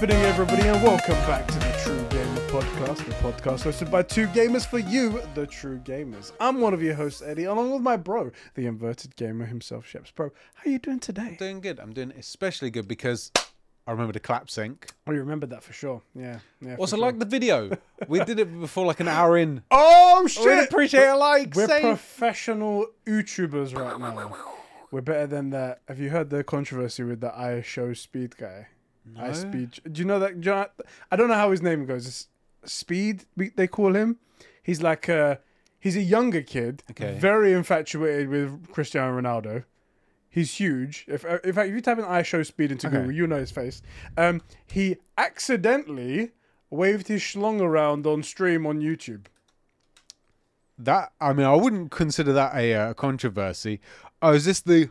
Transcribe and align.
happening, 0.00 0.22
everybody, 0.22 0.66
and 0.66 0.82
welcome 0.82 1.12
back 1.26 1.46
to 1.46 1.58
the 1.58 1.78
True 1.84 2.02
Gamer 2.08 2.40
Podcast, 2.48 3.04
the 3.04 3.12
podcast 3.16 3.64
hosted 3.64 3.90
by 3.90 4.02
two 4.02 4.26
gamers 4.28 4.66
for 4.66 4.78
you, 4.78 5.20
the 5.34 5.46
True 5.46 5.78
Gamers. 5.80 6.32
I'm 6.40 6.62
one 6.62 6.72
of 6.72 6.82
your 6.82 6.94
hosts, 6.94 7.20
Eddie, 7.20 7.44
along 7.44 7.70
with 7.70 7.82
my 7.82 7.98
bro, 7.98 8.30
the 8.54 8.64
inverted 8.64 9.14
gamer 9.16 9.44
himself, 9.44 9.84
Sheps. 9.86 10.14
Bro, 10.14 10.30
how 10.54 10.70
are 10.70 10.72
you 10.72 10.78
doing 10.78 11.00
today? 11.00 11.36
doing 11.38 11.60
good. 11.60 11.78
I'm 11.78 11.92
doing 11.92 12.12
especially 12.12 12.70
good 12.70 12.88
because 12.88 13.30
I 13.86 13.90
remember 13.90 14.14
the 14.14 14.20
clap 14.20 14.48
sync. 14.48 14.90
Oh, 15.06 15.12
you 15.12 15.18
remembered 15.18 15.50
that 15.50 15.62
for 15.62 15.74
sure. 15.74 16.00
Yeah. 16.14 16.38
yeah 16.62 16.76
Also, 16.76 16.96
sure. 16.96 17.04
like 17.04 17.18
the 17.18 17.26
video. 17.26 17.68
We 18.08 18.24
did 18.24 18.38
it 18.38 18.58
before 18.58 18.86
like 18.86 19.00
an 19.00 19.08
hour 19.08 19.36
in. 19.36 19.62
Oh 19.70 20.26
shit! 20.26 20.70
appreciate 20.70 21.08
a 21.08 21.16
like. 21.16 21.54
We're 21.54 21.66
professional 21.66 22.86
YouTubers 23.04 23.76
right 23.76 24.00
now. 24.00 24.34
We're 24.90 25.02
better 25.02 25.26
than 25.26 25.50
that. 25.50 25.82
Have 25.88 26.00
you 26.00 26.08
heard 26.08 26.30
the 26.30 26.42
controversy 26.42 27.02
with 27.02 27.20
the 27.20 27.28
IShowSpeed 27.30 28.38
guy? 28.38 28.68
I 29.18 29.32
speed. 29.32 29.80
Do 29.90 29.98
you 30.00 30.04
know 30.06 30.18
that? 30.18 30.40
Do 30.40 30.50
you 30.50 30.54
know, 30.54 30.66
I 31.10 31.16
don't 31.16 31.28
know 31.28 31.34
how 31.34 31.50
his 31.50 31.62
name 31.62 31.86
goes. 31.86 32.06
It's 32.06 32.28
speed. 32.72 33.24
They 33.36 33.66
call 33.66 33.94
him. 33.94 34.18
He's 34.62 34.82
like 34.82 35.08
a. 35.08 35.40
He's 35.78 35.96
a 35.96 36.02
younger 36.02 36.42
kid. 36.42 36.82
Okay. 36.90 37.16
Very 37.18 37.54
infatuated 37.54 38.28
with 38.28 38.70
Cristiano 38.70 39.18
Ronaldo. 39.18 39.64
He's 40.28 40.54
huge. 40.54 41.06
If 41.08 41.24
uh, 41.24 41.38
in 41.42 41.54
fact, 41.54 41.68
if 41.70 41.74
you 41.74 41.80
type 41.80 41.98
in 41.98 42.04
"IShowSpeed" 42.04 42.70
into 42.70 42.86
Okay. 42.86 42.96
Google, 42.98 43.12
you 43.12 43.26
know 43.26 43.38
his 43.38 43.50
face. 43.50 43.82
Um, 44.16 44.42
he 44.66 44.98
accidentally 45.16 46.32
waved 46.68 47.08
his 47.08 47.22
schlong 47.22 47.60
around 47.60 48.06
on 48.06 48.22
stream 48.22 48.66
on 48.66 48.80
YouTube. 48.80 49.24
That 50.78 51.12
I 51.20 51.32
mean, 51.32 51.46
I 51.46 51.54
wouldn't 51.54 51.90
consider 51.90 52.32
that 52.34 52.54
a 52.54 52.74
uh, 52.74 52.94
controversy. 52.94 53.80
Oh, 54.22 54.32
is 54.34 54.44
this 54.44 54.60
the? 54.60 54.90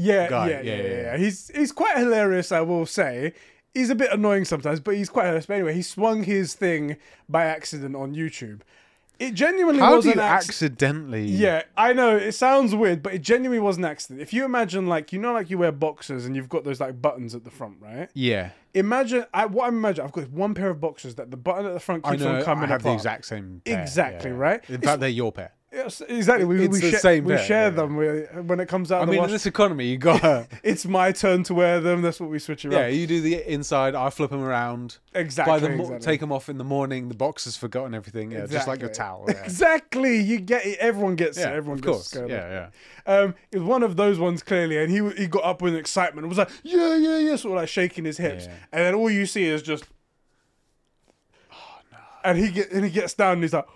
Yeah, 0.00 0.28
guy. 0.28 0.48
yeah, 0.50 0.60
yeah, 0.62 0.74
Yeah, 0.76 0.82
yeah, 0.82 1.00
yeah. 1.02 1.16
He's 1.18 1.50
he's 1.54 1.72
quite 1.72 1.96
hilarious, 1.98 2.52
I 2.52 2.60
will 2.60 2.86
say. 2.86 3.32
He's 3.74 3.90
a 3.90 3.94
bit 3.94 4.10
annoying 4.12 4.44
sometimes, 4.44 4.80
but 4.80 4.94
he's 4.96 5.08
quite 5.08 5.24
hilarious. 5.24 5.46
But 5.46 5.54
anyway, 5.54 5.74
he 5.74 5.82
swung 5.82 6.24
his 6.24 6.54
thing 6.54 6.96
by 7.28 7.44
accident 7.44 7.94
on 7.94 8.14
YouTube. 8.14 8.62
It 9.20 9.34
genuinely 9.34 9.80
How 9.82 9.96
was 9.96 10.06
do 10.06 10.12
an 10.12 10.16
you 10.16 10.22
accident. 10.22 10.82
accidentally? 10.82 11.24
Yeah, 11.26 11.62
I 11.76 11.92
know 11.92 12.16
it 12.16 12.32
sounds 12.32 12.74
weird, 12.74 13.02
but 13.02 13.12
it 13.12 13.20
genuinely 13.20 13.60
was 13.60 13.76
an 13.76 13.84
accident. 13.84 14.22
If 14.22 14.32
you 14.32 14.46
imagine, 14.46 14.86
like, 14.86 15.12
you 15.12 15.18
know, 15.18 15.34
like 15.34 15.50
you 15.50 15.58
wear 15.58 15.72
boxers 15.72 16.24
and 16.24 16.34
you've 16.34 16.48
got 16.48 16.64
those 16.64 16.80
like 16.80 17.02
buttons 17.02 17.34
at 17.34 17.44
the 17.44 17.50
front, 17.50 17.76
right? 17.82 18.08
Yeah. 18.14 18.52
Imagine, 18.72 19.26
I, 19.34 19.44
what 19.44 19.66
I'm 19.68 19.74
imagining, 19.76 20.06
I've 20.06 20.12
got 20.12 20.30
one 20.30 20.54
pair 20.54 20.70
of 20.70 20.80
boxers 20.80 21.16
that 21.16 21.30
the 21.30 21.36
button 21.36 21.66
at 21.66 21.74
the 21.74 21.80
front 21.80 22.06
I 22.06 22.12
keeps 22.12 22.22
know. 22.22 22.36
on 22.36 22.42
coming 22.44 22.64
I 22.64 22.68
have 22.68 22.80
apart. 22.80 22.92
the 22.92 22.94
exact 22.94 23.26
same. 23.26 23.60
Pair. 23.66 23.82
Exactly, 23.82 24.30
yeah. 24.30 24.36
right? 24.36 24.64
In 24.68 24.76
It's- 24.76 24.88
fact, 24.90 25.00
they're 25.00 25.10
your 25.10 25.32
pair. 25.32 25.52
Yes, 25.72 26.00
exactly. 26.00 26.44
We, 26.46 26.64
It's 26.64 26.72
we, 26.72 26.80
the 26.80 26.90
share- 26.90 26.98
same 26.98 27.24
we 27.24 27.38
share 27.38 27.64
yeah. 27.64 27.70
them 27.70 27.96
we, 27.96 28.06
when 28.42 28.58
it 28.58 28.66
comes 28.68 28.90
out. 28.90 28.98
I 28.98 29.00
of 29.02 29.06
the 29.06 29.12
mean, 29.12 29.20
wash. 29.20 29.28
in 29.28 29.32
this 29.34 29.46
economy, 29.46 29.86
you 29.86 29.98
got. 29.98 30.48
it's 30.64 30.84
my 30.84 31.12
turn 31.12 31.44
to 31.44 31.54
wear 31.54 31.78
them. 31.80 32.02
That's 32.02 32.18
what 32.18 32.28
we 32.28 32.40
switch 32.40 32.64
around. 32.64 32.72
yeah, 32.72 32.86
you 32.88 33.06
do 33.06 33.20
the 33.20 33.40
inside. 33.48 33.94
I 33.94 34.10
flip 34.10 34.30
them 34.30 34.42
around. 34.42 34.98
exactly. 35.14 35.52
By 35.52 35.58
the 35.60 35.68
mo- 35.68 35.84
exactly. 35.84 36.04
take 36.06 36.18
them 36.20 36.32
off 36.32 36.48
in 36.48 36.58
the 36.58 36.64
morning. 36.64 37.08
The 37.08 37.14
box 37.14 37.44
has 37.44 37.56
forgotten 37.56 37.94
everything. 37.94 38.32
Yeah, 38.32 38.46
just 38.46 38.66
like 38.66 38.80
your 38.80 38.90
towel. 38.90 39.26
Yeah. 39.28 39.44
Exactly. 39.44 40.18
You 40.20 40.40
get 40.40 40.66
it. 40.66 40.78
Everyone 40.80 41.14
gets 41.14 41.38
Yeah, 41.38 41.50
it. 41.50 41.54
Everyone 41.58 41.78
of 41.78 41.84
course. 41.84 42.16
it. 42.16 42.28
Yeah, 42.28 42.68
yeah. 43.06 43.14
Um, 43.14 43.34
it 43.52 43.58
was 43.58 43.68
one 43.68 43.84
of 43.84 43.94
those 43.96 44.18
ones 44.18 44.42
clearly, 44.42 44.76
and 44.76 44.90
he 44.90 45.08
he 45.22 45.28
got 45.28 45.44
up 45.44 45.62
with 45.62 45.76
excitement. 45.76 46.24
and 46.24 46.28
was 46.28 46.38
like, 46.38 46.50
yeah, 46.64 46.96
yeah, 46.96 47.18
yeah, 47.18 47.36
sort 47.36 47.52
of 47.56 47.60
like 47.62 47.68
shaking 47.68 48.04
his 48.04 48.16
hips, 48.18 48.46
and 48.72 48.82
then 48.84 48.94
all 48.96 49.08
you 49.08 49.24
see 49.24 49.44
is 49.44 49.62
just, 49.62 49.84
oh 51.52 51.56
no. 51.92 51.98
And 52.24 52.38
he 52.38 52.50
get 52.50 52.72
and 52.72 52.84
he 52.84 52.90
gets 52.90 53.14
down, 53.14 53.34
and 53.34 53.42
he's 53.42 53.52
like, 53.52 53.66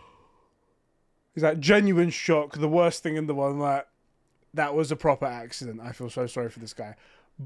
he's 1.35 1.43
like 1.43 1.61
genuine 1.61 2.11
shock. 2.11 2.59
The 2.59 2.69
worst 2.69 3.03
thing 3.03 3.17
in 3.17 3.27
the 3.27 3.35
world. 3.35 3.55
I'm 3.55 3.61
Like 3.61 3.87
that 4.55 4.75
was 4.75 4.93
a 4.93 4.97
proper 4.97 5.27
accident. 5.27 5.81
I 5.83 5.93
feel 5.93 6.09
so 6.11 6.27
sorry 6.27 6.49
for 6.49 6.61
this 6.61 6.73
guy, 6.75 6.95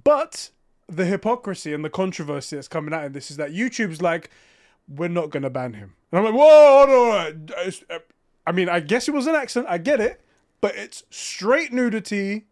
but 0.04 0.50
the 0.88 1.04
hypocrisy 1.04 1.72
and 1.74 1.84
the 1.84 1.90
controversy 1.90 2.56
that's 2.56 2.68
coming 2.68 2.94
out 2.94 3.04
of 3.04 3.12
this 3.12 3.30
is 3.30 3.36
that 3.36 3.50
YouTube's 3.52 4.00
like, 4.00 4.30
we're 4.88 5.08
not 5.08 5.30
gonna 5.30 5.50
ban 5.50 5.74
him. 5.74 5.94
And 6.10 6.18
I'm 6.18 6.24
like, 6.24 6.34
whoa, 6.34 6.86
hold 6.86 7.14
on. 7.14 7.48
Uh, 7.90 7.98
I 8.46 8.52
mean, 8.52 8.68
I 8.70 8.80
guess 8.80 9.08
it 9.08 9.12
was 9.12 9.26
an 9.26 9.34
accident. 9.34 9.70
I 9.70 9.76
get 9.78 10.00
it, 10.00 10.20
but 10.62 10.74
it's 10.76 11.04
straight 11.10 11.72
nudity 11.72 12.46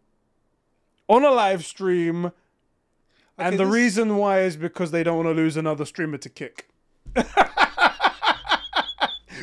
on 1.07 1.23
a 1.23 1.31
live 1.31 1.65
stream, 1.65 2.31
and 3.37 3.57
the 3.57 3.63
this- 3.65 3.73
reason 3.73 4.17
why 4.17 4.41
is 4.41 4.57
because 4.57 4.91
they 4.91 5.03
don't 5.03 5.17
want 5.17 5.27
to 5.27 5.33
lose 5.33 5.57
another 5.57 5.85
streamer 5.85 6.17
to 6.17 6.29
Kick. 6.29 6.69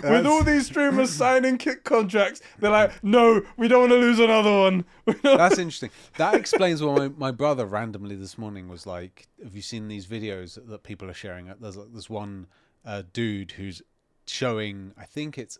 With 0.02 0.26
all 0.26 0.42
these 0.42 0.66
streamers 0.66 1.10
signing 1.14 1.58
Kick 1.58 1.84
contracts, 1.84 2.40
they're 2.58 2.70
like, 2.70 3.02
no, 3.04 3.42
we 3.56 3.68
don't 3.68 3.80
want 3.80 3.92
to 3.92 3.98
lose 3.98 4.18
another 4.18 4.50
one. 4.50 4.84
That's 5.22 5.58
interesting. 5.58 5.90
That 6.16 6.34
explains 6.34 6.82
why 6.82 6.94
my, 6.94 7.08
my 7.08 7.30
brother 7.30 7.66
randomly 7.66 8.16
this 8.16 8.36
morning 8.38 8.68
was 8.68 8.86
like, 8.86 9.28
"Have 9.42 9.54
you 9.54 9.62
seen 9.62 9.88
these 9.88 10.06
videos 10.06 10.54
that, 10.54 10.68
that 10.68 10.82
people 10.82 11.08
are 11.10 11.14
sharing? 11.14 11.52
There's 11.60 11.76
like 11.76 11.92
this 11.92 12.08
one 12.10 12.46
uh, 12.84 13.02
dude 13.12 13.52
who's 13.52 13.82
showing. 14.26 14.92
I 14.98 15.04
think 15.04 15.38
it's 15.38 15.58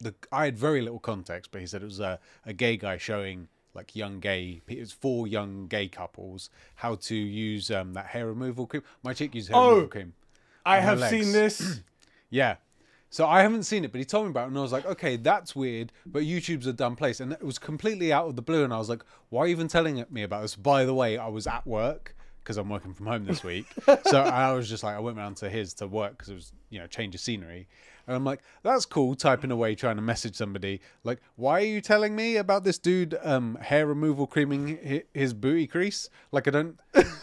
the. 0.00 0.14
I 0.32 0.46
had 0.46 0.58
very 0.58 0.80
little 0.82 0.98
context, 0.98 1.50
but 1.52 1.60
he 1.60 1.66
said 1.66 1.82
it 1.82 1.86
was 1.86 2.00
a, 2.00 2.18
a 2.46 2.52
gay 2.52 2.76
guy 2.76 2.96
showing 2.96 3.48
like 3.74 3.94
young 3.96 4.20
gay. 4.20 4.62
It 4.68 4.78
was 4.80 4.92
four 4.92 5.26
young 5.26 5.66
gay 5.66 5.88
couples 5.88 6.48
how 6.76 6.94
to 6.96 7.14
use 7.14 7.70
um, 7.70 7.92
that 7.94 8.06
hair 8.06 8.26
removal 8.26 8.66
cream. 8.66 8.82
My 9.02 9.12
chick 9.14 9.34
used 9.34 9.48
hair 9.48 9.56
Oh. 9.58 9.68
removal 9.70 9.88
cream. 9.88 10.12
I 10.64 10.78
have 10.80 10.98
legs. 11.00 11.10
seen 11.10 11.32
this. 11.32 11.80
Yeah. 12.30 12.56
So 13.14 13.28
I 13.28 13.42
haven't 13.42 13.62
seen 13.62 13.84
it, 13.84 13.92
but 13.92 14.00
he 14.00 14.04
told 14.04 14.26
me 14.26 14.30
about 14.30 14.46
it, 14.46 14.48
and 14.48 14.58
I 14.58 14.62
was 14.62 14.72
like, 14.72 14.86
okay, 14.86 15.14
that's 15.14 15.54
weird, 15.54 15.92
but 16.04 16.24
YouTube's 16.24 16.66
a 16.66 16.72
dumb 16.72 16.96
place, 16.96 17.20
and 17.20 17.30
it 17.30 17.44
was 17.44 17.60
completely 17.60 18.12
out 18.12 18.26
of 18.26 18.34
the 18.34 18.42
blue, 18.42 18.64
and 18.64 18.74
I 18.74 18.78
was 18.78 18.88
like, 18.88 19.04
why 19.28 19.42
are 19.42 19.46
you 19.46 19.52
even 19.52 19.68
telling 19.68 20.04
me 20.10 20.24
about 20.24 20.42
this? 20.42 20.56
By 20.56 20.84
the 20.84 20.94
way, 20.94 21.16
I 21.16 21.28
was 21.28 21.46
at 21.46 21.64
work 21.64 22.16
because 22.42 22.56
I'm 22.56 22.68
working 22.68 22.92
from 22.92 23.06
home 23.06 23.24
this 23.24 23.44
week, 23.44 23.66
so 24.06 24.20
I 24.20 24.52
was 24.52 24.68
just 24.68 24.82
like, 24.82 24.96
I 24.96 24.98
went 24.98 25.16
round 25.16 25.36
to 25.36 25.48
his 25.48 25.74
to 25.74 25.86
work 25.86 26.18
because 26.18 26.28
it 26.28 26.34
was 26.34 26.52
you 26.70 26.80
know 26.80 26.88
change 26.88 27.14
of 27.14 27.20
scenery, 27.20 27.68
and 28.08 28.16
I'm 28.16 28.24
like, 28.24 28.40
that's 28.64 28.84
cool, 28.84 29.14
typing 29.14 29.52
away 29.52 29.76
trying 29.76 29.94
to 29.94 30.02
message 30.02 30.34
somebody, 30.34 30.80
like, 31.04 31.20
why 31.36 31.60
are 31.60 31.66
you 31.66 31.80
telling 31.80 32.16
me 32.16 32.38
about 32.38 32.64
this 32.64 32.78
dude 32.78 33.16
um, 33.22 33.56
hair 33.60 33.86
removal 33.86 34.26
creaming 34.26 35.04
his 35.14 35.32
booty 35.32 35.68
crease? 35.68 36.10
Like, 36.32 36.48
I 36.48 36.50
don't, 36.50 36.80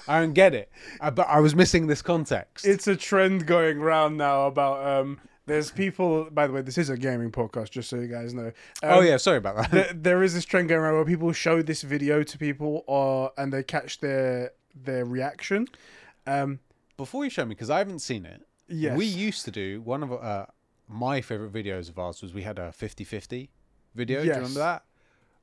I 0.07 0.21
don't 0.21 0.31
get 0.31 0.53
it, 0.53 0.71
I, 1.01 1.09
but 1.09 1.27
I 1.27 1.41
was 1.41 1.53
missing 1.53 1.87
this 1.87 2.01
context. 2.01 2.65
it's 2.65 2.87
a 2.87 2.95
trend 2.95 3.45
going 3.45 3.81
round 3.81 4.17
now 4.17 4.47
about 4.47 4.87
um 4.87 5.19
there's 5.47 5.71
people 5.71 6.29
by 6.31 6.47
the 6.47 6.53
way 6.53 6.61
this 6.61 6.77
is 6.77 6.89
a 6.89 6.97
gaming 6.97 7.31
podcast 7.31 7.71
just 7.71 7.89
so 7.89 7.97
you 7.97 8.07
guys 8.07 8.33
know 8.33 8.47
um, 8.47 8.53
oh 8.83 9.01
yeah, 9.01 9.17
sorry 9.17 9.37
about 9.37 9.55
that. 9.57 9.71
there, 9.71 9.93
there 9.93 10.23
is 10.23 10.33
this 10.33 10.45
trend 10.45 10.69
going 10.69 10.81
around 10.81 10.95
where 10.95 11.05
people 11.05 11.31
show 11.31 11.61
this 11.61 11.81
video 11.81 12.23
to 12.23 12.37
people 12.37 12.83
or 12.87 13.31
and 13.37 13.51
they 13.51 13.63
catch 13.63 13.99
their 13.99 14.51
their 14.75 15.03
reaction 15.05 15.67
um 16.27 16.59
before 16.97 17.23
you 17.23 17.29
show 17.29 17.43
me 17.45 17.49
because 17.49 17.69
I 17.71 17.79
haven't 17.79 17.99
seen 17.99 18.25
it. 18.25 18.45
Yes. 18.67 18.95
We 18.95 19.05
used 19.05 19.43
to 19.45 19.51
do 19.51 19.81
one 19.81 20.03
of 20.03 20.11
uh, 20.13 20.45
my 20.87 21.19
favorite 21.21 21.51
videos 21.51 21.89
of 21.89 21.97
ours 21.97 22.21
was 22.21 22.33
we 22.33 22.43
had 22.43 22.59
a 22.59 22.69
50-50 22.69 23.49
video. 23.95 24.21
Do 24.21 24.27
you 24.27 24.33
remember 24.33 24.59
that? 24.59 24.83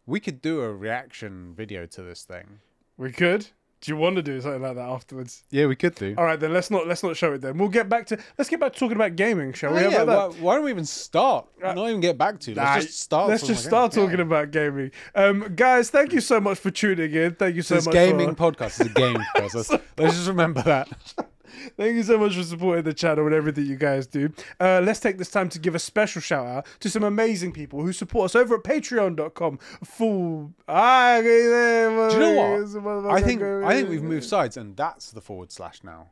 We 0.07 0.21
could 0.21 0.41
do 0.41 0.61
a 0.61 0.73
reaction 0.73 1.55
video 1.57 1.85
to 1.87 2.03
this 2.03 2.23
thing. 2.23 2.61
we 2.97 3.11
could 3.13 3.49
do 3.81 3.93
you 3.93 3.97
want 3.97 4.17
to 4.17 4.23
do 4.23 4.41
something 4.41 4.63
like 4.63 4.75
that 4.75 4.89
afterwards 4.89 5.45
Yeah, 5.51 5.67
we 5.67 5.77
could 5.77 5.95
do. 5.95 6.15
all 6.19 6.25
right 6.25 6.39
then 6.39 6.53
let's 6.53 6.71
not 6.71 6.87
let's 6.87 7.03
not 7.03 7.17
show 7.17 7.33
it 7.35 7.41
then 7.41 7.59
we'll 7.59 7.69
get 7.69 7.89
back 7.89 8.07
to 8.07 8.19
let's 8.37 8.51
get 8.51 8.59
back 8.61 8.73
to 8.73 8.79
talking 8.79 8.97
about 8.97 9.17
gaming 9.17 9.53
shall 9.53 9.73
we 9.73 9.81
Oh, 9.81 9.89
yeah, 9.91 10.03
why, 10.03 10.27
why 10.41 10.55
don't 10.57 10.65
we 10.65 10.71
even 10.71 10.85
start? 10.85 11.47
not 11.61 11.77
even 11.89 12.01
get 12.01 12.17
back 12.19 12.39
to. 12.41 12.55
Let's 12.55 12.67
Nah, 12.69 12.81
just 12.81 13.01
start. 13.01 13.29
Let's 13.31 13.47
just 13.47 13.65
start 13.65 13.95
yeah. 13.97 14.03
talking 14.03 14.21
about 14.21 14.51
gaming. 14.51 14.91
Um, 15.15 15.53
guys, 15.55 15.91
thank 15.91 16.13
you 16.13 16.21
so 16.21 16.41
much 16.41 16.59
for 16.59 16.71
tuning 16.71 17.13
in. 17.13 17.35
Thank 17.35 17.57
you 17.57 17.63
so 17.63 17.75
much. 17.77 17.85
This 17.85 17.87
much. 17.87 17.95
gaming 17.95 18.35
for, 18.35 18.53
podcast 18.53 18.81
is 18.81 18.87
a 18.87 18.91
gaming 18.91 19.23
podcast. 19.37 19.55
Let's, 19.55 19.71
let's 19.97 20.15
just 20.17 20.29
remember 20.29 20.63
that. 20.63 20.89
Thank 21.77 21.95
you 21.97 22.03
so 22.03 22.19
much 22.19 22.37
for 22.37 22.43
supporting 22.43 22.85
the 22.85 22.95
channel 22.95 23.27
and 23.27 23.35
everything 23.35 23.67
you 23.67 23.77
guys 23.77 24.07
do. 24.07 24.31
Uh, 24.61 24.81
let's 24.83 25.01
take 25.01 25.19
this 25.19 25.31
time 25.31 25.49
to 25.51 25.59
give 25.59 25.75
a 25.75 25.79
special 25.79 26.21
shout 26.21 26.47
out 26.47 26.67
to 26.81 26.91
some 26.91 27.03
amazing 27.05 27.53
people 27.53 27.83
who 27.83 27.93
support 27.93 28.27
us 28.27 28.35
over 28.37 28.57
at 28.57 28.63
patreon.com. 28.63 29.59
Full. 29.85 30.53
Ah, 30.69 31.19
Do 31.23 32.15
you 32.15 32.21
know 32.21 32.33
what? 32.35 33.13
I 33.13 33.21
think 33.23 33.43
I 33.43 33.75
think 33.75 33.89
we've 33.89 34.03
moved 34.03 34.25
sides, 34.25 34.57
and 34.57 34.77
that's 34.77 35.11
the 35.13 35.21
forward 35.21 35.53
slash 35.53 35.83
now. 35.85 36.11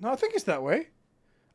No, 0.00 0.10
I 0.12 0.16
think 0.16 0.34
it's 0.34 0.44
that 0.44 0.62
way. 0.62 0.88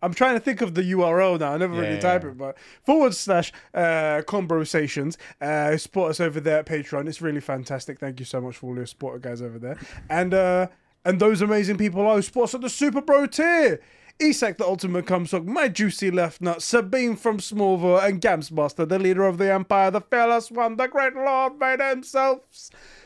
I'm 0.01 0.13
trying 0.13 0.35
to 0.35 0.39
think 0.39 0.61
of 0.61 0.75
the 0.75 0.83
URL 0.83 1.39
now. 1.39 1.53
I 1.53 1.57
never 1.57 1.73
really 1.73 1.95
Yeah. 1.95 1.99
type 1.99 2.23
it, 2.23 2.37
but 2.37 2.57
forward 2.83 3.13
slash 3.15 3.51
uh, 3.73 4.21
Conbrosations. 4.25 5.17
Uh, 5.41 5.75
support 5.77 6.11
us 6.11 6.19
over 6.19 6.39
there 6.39 6.59
at 6.59 6.65
Patreon. 6.65 7.07
It's 7.07 7.21
really 7.21 7.41
fantastic. 7.41 7.99
Thank 7.99 8.19
you 8.19 8.25
so 8.25 8.39
much 8.41 8.55
for 8.57 8.67
all 8.67 8.75
your 8.75 8.85
support, 8.85 9.21
guys, 9.21 9.41
over 9.41 9.59
there. 9.59 9.77
And 10.09 10.33
uh, 10.33 10.67
and 11.05 11.19
those 11.19 11.41
amazing 11.41 11.77
people 11.77 12.13
who 12.13 12.21
support 12.21 12.49
us 12.49 12.55
at 12.55 12.61
the 12.61 12.69
Super 12.69 13.01
Bro 13.01 13.27
tier. 13.27 13.81
Isak, 14.21 14.57
the 14.57 14.65
ultimate 14.65 15.05
cumsock, 15.05 15.45
my 15.45 15.69
juicy 15.69 16.11
left 16.11 16.41
nut, 16.41 16.61
Sabine 16.61 17.15
from 17.15 17.37
Smallville, 17.37 18.03
and 18.05 18.19
Gamsmaster, 18.19 18.85
the 18.85 18.99
leader 18.99 19.23
of 19.23 19.37
the 19.37 19.49
Empire, 19.49 19.91
the 19.91 20.01
fearless 20.01 20.51
one, 20.51 20.75
the 20.75 20.87
great 20.89 21.15
Lord 21.15 21.57
made 21.57 21.79
himself. 21.79 22.41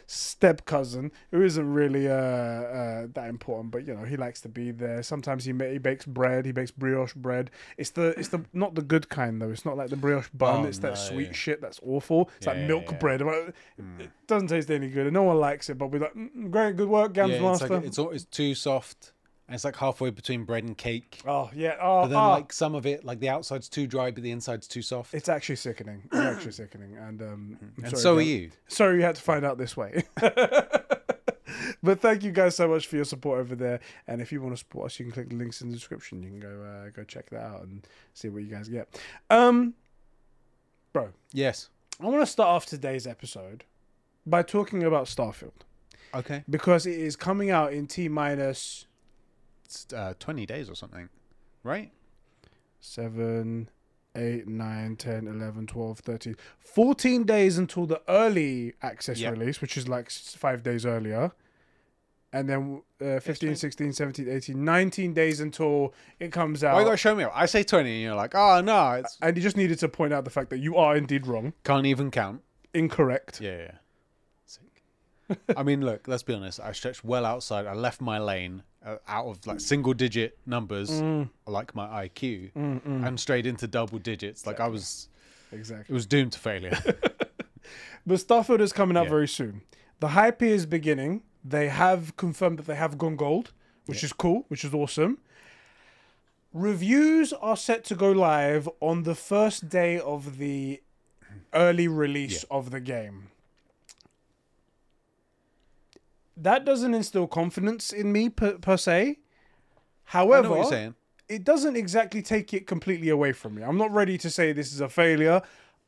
Step 0.08 0.66
cousin 0.66 1.12
who 1.32 1.42
isn't 1.42 1.74
really 1.74 2.08
uh, 2.08 2.14
uh, 2.14 3.08
that 3.14 3.28
important, 3.30 3.72
but 3.72 3.88
you 3.88 3.94
know 3.94 4.04
he 4.04 4.18
likes 4.18 4.42
to 4.42 4.50
be 4.50 4.72
there. 4.72 5.04
Sometimes 5.04 5.46
he, 5.46 5.54
ma- 5.54 5.66
he 5.66 5.78
bakes 5.78 6.06
bread. 6.06 6.46
He 6.46 6.52
bakes 6.52 6.72
brioche 6.72 7.14
bread. 7.14 7.52
It's 7.78 7.92
the 7.92 8.18
it's 8.20 8.30
the 8.30 8.44
not 8.54 8.76
the 8.76 8.82
good 8.82 9.10
kind 9.10 9.42
though. 9.42 9.52
It's 9.52 9.66
not 9.66 9.78
like 9.78 9.90
the 9.90 9.96
brioche 9.96 10.30
bun. 10.34 10.66
Oh, 10.66 10.68
it's 10.68 10.80
that 10.80 10.90
no. 10.90 10.96
sweet 10.96 11.36
shit 11.36 11.62
that's 11.62 11.80
awful. 11.86 12.30
It's 12.38 12.48
like 12.48 12.58
milk 12.58 12.92
yeah. 12.92 12.98
bread. 12.98 13.22
It 13.22 14.12
doesn't 14.28 14.50
taste 14.50 14.70
any 14.70 14.90
good, 14.90 15.08
and 15.08 15.14
no 15.14 15.24
one 15.24 15.40
likes 15.40 15.70
it. 15.70 15.78
But 15.78 15.92
we're 15.92 16.00
like, 16.00 16.14
mm, 16.14 16.52
great, 16.52 16.76
good 16.76 16.90
work, 16.90 17.14
Gams 17.14 17.32
yeah, 17.32 17.52
it's 17.52 17.62
like 17.62 17.84
it's 17.84 17.98
it's 17.98 18.26
too 18.26 18.56
soft, 18.56 19.13
and 19.48 19.56
it's 19.56 19.66
like 19.66 19.76
halfway 19.76 20.10
between 20.10 20.46
bread 20.46 20.64
and 20.64 20.78
cake. 20.78 21.22
oh 21.28 21.50
yeah, 21.54 21.76
oh, 21.82 22.04
But 22.04 22.08
then 22.10 22.18
oh. 22.20 22.30
like 22.30 22.54
some 22.54 22.76
of 22.76 22.86
it, 22.86 23.04
like 23.04 23.20
the 23.20 23.30
outside's 23.30 23.68
too 23.70 23.88
dry, 23.88 24.12
but 24.12 24.24
the 24.24 24.32
inside's 24.32 24.68
too 24.68 24.82
soft. 24.82 25.14
it's 25.14 25.30
actually 25.30 25.58
sickening. 25.58 26.04
It's 26.06 26.16
actually 26.16 26.52
sickening, 26.54 26.98
and 26.98 27.22
um, 27.22 27.58
I'm 27.62 27.84
and 27.84 27.90
sorry, 27.92 28.02
so 28.02 28.18
are 28.18 28.22
you. 28.22 28.52
Sorry 28.68 28.98
you 28.98 29.04
had 29.04 29.16
to 29.16 29.22
find 29.22 29.46
out 29.46 29.58
this 29.58 29.76
way. 29.78 30.04
but 31.84 32.00
thank 32.00 32.24
you 32.24 32.32
guys 32.32 32.56
so 32.56 32.68
much 32.68 32.88
for 32.88 32.96
your 32.96 33.06
support 33.06 33.40
over 33.40 33.56
there. 33.56 33.80
And 34.08 34.22
if 34.22 34.32
you 34.32 34.42
want 34.42 34.54
to 34.54 34.58
support 34.58 34.88
us, 34.88 35.00
you 35.00 35.06
can 35.06 35.12
click 35.12 35.30
the 35.30 35.36
links 35.36 35.62
in 35.62 35.70
the 35.70 35.76
description. 35.76 36.24
You 36.24 36.30
can 36.30 36.40
go 36.40 36.64
uh, 36.64 36.90
go 36.90 37.04
check 37.04 37.30
that 37.32 37.42
out 37.44 37.64
and 37.64 37.86
see 38.14 38.30
what 38.30 38.44
you 38.44 38.50
guys 38.50 38.70
get. 38.70 38.88
Um, 39.30 39.74
bro, 40.94 41.10
Yes. 41.32 41.70
I 42.02 42.06
want 42.08 42.22
to 42.22 42.26
start 42.26 42.50
off 42.50 42.66
today's 42.66 43.06
episode 43.06 43.64
by 44.26 44.42
talking 44.42 44.84
about 44.84 45.06
Starfield 45.06 45.52
Okay. 46.16 46.44
because 46.50 46.86
it 46.88 47.00
is 47.00 47.16
coming 47.16 47.52
out 47.52 47.72
in 47.72 47.86
T 47.86 48.10
minus 48.10 48.88
uh, 49.96 50.14
twenty 50.20 50.46
days 50.46 50.70
or 50.70 50.76
something, 50.76 51.10
right? 51.64 51.92
seven. 52.80 53.70
8, 54.16 54.48
9, 54.48 54.96
10, 54.96 55.26
11, 55.28 55.66
12, 55.66 55.98
13, 55.98 56.36
14 56.60 57.24
days 57.24 57.58
until 57.58 57.88
the 57.88 58.00
early 58.08 58.74
access 58.84 59.20
Yep. 59.20 59.32
release, 59.34 59.60
which 59.60 59.76
is 59.76 59.88
like 59.88 60.12
five 60.12 60.62
days 60.62 60.86
earlier. 60.86 61.32
And 62.32 62.48
then 62.48 62.84
uh, 63.02 63.20
15, 63.20 63.50
right. 63.50 63.58
16, 63.58 63.94
17, 63.94 64.30
18, 64.30 64.64
19 64.64 65.14
days 65.16 65.40
until 65.40 65.96
it 66.20 66.32
comes 66.32 66.64
out. 66.64 66.76
Why 66.76 66.82
you 66.82 66.86
gotta 66.86 66.98
show 66.98 67.16
me? 67.16 67.24
I 67.24 67.48
say 67.48 67.64
twenty, 67.64 67.90
and 67.92 68.02
you're 68.04 68.14
like, 68.16 68.36
oh 68.36 68.62
no, 68.62 68.92
it's 68.92 69.18
and 69.20 69.36
you 69.36 69.42
just 69.42 69.58
needed 69.58 69.80
to 69.80 69.90
point 69.90 70.14
out 70.14 70.26
the 70.26 70.30
fact 70.32 70.52
that 70.52 70.60
you 70.60 70.76
are 70.78 70.96
indeed 70.96 71.26
wrong, 71.26 71.54
can't 71.64 71.88
even 71.88 72.12
count. 72.12 72.44
incorrect. 72.72 73.42
Yeah, 73.42 73.58
yeah. 73.58 73.72
Sick. 74.46 75.40
I 75.58 75.64
mean, 75.64 75.82
look, 75.84 76.08
let's 76.08 76.22
be 76.22 76.36
honest. 76.36 76.60
I 76.60 76.72
stretched 76.74 77.04
well 77.04 77.26
outside. 77.26 77.66
I 77.66 77.74
left 77.74 78.00
my 78.00 78.20
lane 78.20 78.62
uh, 78.86 78.98
out 79.08 79.26
of 79.28 79.48
like 79.48 79.60
single 79.60 79.94
digit 79.94 80.38
numbers, 80.46 80.90
Mm. 80.90 81.30
like 81.48 81.74
my 81.76 82.06
IQ, 82.08 82.52
and 82.56 83.20
straight 83.20 83.46
into 83.46 83.68
double 83.68 84.00
digits. 84.00 84.46
Like 84.48 84.60
I 84.60 84.68
was, 84.68 85.10
exactly, 85.52 85.92
it 85.92 85.94
was 85.94 86.06
doomed 86.06 86.34
to 86.34 86.40
failure. 86.40 86.78
But 88.06 88.16
Starfield 88.20 88.60
is 88.60 88.74
coming 88.74 88.98
out 88.98 89.06
Yeah. 89.06 89.10
very 89.12 89.28
soon. 89.30 89.62
The 90.02 90.10
hype 90.10 90.42
is 90.42 90.66
beginning. 90.66 91.24
They 91.42 91.70
have 91.70 92.18
confirmed 92.18 92.60
that 92.60 92.66
they 92.66 92.76
have 92.76 92.98
gone 92.98 93.16
gold, 93.16 93.54
which 93.86 94.04
is 94.04 94.12
cool, 94.12 94.44
which 94.50 94.66
is 94.66 94.74
awesome. 94.74 95.20
Reviews 96.54 97.34
are 97.34 97.58
set 97.58 97.84
to 97.86 97.96
go 97.96 98.12
live 98.12 98.70
on 98.80 99.04
the 99.04 99.16
first 99.16 99.70
day 99.70 99.98
of 100.00 100.38
the 100.38 100.82
early 101.54 101.88
release 101.88 102.44
of 102.52 102.70
the 102.72 102.80
game. 102.80 103.30
That 106.36 106.66
doesn't 106.66 106.94
instill 106.94 107.28
confidence 107.28 107.94
in 107.94 108.12
me 108.12 108.30
per, 108.30 108.58
per 108.58 108.78
se. 108.78 109.20
However, 110.06 110.94
it 111.30 111.44
doesn't 111.44 111.76
exactly 111.76 112.22
take 112.22 112.54
it 112.54 112.68
completely 112.68 113.10
away 113.10 113.32
from 113.32 113.56
me. 113.56 113.64
I'm 113.64 113.78
not 113.78 113.92
ready 113.92 114.18
to 114.18 114.30
say 114.30 114.52
this 114.52 114.74
is 114.74 114.82
a 114.82 114.90
failure. 114.90 115.42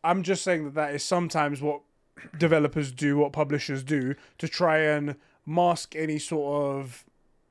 I'm 0.04 0.24
just 0.24 0.44
saying 0.44 0.64
that 0.66 0.74
that 0.76 0.94
is 0.96 1.04
sometimes 1.04 1.62
what 1.62 1.82
developers 2.38 2.92
do, 2.92 3.18
what 3.18 3.34
publishers 3.34 3.84
do, 3.84 4.16
to 4.38 4.48
try 4.48 4.78
and 4.78 5.16
mask 5.46 5.96
any 5.96 6.20
sort 6.20 6.76
of 6.78 7.06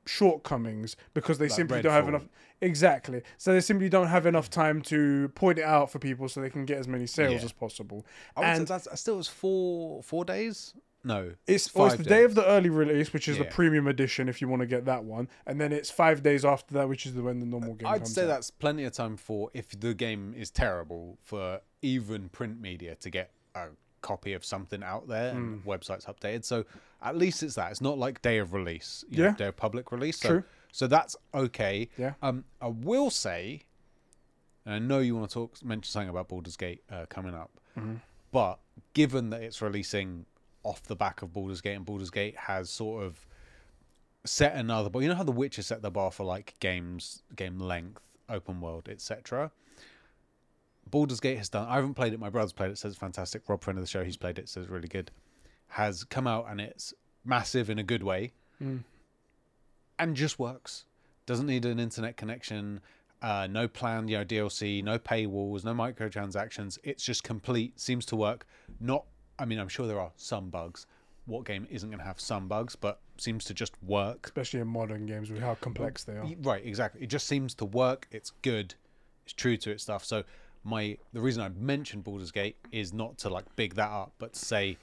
shortcomings 0.05 0.95
because 1.13 1.37
they 1.37 1.49
simply 1.49 1.81
don't 1.81 1.91
have 1.91 2.07
enough. 2.07 2.27
Exactly. 2.61 3.21
So 3.37 3.53
they 3.53 3.61
simply 3.61 3.89
don't 3.89 4.07
have 4.07 4.25
enough 4.25 4.49
time 4.49 4.81
to 4.83 5.29
point 5.29 5.59
it 5.59 5.63
out 5.63 5.91
for 5.91 5.99
people 5.99 6.29
so 6.29 6.41
they 6.41 6.49
can 6.49 6.65
get 6.65 6.77
as 6.77 6.87
many 6.87 7.05
sales 7.05 7.33
Yeah. 7.41 7.45
as 7.45 7.51
possible. 7.51 8.05
I 8.35 8.39
would 8.39 8.45
say 8.45 8.53
And 8.57 8.67
that's 8.67 8.99
still 8.99 9.17
was 9.17 9.27
four 9.27 10.01
four 10.01 10.23
days. 10.25 10.73
No, 11.05 11.33
it's, 11.45 11.73
well, 11.75 11.85
it's 11.87 11.97
the 11.97 12.03
day 12.03 12.23
of 12.23 12.33
the 12.33 12.43
early 12.47 12.69
release, 12.69 13.13
which 13.13 13.27
is 13.27 13.37
the 13.37 13.43
Yeah. 13.43 13.51
premium 13.53 13.87
edition 13.87 14.27
if 14.27 14.41
you 14.41 14.47
want 14.47 14.61
to 14.61 14.65
get 14.65 14.85
that 14.85 15.03
one, 15.03 15.29
and 15.45 15.61
then 15.61 15.71
it's 15.71 15.91
five 15.91 16.23
days 16.23 16.43
after 16.43 16.73
that, 16.73 16.89
which 16.89 17.05
is 17.05 17.13
the 17.13 17.21
when 17.21 17.39
the 17.39 17.45
normal 17.45 17.75
game 17.75 17.87
I'd 17.87 17.99
comes 17.99 18.13
say 18.15 18.23
out. 18.23 18.27
that's 18.27 18.49
plenty 18.49 18.83
of 18.85 18.93
time 18.93 19.15
for 19.15 19.51
if 19.53 19.79
the 19.79 19.93
game 19.93 20.33
is 20.35 20.49
terrible 20.49 21.17
for 21.21 21.61
even 21.83 22.29
print 22.29 22.59
media 22.59 22.95
to 22.95 23.09
get 23.11 23.31
a 23.53 23.67
copy 24.01 24.33
of 24.33 24.43
something 24.43 24.81
out 24.83 25.07
there 25.07 25.31
and 25.35 25.61
Hmm. 25.61 25.69
websites 25.69 26.05
updated. 26.05 26.43
So 26.43 26.65
at 27.01 27.15
least 27.15 27.43
it's 27.43 27.53
that. 27.55 27.69
It's 27.71 27.81
not 27.81 27.97
like 27.99 28.21
day 28.23 28.39
of 28.39 28.53
release, 28.53 29.03
you 29.09 29.17
know, 29.19 29.23
Yeah. 29.29 29.35
day 29.35 29.47
of 29.47 29.55
public 29.57 29.91
release. 29.91 30.17
So 30.19 30.29
True. 30.29 30.43
so 30.71 30.87
that's 30.87 31.15
okay. 31.33 31.87
Yeah. 31.97 32.13
Um, 32.23 32.45
I 32.59 32.67
will 32.67 33.09
say, 33.11 33.61
and 34.65 34.73
I 34.73 34.79
know 34.79 34.99
you 34.99 35.15
want 35.15 35.29
to 35.29 35.33
talk 35.33 35.63
mention 35.63 35.91
something 35.91 36.09
about 36.09 36.29
Baldur's 36.29 36.57
Gate 36.57 36.83
uh, 36.89 37.05
coming 37.09 37.35
up, 37.35 37.51
Mm-hmm. 37.77 37.95
but 38.31 38.59
given 38.93 39.29
that 39.29 39.43
it's 39.43 39.61
releasing 39.61 40.25
off 40.65 40.83
the 40.83 40.95
back 40.95 41.21
of 41.21 41.31
Baldur's 41.33 41.61
Gate 41.61 41.75
and 41.75 41.85
Baldur's 41.85 42.09
Gate 42.09 42.35
has 42.35 42.69
sort 42.69 43.03
of 43.03 43.25
set 44.25 44.55
another 44.55 44.89
bar. 44.89 45.01
You 45.01 45.09
know 45.09 45.15
how 45.15 45.23
The 45.23 45.31
Witcher 45.31 45.61
set 45.61 45.81
the 45.81 45.91
bar 45.91 46.11
for 46.11 46.23
like 46.23 46.55
games, 46.59 47.21
game 47.35 47.59
length, 47.59 48.01
open 48.29 48.59
world, 48.59 48.89
etc. 48.89 49.51
Baldur's 50.89 51.19
Gate 51.19 51.37
has 51.37 51.49
done. 51.49 51.67
I 51.67 51.75
haven't 51.75 51.93
played 51.93 52.13
it. 52.13 52.19
My 52.19 52.29
brother's 52.29 52.53
played 52.53 52.71
it. 52.71 52.77
Says 52.77 52.93
it's 52.93 52.99
fantastic. 52.99 53.43
Rob, 53.47 53.63
friend 53.63 53.77
of 53.77 53.83
the 53.83 53.89
show, 53.89 54.03
he's 54.03 54.17
played 54.17 54.39
it. 54.39 54.49
Says 54.49 54.63
it's 54.63 54.71
really 54.71 54.87
good. 54.87 55.11
Has 55.69 56.03
come 56.03 56.27
out 56.27 56.47
and 56.49 56.59
it's 56.61 56.93
massive 57.23 57.69
in 57.69 57.79
a 57.79 57.83
good 57.83 58.03
way, 58.03 58.33
and 59.99 60.15
just 60.15 60.39
works. 60.39 60.85
Doesn't 61.25 61.47
need 61.47 61.65
an 61.65 61.79
internet 61.79 62.17
connection. 62.17 62.81
Uh, 63.21 63.47
no 63.49 63.67
planned, 63.67 64.09
you 64.09 64.17
know, 64.17 64.25
DLC, 64.25 64.83
no 64.83 64.99
paywalls, 64.99 65.63
no 65.63 65.73
microtransactions. 65.73 66.77
It's 66.83 67.03
just 67.03 67.23
complete. 67.23 67.79
Seems 67.79 68.05
to 68.07 68.15
work. 68.15 68.45
Not. 68.79 69.05
I 69.37 69.45
mean, 69.45 69.59
I'm 69.59 69.67
sure 69.67 69.87
there 69.87 69.99
are 69.99 70.11
some 70.15 70.49
bugs. 70.49 70.85
What 71.25 71.45
game 71.45 71.67
isn't 71.69 71.89
going 71.89 71.99
to 71.99 72.05
have 72.05 72.19
some 72.19 72.47
bugs, 72.47 72.75
but 72.75 72.99
seems 73.17 73.45
to 73.45 73.53
just 73.53 73.73
work. 73.83 74.25
especially 74.25 74.59
in 74.59 74.67
modern 74.67 75.05
games 75.05 75.31
with 75.31 75.41
how 75.41 75.55
complex 75.55 76.03
they 76.03 76.13
are. 76.13 76.27
Right, 76.41 76.65
exactly. 76.65 77.01
It 77.01 77.07
just 77.07 77.27
seems 77.27 77.53
to 77.55 77.65
work. 77.65 78.07
It's 78.11 78.31
good. 78.41 78.75
It's 79.23 79.33
true 79.33 79.57
to 79.57 79.71
its 79.71 79.83
stuff. 79.83 80.05
So 80.05 80.23
my 80.63 80.97
the 81.13 81.21
reason 81.21 81.41
I 81.41 81.49
mentioned 81.49 82.03
Baldur's 82.03 82.31
Gate 82.31 82.57
is 82.71 82.93
not 82.93 83.17
to 83.19 83.29
like 83.29 83.45
big 83.55 83.75
that 83.75 83.89
up, 83.89 84.13
but 84.19 84.33
to 84.33 84.39
say 84.39 84.77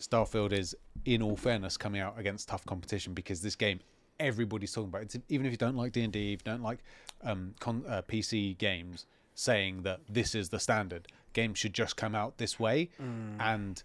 Starfield 0.00 0.52
is, 0.52 0.76
in 1.04 1.22
all 1.22 1.36
fairness, 1.36 1.76
coming 1.76 2.00
out 2.00 2.18
against 2.18 2.48
tough 2.48 2.66
competition 2.66 3.14
because 3.14 3.40
this 3.40 3.56
game 3.56 3.80
everybody's 4.20 4.72
talking 4.72 4.88
about. 4.88 5.02
It's 5.02 5.16
even 5.28 5.46
if 5.46 5.52
you 5.52 5.58
don't 5.58 5.76
like 5.76 5.92
D 5.92 6.02
and 6.02 6.12
D, 6.12 6.32
if 6.32 6.40
you 6.44 6.52
don't 6.52 6.62
like 6.62 6.78
um, 7.22 7.54
con- 7.60 7.84
uh, 7.88 8.02
PC 8.02 8.58
games, 8.58 9.06
saying 9.34 9.82
that 9.82 10.00
this 10.08 10.34
is 10.34 10.48
the 10.48 10.58
standard. 10.58 11.08
Games 11.36 11.58
should 11.58 11.74
just 11.74 11.96
come 11.98 12.14
out 12.14 12.38
this 12.38 12.58
way, 12.58 12.88
mm. 12.98 13.36
and 13.38 13.82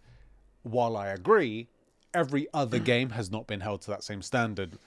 while 0.63 0.95
I 0.95 1.07
agree, 1.07 1.67
every 2.13 2.47
other 2.53 2.79
game 2.93 3.09
has 3.09 3.29
not 3.29 3.45
been 3.45 3.59
held 3.59 3.81
to 3.81 3.91
that 3.91 4.03
same 4.03 4.21
standard. 4.21 4.77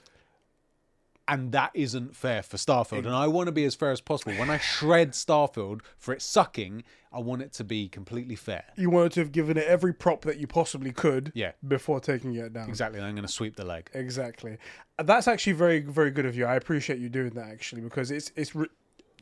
And 1.27 1.51
that 1.53 1.71
isn't 1.73 2.15
fair 2.15 2.43
for 2.43 2.57
Starfield. 2.57 3.05
And 3.05 3.15
I 3.15 3.27
want 3.27 3.47
to 3.47 3.51
be 3.51 3.65
as 3.65 3.73
fair 3.73 3.91
as 3.91 3.99
possible. 3.99 4.33
When 4.33 4.51
I 4.51 4.59
shred 4.59 5.13
Starfield 5.13 5.81
for 5.97 6.13
it 6.13 6.21
sucking, 6.21 6.83
I 7.11 7.19
want 7.19 7.41
it 7.41 7.51
to 7.53 7.63
be 7.63 7.87
completely 7.87 8.35
fair. 8.35 8.65
You 8.75 8.91
wanted 8.91 9.13
to 9.13 9.19
have 9.21 9.31
given 9.31 9.57
it 9.57 9.65
every 9.65 9.91
prop 9.91 10.21
that 10.21 10.37
you 10.37 10.45
possibly 10.45 10.91
could 10.91 11.31
Yeah. 11.33 11.53
before 11.67 11.99
taking 11.99 12.35
it 12.35 12.53
down. 12.53 12.69
Exactly. 12.69 13.01
I'm 13.01 13.15
going 13.15 13.25
to 13.25 13.31
sweep 13.33 13.55
the 13.55 13.65
leg. 13.65 13.89
Exactly. 13.95 14.57
That's 15.03 15.27
actually 15.27 15.53
very 15.53 15.79
very 15.79 16.11
good 16.11 16.27
of 16.27 16.35
you. 16.35 16.45
I 16.45 16.55
appreciate 16.55 16.99
you 16.99 17.09
doing 17.09 17.31
that 17.31 17.47
actually 17.47 17.81
because 17.81 18.11
it's 18.11 18.31
it's 18.35 18.53
re- 18.53 18.67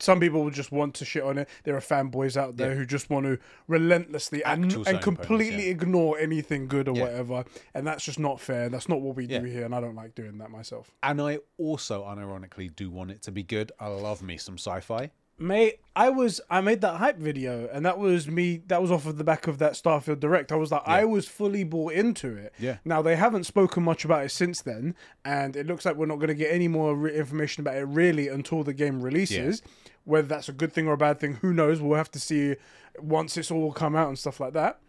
some 0.00 0.20
people 0.20 0.42
will 0.42 0.50
just 0.50 0.72
want 0.72 0.94
to 0.94 1.04
shit 1.04 1.22
on 1.22 1.38
it. 1.38 1.48
There 1.64 1.76
are 1.76 1.80
fanboys 1.80 2.36
out 2.36 2.56
there 2.56 2.70
Yeah. 2.70 2.76
who 2.76 2.86
just 2.86 3.10
want 3.10 3.26
to 3.26 3.38
relentlessly 3.68 4.44
and, 4.44 4.64
Actual 4.66 4.86
and 4.88 5.00
completely 5.00 5.64
yeah. 5.64 5.70
ignore 5.70 6.18
anything 6.18 6.66
good 6.68 6.88
or 6.88 6.96
Yeah. 6.96 7.02
whatever. 7.04 7.44
And 7.74 7.86
that's 7.86 8.04
just 8.04 8.18
not 8.18 8.40
fair. 8.40 8.68
That's 8.68 8.88
not 8.88 9.00
what 9.00 9.16
we 9.16 9.26
do 9.26 9.42
here, 9.42 9.64
and 9.64 9.74
I 9.74 9.80
don't 9.80 9.96
like 9.96 10.14
doing 10.14 10.38
that 10.38 10.50
myself. 10.50 10.90
And 11.02 11.20
I 11.20 11.38
also, 11.58 12.04
unironically, 12.04 12.74
do 12.74 12.90
want 12.90 13.10
it 13.10 13.22
to 13.22 13.32
be 13.32 13.42
good. 13.42 13.72
I 13.80 13.88
love 13.88 14.22
me 14.22 14.36
some 14.36 14.54
sci 14.58 14.80
fi. 14.80 15.10
Mate, 15.36 15.80
I 15.96 16.10
was 16.10 16.40
I 16.48 16.60
made 16.60 16.80
that 16.82 16.98
hype 16.98 17.18
video, 17.18 17.68
and 17.72 17.84
that 17.84 17.98
was 17.98 18.28
me. 18.28 18.62
That 18.68 18.80
was 18.80 18.92
off 18.92 19.04
of 19.04 19.18
the 19.18 19.24
back 19.24 19.48
of 19.48 19.58
that 19.58 19.72
Starfield 19.72 20.20
Direct. 20.20 20.52
I 20.52 20.54
was 20.54 20.70
like, 20.70 20.82
I 20.86 21.04
was 21.04 21.26
fully 21.26 21.64
bought 21.64 21.92
into 21.94 22.36
it. 22.36 22.52
Yeah. 22.56 22.76
Now 22.84 23.02
they 23.02 23.16
haven't 23.16 23.42
spoken 23.42 23.82
much 23.82 24.04
about 24.04 24.24
it 24.24 24.30
since 24.30 24.62
then, 24.62 24.94
and 25.24 25.56
it 25.56 25.66
looks 25.66 25.84
like 25.84 25.96
we're 25.96 26.06
not 26.06 26.16
going 26.20 26.28
to 26.28 26.34
get 26.36 26.52
any 26.52 26.68
more 26.68 26.94
re- 26.94 27.12
information 27.16 27.62
about 27.62 27.74
it 27.74 27.82
really 27.86 28.28
until 28.28 28.62
the 28.62 28.72
game 28.72 29.02
releases. 29.02 29.60
Whether 30.04 30.28
that's 30.28 30.48
a 30.48 30.52
good 30.52 30.72
thing 30.72 30.86
or 30.86 30.94
a 30.94 30.98
bad 30.98 31.18
thing, 31.18 31.34
who 31.36 31.52
knows? 31.52 31.80
We'll 31.80 31.96
have 31.96 32.10
to 32.12 32.20
see 32.20 32.56
once 32.98 33.36
it's 33.36 33.50
all 33.50 33.72
come 33.72 33.96
out 33.96 34.08
and 34.08 34.18
stuff 34.18 34.40
like 34.40 34.52
that. 34.52 34.80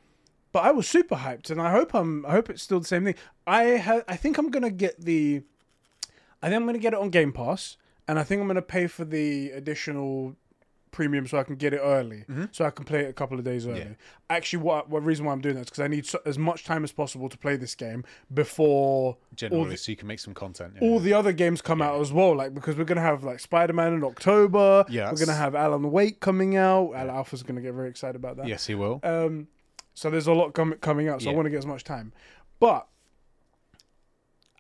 But 0.52 0.64
I 0.64 0.72
was 0.72 0.88
super 0.88 1.16
hyped, 1.16 1.50
and 1.50 1.62
I 1.62 1.72
hope 1.72 1.94
I'm. 1.94 2.26
I 2.26 2.32
hope 2.32 2.50
it's 2.50 2.64
still 2.64 2.80
the 2.80 2.88
same 2.88 3.04
thing. 3.04 3.16
I 3.46 3.78
ha- 3.78 4.04
I 4.08 4.16
think 4.16 4.38
I'm 4.38 4.50
gonna 4.50 4.72
get 4.72 5.00
the. 5.02 5.44
I 6.42 6.48
think 6.48 6.62
I'm 6.62 6.66
gonna 6.66 6.80
get 6.80 6.94
it 6.94 7.00
on 7.00 7.10
Game 7.10 7.34
Pass, 7.34 7.78
and 8.08 8.18
I 8.18 8.24
think 8.24 8.42
I'm 8.42 8.48
gonna 8.48 8.62
pay 8.62 8.88
for 8.88 9.04
the 9.04 9.52
additional 9.52 10.36
premium 10.96 11.28
so 11.28 11.38
I 11.38 11.44
can 11.44 11.56
get 11.56 11.74
it 11.74 11.82
early, 11.84 12.24
so 12.52 12.66
I 12.66 12.70
can 12.72 12.86
play 12.86 13.02
it 13.02 13.10
a 13.10 13.14
couple 13.14 13.38
of 13.38 13.44
days 13.44 13.68
early. 13.68 13.82
Mm-hmm. 13.82 13.90
Yeah. 13.90 13.96
Actually, 14.38 14.64
what 14.64 14.90
what 14.90 15.04
reason 15.04 15.26
why 15.26 15.34
I'm 15.34 15.42
doing 15.42 15.56
that 15.56 15.62
is 15.62 15.66
because 15.68 15.82
I 15.82 15.88
need 15.88 16.06
so, 16.06 16.20
as 16.26 16.40
much 16.40 16.64
time 16.64 16.84
as 16.84 16.92
possible 16.92 17.30
to 17.30 17.38
play 17.38 17.58
this 17.58 17.76
game 17.76 18.04
before 18.34 19.18
Generally, 19.36 19.72
the, 19.72 19.78
so 19.78 19.92
you 19.92 19.96
can 19.98 20.08
make 20.08 20.20
some 20.20 20.34
content. 20.34 20.74
yeah. 20.76 20.88
all 20.88 21.00
the 21.00 21.14
other 21.14 21.34
games 21.34 21.62
come 21.62 21.82
out 21.82 22.00
as 22.00 22.12
well. 22.14 22.36
Like 22.36 22.54
because 22.54 22.76
we're 22.78 22.86
gonna 22.86 23.02
have 23.02 23.24
like 23.24 23.40
Spider 23.40 23.74
Man 23.74 23.94
in 23.94 24.04
October. 24.04 24.86
Yeah, 24.90 25.12
we're 25.12 25.18
gonna 25.20 25.38
have 25.38 25.54
Alan 25.56 25.92
Wake 25.92 26.20
coming 26.22 26.56
out. 26.56 26.94
Al 26.96 27.10
Alpha's 27.12 27.44
gonna 27.44 27.62
get 27.62 27.74
very 27.74 27.90
excited 27.90 28.16
about 28.16 28.38
that. 28.38 28.48
yes, 28.48 28.66
he 28.66 28.76
will. 28.76 29.00
Um, 29.04 29.48
so 29.94 30.10
there's 30.10 30.28
a 30.28 30.34
lot 30.34 30.54
com- 30.54 30.78
coming 30.82 31.08
out. 31.10 31.22
So 31.22 31.30
I 31.30 31.34
want 31.34 31.46
to 31.46 31.50
get 31.50 31.58
as 31.60 31.66
much 31.66 31.84
time, 31.84 32.14
but 32.60 32.88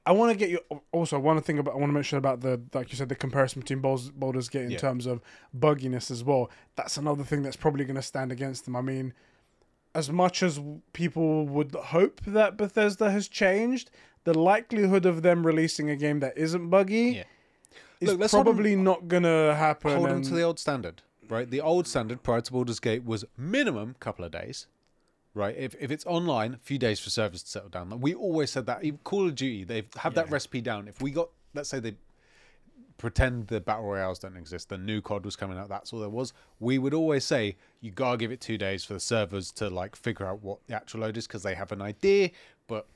I 0.07 0.12
want 0.12 0.31
to 0.31 0.38
get 0.38 0.50
you. 0.50 0.59
Also, 0.91 1.15
I 1.15 1.19
want 1.19 1.39
to 1.39 1.43
think 1.43 1.59
about 1.59 1.74
I 1.74 1.77
want 1.77 1.89
to 1.89 1.93
mention 1.93 2.17
about 2.17 2.41
the 2.41 2.62
like 2.74 2.91
you 2.91 2.97
said 2.97 3.09
the 3.09 3.15
comparison 3.15 3.62
between 3.62 3.79
Baldur's, 3.79 4.12
Baldur's 4.12 4.50
Gate 4.50 4.65
in 4.65 4.71
Yeah. 4.71 4.77
terms 4.77 5.05
of 5.07 5.19
bugginess 5.57 6.12
as 6.12 6.24
well. 6.24 6.50
That's 6.75 6.97
another 6.97 7.24
thing 7.24 7.41
that's 7.41 7.55
probably 7.55 7.85
going 7.85 7.95
to 7.95 8.01
stand 8.03 8.31
against 8.31 8.65
them. 8.65 8.75
I 8.75 8.81
mean, 8.81 9.13
as 9.95 10.12
much 10.12 10.43
as 10.43 10.59
people 10.93 11.47
would 11.47 11.74
hope 11.74 12.21
that 12.25 12.55
Bethesda 12.57 13.09
has 13.12 13.27
changed, 13.27 13.89
the 14.25 14.38
likelihood 14.38 15.05
of 15.05 15.21
them 15.24 15.45
releasing 15.45 15.89
a 15.89 15.95
game 15.95 16.19
that 16.19 16.38
isn't 16.38 16.69
buggy 16.69 17.15
Yeah. 17.17 17.24
is 18.01 18.09
Look, 18.09 18.19
let's 18.19 18.33
hold 18.33 18.47
'em- 18.47 18.53
probably 18.53 18.75
not 18.75 19.07
going 19.07 19.24
to 19.24 19.55
happen. 19.57 19.91
Hold 19.95 20.05
them 20.09 20.15
and- 20.17 20.25
to 20.25 20.33
the 20.35 20.41
old 20.43 20.59
standard, 20.59 21.01
right? 21.29 21.50
The 21.50 21.62
old 21.62 21.88
standard 21.88 22.21
prior 22.24 22.41
to 22.41 22.51
Baldur's 22.51 22.79
Gate 22.79 23.05
was 23.05 23.25
minimum 23.38 23.95
couple 24.00 24.24
of 24.25 24.31
days, 24.31 24.67
right? 25.36 25.56
If, 25.56 25.75
if 25.80 25.92
it's 25.92 26.06
online, 26.06 26.56
a 26.56 26.58
few 26.58 26.80
days 26.80 27.00
for 27.00 27.12
servers 27.12 27.44
to 27.44 27.50
settle 27.50 27.70
down. 27.70 28.00
We 28.00 28.15
always 28.15 28.50
said 28.50 28.65
that. 28.65 28.84
Even 28.84 29.00
Call 29.04 29.27
of 29.27 29.36
Duty, 29.36 29.63
they 29.65 29.84
have 29.98 30.15
that 30.15 30.27
Yeah. 30.27 30.34
recipe 30.34 30.62
down. 30.62 30.88
If 30.88 31.01
we 31.01 31.12
got, 31.12 31.30
let's 31.54 31.70
say 31.70 31.80
they 31.80 31.96
pretend 32.98 33.48
the 33.48 33.60
battle 33.60 33.84
royales 33.86 34.18
don't 34.20 34.38
exist, 34.38 34.70
the 34.70 34.77
new 34.77 35.01
COD 35.01 35.25
was 35.25 35.36
coming 35.36 35.58
out, 35.58 35.68
that's 35.70 35.92
all 35.94 36.00
there 36.00 36.10
was. 36.10 36.34
We 36.60 36.77
would 36.77 36.94
always 36.94 37.25
say 37.25 37.58
you 37.82 37.92
gotta 37.92 38.18
give 38.18 38.32
it 38.32 38.39
two 38.39 38.58
days 38.58 38.86
for 38.86 38.94
the 38.94 39.00
servers 39.00 39.51
to 39.54 39.70
like 39.70 39.96
figure 39.96 40.25
out 40.25 40.42
what 40.42 40.60
the 40.68 40.75
actual 40.75 41.01
load 41.01 41.18
is 41.18 41.27
because 41.27 41.44
they 41.44 41.56
have 41.56 41.72
an 41.74 41.82
idea, 41.82 42.32
but 42.68 42.88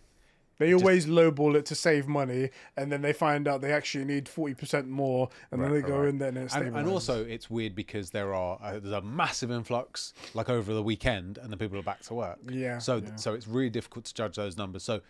They 0.59 0.73
always 0.75 1.07
lowball 1.07 1.55
it 1.55 1.65
to 1.67 1.75
save 1.75 2.07
money, 2.07 2.49
and 2.77 2.91
then 2.91 3.01
they 3.01 3.13
find 3.13 3.47
out 3.47 3.61
they 3.61 3.71
actually 3.73 4.05
need 4.05 4.29
forty 4.29 4.53
percent 4.53 4.87
more, 4.87 5.29
and 5.51 5.59
then 5.61 5.71
Right, 5.71 5.81
they 5.81 5.87
go 5.87 5.99
right. 6.01 6.09
in 6.09 6.17
there 6.19 6.29
and 6.29 6.37
it's 6.37 6.53
and, 6.53 6.75
and 6.75 6.87
also 6.87 7.23
it's 7.25 7.49
weird 7.49 7.73
because 7.75 8.11
there 8.11 8.33
are 8.35 8.59
uh, 8.61 8.73
there's 8.73 8.93
a 8.93 9.01
massive 9.01 9.49
influx 9.49 10.13
like 10.33 10.49
over 10.49 10.73
the 10.73 10.83
weekend 10.83 11.37
and 11.39 11.51
the 11.51 11.57
people 11.57 11.79
are 11.79 11.83
back 11.83 12.01
to 12.01 12.13
work 12.13 12.37
Yeah, 12.49 12.77
so 12.77 12.97
yeah. 12.97 13.15
so 13.15 13.33
it's 13.33 13.47
really 13.47 13.69
difficult 13.71 14.05
to 14.05 14.13
judge 14.13 14.35
those 14.35 14.57
numbers 14.57 14.83
so 14.83 15.01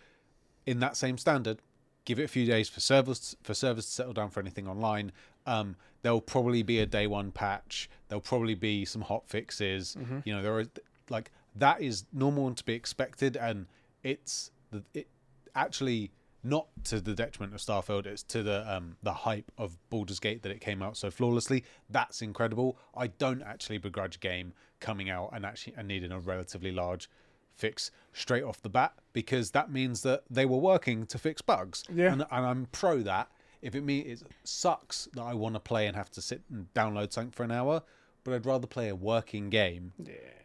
in 0.66 0.78
that 0.80 0.96
same 0.96 1.18
standard 1.18 1.58
give 2.04 2.18
it 2.18 2.24
a 2.24 2.28
few 2.28 2.46
days 2.46 2.68
for 2.68 2.80
servers 2.80 3.36
for 3.42 3.52
servers 3.54 3.86
to 3.86 3.90
settle 3.92 4.12
down 4.12 4.30
for 4.30 4.40
anything 4.40 4.66
online 4.68 5.10
um 5.46 5.74
there'll 6.02 6.20
probably 6.20 6.62
be 6.62 6.78
a 6.80 6.86
day 6.86 7.06
one 7.06 7.30
patch 7.32 7.90
there'll 8.08 8.20
probably 8.22 8.54
be 8.54 8.84
some 8.84 9.02
hot 9.02 9.28
fixes 9.28 9.96
Mm-hmm. 9.98 10.20
you 10.24 10.32
know 10.34 10.42
there 10.42 10.56
are 10.58 10.64
like 11.08 11.30
that 11.56 11.80
is 11.82 12.04
normal 12.12 12.46
and 12.46 12.56
to 12.56 12.64
be 12.64 12.74
expected 12.74 13.36
and 13.36 13.66
it's 14.04 14.50
the 14.70 14.82
it 14.94 15.08
actually 15.54 16.12
not 16.42 16.68
to 16.84 17.00
the 17.00 17.14
detriment 17.14 17.54
of 17.54 17.60
Starfield. 17.60 18.06
It's 18.06 18.22
to 18.24 18.42
the 18.42 18.72
um, 18.72 18.96
the 19.02 19.12
hype 19.12 19.50
of 19.58 19.76
Baldur's 19.90 20.20
Gate 20.20 20.42
that 20.42 20.52
it 20.52 20.60
came 20.60 20.82
out 20.82 20.96
so 20.96 21.10
flawlessly. 21.10 21.64
That's 21.88 22.22
incredible. 22.22 22.78
I 22.96 23.08
don't 23.08 23.42
actually 23.42 23.78
begrudge 23.78 24.16
a 24.16 24.18
game 24.20 24.52
coming 24.80 25.10
out 25.10 25.30
and 25.32 25.44
actually 25.44 25.74
and 25.76 25.86
needing 25.86 26.12
a 26.12 26.18
relatively 26.18 26.72
large 26.72 27.10
fix 27.54 27.90
straight 28.12 28.42
off 28.42 28.62
the 28.62 28.70
bat 28.70 28.94
because 29.12 29.50
that 29.50 29.70
means 29.70 30.02
that 30.02 30.22
they 30.30 30.46
were 30.46 30.56
working 30.56 31.04
to 31.06 31.18
fix 31.18 31.42
bugs. 31.42 31.84
Yeah. 31.92 32.12
and, 32.12 32.22
and 32.30 32.46
I'm 32.46 32.66
pro 32.72 33.02
that. 33.02 33.28
If 33.60 33.74
it 33.74 33.82
means 33.82 34.22
it 34.22 34.28
sucks 34.44 35.08
that 35.12 35.22
I 35.22 35.34
want 35.34 35.54
to 35.54 35.60
play 35.60 35.86
and 35.86 35.94
have 35.94 36.10
to 36.12 36.22
sit 36.22 36.40
and 36.50 36.72
download 36.72 37.12
something 37.12 37.32
for 37.32 37.42
an 37.42 37.50
hour, 37.50 37.82
but 38.24 38.32
I'd 38.32 38.46
rather 38.46 38.66
play 38.66 38.88
a 38.88 38.94
working 38.94 39.50
game 39.50 39.92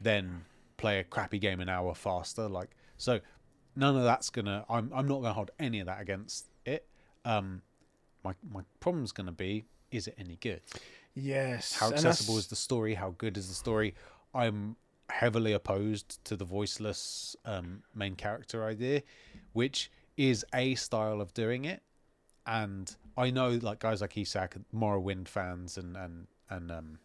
than 0.01 0.43
play 0.75 0.99
a 0.99 1.03
crappy 1.05 1.39
game 1.39 1.61
an 1.61 1.69
hour 1.69 1.95
faster. 1.95 2.49
Like 2.49 2.75
so, 2.97 3.21
none 3.75 3.95
of 3.95 4.03
that's 4.03 4.29
gonna. 4.29 4.65
I'm 4.69 4.91
I'm 4.93 5.07
not 5.07 5.21
gonna 5.21 5.33
hold 5.33 5.51
any 5.59 5.79
of 5.79 5.87
that 5.87 6.01
against 6.01 6.47
it. 6.65 6.87
Um, 7.23 7.61
my 8.23 8.33
my 8.51 8.61
problem's 8.79 9.11
gonna 9.11 9.31
be: 9.31 9.65
is 9.91 10.07
it 10.07 10.15
any 10.17 10.37
good? 10.41 10.61
yes, 11.13 11.73
How 11.73 11.91
accessible 11.91 12.37
is 12.37 12.47
the 12.47 12.55
story? 12.55 12.93
How 12.95 13.15
good 13.17 13.37
is 13.37 13.47
the 13.47 13.55
story? 13.55 13.95
I'm 14.33 14.75
heavily 15.09 15.53
opposed 15.53 16.23
to 16.25 16.35
the 16.35 16.45
voiceless 16.45 17.35
um, 17.45 17.83
main 17.93 18.15
character 18.15 18.65
idea, 18.65 19.01
which 19.53 19.91
is 20.17 20.45
a 20.53 20.75
style 20.75 21.21
of 21.21 21.33
doing 21.33 21.65
it. 21.65 21.81
And 22.45 22.93
I 23.17 23.31
know, 23.31 23.57
like 23.61 23.79
guys 23.79 24.01
like 24.01 24.17
Isak, 24.17 24.57
Morrowind 24.73 25.27
fans, 25.27 25.77
and 25.77 25.95
and 25.95 26.27
and 26.49 26.71
um, 26.71 26.99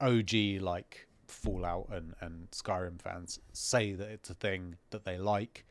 OG 0.00 0.60
like 0.60 1.06
Fallout 1.28 1.88
and 1.90 2.14
and 2.20 2.50
Skyrim 2.50 3.00
fans 3.00 3.38
say 3.52 3.92
that 3.92 4.08
it's 4.08 4.30
a 4.30 4.34
thing 4.34 4.76
that 4.90 5.04
they 5.04 5.18
like. 5.18 5.64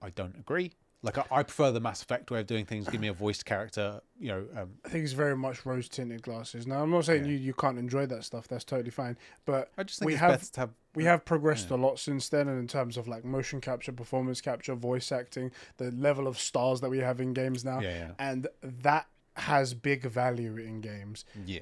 I 0.00 0.10
don't 0.10 0.36
agree. 0.36 0.72
Like 1.04 1.18
I, 1.18 1.24
I 1.32 1.42
prefer 1.42 1.72
the 1.72 1.80
Mass 1.80 2.00
Effect 2.02 2.30
way 2.30 2.40
of 2.40 2.46
doing 2.46 2.64
things. 2.64 2.88
Give 2.88 3.00
me 3.00 3.08
a 3.08 3.12
voiced 3.12 3.44
character. 3.44 4.00
You 4.20 4.28
know, 4.28 4.46
um, 4.56 4.70
I 4.84 4.88
think 4.88 5.02
it's 5.02 5.14
very 5.14 5.36
much 5.36 5.66
rose 5.66 5.88
tinted 5.88 6.22
glasses. 6.22 6.64
Now, 6.64 6.80
I'm 6.80 6.90
not 6.90 7.04
saying 7.04 7.24
you, 7.24 7.36
you 7.36 7.54
can't 7.54 7.76
enjoy 7.76 8.06
that 8.06 8.22
stuff. 8.22 8.46
That's 8.46 8.62
totally 8.62 8.90
fine. 8.90 9.18
But 9.44 9.72
I 9.76 9.82
just 9.82 9.98
think 9.98 10.06
we 10.06 10.12
it's 10.14 10.20
have 10.20 10.50
have 10.54 10.70
we 10.94 11.04
have 11.04 11.24
progressed 11.24 11.70
a 11.70 11.76
lot 11.76 11.98
since 11.98 12.28
then, 12.28 12.46
and 12.48 12.58
in 12.58 12.68
terms 12.68 12.96
of 12.96 13.08
like 13.08 13.24
motion 13.24 13.60
capture, 13.60 13.90
performance 13.90 14.40
capture, 14.40 14.76
voice 14.76 15.10
acting, 15.10 15.50
the 15.78 15.90
level 15.90 16.28
of 16.28 16.38
stars 16.38 16.80
that 16.82 16.90
we 16.90 16.98
have 16.98 17.20
in 17.20 17.32
games 17.32 17.64
now, 17.64 17.80
Yeah, 17.80 17.98
yeah. 17.98 18.10
and 18.20 18.46
that 18.62 19.08
has 19.34 19.74
big 19.74 20.04
value 20.04 20.56
in 20.56 20.80
games, 20.82 21.24
yeah. 21.46 21.60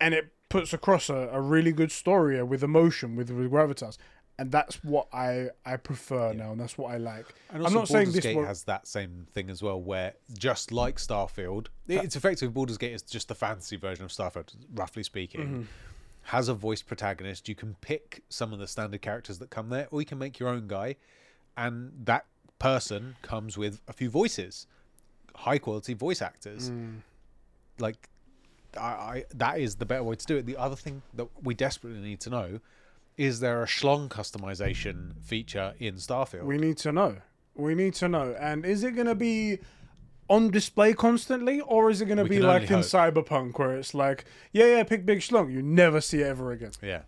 and 0.00 0.14
it 0.14 0.32
puts 0.48 0.72
across 0.72 1.10
a, 1.10 1.28
a 1.32 1.40
really 1.40 1.72
good 1.72 1.92
story 1.92 2.42
with 2.42 2.62
emotion, 2.62 3.16
with, 3.16 3.30
with 3.30 3.50
gravitas. 3.50 3.98
And 4.40 4.52
that's 4.52 4.84
what 4.84 5.08
I 5.12 5.48
I 5.66 5.76
prefer 5.76 6.32
now, 6.32 6.52
and 6.52 6.60
that's 6.60 6.78
what 6.78 6.92
I 6.92 6.96
like. 6.96 7.26
And 7.50 7.66
I'm 7.66 7.72
not 7.72 7.88
saying 7.88 8.12
this 8.12 8.22
Gate 8.22 8.36
won't- 8.36 8.46
has 8.46 8.62
that 8.64 8.86
same 8.86 9.26
thing 9.32 9.50
as 9.50 9.64
well, 9.64 9.80
where 9.82 10.14
just 10.38 10.70
like 10.70 10.98
Starfield, 10.98 11.66
it's 11.88 12.14
effectively 12.14 12.52
Baldur's 12.52 12.78
Gate 12.78 12.92
is 12.92 13.02
just 13.02 13.26
the 13.26 13.34
fantasy 13.34 13.76
version 13.76 14.04
of 14.04 14.12
Starfield, 14.12 14.54
roughly 14.74 15.02
speaking. 15.02 15.40
Mm-hmm. 15.40 15.62
Has 16.22 16.48
a 16.48 16.54
voice 16.54 16.82
protagonist. 16.82 17.48
You 17.48 17.56
can 17.56 17.74
pick 17.80 18.22
some 18.28 18.52
of 18.52 18.60
the 18.60 18.68
standard 18.68 19.02
characters 19.02 19.38
that 19.40 19.50
come 19.50 19.70
there, 19.70 19.88
or 19.90 20.00
you 20.00 20.06
can 20.06 20.18
make 20.18 20.38
your 20.38 20.50
own 20.50 20.68
guy, 20.68 20.94
and 21.56 21.90
that 22.04 22.26
person 22.60 23.16
comes 23.22 23.58
with 23.58 23.80
a 23.88 23.92
few 23.92 24.08
voices, 24.08 24.68
high 25.34 25.58
quality 25.58 25.94
voice 25.94 26.22
actors. 26.22 26.70
Mm. 26.70 26.98
Like, 27.80 28.08
I, 28.76 28.80
I 28.80 29.24
that 29.34 29.60
is 29.60 29.76
the 29.76 29.86
better 29.86 30.02
way 30.02 30.16
to 30.16 30.26
do 30.26 30.36
it. 30.36 30.46
The 30.46 30.56
other 30.56 30.76
thing 30.76 31.02
that 31.14 31.28
we 31.42 31.54
desperately 31.54 32.00
need 32.00 32.20
to 32.20 32.30
know 32.30 32.60
is 33.18 33.40
there 33.40 33.62
a 33.62 33.66
schlong 33.66 34.08
customization 34.08 35.20
feature 35.20 35.74
in 35.78 35.96
Starfield? 35.96 36.44
We 36.44 36.56
need 36.56 36.78
to 36.78 36.92
know. 36.92 37.16
We 37.56 37.74
need 37.74 37.94
to 37.94 38.08
know. 38.08 38.36
And 38.38 38.64
is 38.64 38.84
it 38.84 38.92
going 38.92 39.08
to 39.08 39.16
be 39.16 39.58
on 40.28 40.50
display 40.50 40.92
constantly, 40.92 41.60
or 41.60 41.90
is 41.90 42.00
it 42.00 42.06
going 42.06 42.18
to 42.18 42.24
be 42.24 42.38
like 42.38 42.64
in 42.64 42.74
only 42.74 42.86
Cyberpunk, 42.86 43.58
where 43.58 43.76
it's 43.76 43.92
like, 43.92 44.24
yeah, 44.52 44.66
yeah, 44.66 44.82
pick 44.84 45.04
big 45.04 45.18
schlong, 45.18 45.52
you 45.52 45.62
never 45.62 46.00
see 46.00 46.20
it 46.20 46.26
ever 46.26 46.52
again? 46.52 46.70
yeah, 46.80 47.02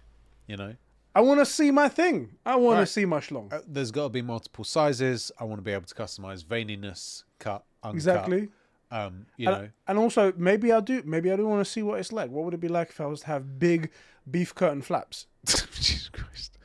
you 0.47 0.57
know. 0.57 0.75
I 1.14 1.21
want 1.23 1.40
to 1.40 1.47
see 1.47 1.71
my 1.71 1.88
thing. 1.88 2.37
I 2.47 2.57
want 2.57 2.81
to 2.81 2.87
see 2.87 3.05
my 3.05 3.19
schlong. 3.19 3.52
Uh, 3.52 3.61
there's 3.67 3.90
got 3.90 4.05
to 4.05 4.09
be 4.11 4.23
multiple 4.23 4.64
sizes. 4.64 5.33
I 5.38 5.45
want 5.45 5.59
to 5.59 5.62
be 5.62 5.73
able 5.73 5.87
to 5.87 5.95
customize 5.95 6.45
veininess, 6.45 7.25
cut, 7.38 7.64
uncut. 7.83 7.95
exactly. 7.95 8.49
Um, 8.90 9.26
you 9.37 9.49
And, 9.49 9.62
know, 9.62 9.68
and 9.87 9.99
also, 9.99 10.32
maybe 10.37 10.73
I 10.73 10.80
do. 10.80 11.02
Maybe 11.04 11.30
I 11.30 11.37
do 11.37 11.47
want 11.47 11.64
to 11.64 11.70
see 11.70 11.82
what 11.82 12.00
it's 12.00 12.12
like. 12.12 12.30
What 12.30 12.44
would 12.44 12.54
it 12.54 12.61
be 12.61 12.68
like 12.68 12.90
if 12.90 13.00
I 13.00 13.06
was 13.06 13.20
to 13.20 13.26
have 13.28 13.59
big 13.59 13.90
beef 14.28 14.54
curtain 14.54 14.82
flaps? 14.82 15.26
Jesus 15.47 16.09
Christ. 16.09 16.59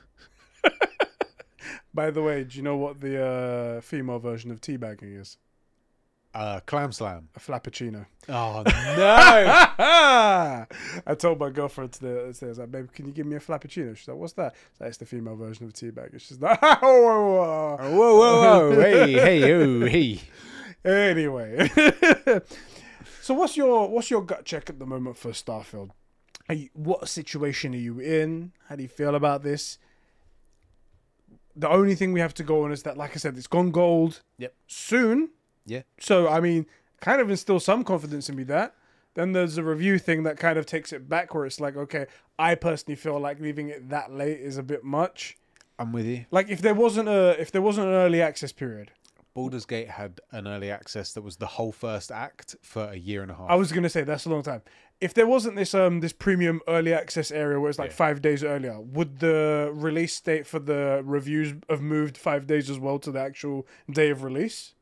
By 1.94 2.12
the 2.12 2.22
way, 2.22 2.44
do 2.44 2.58
you 2.58 2.64
know 2.64 2.76
what 2.76 3.00
the 3.00 3.24
uh, 3.26 3.82
female 3.82 4.20
version 4.20 4.52
of 4.52 4.60
teabagging 4.60 5.18
is? 5.20 5.38
Uh, 6.34 6.60
clam 6.66 6.92
slam. 6.92 7.30
A 7.36 7.40
flappuccino. 7.40 8.06
Oh 8.28 8.62
no! 8.66 8.74
I 11.08 11.16
told 11.18 11.40
my 11.40 11.50
girlfriend 11.50 11.94
today, 11.94 12.24
I 12.24 12.28
was 12.28 12.60
like, 12.60 12.70
babe, 12.70 12.92
can 12.92 13.06
you 13.06 13.14
give 13.14 13.26
me 13.26 13.38
a 13.38 13.40
flappuccino? 13.40 13.96
She's 13.96 14.10
like, 14.10 14.18
what's 14.18 14.34
that? 14.34 14.54
That's 14.78 14.98
the 14.98 15.06
female 15.06 15.38
version 15.38 15.66
of 15.66 15.72
teabag. 15.72 16.20
She's 16.20 16.42
like, 16.42 16.62
whoa, 16.62 16.78
whoa, 16.82 17.24
whoa. 17.24 17.78
whoa, 17.80 18.16
whoa, 18.18 18.72
whoa! 18.72 18.82
Hey, 18.82 19.14
hey, 19.14 19.54
oh, 19.54 19.86
hey. 19.86 20.20
Anyway, 20.86 21.68
so 23.22 23.34
what's 23.34 23.58
your 23.58 23.90
what's 23.90 24.12
your 24.12 24.22
gut 24.22 24.46
check 24.46 24.70
at 24.70 24.78
the 24.78 24.86
moment 24.86 25.18
for 25.18 25.32
Starfield? 25.32 25.90
Are 26.48 26.54
you, 26.56 26.70
what 26.74 27.10
situation 27.10 27.74
are 27.74 27.78
you 27.78 28.00
in? 28.00 28.52
How 28.70 28.76
do 28.76 28.84
you 28.84 28.90
feel 28.90 29.16
about 29.16 29.42
this? 29.42 29.80
The 31.56 31.68
only 31.68 31.96
thing 31.96 32.14
we 32.14 32.20
have 32.20 32.36
to 32.36 32.44
go 32.44 32.66
on 32.66 32.72
is 32.72 32.84
that, 32.84 32.98
like 32.98 33.12
I 33.12 33.16
said, 33.16 33.36
it's 33.36 33.48
gone 33.48 33.72
gold. 33.72 34.22
Yep. 34.38 34.54
Soon. 34.68 35.30
Yeah. 35.66 35.82
So 36.00 36.28
I 36.28 36.40
mean, 36.40 36.68
kind 37.02 37.20
of 37.20 37.32
instill 37.32 37.60
some 37.60 37.84
confidence 37.84 38.30
in 38.30 38.36
me 38.36 38.44
that. 38.44 38.76
Then 39.16 39.32
there's 39.32 39.58
a 39.58 39.64
review 39.64 39.98
thing 39.98 40.24
that 40.24 40.38
kind 40.38 40.60
of 40.60 40.66
takes 40.66 40.94
it 40.94 41.10
back, 41.10 41.34
where 41.34 41.46
it's 41.46 41.60
like, 41.60 41.76
okay, 41.78 42.06
I 42.38 42.54
personally 42.54 42.98
feel 42.98 43.20
like 43.20 43.40
leaving 43.40 43.70
it 43.70 43.90
that 43.90 44.12
late 44.12 44.40
is 44.40 44.58
a 44.58 44.64
bit 44.64 44.84
much. 44.84 45.38
I'm 45.80 45.92
with 45.92 46.06
you. 46.06 46.26
Like 46.32 46.50
if 46.50 46.62
there 46.62 46.76
wasn't 46.76 47.10
a 47.10 47.40
if 47.42 47.52
there 47.52 47.62
wasn't 47.62 47.88
an 47.88 47.94
early 47.94 48.22
access 48.22 48.52
period, 48.52 48.92
Baldur's 49.36 49.66
Gate 49.66 49.90
had 49.90 50.22
an 50.32 50.48
early 50.48 50.72
access 50.72 51.12
that 51.14 51.22
was 51.22 51.36
the 51.36 51.46
whole 51.46 51.74
first 51.74 52.10
act 52.10 52.56
for 52.62 52.86
a 52.86 52.96
year 52.96 53.22
and 53.22 53.30
a 53.30 53.36
half. 53.36 53.50
I 53.50 53.56
was 53.56 53.72
gonna 53.74 53.90
say 53.90 54.04
that's 54.04 54.26
a 54.26 54.30
long 54.30 54.42
time. 54.44 54.62
If 55.02 55.14
there 55.14 55.28
wasn't 55.28 55.58
this 55.58 55.76
um 55.76 56.00
this 56.00 56.14
premium 56.14 56.62
early 56.70 56.94
access 56.94 57.32
area 57.32 57.60
where 57.60 57.70
it's 57.70 57.78
like 57.78 57.92
Yeah. 57.92 57.98
five 57.98 58.22
days 58.22 58.46
earlier, 58.46 58.80
would 58.80 59.20
the 59.20 59.70
release 59.74 60.18
date 60.22 60.48
for 60.48 60.60
the 60.60 61.02
reviews 61.04 61.54
have 61.70 61.82
moved 61.82 62.18
five 62.18 62.48
days 62.48 62.70
as 62.70 62.80
well 62.80 62.98
to 63.00 63.12
the 63.12 63.20
actual 63.20 63.68
day 63.92 64.10
of 64.10 64.24
release? 64.24 64.74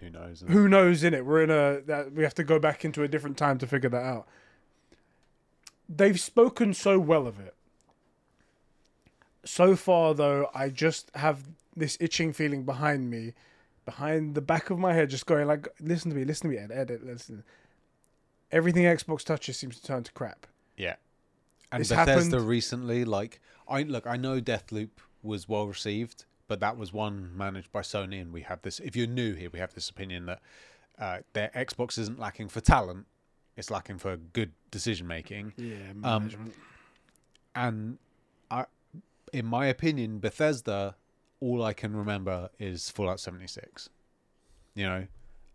Who 0.00 0.10
knows? 0.10 0.44
Who 0.48 0.68
knows? 0.68 1.04
In 1.04 1.14
it, 1.14 1.24
we're 1.24 1.44
in 1.44 1.50
a 1.50 1.82
that 1.86 2.12
we 2.12 2.24
have 2.24 2.34
to 2.34 2.44
go 2.44 2.58
back 2.58 2.84
into 2.84 3.04
a 3.04 3.08
different 3.08 3.38
time 3.38 3.58
to 3.58 3.66
figure 3.68 3.90
that 3.90 4.02
out. 4.02 4.26
They've 5.88 6.18
spoken 6.18 6.74
so 6.74 6.98
well 6.98 7.28
of 7.28 7.38
it. 7.38 7.54
So 9.44 9.76
far, 9.76 10.14
though, 10.14 10.50
I 10.54 10.68
just 10.70 11.10
have 11.14 11.44
this 11.76 11.96
itching 12.00 12.32
feeling 12.32 12.64
behind 12.64 13.10
me, 13.10 13.32
behind 13.84 14.34
the 14.34 14.40
back 14.40 14.70
of 14.70 14.78
my 14.78 14.92
head, 14.94 15.10
just 15.10 15.26
going 15.26 15.46
like, 15.46 15.68
"Listen 15.80 16.10
to 16.10 16.16
me, 16.16 16.24
listen 16.24 16.48
to 16.50 16.56
me, 16.56 16.62
Ed, 16.62 16.70
Ed, 16.72 16.90
Ed 16.90 17.02
listen." 17.02 17.44
Everything 18.52 18.84
Xbox 18.84 19.24
touches 19.24 19.58
seems 19.58 19.80
to 19.80 19.82
turn 19.86 20.04
to 20.04 20.12
crap. 20.12 20.46
Yeah. 20.76 20.96
And 21.72 21.80
This 21.80 21.88
Bethesda 21.88 22.12
happened- 22.36 22.48
recently, 22.48 23.04
like 23.04 23.40
I 23.66 23.82
look, 23.82 24.06
I 24.06 24.16
know 24.16 24.40
Deathloop 24.40 24.90
was 25.22 25.48
well 25.48 25.66
received, 25.66 26.24
but 26.46 26.60
that 26.60 26.76
was 26.76 26.92
one 26.92 27.36
managed 27.36 27.72
by 27.72 27.80
Sony, 27.80 28.20
and 28.20 28.32
we 28.32 28.42
have 28.42 28.62
this. 28.62 28.78
If 28.80 28.94
you're 28.94 29.06
new 29.06 29.34
here, 29.34 29.50
we 29.50 29.58
have 29.58 29.74
this 29.74 29.88
opinion 29.90 30.26
that 30.26 30.40
uh, 30.98 31.18
their 31.32 31.48
Xbox 31.56 31.98
isn't 31.98 32.18
lacking 32.20 32.48
for 32.48 32.60
talent; 32.60 33.06
it's 33.56 33.70
lacking 33.70 33.98
for 33.98 34.16
good 34.16 34.52
decision 34.70 35.06
making. 35.08 35.52
Yeah, 35.56 35.76
Um, 36.04 36.52
And 37.56 37.98
I, 38.50 38.66
in 39.32 39.46
my 39.46 39.66
opinion, 39.66 40.18
Bethesda, 40.18 40.96
all 41.44 41.62
I 41.62 41.74
can 41.74 41.94
remember 41.94 42.48
is 42.58 42.88
Fallout 42.88 43.20
76. 43.20 43.90
You 44.74 44.86
know, 44.86 45.06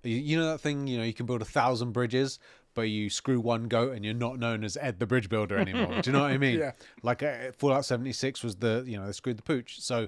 you, 0.03 0.15
you 0.17 0.37
know 0.37 0.51
that 0.51 0.61
thing. 0.61 0.85
You 0.85 0.99
know, 0.99 1.03
you 1.03 1.13
can 1.13 1.25
build 1.25 1.41
a 1.41 1.45
thousand 1.45 1.93
bridges, 1.93 2.37
but 2.75 2.83
you 2.83 3.09
screw 3.09 3.39
one 3.39 3.63
goat, 3.63 3.93
and 3.95 4.05
you're 4.05 4.13
not 4.13 4.37
known 4.37 4.63
as 4.63 4.77
Ed 4.77 4.99
the 4.99 5.07
Bridge 5.07 5.29
Builder 5.29 5.57
anymore. 5.57 6.01
Do 6.01 6.09
you 6.09 6.13
know 6.13 6.21
what 6.21 6.31
I 6.31 6.37
mean? 6.47 6.59
Yeah. 6.59 6.71
Like 7.01 7.23
uh, 7.23 7.51
Fallout 7.57 7.85
76 7.85 8.43
was 8.43 8.55
the 8.57 8.83
you 8.85 8.97
know 8.97 9.07
they 9.07 9.11
screwed 9.13 9.37
the 9.37 9.43
pooch. 9.43 9.81
So, 9.81 10.07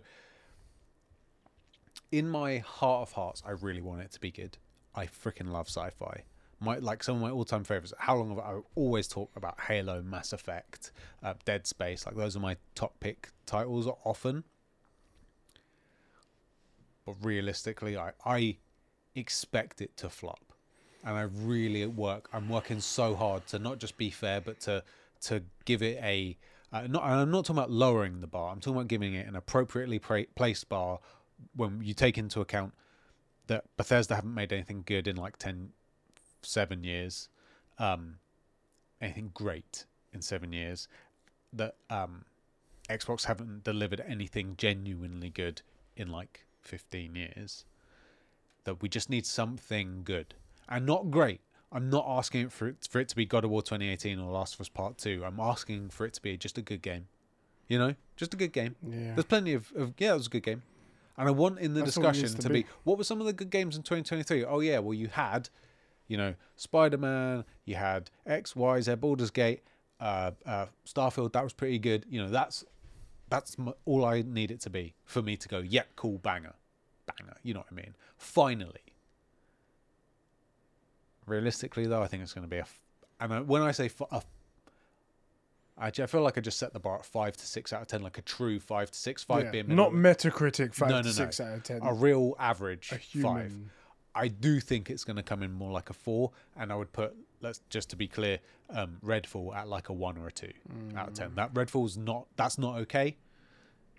in 2.11 2.29
my 2.29 2.59
heart 2.59 3.09
of 3.09 3.11
hearts, 3.13 3.41
I 3.45 3.51
really 3.51 3.81
want 3.81 4.01
it 4.01 4.11
to 4.11 4.19
be 4.19 4.31
good. 4.31 4.57
I 4.93 5.07
freaking 5.07 5.50
love 5.50 5.67
sci-fi. 5.67 6.23
My 6.59 6.77
like 6.77 7.03
some 7.03 7.15
of 7.15 7.21
my 7.23 7.31
all-time 7.31 7.63
favorites. 7.63 7.93
How 7.97 8.17
long 8.17 8.29
have 8.29 8.39
I, 8.39 8.59
always 8.75 9.07
talk 9.07 9.31
about 9.35 9.59
Halo, 9.61 10.03
Mass 10.03 10.31
Effect, 10.31 10.91
uh, 11.23 11.33
Dead 11.43 11.65
Space? 11.65 12.05
Like 12.05 12.15
those 12.15 12.38
are 12.38 12.39
my 12.39 12.57
top 12.75 13.00
pick 13.00 13.29
titles 13.47 13.88
often. 14.03 14.43
Realistically, 17.22 17.98
I 17.98 18.12
I 18.25 18.58
expect 19.15 19.82
it 19.82 19.96
to 19.98 20.10
flop, 20.10 20.53
and 21.03 21.15
I 21.18 21.24
really 21.24 21.86
work. 21.86 22.30
I'm 22.34 22.50
working 22.50 22.80
so 22.80 23.15
hard 23.15 23.48
to 23.48 23.60
not 23.60 23.80
just 23.80 23.98
be 23.98 24.10
fair, 24.10 24.41
but 24.41 24.60
to 24.62 24.84
to 25.22 25.44
give 25.65 25.82
it 25.82 25.98
a. 26.01 26.38
Uh, 26.74 26.88
not, 26.88 27.03
and 27.03 27.13
I'm 27.13 27.32
not 27.32 27.46
talking 27.46 27.58
about 27.58 27.72
lowering 27.72 28.22
the 28.22 28.27
bar. 28.27 28.51
I'm 28.51 28.62
talking 28.62 28.77
about 28.77 28.88
giving 28.88 29.13
it 29.13 29.27
an 29.27 29.36
appropriately 29.36 30.00
pra- 30.00 30.27
placed 30.36 30.70
bar 30.70 31.00
when 31.53 31.82
you 31.84 31.94
take 31.94 32.18
into 32.18 32.39
account 32.39 32.74
that 33.48 33.65
Bethesda 33.75 34.15
haven't 34.15 34.34
made 34.34 34.53
anything 34.53 34.84
good 34.86 35.06
in 35.06 35.18
like 35.18 35.38
10, 35.38 35.72
seven 36.41 36.86
years, 36.86 37.27
um, 37.77 38.20
anything 39.01 39.32
great 39.34 39.86
in 40.13 40.22
seven 40.22 40.53
years. 40.53 40.88
That 41.51 41.75
um, 41.89 42.24
Xbox 42.89 43.25
haven't 43.25 43.65
delivered 43.65 44.01
anything 44.08 44.56
genuinely 44.58 45.30
good 45.30 45.62
in 45.98 46.10
like 46.10 46.46
15 46.62 47.15
years. 47.15 47.65
That 48.63 48.82
we 48.82 48.89
just 48.89 49.10
need 49.10 49.25
something 49.25 50.01
good 50.03 50.36
and 50.70 50.86
not 50.86 51.10
great. 51.10 51.41
I'm 51.72 51.89
not 51.89 52.06
asking 52.08 52.50
for 52.50 52.68
it, 52.68 52.88
for 52.89 53.00
it 53.00 53.08
to 53.10 53.15
be 53.15 53.25
God 53.25 53.44
of 53.46 53.50
War 53.50 53.62
2018 53.62 54.20
or 54.20 54.32
Last 54.32 54.56
of 54.56 54.62
Us 54.62 54.70
Part 54.70 54.98
2. 54.98 55.24
I'm 55.25 55.39
asking 55.39 55.89
for 55.89 56.06
it 56.06 56.13
to 56.13 56.22
be 56.22 56.38
just 56.38 56.58
a 56.58 56.62
good 56.62 56.82
game. 56.82 57.08
You 57.68 57.79
know, 57.79 57.96
just 58.18 58.33
a 58.33 58.38
good 58.38 58.51
game. 58.51 58.75
Yeah. 58.85 59.14
There's 59.16 59.25
plenty 59.25 59.53
of, 59.53 59.72
of 59.75 59.94
yeah, 59.98 60.12
it 60.12 60.18
was 60.18 60.27
a 60.27 60.29
good 60.29 60.44
game. 60.44 60.64
And 61.18 61.27
I 61.27 61.31
want 61.31 61.59
in 61.59 61.74
the 61.74 61.81
That's 61.81 61.96
discussion 61.96 62.27
to, 62.29 62.38
to 62.42 62.50
be. 62.50 62.64
be. 62.64 62.70
what 62.83 62.98
were 62.98 63.03
some 63.03 63.20
of 63.22 63.25
the 63.25 63.33
good 63.33 63.50
games 63.50 63.77
in 63.77 63.83
2023? 63.83 64.44
Oh 64.44 64.59
yeah, 64.59 64.79
well 64.79 64.94
you 64.94 65.07
had, 65.07 65.50
you 66.07 66.18
know, 66.18 66.35
Spider 66.57 66.98
Man, 66.98 67.46
you 67.66 67.75
had 67.75 68.09
X, 68.25 68.55
Y, 68.55 68.81
Z, 68.81 68.96
Baldur's 68.96 69.31
Gate, 69.31 69.62
uh, 70.00 70.31
uh, 70.46 70.66
Starfield. 70.85 71.31
That 71.33 71.44
was 71.44 71.53
pretty 71.53 71.79
good. 71.79 72.05
You 72.09 72.24
know, 72.24 72.29
that's 72.29 72.66
that's 73.29 73.55
m- 73.57 73.74
all 73.85 74.03
I 74.03 74.24
need 74.24 74.51
it 74.51 74.59
to 74.62 74.70
be 74.70 74.94
for 75.05 75.22
me 75.22 75.38
to 75.38 75.48
go. 75.48 75.59
Yeah, 75.59 75.83
cool, 75.96 76.18
banger, 76.18 76.53
banger. 77.17 77.35
You 77.43 77.53
know 77.53 77.59
what 77.61 77.67
I 77.71 77.75
mean? 77.75 77.93
Finally. 78.17 78.81
Realistically, 81.25 81.85
though, 81.85 82.01
I 82.01 82.07
think 82.07 82.24
it's 82.24 82.33
going 82.33 82.45
to 82.45 82.50
be 82.50 82.57
a. 82.57 82.61
F- 82.61 82.79
and 83.19 83.47
when 83.47 83.61
I 83.61 83.71
say 83.71 83.85
f- 83.85 84.01
a 84.11 84.21
Actually, 85.79 86.03
I 86.03 86.07
feel 86.07 86.21
like 86.21 86.37
I 86.37 86.41
just 86.41 86.59
set 86.59 86.74
the 86.74 86.79
bar 86.79 87.00
at 87.00 87.05
five 87.05 87.35
to 87.37 87.45
six 87.45 87.74
out 87.74 87.81
of 87.81 87.87
ten, 87.87 88.01
like 88.03 88.17
a 88.17 88.21
true 88.21 88.59
five 88.59 88.91
to 88.91 88.97
six. 88.97 89.24
Five 89.24 89.45
Yeah, 89.45 89.51
being 89.51 89.75
not. 89.75 89.91
Metacritic 89.91 90.75
five 90.75 90.89
No, 90.89 90.97
to 90.97 91.03
no, 91.03 91.07
no. 91.07 91.11
six 91.11 91.39
out 91.39 91.53
of 91.53 91.63
ten. 91.63 91.79
a 91.81 91.93
real 91.93 92.35
average 92.39 92.91
A 92.91 92.97
five. 93.21 93.53
I 94.13 94.27
do 94.27 94.59
think 94.59 94.89
it's 94.89 95.03
going 95.05 95.15
to 95.15 95.24
come 95.24 95.41
in 95.41 95.51
more 95.53 95.71
like 95.71 95.89
a 95.89 95.93
four, 95.93 96.31
and 96.57 96.71
I 96.71 96.75
would 96.75 96.91
put 96.91 97.15
let's 97.41 97.61
just 97.69 97.89
to 97.91 97.95
be 97.95 98.07
clear, 98.07 98.37
um, 98.69 98.97
Redfall 99.03 99.55
at 99.55 99.67
like 99.67 99.89
a 99.89 99.93
one 99.93 100.17
or 100.17 100.27
a 100.27 100.31
two 100.31 100.51
out 100.95 101.07
of 101.07 101.13
Mm. 101.13 101.17
ten. 101.17 101.35
That 101.35 101.53
Redfall's 101.53 101.97
not 101.97 102.27
that's 102.35 102.57
not 102.57 102.77
okay. 102.81 103.15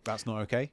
That's 0.05 0.27
not 0.27 0.43
okay. 0.43 0.71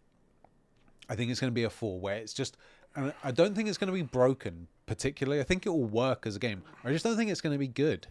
I 1.10 1.16
think 1.16 1.32
it's 1.32 1.40
going 1.40 1.52
to 1.52 1.56
be 1.56 1.64
a 1.64 1.70
four 1.70 2.00
where 2.00 2.16
it's 2.18 2.34
just, 2.34 2.58
and 2.96 3.14
I 3.24 3.32
don't 3.32 3.56
think 3.56 3.68
it's 3.68 3.78
going 3.78 3.92
to 3.92 3.94
be 3.94 4.04
broken 4.04 4.68
particularly. 4.86 5.40
I 5.40 5.44
think 5.44 5.66
it 5.66 5.70
will 5.70 5.86
work 5.86 6.26
as 6.26 6.36
a 6.36 6.40
game. 6.40 6.64
I 6.84 6.92
just 6.92 7.04
don't 7.04 7.18
think 7.18 7.30
it's 7.32 7.42
going 7.42 7.54
to 7.54 7.60
be 7.60 7.68
good. 7.68 8.08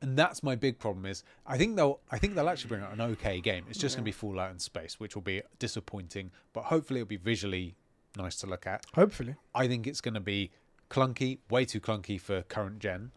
And 0.00 0.16
that's 0.18 0.42
my 0.42 0.54
big 0.54 0.78
problem 0.78 1.06
is 1.06 1.24
I 1.46 1.56
think 1.56 1.76
they'll 1.76 2.00
I 2.10 2.18
think 2.18 2.34
they'll 2.34 2.48
actually 2.48 2.68
bring 2.68 2.82
out 2.82 2.92
an 2.92 3.00
okay 3.00 3.40
game. 3.40 3.64
It's 3.70 3.78
just 3.78 3.96
going 3.96 4.02
to 4.02 4.08
be 4.08 4.12
Fallout 4.12 4.50
in 4.50 4.58
space, 4.58 5.00
which 5.00 5.14
will 5.14 5.22
be 5.22 5.42
disappointing, 5.58 6.30
but 6.52 6.64
hopefully 6.64 7.00
it'll 7.00 7.08
be 7.08 7.16
visually 7.16 7.74
nice 8.16 8.36
to 8.36 8.46
look 8.46 8.66
at. 8.66 8.84
Hopefully. 8.94 9.36
I 9.54 9.66
think 9.66 9.86
it's 9.86 10.02
going 10.02 10.14
to 10.14 10.20
be 10.20 10.50
clunky, 10.90 11.38
way 11.50 11.64
too 11.64 11.80
clunky 11.80 12.20
for 12.20 12.42
current 12.42 12.80
gen. 12.80 13.12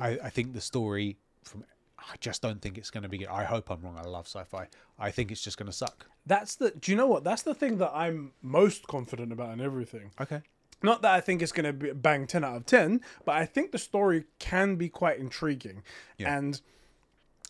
I, 0.00 0.18
I 0.24 0.30
think 0.30 0.54
the 0.54 0.60
story 0.60 1.18
from 1.42 1.64
I 1.98 2.16
just 2.20 2.42
don't 2.42 2.60
think 2.60 2.78
it's 2.78 2.90
going 2.90 3.04
to 3.04 3.08
be 3.08 3.18
good. 3.18 3.28
I 3.28 3.44
hope 3.44 3.70
I'm 3.70 3.80
wrong. 3.82 3.98
I 3.98 4.02
love 4.02 4.26
sci-fi. 4.26 4.68
I 4.98 5.10
think 5.10 5.30
it's 5.30 5.40
just 5.40 5.56
going 5.56 5.66
to 5.66 5.72
suck. 5.72 6.06
That's 6.26 6.56
the. 6.56 6.70
Do 6.70 6.90
you 6.90 6.96
know 6.96 7.06
what? 7.06 7.24
That's 7.24 7.42
the 7.42 7.54
thing 7.54 7.78
that 7.78 7.92
I'm 7.94 8.32
most 8.42 8.86
confident 8.86 9.32
about 9.32 9.52
in 9.52 9.60
everything. 9.60 10.10
Okay. 10.20 10.40
Not 10.82 11.02
that 11.02 11.12
I 11.14 11.20
think 11.20 11.40
it's 11.42 11.52
going 11.52 11.64
to 11.66 11.72
be 11.72 11.92
bang 11.92 12.26
ten 12.26 12.44
out 12.44 12.56
of 12.56 12.66
ten, 12.66 13.00
but 13.24 13.36
I 13.36 13.46
think 13.46 13.72
the 13.72 13.78
story 13.78 14.24
can 14.38 14.76
be 14.76 14.88
quite 14.88 15.18
intriguing, 15.18 15.82
Yeah. 16.18 16.36
and 16.36 16.60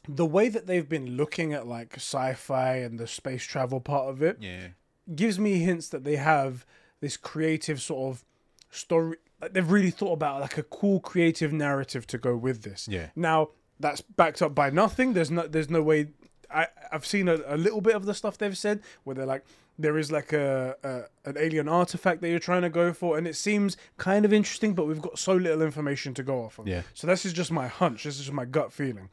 the 0.09 0.27
way 0.27 0.49
that 0.51 0.67
they've 0.67 0.89
been 0.89 1.17
looking 1.17 1.53
at 1.53 1.67
like 1.67 1.95
sci-fi 1.97 2.77
and 2.77 2.99
the 2.99 3.07
space 3.07 3.43
travel 3.43 3.81
part 3.81 4.09
of 4.09 4.23
it 4.23 4.37
Yeah. 4.41 4.69
gives 5.15 5.39
me 5.39 5.59
hints 5.61 5.89
that 5.89 6.05
they 6.05 6.17
have 6.17 6.67
this 7.01 7.17
creative 7.17 7.81
sort 7.81 8.13
of 8.15 8.25
story. 8.71 9.17
Like 9.41 9.53
they've 9.55 9.71
really 9.71 9.91
thought 9.91 10.13
about 10.13 10.41
like 10.43 10.59
a 10.59 10.63
cool 10.63 11.01
creative 11.01 11.53
narrative 11.53 12.07
to 12.09 12.19
go 12.19 12.37
with 12.37 12.63
this. 12.63 12.87
Yeah. 12.87 13.09
Now 13.17 13.51
that's 13.81 14.01
backed 14.03 14.43
up 14.43 14.55
by 14.55 14.71
nothing. 14.71 15.15
There's 15.15 15.31
no. 15.31 15.47
There's 15.47 15.71
no 15.71 15.83
way. 15.83 16.09
I 16.55 16.69
I've 16.93 17.07
seen 17.07 17.29
a, 17.29 17.39
a 17.47 17.57
little 17.57 17.81
bit 17.81 17.95
of 17.95 18.07
the 18.07 18.15
stuff 18.15 18.39
they've 18.39 18.57
said 18.57 18.81
where 19.05 19.15
they're 19.15 19.27
like 19.27 19.45
there 19.79 19.99
is 19.99 20.13
like 20.13 20.33
a, 20.33 20.77
a 20.85 21.29
an 21.29 21.37
alien 21.39 21.69
artifact 21.69 22.21
that 22.21 22.29
you're 22.29 22.39
trying 22.39 22.63
to 22.63 22.71
go 22.71 22.93
for, 22.93 23.19
and 23.19 23.27
it 23.27 23.37
seems 23.37 23.77
kind 23.97 24.25
of 24.25 24.33
interesting, 24.33 24.75
but 24.75 24.87
we've 24.87 25.03
got 25.03 25.19
so 25.19 25.35
little 25.35 25.63
information 25.63 26.15
to 26.15 26.23
go 26.23 26.45
off 26.45 26.59
of. 26.59 26.69
Yeah. 26.69 26.83
So 26.95 27.07
this 27.07 27.25
is 27.25 27.33
just 27.33 27.51
my 27.51 27.67
hunch. 27.67 28.05
This 28.05 28.15
is 28.15 28.27
just 28.27 28.33
my 28.33 28.45
gut 28.45 28.73
feeling. 28.73 29.09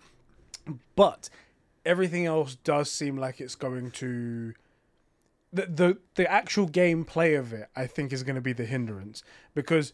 But 0.96 1.30
everything 1.86 2.26
else 2.26 2.56
does 2.56 2.92
seem 2.92 3.18
like 3.18 3.42
it's 3.42 3.56
going 3.56 3.92
to 3.92 4.54
the 5.52 5.66
the 5.66 5.98
the 6.16 6.32
actual 6.32 6.68
gameplay 6.70 7.38
of 7.38 7.54
it, 7.54 7.70
I 7.76 7.88
think, 7.88 8.14
is 8.14 8.24
going 8.24 8.36
to 8.36 8.42
be 8.42 8.54
the 8.54 8.66
hindrance 8.66 9.24
because 9.56 9.94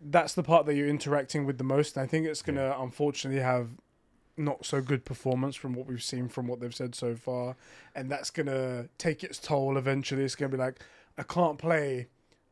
that's 0.00 0.34
the 0.34 0.42
part 0.42 0.66
that 0.66 0.74
you're 0.74 0.88
interacting 0.88 1.46
with 1.46 1.58
the 1.58 1.64
most. 1.64 1.96
And 1.96 2.04
I 2.04 2.06
think 2.06 2.26
it's 2.26 2.42
going 2.42 2.56
to 2.56 2.80
unfortunately 2.80 3.42
have 3.42 3.70
not 4.36 4.64
so 4.64 4.80
good 4.80 5.04
performance 5.04 5.54
from 5.56 5.74
what 5.74 5.86
we've 5.86 6.02
seen 6.02 6.28
from 6.28 6.46
what 6.46 6.60
they've 6.60 6.74
said 6.74 6.94
so 6.94 7.14
far, 7.14 7.56
and 7.94 8.10
that's 8.10 8.30
going 8.30 8.46
to 8.46 8.88
take 8.98 9.22
its 9.24 9.38
toll 9.38 9.76
eventually. 9.76 10.24
It's 10.24 10.34
going 10.34 10.50
to 10.50 10.56
be 10.56 10.62
like 10.62 10.80
I 11.18 11.22
can't 11.22 11.58
play. 11.58 12.08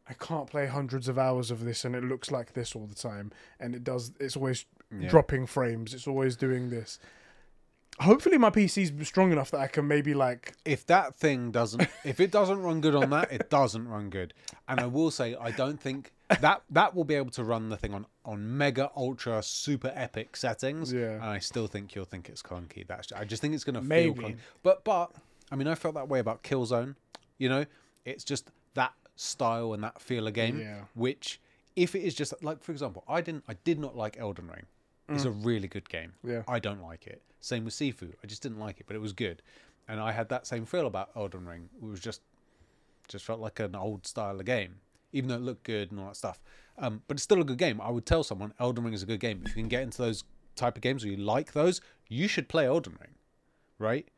I 0.08 0.14
can't 0.14 0.48
play 0.48 0.66
hundreds 0.66 1.06
of 1.08 1.16
hours 1.16 1.50
of 1.52 1.64
this 1.64 1.84
and 1.84 1.94
it 1.94 2.02
looks 2.02 2.30
like 2.32 2.54
this 2.54 2.74
all 2.74 2.86
the 2.86 2.94
time 2.94 3.30
and 3.60 3.72
it 3.74 3.84
does 3.84 4.12
it's 4.18 4.36
always 4.36 4.66
Yeah. 4.90 5.08
dropping 5.08 5.46
frames 5.46 5.94
it's 5.94 6.08
always 6.08 6.36
doing 6.36 6.70
this 6.70 6.98
hopefully 8.00 8.36
my 8.36 8.50
PC's 8.50 8.92
strong 9.06 9.32
enough 9.32 9.50
that 9.52 9.60
I 9.60 9.68
can 9.68 9.86
maybe 9.86 10.12
like 10.12 10.54
If 10.64 10.86
that 10.86 11.14
thing 11.14 11.50
doesn't, 11.50 11.86
if 12.04 12.20
it 12.20 12.30
doesn't 12.30 12.60
run 12.60 12.80
good 12.80 12.94
on 12.94 13.10
that, 13.10 13.30
it 13.32 13.48
doesn't 13.50 13.86
run 13.86 14.10
good. 14.10 14.34
And 14.68 14.80
I 14.80 14.86
will 14.86 15.10
say, 15.10 15.36
I 15.40 15.50
don't 15.50 15.80
think 15.80 16.12
that 16.40 16.62
that 16.70 16.94
will 16.94 17.04
be 17.04 17.14
able 17.14 17.30
to 17.32 17.44
run 17.44 17.68
the 17.68 17.76
thing 17.76 17.94
on 17.94 18.06
on 18.24 18.56
mega 18.56 18.90
ultra 18.96 19.42
super 19.42 19.92
epic 19.94 20.36
settings. 20.36 20.92
Yeah. 20.92 21.14
And 21.14 21.24
I 21.24 21.38
still 21.38 21.66
think 21.66 21.94
you'll 21.94 22.04
think 22.04 22.28
it's 22.28 22.42
clunky. 22.42 22.86
That's 22.86 23.12
I 23.12 23.24
just 23.24 23.42
think 23.42 23.54
it's 23.54 23.64
going 23.64 23.74
to 23.74 23.82
feel 23.82 24.14
clunky. 24.14 24.36
But 24.62 24.84
but 24.84 25.12
I 25.50 25.56
mean, 25.56 25.68
I 25.68 25.74
felt 25.74 25.94
that 25.94 26.08
way 26.08 26.18
about 26.18 26.42
Killzone. 26.42 26.94
You 27.38 27.48
know, 27.48 27.66
it's 28.04 28.24
just 28.24 28.50
that 28.74 28.92
style 29.16 29.74
and 29.74 29.82
that 29.84 30.00
feel 30.00 30.26
of 30.26 30.34
game. 30.34 30.58
Yeah. 30.58 30.82
Which, 30.94 31.40
if 31.76 31.94
it 31.94 32.00
is 32.00 32.14
just 32.14 32.32
like, 32.42 32.62
for 32.62 32.72
example, 32.72 33.04
I 33.08 33.20
didn't, 33.20 33.44
I 33.48 33.54
did 33.64 33.78
not 33.78 33.96
like 33.96 34.18
Elden 34.18 34.48
Ring. 34.48 34.66
It's 35.08 35.26
a 35.26 35.30
really 35.30 35.68
good 35.68 35.90
game. 35.90 36.14
Mm. 36.24 36.30
Yeah. 36.30 36.42
I 36.48 36.58
don't 36.58 36.82
like 36.82 37.06
it. 37.06 37.20
Same 37.40 37.66
with 37.66 37.74
Sifu. 37.74 38.12
I 38.24 38.26
just 38.26 38.42
didn't 38.42 38.58
like 38.58 38.80
it, 38.80 38.86
but 38.86 38.96
it 38.96 39.00
was 39.00 39.12
good. 39.12 39.42
And 39.86 40.00
I 40.00 40.12
had 40.12 40.30
that 40.30 40.46
same 40.46 40.64
feel 40.64 40.86
about 40.86 41.10
Elden 41.14 41.44
Ring. 41.44 41.68
It 41.76 41.84
was 41.84 42.00
just, 42.00 42.22
just 43.08 43.24
felt 43.24 43.40
like 43.40 43.60
an 43.60 43.74
old 43.74 44.06
style 44.06 44.40
of 44.40 44.46
game, 44.46 44.76
even 45.12 45.28
though 45.28 45.34
it 45.34 45.42
looked 45.42 45.64
good 45.64 45.90
and 45.90 46.00
all 46.00 46.06
that 46.06 46.16
stuff. 46.16 46.40
Um, 46.78 47.02
but 47.06 47.16
it's 47.16 47.22
still 47.22 47.40
a 47.40 47.44
good 47.44 47.58
game. 47.58 47.80
I 47.80 47.90
would 47.90 48.06
tell 48.06 48.24
someone 48.24 48.54
Elden 48.58 48.84
Ring 48.84 48.94
is 48.94 49.02
a 49.02 49.06
good 49.06 49.20
game. 49.20 49.42
If 49.44 49.56
you 49.56 49.62
can 49.62 49.68
get 49.68 49.82
into 49.82 49.98
those 49.98 50.24
type 50.56 50.76
of 50.76 50.82
games 50.82 51.04
or 51.04 51.08
you 51.08 51.16
like 51.16 51.52
those, 51.52 51.80
you 52.08 52.28
should 52.28 52.48
play 52.48 52.66
Elden 52.66 52.96
Ring, 53.00 53.14
right? 53.78 54.08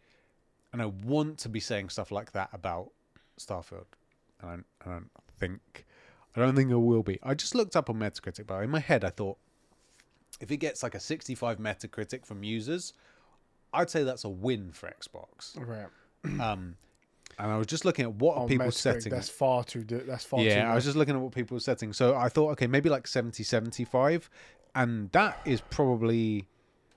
And 0.72 0.80
I 0.82 0.86
want 0.86 1.38
to 1.38 1.48
be 1.48 1.60
saying 1.60 1.90
stuff 1.90 2.10
like 2.10 2.32
that 2.32 2.50
about 2.52 2.90
Starfield, 3.38 3.86
and 4.40 4.50
I, 4.50 4.88
I 4.88 4.92
don't 4.92 5.10
think, 5.38 5.84
I 6.34 6.40
don't 6.40 6.56
think 6.56 6.72
I 6.72 6.76
will 6.76 7.02
be. 7.02 7.18
I 7.22 7.34
just 7.34 7.54
looked 7.54 7.76
up 7.76 7.90
on 7.90 7.96
Metacritic, 7.96 8.46
but 8.46 8.62
in 8.62 8.70
my 8.70 8.80
head 8.80 9.04
I 9.04 9.10
thought, 9.10 9.38
if 10.40 10.50
it 10.50 10.56
gets 10.56 10.82
like 10.82 10.94
a 10.94 11.00
65 11.00 11.58
Metacritic 11.58 12.26
from 12.26 12.42
users, 12.42 12.92
I'd 13.72 13.90
say 13.90 14.02
that's 14.02 14.24
a 14.24 14.28
win 14.28 14.70
for 14.72 14.90
Xbox. 14.90 15.56
Right. 15.56 15.86
Um, 16.40 16.76
and 17.38 17.50
I 17.50 17.56
was 17.56 17.66
just 17.66 17.84
looking 17.84 18.04
at 18.04 18.12
what 18.14 18.36
are 18.36 18.44
Oh, 18.44 18.46
people 18.46 18.70
setting. 18.70 19.10
That's 19.10 19.28
far 19.28 19.64
too. 19.64 19.84
That's 19.84 20.24
far 20.24 20.40
too. 20.40 20.46
Yeah, 20.46 20.70
I 20.70 20.74
was 20.74 20.84
just 20.84 20.96
looking 20.96 21.14
at 21.14 21.20
what 21.20 21.32
people 21.32 21.54
were 21.56 21.60
setting. 21.60 21.92
So 21.92 22.14
I 22.16 22.28
thought, 22.28 22.50
okay, 22.52 22.66
maybe 22.66 22.88
like 22.88 23.06
70, 23.06 23.42
75. 23.42 24.28
And 24.74 25.10
that 25.12 25.40
is 25.44 25.60
probably, 25.60 26.48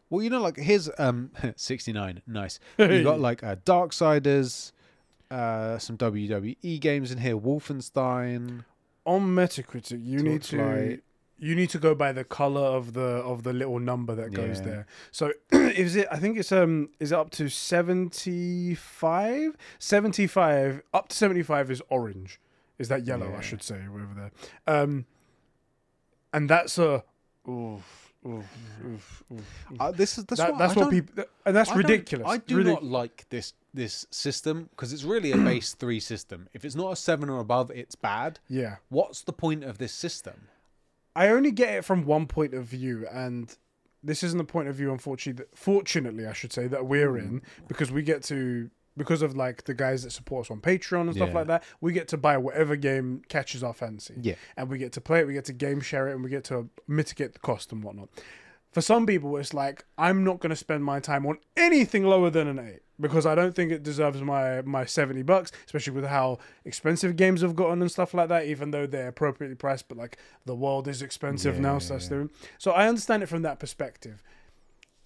well, 0.10 0.21
you 0.23 0.30
know, 0.30 0.41
like 0.41 0.58
here's 0.58 0.89
um 0.97 1.32
69. 1.56 2.21
Nice. 2.28 2.60
You 2.80 3.04
got 3.04 3.19
like 3.19 3.43
uh, 3.43 3.56
Darksiders, 3.65 4.71
uh, 5.32 5.78
some 5.78 5.97
WWE 5.97 6.80
games 6.80 7.12
in 7.12 7.17
here, 7.19 7.38
Wolfenstein. 7.38 8.63
on 9.06 9.21
Metacritic. 9.36 10.04
You 10.04 10.19
need 10.19 10.41
to. 10.43 11.00
You 11.39 11.54
need 11.56 11.69
to 11.69 11.78
go 11.80 11.93
by 11.93 12.12
the 12.13 12.23
color 12.23 12.62
of 12.62 12.93
the 12.93 13.02
of 13.02 13.43
the 13.43 13.54
little 13.54 13.80
number 13.80 14.15
that 14.15 14.34
goes 14.34 14.60
Yeah. 14.60 14.65
there. 14.65 14.88
So 15.12 15.32
is 15.52 15.95
it? 15.95 16.08
I 16.12 16.17
think 16.17 16.38
it's 16.38 16.52
um. 16.52 16.89
Is 17.00 17.12
it 17.12 17.15
up 17.17 17.30
to 17.32 17.47
seventy 17.50 18.73
five? 18.76 19.56
Seventy 19.80 20.26
five. 20.28 20.82
Up 20.93 21.10
to 21.10 21.15
seventy 21.15 21.43
five 21.43 21.69
is 21.69 21.82
orange. 21.89 22.39
Is 22.80 22.89
that 22.89 23.06
yellow? 23.06 23.30
Yeah. 23.30 23.38
I 23.38 23.41
should 23.41 23.62
say. 23.63 23.82
over 23.88 24.08
there. 24.15 24.32
Um. 24.67 25.06
And 26.34 26.50
that's 26.50 26.78
a. 26.78 27.04
Oof, 27.47 28.13
oof, 28.26 29.23
oof. 29.32 29.65
Uh, 29.80 29.91
this 29.91 30.17
is 30.17 30.26
that's, 30.26 30.41
That, 30.41 30.52
what, 30.52 30.60
that's 30.60 30.76
what 30.76 30.89
people. 30.89 31.23
And 31.45 31.56
that's 31.56 31.69
I 31.71 31.76
ridiculous. 31.76 32.28
I 32.28 32.38
do 32.38 32.58
Ridic- 32.58 32.65
not 32.65 32.84
like 32.84 33.26
this 33.30 33.54
this 33.73 34.06
system 34.12 34.69
because 34.71 34.91
it's 34.91 35.04
really 35.04 35.32
a 35.32 35.38
base 35.38 35.73
three 35.73 36.00
system. 36.00 36.50
If 36.54 36.65
it's 36.65 36.76
not 36.76 36.91
a 36.91 36.95
seven 36.95 37.30
or 37.30 37.39
above, 37.39 37.71
it's 37.71 37.95
bad. 37.95 38.39
Yeah. 38.50 38.78
What's 38.89 39.21
the 39.21 39.34
point 39.34 39.63
of 39.63 39.78
this 39.78 39.93
system? 39.93 40.47
I 41.18 41.30
only 41.30 41.50
get 41.50 41.74
it 41.74 41.84
from 41.84 42.06
one 42.06 42.28
point 42.28 42.54
of 42.54 42.66
view, 42.66 43.08
and 43.12 43.56
this 44.04 44.22
isn't 44.22 44.38
the 44.38 44.44
point 44.44 44.68
of 44.68 44.76
view, 44.76 44.92
unfortunately. 44.92 45.44
That, 45.44 45.58
fortunately, 45.58 46.28
I 46.28 46.34
should 46.34 46.54
say 46.54 46.68
that 46.68 46.86
we're 46.86 47.10
hmm. 47.10 47.18
in 47.18 47.42
because 47.68 47.92
we 47.92 48.04
get 48.04 48.22
to 48.26 48.70
because 48.96 49.24
of 49.24 49.36
like 49.36 49.64
the 49.64 49.74
guys 49.74 50.04
that 50.04 50.12
support 50.12 50.46
us 50.48 50.52
on 50.52 50.60
Patreon 50.60 51.02
and 51.02 51.16
stuff 51.16 51.30
Yeah. 51.30 51.36
like 51.36 51.48
that. 51.48 51.64
We 51.82 51.92
get 51.94 52.08
to 52.10 52.18
buy 52.18 52.38
whatever 52.38 52.76
game 52.76 53.24
catches 53.30 53.64
our 53.64 53.74
fancy, 53.74 54.14
Yeah. 54.22 54.36
and 54.56 54.70
we 54.70 54.78
get 54.78 54.92
to 54.94 55.02
play 55.02 55.22
it. 55.22 55.28
We 55.28 55.34
get 55.34 55.46
to 55.46 55.54
game 55.54 55.82
share 55.82 56.08
it, 56.08 56.14
and 56.14 56.24
we 56.24 56.30
get 56.30 56.44
to 56.46 56.70
mitigate 56.88 57.34
the 57.34 57.40
cost 57.40 57.72
and 57.72 57.84
whatnot. 57.84 58.10
For 58.72 58.82
some 58.82 59.08
people, 59.08 59.38
it's 59.38 59.56
like 59.56 59.86
I'm 59.98 60.24
not 60.24 60.40
going 60.40 60.52
to 60.52 60.56
spend 60.56 60.84
my 60.84 61.00
time 61.00 61.26
on 61.26 61.40
anything 61.56 62.04
lower 62.04 62.30
than 62.30 62.48
an 62.48 62.60
eight 62.60 62.82
because 63.00 63.26
I 63.26 63.36
don't 63.36 63.56
think 63.56 63.72
it 63.72 63.84
deserves 63.84 64.22
my 64.22 64.62
my 64.64 64.86
seventy 64.86 65.24
bucks, 65.24 65.52
especially 65.66 65.94
with 65.94 66.06
how 66.06 66.40
expensive 66.66 67.16
games 67.16 67.42
have 67.42 67.56
gotten 67.56 67.82
and 67.82 67.92
stuff 67.92 68.14
like 68.14 68.30
that. 68.30 68.46
Even 68.46 68.72
though 68.72 68.88
they're 68.88 69.10
appropriately 69.10 69.56
priced, 69.56 69.88
but 69.88 69.98
like 69.98 70.18
the 70.46 70.56
world 70.56 70.88
is 70.88 71.02
expensive 71.02 71.60
now, 71.60 71.80
so 71.80 71.94
that's 71.94 72.08
the 72.08 72.30
so 72.58 72.72
I 72.72 72.88
understand 72.88 73.24
it 73.24 73.28
from 73.30 73.42
that 73.44 73.60
perspective. 73.60 74.24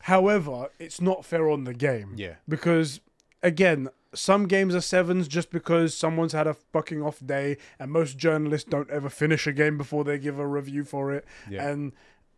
However, 0.06 0.70
it's 0.80 1.00
not 1.00 1.26
fair 1.26 1.50
on 1.50 1.64
the 1.66 1.74
game 1.74 2.14
Yeah. 2.16 2.36
because 2.50 3.02
again, 3.44 3.90
some 4.14 4.48
games 4.48 4.74
are 4.76 4.82
sevens 4.82 5.28
just 5.28 5.52
because 5.52 5.96
someone's 5.96 6.34
had 6.34 6.48
a 6.48 6.54
fucking 6.54 7.02
off 7.02 7.20
day, 7.26 7.58
and 7.80 7.92
most 7.92 8.18
journalists 8.18 8.70
don't 8.70 8.90
ever 8.90 9.10
finish 9.10 9.46
a 9.48 9.54
game 9.54 9.78
before 9.78 10.04
they 10.04 10.18
give 10.18 10.40
a 10.40 10.48
review 10.48 10.84
for 10.84 11.14
it, 11.14 11.26
Yeah. 11.50 11.68
and 11.70 11.94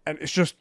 and 0.05 0.17
it's 0.19 0.31
just 0.31 0.55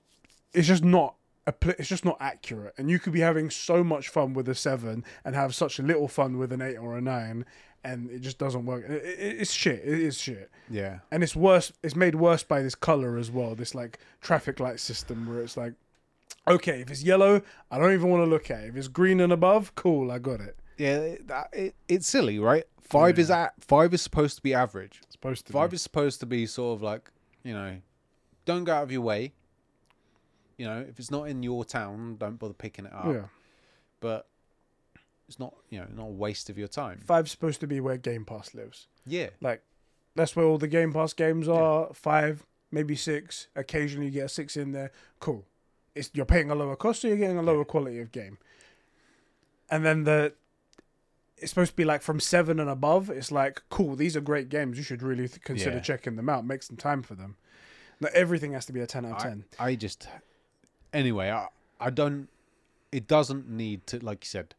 it's 0.55 0.69
just 0.69 0.85
not 0.85 1.15
it's 1.47 1.89
just 1.89 2.05
not 2.05 2.17
accurate, 2.21 2.75
and 2.79 2.91
you 2.91 2.99
could 2.99 3.13
be 3.13 3.21
having 3.21 3.51
so 3.51 3.83
much 3.83 4.09
fun 4.09 4.35
with 4.35 4.49
a 4.49 4.55
seven 4.55 5.05
and 5.25 5.35
have 5.35 5.55
such 5.55 5.79
a 5.79 5.83
little 5.83 6.09
fun 6.09 6.39
with 6.39 6.53
an 6.53 6.63
eight 6.63 6.77
or 6.77 6.97
a 6.97 7.01
nine, 7.01 7.45
and 7.85 8.11
it 8.11 8.21
just 8.21 8.39
doesn't 8.39 8.65
work. 8.65 8.85
It, 8.85 9.03
it, 9.05 9.41
it's 9.41 9.53
shit. 9.53 9.81
It 9.81 10.01
is 10.01 10.19
shit. 10.19 10.51
Yeah. 10.71 11.01
And 11.11 11.23
it's 11.23 11.35
worse. 11.35 11.73
It's 11.83 11.97
made 11.97 12.15
worse 12.15 12.43
by 12.43 12.63
this 12.63 12.75
color 12.75 13.17
as 13.17 13.31
well. 13.31 13.55
This 13.55 13.75
like 13.75 13.99
traffic 14.21 14.61
light 14.61 14.81
system 14.81 15.29
where 15.29 15.43
it's 15.43 15.57
like, 15.57 15.75
okay, 16.47 16.81
if 16.81 16.91
it's 16.91 17.03
yellow, 17.03 17.43
I 17.71 17.79
don't 17.79 17.93
even 17.93 18.09
want 18.09 18.25
to 18.25 18.31
look 18.31 18.51
at 18.51 18.61
it. 18.61 18.69
If 18.69 18.77
it's 18.77 18.89
green 18.89 19.21
and 19.21 19.33
above, 19.33 19.75
cool, 19.75 20.11
I 20.11 20.19
got 20.19 20.41
it. 20.41 20.57
Yeah, 20.79 21.17
that, 21.27 21.49
it, 21.53 21.75
it's 21.89 22.09
silly, 22.09 22.39
right? 22.39 22.65
Five 22.81 23.19
is 23.19 23.31
at 23.31 23.55
five 23.61 23.95
is 23.95 24.03
supposed 24.03 24.37
to 24.37 24.43
be 24.43 24.53
average. 24.53 25.01
It's 25.05 25.13
supposed 25.13 25.47
to. 25.47 25.53
Five 25.53 25.71
be. 25.71 25.77
is 25.77 25.83
supposed 25.83 26.21
to 26.21 26.27
be 26.27 26.47
sort 26.47 26.77
of 26.77 26.83
like, 26.83 27.11
you 27.43 27.55
know, 27.55 27.79
don't 28.45 28.65
go 28.65 28.75
out 28.75 28.83
of 28.83 28.93
your 28.93 29.01
way. 29.01 29.33
You 30.63 30.69
know, 30.69 30.87
if 30.89 31.01
it's 31.01 31.11
not 31.11 31.25
in 31.25 31.43
your 31.43 31.65
town, 31.65 32.17
don't 32.21 32.39
bother 32.39 32.55
picking 32.55 32.87
it 32.87 32.93
up. 32.93 33.07
yeah. 33.07 33.25
But 33.99 34.29
it's 35.27 35.41
not, 35.41 35.55
you 35.71 35.81
know, 35.81 35.87
not 35.93 36.05
a 36.05 36.13
waste 36.13 36.49
of 36.51 36.57
your 36.57 36.69
time. 36.69 37.01
Five's 37.05 37.33
supposed 37.33 37.59
to 37.63 37.67
be 37.67 37.81
where 37.81 37.97
Game 37.97 38.25
Pass 38.25 38.55
lives. 38.55 38.87
Yeah. 39.05 39.31
Like, 39.41 39.63
that's 40.15 40.37
where 40.37 40.47
all 40.47 40.59
the 40.59 40.69
Game 40.69 40.93
Pass 40.93 41.15
games 41.15 41.49
are. 41.49 41.89
Five, 41.95 42.47
maybe 42.71 42.95
six. 42.95 43.49
Occasionally, 43.57 44.07
you 44.07 44.13
get 44.13 44.27
a 44.27 44.29
six 44.29 44.57
in 44.57 44.71
there. 44.71 44.93
Cool. 45.19 45.45
It's 45.97 46.11
you're 46.15 46.27
paying 46.27 46.49
a 46.51 46.55
lower 46.55 46.77
cost, 46.77 47.01
so 47.03 47.09
you're 47.09 47.17
getting 47.17 47.39
a 47.39 47.43
lower 47.43 47.65
quality 47.65 47.99
of 47.99 48.13
game. 48.13 48.39
And 49.69 49.85
then 49.85 50.05
the 50.05 50.33
it's 51.39 51.51
supposed 51.51 51.73
to 51.73 51.77
be 51.77 51.85
like 51.85 52.03
from 52.03 52.21
seven 52.21 52.61
and 52.61 52.71
above. 52.71 53.11
It's 53.11 53.33
like 53.33 53.63
cool. 53.69 53.97
These 53.97 54.17
are 54.17 54.21
great 54.21 54.49
games. 54.49 54.77
You 54.79 54.85
should 54.85 55.03
really 55.03 55.27
th- 55.27 55.43
consider 55.43 55.77
Yeah. 55.77 55.83
checking 55.83 56.15
them 56.15 56.29
out. 56.29 56.47
Make 56.47 56.63
some 56.63 56.77
time 56.77 57.03
for 57.03 57.17
them. 57.17 57.37
Not 58.01 58.13
everything 58.13 58.53
has 58.53 58.65
to 58.67 58.73
be 58.73 58.81
a 58.81 58.87
ten 58.87 59.05
out 59.05 59.13
of 59.13 59.19
I, 59.19 59.23
ten. 59.29 59.45
I 59.59 59.75
just 59.75 60.09
anyway, 60.93 61.31
I 61.31 61.49
I 61.81 61.91
don't 61.91 62.29
it 62.91 63.07
doesn't 63.09 63.49
need 63.49 63.87
to 63.89 64.05
like 64.05 64.25
you 64.25 64.29
said, 64.29 64.55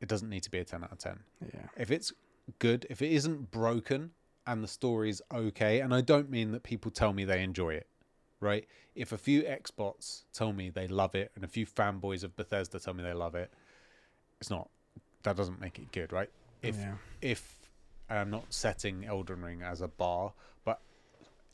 it 0.00 0.08
doesn't 0.08 0.28
need 0.28 0.42
to 0.44 0.50
be 0.50 0.58
a 0.58 0.64
ten 0.64 0.84
out 0.84 0.92
of 0.92 0.98
ten. 0.98 1.20
Yeah. 1.52 1.66
If 1.76 1.90
it's 1.90 2.12
good, 2.58 2.86
if 2.90 3.02
it 3.02 3.12
isn't 3.12 3.50
broken 3.50 4.12
and 4.46 4.62
the 4.62 4.68
story's 4.68 5.20
okay, 5.32 5.80
and 5.80 5.92
I 5.94 6.00
don't 6.00 6.30
mean 6.30 6.52
that 6.52 6.62
people 6.62 6.90
tell 6.90 7.12
me 7.12 7.24
they 7.24 7.42
enjoy 7.42 7.74
it, 7.74 7.88
right? 8.40 8.66
If 8.94 9.12
a 9.12 9.18
few 9.18 9.42
Xbots 9.42 10.22
tell 10.32 10.52
me 10.52 10.70
they 10.70 10.86
love 10.86 11.14
it 11.14 11.32
and 11.34 11.44
a 11.44 11.48
few 11.48 11.66
fanboys 11.66 12.22
of 12.22 12.36
Bethesda 12.36 12.78
tell 12.78 12.94
me 12.94 13.02
they 13.02 13.12
love 13.12 13.34
it, 13.34 13.52
it's 14.40 14.50
not 14.50 14.68
that 15.24 15.36
doesn't 15.36 15.60
make 15.60 15.78
it 15.78 15.90
good, 15.92 16.12
right? 16.12 16.30
If 16.62 16.76
Yeah. 16.76 16.94
if 17.20 17.54
I'm 18.08 18.30
not 18.30 18.44
setting 18.54 19.04
Elden 19.04 19.42
Ring 19.42 19.62
as 19.62 19.80
a 19.80 19.88
bar, 19.88 20.32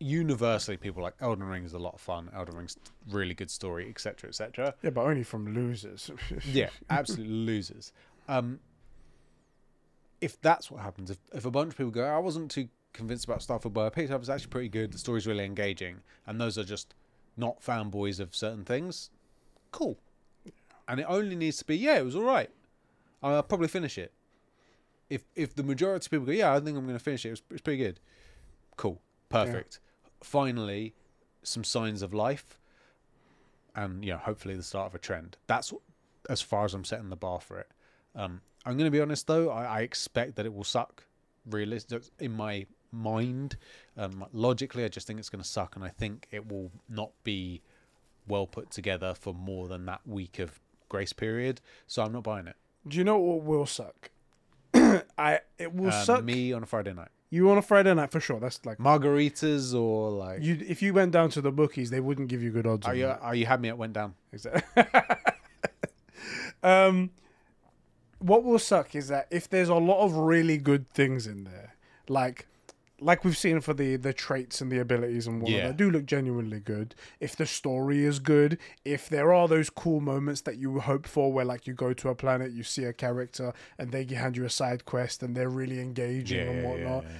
universally 0.02 0.76
people 0.76 1.00
are 1.00 1.04
like 1.04 1.14
Elden 1.20 1.44
Ring 1.44 1.64
is 1.64 1.72
a 1.72 1.78
lot 1.78 1.94
of 1.94 2.00
fun, 2.00 2.30
Elden 2.34 2.56
Ring's 2.56 2.76
really 3.10 3.34
good 3.34 3.50
story, 3.50 3.88
etc. 3.88 4.28
etc. 4.28 4.74
Yeah, 4.82 4.90
but 4.90 5.02
only 5.02 5.22
from 5.22 5.54
losers. 5.54 6.10
Yeah, 6.44 6.70
absolutely 6.90 7.34
losers. 7.34 7.92
Um, 8.28 8.60
if 10.20 10.40
that's 10.40 10.70
what 10.70 10.82
happens, 10.82 11.10
if, 11.10 11.18
if 11.32 11.44
a 11.44 11.50
bunch 11.50 11.72
of 11.72 11.78
people 11.78 11.90
go, 11.90 12.04
I 12.04 12.18
wasn't 12.18 12.50
too 12.50 12.68
convinced 12.92 13.24
about 13.24 13.40
Starfield, 13.40 13.72
but 13.72 13.86
I 13.86 13.88
picked 13.90 14.10
it 14.10 14.14
up, 14.14 14.20
it's 14.20 14.28
actually 14.28 14.50
pretty 14.50 14.68
good, 14.68 14.92
the 14.92 14.98
story's 14.98 15.26
really 15.26 15.44
engaging, 15.44 16.00
and 16.26 16.40
those 16.40 16.58
are 16.58 16.64
just 16.64 16.94
not 17.36 17.60
fanboys 17.60 18.20
of 18.20 18.34
certain 18.34 18.64
things, 18.64 19.10
cool. 19.70 19.98
And 20.88 21.00
it 21.00 21.06
only 21.08 21.36
needs 21.36 21.58
to 21.58 21.64
be, 21.64 21.76
yeah, 21.76 21.98
it 21.98 22.04
was 22.04 22.16
all 22.16 22.22
right. 22.22 22.50
I'll 23.22 23.42
probably 23.42 23.68
finish 23.68 23.98
it. 23.98 24.12
If 25.08 25.24
if 25.36 25.54
the 25.54 25.62
majority 25.62 26.06
of 26.06 26.10
people 26.10 26.26
go, 26.26 26.32
yeah, 26.32 26.54
I 26.54 26.60
think 26.60 26.76
I'm 26.76 26.84
going 26.84 26.98
to 26.98 27.04
finish 27.04 27.24
it, 27.24 27.28
it 27.28 27.32
was, 27.32 27.42
it's 27.50 27.60
pretty 27.60 27.82
good, 27.82 28.00
cool, 28.76 29.00
perfect. 29.28 29.78
Finally, 30.22 30.94
some 31.42 31.64
signs 31.64 32.02
of 32.02 32.12
life, 32.14 32.58
and 33.74 34.04
you 34.04 34.12
know, 34.12 34.18
hopefully 34.18 34.54
the 34.56 34.62
start 34.62 34.86
of 34.88 34.94
a 34.94 34.98
trend. 34.98 35.36
That's 35.46 35.72
as 36.28 36.40
far 36.40 36.64
as 36.64 36.74
I'm 36.74 36.84
setting 36.84 37.08
the 37.10 37.16
bar 37.16 37.40
for 37.40 37.58
it. 37.58 37.68
Um, 38.14 38.40
I'm 38.64 38.74
going 38.76 38.86
to 38.86 38.90
be 38.92 39.00
honest 39.00 39.26
though, 39.26 39.50
I, 39.50 39.64
I 39.64 39.80
expect 39.80 40.36
that 40.36 40.46
it 40.46 40.54
will 40.54 40.64
suck. 40.64 41.04
Realistic 41.50 42.02
in 42.20 42.32
my 42.32 42.66
mind, 42.92 43.56
um, 43.96 44.24
logically, 44.32 44.84
I 44.84 44.88
just 44.88 45.06
think 45.06 45.18
it's 45.18 45.28
going 45.30 45.42
to 45.42 45.48
suck, 45.48 45.74
and 45.74 45.84
I 45.84 45.88
think 45.88 46.28
it 46.30 46.48
will 46.50 46.70
not 46.88 47.10
be 47.24 47.62
well 48.28 48.46
put 48.46 48.70
together 48.70 49.14
for 49.14 49.34
more 49.34 49.66
than 49.66 49.86
that 49.86 50.00
week 50.06 50.38
of 50.38 50.60
grace 50.88 51.12
period. 51.12 51.60
So 51.88 52.04
I'm 52.04 52.12
not 52.12 52.22
buying 52.22 52.46
it. 52.46 52.54
Do 52.86 52.98
you 52.98 53.02
know 53.04 53.18
what 53.18 53.42
will 53.42 53.66
suck? 53.66 54.10
I 54.74 55.40
it 55.58 55.72
will 55.74 55.88
Uh, 55.88 56.04
suck. 56.04 56.22
me 56.24 56.52
on 56.52 56.62
a 56.62 56.66
Friday 56.66 56.92
night, 56.92 57.08
You 57.32 57.50
on 57.50 57.56
a 57.56 57.62
Friday 57.62 57.94
night 57.94 58.10
for 58.10 58.20
sure. 58.20 58.38
That's 58.38 58.60
like 58.66 58.76
margaritas 58.76 59.74
or 59.74 60.10
like. 60.10 60.42
you. 60.42 60.62
If 60.68 60.82
you 60.82 60.92
went 60.92 61.12
down 61.12 61.30
to 61.30 61.40
the 61.40 61.50
bookies, 61.50 61.88
they 61.88 61.98
wouldn't 61.98 62.28
give 62.28 62.42
you 62.42 62.50
good 62.50 62.66
odds. 62.66 62.86
are 62.86 62.94
you? 62.94 63.06
that. 63.06 63.20
Are 63.22 63.34
you 63.34 63.46
had 63.46 63.58
me 63.58 63.70
at 63.70 63.78
went 63.78 63.94
down? 63.94 64.12
Exactly. 64.34 64.84
um, 66.62 67.08
what 68.18 68.44
will 68.44 68.58
suck 68.58 68.94
is 68.94 69.08
that 69.08 69.28
if 69.30 69.48
there's 69.48 69.70
a 69.70 69.74
lot 69.76 70.04
of 70.04 70.14
really 70.14 70.58
good 70.58 70.90
things 70.90 71.26
in 71.26 71.44
there, 71.44 71.74
like 72.06 72.48
like 73.02 73.24
we've 73.24 73.36
seen 73.36 73.60
for 73.60 73.74
the 73.74 73.96
the 73.96 74.12
traits 74.12 74.60
and 74.60 74.70
the 74.70 74.78
abilities 74.78 75.26
and 75.26 75.42
whatnot, 75.42 75.58
Yeah. 75.58 75.66
they 75.68 75.74
do 75.74 75.90
look 75.90 76.06
genuinely 76.06 76.60
good. 76.60 76.94
If 77.20 77.36
the 77.36 77.46
story 77.46 78.04
is 78.04 78.18
good, 78.18 78.58
if 78.84 79.08
there 79.08 79.32
are 79.32 79.48
those 79.48 79.68
cool 79.70 80.00
moments 80.00 80.40
that 80.42 80.56
you 80.56 80.80
hope 80.80 81.06
for, 81.06 81.32
where 81.32 81.44
like 81.44 81.66
you 81.66 81.74
go 81.74 81.92
to 81.92 82.08
a 82.08 82.14
planet, 82.14 82.52
you 82.52 82.62
see 82.62 82.84
a 82.84 82.92
character, 82.92 83.52
and 83.78 83.92
they 83.92 84.04
hand 84.04 84.36
you 84.36 84.44
a 84.44 84.50
side 84.50 84.84
quest, 84.84 85.22
and 85.22 85.36
they're 85.36 85.48
really 85.50 85.80
engaging 85.80 86.38
Yeah, 86.46 86.52
and 86.52 86.64
whatnot. 86.64 87.04
yeah. 87.04 87.10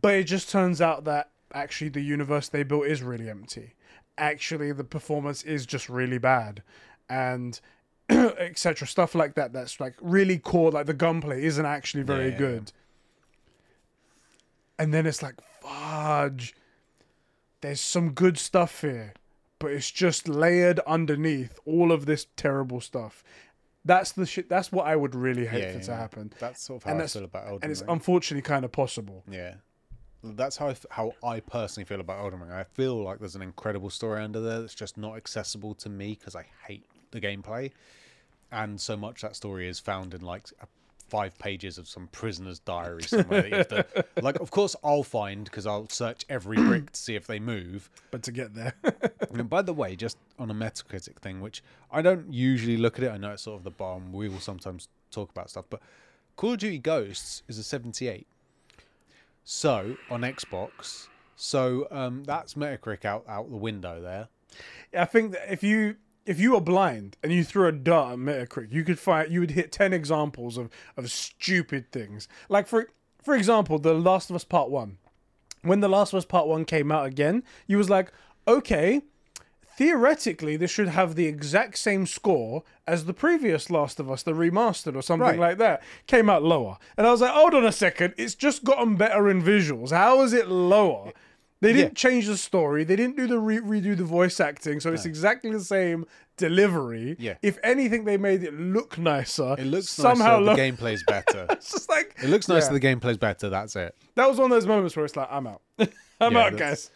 But 0.00 0.14
it 0.14 0.24
just 0.24 0.48
turns 0.50 0.80
out 0.80 1.04
that 1.04 1.30
actually 1.52 1.90
the 1.90 2.00
universe 2.00 2.48
they 2.48 2.62
built 2.62 2.86
is 2.86 3.02
really 3.02 3.28
empty. 3.28 3.74
Actually, 4.16 4.72
the 4.72 4.84
performance 4.84 5.42
is 5.42 5.66
just 5.66 5.88
really 5.88 6.18
bad, 6.18 6.62
and 7.08 7.60
etc. 8.08 8.86
Stuff 8.86 9.14
like 9.14 9.34
that. 9.34 9.52
That's 9.52 9.80
like 9.80 9.94
really 10.00 10.40
cool. 10.42 10.70
Like 10.72 10.86
the 10.86 10.94
gunplay 10.94 11.44
isn't 11.44 11.66
actually 11.66 12.02
very 12.04 12.30
good. 12.30 12.72
And 14.78 14.92
then 14.92 15.06
it's 15.06 15.22
like 15.22 15.34
fudge. 15.60 16.54
There's 17.60 17.80
some 17.80 18.10
good 18.12 18.36
stuff 18.38 18.80
here, 18.82 19.14
but 19.58 19.70
it's 19.70 19.90
just 19.90 20.28
layered 20.28 20.80
underneath 20.80 21.58
all 21.64 21.92
of 21.92 22.06
this 22.06 22.26
terrible 22.36 22.80
stuff. 22.80 23.24
That's 23.86 24.12
the 24.12 24.26
shit. 24.26 24.48
That's 24.48 24.72
what 24.72 24.86
I 24.86 24.96
would 24.96 25.14
really 25.14 25.46
hate 25.46 25.60
Yeah, 25.62 25.72
for 25.72 25.78
yeah, 25.78 25.84
to 25.84 25.90
yeah. 25.92 25.98
happen, 25.98 26.32
That's 26.38 26.62
sort 26.62 26.78
of 26.78 26.84
how 26.84 26.92
And 26.92 27.02
I 27.02 27.06
feel 27.06 27.24
about 27.24 27.44
Elden 27.44 27.60
and 27.62 27.72
it's 27.72 27.80
Ring. 27.82 27.90
unfortunately 27.90 28.42
kind 28.42 28.64
of 28.64 28.72
possible. 28.72 29.22
Yeah. 29.30 29.54
That's 30.22 30.56
how 30.56 30.70
I, 30.70 30.76
how 30.90 31.12
I 31.22 31.40
personally 31.40 31.84
feel 31.84 32.00
about 32.00 32.18
Elden 32.18 32.40
Ring. 32.40 32.50
I 32.50 32.64
feel 32.64 33.02
like 33.02 33.18
there's 33.18 33.36
an 33.36 33.42
incredible 33.42 33.90
story 33.90 34.22
under 34.22 34.40
there 34.40 34.60
that's 34.62 34.74
just 34.74 34.96
not 34.96 35.16
accessible 35.16 35.74
to 35.76 35.90
me 35.90 36.16
because 36.18 36.34
I 36.34 36.46
hate 36.66 36.86
the 37.10 37.20
gameplay. 37.20 37.72
And 38.50 38.80
so 38.80 38.96
much 38.96 39.20
that 39.20 39.36
story 39.36 39.68
is 39.68 39.78
found 39.80 40.14
in 40.14 40.22
like 40.22 40.46
a- 40.62 40.66
five 41.14 41.38
pages 41.38 41.78
of 41.78 41.86
some 41.86 42.08
prisoner's 42.08 42.58
diary 42.58 43.04
somewhere. 43.04 43.42
that 43.42 43.50
you 43.50 43.56
have 43.56 43.68
to, 43.68 44.04
like, 44.22 44.40
of 44.40 44.50
course, 44.50 44.74
I'll 44.82 45.04
find 45.04 45.44
because 45.44 45.64
I'll 45.64 45.88
search 45.88 46.24
every 46.28 46.56
brick 46.56 46.90
to 46.90 47.00
see 47.00 47.14
if 47.14 47.28
they 47.28 47.38
move. 47.38 47.88
But 48.10 48.24
to 48.24 48.32
get 48.32 48.54
there, 48.54 48.74
And 49.30 49.48
by 49.48 49.62
the 49.62 49.72
way, 49.72 49.96
just 49.96 50.18
on 50.38 50.50
a 50.50 50.54
Metacritic 50.54 51.18
thing, 51.18 51.40
which 51.40 51.62
I 51.90 52.02
don't 52.02 52.32
usually 52.32 52.76
look 52.76 52.98
at 52.98 53.04
it, 53.04 53.10
I 53.10 53.16
know 53.16 53.32
it's 53.32 53.42
sort 53.42 53.58
of 53.58 53.64
the 53.64 53.70
bomb. 53.70 54.12
We 54.12 54.28
will 54.28 54.40
sometimes 54.40 54.88
talk 55.10 55.30
about 55.30 55.50
stuff, 55.50 55.66
but 55.70 55.80
Call 56.36 56.52
of 56.52 56.58
Duty 56.58 56.78
Ghosts 56.78 57.42
is 57.48 57.58
a 57.58 57.62
78. 57.62 58.26
So 59.44 59.96
on 60.10 60.22
Xbox, 60.22 61.08
so 61.36 61.86
um, 61.90 62.24
that's 62.24 62.54
Metacritic 62.54 63.04
out 63.04 63.24
out 63.28 63.50
the 63.50 63.56
window 63.56 64.00
there. 64.00 64.28
I 64.96 65.04
think 65.04 65.32
that 65.32 65.52
if 65.52 65.62
you 65.62 65.96
if 66.26 66.40
you 66.40 66.52
were 66.52 66.60
blind 66.60 67.16
and 67.22 67.32
you 67.32 67.44
threw 67.44 67.66
a 67.68 67.72
dart 67.72 68.14
at 68.14 68.18
Metacritic, 68.18 68.72
you 68.72 68.84
could 68.84 68.98
find 68.98 69.30
you 69.30 69.40
would 69.40 69.50
hit 69.52 69.70
ten 69.72 69.92
examples 69.92 70.56
of 70.56 70.70
of 70.96 71.10
stupid 71.10 71.90
things. 71.92 72.28
Like 72.48 72.66
for 72.66 72.88
for 73.22 73.34
example, 73.34 73.78
The 73.78 73.94
Last 73.94 74.30
of 74.30 74.36
Us 74.36 74.44
Part 74.44 74.70
One. 74.70 74.98
When 75.62 75.80
The 75.80 75.88
Last 75.88 76.12
of 76.12 76.18
Us 76.18 76.24
Part 76.26 76.46
One 76.46 76.64
came 76.66 76.92
out 76.92 77.06
again, 77.06 77.42
you 77.66 77.78
was 77.78 77.88
like, 77.88 78.12
okay, 78.46 79.00
theoretically 79.76 80.56
this 80.56 80.70
should 80.70 80.88
have 80.88 81.14
the 81.14 81.26
exact 81.26 81.78
same 81.78 82.06
score 82.06 82.62
as 82.86 83.06
the 83.06 83.14
previous 83.14 83.70
Last 83.70 83.98
of 83.98 84.10
Us, 84.10 84.22
the 84.22 84.32
remastered 84.32 84.94
or 84.94 85.02
something 85.02 85.26
Right. 85.26 85.38
like 85.38 85.58
that. 85.58 85.82
Came 86.06 86.28
out 86.30 86.42
lower, 86.42 86.76
and 86.96 87.06
I 87.06 87.10
was 87.10 87.20
like, 87.20 87.32
hold 87.32 87.54
on 87.54 87.64
a 87.64 87.72
second, 87.72 88.14
it's 88.16 88.34
just 88.34 88.62
gotten 88.64 88.96
better 88.96 89.28
in 89.28 89.42
visuals. 89.42 89.90
How 89.90 90.20
is 90.22 90.32
it 90.32 90.48
lower? 90.48 91.12
They 91.64 91.72
didn't 91.72 91.96
change 91.96 92.26
the 92.26 92.36
story. 92.36 92.84
They 92.84 92.96
didn't 92.96 93.16
do 93.16 93.26
the 93.26 93.38
re- 93.38 93.58
redo 93.58 93.96
the 93.96 94.04
voice 94.04 94.38
acting, 94.40 94.80
so 94.80 94.92
it's 94.92 95.04
exactly 95.06 95.50
the 95.50 95.60
same 95.60 96.06
delivery. 96.36 97.16
Yeah. 97.18 97.34
If 97.42 97.58
anything, 97.62 98.04
they 98.04 98.16
made 98.16 98.42
it 98.42 98.54
look 98.54 98.98
nicer. 98.98 99.54
It 99.58 99.66
looks 99.66 99.88
somehow. 99.88 100.38
nicer. 100.38 100.40
lo- 100.40 100.56
the 100.56 100.62
gameplay's 100.62 101.02
better. 101.04 101.46
it's 101.50 101.70
just 101.72 101.88
like 101.88 102.14
It 102.22 102.28
looks 102.28 102.48
nicer. 102.48 102.72
Yeah. 102.72 102.78
The 102.78 102.86
gameplay's 102.86 103.18
better. 103.18 103.48
That's 103.48 103.76
it. 103.76 103.94
that 104.14 104.28
was 104.28 104.38
one 104.38 104.50
of 104.50 104.56
those 104.56 104.66
moments 104.66 104.96
where 104.96 105.04
it's 105.04 105.16
like, 105.16 105.28
I'm 105.30 105.46
out. 105.46 105.62
I'm 106.20 106.32
Yeah, 106.34 106.38
out, 106.44 106.56
guys. 106.56 106.90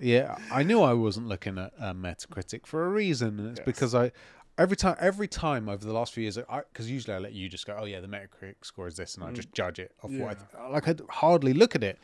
Yeah, 0.00 0.36
I 0.52 0.62
knew 0.62 0.82
I 0.82 0.92
wasn't 0.92 1.28
looking 1.28 1.58
at 1.58 1.72
uh, 1.78 1.92
Metacritic 1.94 2.66
for 2.66 2.84
a 2.86 2.88
reason, 2.88 3.38
and 3.38 3.50
it's 3.50 3.60
because 3.60 3.94
I 3.94 4.12
every 4.56 4.76
time 4.76 4.96
every 5.00 5.28
time 5.28 5.68
over 5.68 5.84
the 5.84 5.92
last 5.92 6.12
few 6.12 6.22
years, 6.22 6.36
because 6.72 6.90
usually 6.90 7.14
I 7.14 7.18
let 7.18 7.32
you 7.32 7.48
just 7.48 7.66
go, 7.66 7.76
oh 7.80 7.84
yeah, 7.84 8.00
the 8.00 8.06
Metacritic 8.08 8.56
score 8.62 8.86
is 8.86 8.96
this, 8.96 9.14
and 9.16 9.24
I 9.24 9.32
just 9.32 9.52
judge 9.52 9.78
it 9.78 9.92
off 10.02 10.10
what 10.10 10.20
I 10.20 10.24
Yeah. 10.30 10.34
th- 10.34 10.72
like. 10.72 10.88
I 10.88 10.94
hardly 11.14 11.52
look 11.54 11.74
at 11.74 11.82
it, 11.82 11.98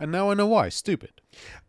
and 0.00 0.10
now 0.10 0.30
I 0.30 0.34
know 0.34 0.46
why. 0.46 0.68
Stupid. 0.70 1.10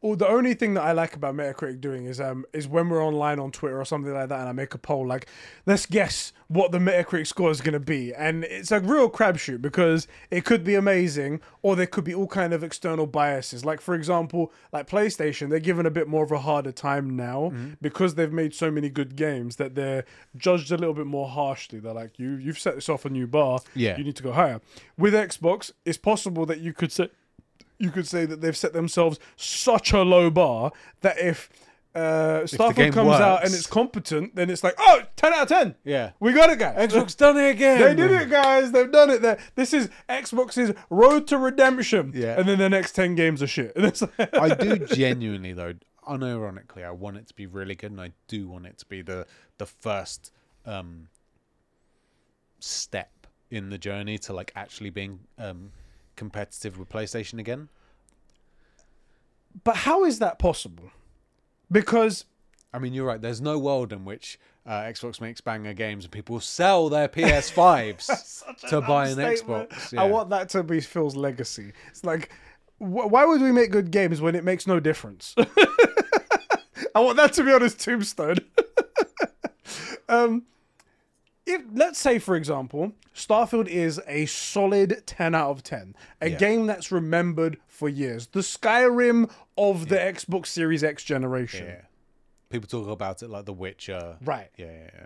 Well, 0.02 0.16
the 0.18 0.28
only 0.28 0.54
thing 0.56 0.74
that 0.74 0.84
I 0.84 0.92
like 0.92 1.16
about 1.16 1.36
Metacritic 1.36 1.80
doing 1.80 2.06
is 2.06 2.20
um 2.20 2.46
is 2.54 2.68
when 2.68 2.90
we're 2.90 3.04
online 3.06 3.40
on 3.40 3.52
Twitter 3.52 3.80
or 3.80 3.86
something 3.86 4.14
like 4.14 4.30
that, 4.30 4.40
and 4.40 4.50
I 4.50 4.52
make 4.54 4.74
a 4.74 4.78
poll 4.78 5.06
like, 5.08 5.28
let's 5.66 5.86
guess 5.86 6.34
what 6.48 6.72
the 6.72 6.80
Metacritic 6.80 7.26
score 7.28 7.50
is 7.50 7.62
going 7.62 7.74
to 7.74 7.80
be, 7.80 8.14
and 8.14 8.44
it's 8.44 8.72
a 8.72 8.80
real 8.80 9.10
crapshoot 9.10 9.62
because 9.62 10.08
it 10.30 10.46
could 10.46 10.64
be 10.64 10.76
amazing 10.76 11.40
or 11.62 11.76
there 11.76 11.88
could 11.88 12.04
be 12.04 12.14
all 12.14 12.28
kind 12.28 12.54
of 12.54 12.64
external 12.64 13.08
biases. 13.08 13.64
Like 13.66 13.82
for 13.82 13.96
example, 13.96 14.52
like 14.72 14.88
PlayStation, 14.88 15.50
they're 15.50 15.60
given 15.60 15.86
a 15.86 15.92
bit 15.92 16.08
more 16.08 16.24
of 16.24 16.32
a 16.32 16.40
harder 16.40 16.72
time 16.72 17.16
now 17.16 17.52
because 17.82 18.16
they've 18.16 18.32
made 18.34 18.54
so 18.54 18.70
many 18.70 18.90
good 18.90 19.16
games 19.16 19.56
that 19.56 19.76
they're 19.76 20.04
judged 20.36 20.72
a 20.72 20.78
little 20.78 20.94
bit 20.94 21.06
more 21.08 21.28
harshly. 21.28 21.80
They're 21.80 21.94
like, 21.94 22.18
you 22.20 22.32
you've 22.36 22.60
set 22.60 22.76
this 22.76 22.90
off 22.90 23.06
a 23.06 23.10
new 23.10 23.28
bar, 23.28 23.60
Yeah. 23.76 23.98
you 23.98 24.04
need 24.04 24.16
to 24.18 24.24
go 24.24 24.32
higher. 24.32 24.62
With 24.98 25.14
Xbox, 25.14 25.72
it's 25.86 25.98
possible 25.98 26.46
that 26.48 26.60
you 26.60 26.74
could 26.74 26.92
say 26.92 27.10
you 27.80 27.92
could 27.92 28.08
say 28.08 28.26
that 28.26 28.40
they've 28.42 28.56
set 28.58 28.74
themselves 28.74 29.20
such 29.36 29.92
a 29.92 30.02
low 30.04 30.30
bar 30.30 30.72
that 31.02 31.18
if 31.20 31.50
uh, 31.96 32.42
Starfield 32.46 32.76
game 32.76 32.94
comes 32.94 33.12
out 33.20 33.44
and 33.44 33.54
it's 33.54 33.68
competent, 33.68 34.36
then 34.36 34.50
it's 34.50 34.64
like, 34.64 34.74
oh, 34.80 35.02
10 35.16 35.34
out 35.34 35.44
of 35.44 35.48
10. 35.50 35.76
Yeah. 35.84 36.12
We 36.20 36.34
got 36.34 36.50
it, 36.50 36.58
guys. 36.58 36.92
Xbox 36.92 37.16
done 37.16 37.38
it 37.38 37.50
again. 37.52 37.80
They 37.82 37.94
did 37.94 38.10
it, 38.12 38.30
guys. 38.32 38.72
They've 38.72 38.92
done 38.92 39.12
it. 39.12 39.22
There. 39.22 39.38
This 39.54 39.74
is 39.74 39.90
Xbox's 40.10 40.74
road 40.90 41.28
to 41.28 41.38
redemption. 41.38 42.12
Yeah. 42.16 42.40
And 42.40 42.48
then 42.50 42.58
the 42.58 42.70
next 42.70 42.94
10 42.94 43.14
games 43.16 43.44
are 43.44 43.48
shit. 43.48 43.74
And 43.76 43.86
it's 43.86 44.02
like, 44.02 44.34
I 44.36 44.56
do 44.56 44.80
genuinely 44.88 45.54
though, 45.54 45.74
unironically, 46.06 46.84
I 46.84 46.92
want 46.92 47.18
it 47.18 47.28
to 47.28 47.34
be 47.34 47.46
really 47.46 47.76
good, 47.76 47.92
and 47.92 48.02
I 48.02 48.12
do 48.28 48.48
want 48.48 48.66
it 48.66 48.78
to 48.80 48.86
be 48.86 49.02
the 49.02 49.26
the 49.58 49.66
first 49.66 50.32
um, 50.66 51.08
step 52.60 53.28
in 53.50 53.70
the 53.70 53.78
journey 53.78 54.18
to 54.18 54.34
like 54.34 54.52
actually 54.56 54.90
being 54.90 55.20
um, 55.38 55.72
competitive 56.16 56.78
with 56.80 56.90
PlayStation 56.90 57.40
again. 57.40 57.70
but 59.64 59.76
how 59.78 60.04
is 60.04 60.20
that 60.20 60.40
possible? 60.40 60.92
Because 61.72 62.26
I 62.74 62.80
mean, 62.80 62.94
you're 62.94 63.06
right. 63.06 63.22
There's 63.22 63.42
no 63.42 63.60
world 63.60 63.94
in 63.94 64.04
which 64.04 64.40
uh, 64.66 64.82
Xbox 64.82 65.22
makes 65.22 65.42
banger 65.42 65.74
games 65.74 66.06
and 66.06 66.12
people 66.12 66.40
sell 66.40 66.90
their 66.90 67.08
PS5s 67.08 68.44
to 68.70 68.82
buy 68.82 69.08
an 69.10 69.14
statement. 69.14 69.70
Xbox. 69.70 69.98
I 69.98 70.06
want 70.06 70.30
that 70.32 70.50
to 70.50 70.64
be 70.64 70.82
Phil's 70.82 71.16
legacy. 71.16 71.74
It's 71.90 72.04
like, 72.04 72.32
wh- 72.80 73.12
why 73.12 73.26
would 73.26 73.42
we 73.42 73.52
make 73.52 73.70
good 73.72 73.92
games 73.92 74.22
when 74.22 74.34
it 74.36 74.44
makes 74.44 74.66
no 74.66 74.80
difference? 74.80 75.36
I 76.96 77.00
want 77.00 77.18
that 77.18 77.34
to 77.34 77.44
be 77.44 77.52
on 77.52 77.62
his 77.62 77.76
tombstone. 77.76 78.38
um, 80.10 80.44
if 81.46 81.62
let's 81.74 82.00
say, 82.00 82.20
for 82.20 82.36
example, 82.36 82.94
Starfield 83.16 83.68
is 83.68 84.00
a 84.08 84.26
solid 84.28 85.04
ten 85.06 85.36
out 85.36 85.50
of 85.52 85.64
ten, 85.64 85.96
a 86.22 86.30
Yeah. 86.30 86.38
game 86.38 86.68
that's 86.68 86.92
remembered 86.92 87.58
for 87.68 87.90
years, 87.90 88.28
the 88.28 88.40
Skyrim 88.42 89.30
of 89.58 89.90
the 89.90 89.96
Xbox 89.98 90.48
Series 90.48 90.84
X 90.84 91.04
generation. 91.04 91.66
yeah. 91.66 91.82
People 92.50 92.68
talk 92.68 92.88
about 92.88 93.24
it 93.24 93.30
like 93.30 93.46
The 93.46 93.54
Witcher. 93.54 94.18
Right. 94.24 94.50
Yeah, 94.58 94.66
yeah, 94.68 94.90
yeah. 94.94 95.06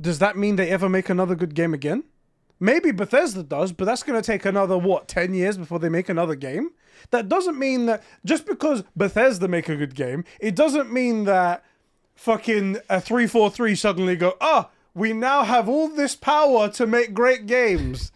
Does 0.00 0.18
that 0.18 0.36
mean 0.36 0.56
they 0.56 0.68
ever 0.70 0.88
make 0.88 1.08
another 1.08 1.34
good 1.36 1.54
game 1.54 1.72
again? 1.74 2.02
Maybe 2.62 2.92
Bethesda 2.92 3.42
does, 3.42 3.72
but 3.72 3.86
that's 3.86 4.04
going 4.04 4.22
to 4.22 4.24
take 4.24 4.44
another 4.44 4.78
what 4.78 5.08
ten 5.08 5.34
years 5.34 5.58
before 5.58 5.80
they 5.80 5.88
make 5.88 6.08
another 6.08 6.36
game. 6.36 6.70
That 7.10 7.28
doesn't 7.28 7.58
mean 7.58 7.86
that 7.86 8.04
just 8.24 8.46
because 8.46 8.84
Bethesda 8.94 9.48
make 9.48 9.68
a 9.68 9.74
good 9.74 9.96
game, 9.96 10.24
it 10.38 10.54
doesn't 10.54 10.92
mean 10.92 11.24
that 11.24 11.64
fucking 12.14 12.78
a 12.88 13.00
four 13.26 13.50
three 13.50 13.74
suddenly 13.74 14.14
go 14.14 14.36
ah 14.40 14.70
we 14.94 15.12
now 15.12 15.42
have 15.42 15.68
all 15.68 15.88
this 15.88 16.14
power 16.14 16.68
to 16.68 16.86
make 16.86 17.14
great 17.14 17.46
games. 17.46 18.12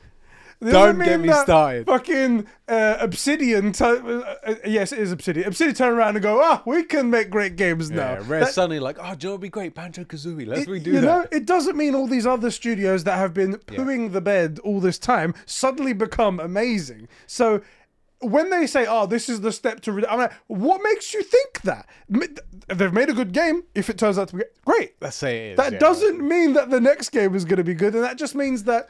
Don't 0.60 0.98
get 0.98 1.20
me 1.20 1.32
started. 1.32 1.86
Fucking 1.86 2.46
uh, 2.68 2.96
Obsidian, 3.00 3.72
tu- 3.72 3.84
uh, 3.84 4.34
uh, 4.46 4.54
yes, 4.64 4.92
it 4.92 4.98
is 5.00 5.12
Obsidian. 5.12 5.46
Obsidian 5.46 5.74
turn 5.74 5.92
around 5.92 6.16
and 6.16 6.22
go, 6.22 6.40
ah, 6.42 6.62
we 6.64 6.82
can 6.84 7.10
make 7.10 7.28
great 7.30 7.56
games 7.56 7.90
now. 7.90 8.14
Yeah, 8.14 8.22
Rare 8.26 8.40
That- 8.40 8.54
suddenly 8.54 8.80
like, 8.80 8.96
oh, 8.98 9.14
know 9.14 9.32
would 9.32 9.40
be 9.42 9.48
great? 9.50 9.74
Banjo 9.74 10.04
Kazooie. 10.04 10.46
Let's 10.46 10.62
it- 10.62 10.68
redo 10.68 10.86
you 10.86 10.92
that. 11.00 11.02
know, 11.02 11.26
it 11.30 11.44
doesn't 11.46 11.76
mean 11.76 11.94
all 11.94 12.06
these 12.06 12.26
other 12.26 12.50
studios 12.50 13.04
that 13.04 13.18
have 13.18 13.34
been 13.34 13.54
pooing 13.54 14.12
the 14.12 14.20
bed 14.22 14.58
all 14.64 14.80
this 14.80 14.98
time 14.98 15.34
suddenly 15.44 15.92
become 15.92 16.40
amazing. 16.40 17.08
So 17.26 17.60
when 18.20 18.48
they 18.48 18.66
say, 18.66 18.86
"Oh, 18.88 19.04
this 19.06 19.28
is 19.28 19.42
the 19.42 19.52
step 19.52 19.80
to," 19.82 19.92
re-, 19.92 20.06
I'm 20.08 20.18
like, 20.18 20.32
"What 20.46 20.80
makes 20.82 21.12
you 21.12 21.22
think 21.22 21.60
that?" 21.62 21.86
They've 22.68 22.92
made 22.92 23.10
a 23.10 23.12
good 23.12 23.32
game. 23.32 23.64
If 23.74 23.90
it 23.90 23.98
turns 23.98 24.18
out 24.18 24.28
to 24.28 24.36
be 24.36 24.44
great, 24.64 24.94
Let's 25.02 25.16
say 25.16 25.48
it 25.48 25.52
is. 25.52 25.56
that 25.58 25.74
yeah. 25.74 25.78
doesn't 25.78 26.26
mean 26.26 26.54
that 26.54 26.70
the 26.70 26.80
next 26.80 27.10
game 27.10 27.34
is 27.34 27.44
going 27.44 27.58
to 27.58 27.64
be 27.64 27.74
good, 27.74 27.94
and 27.94 28.02
that 28.02 28.16
just 28.16 28.34
means 28.34 28.64
that 28.64 28.88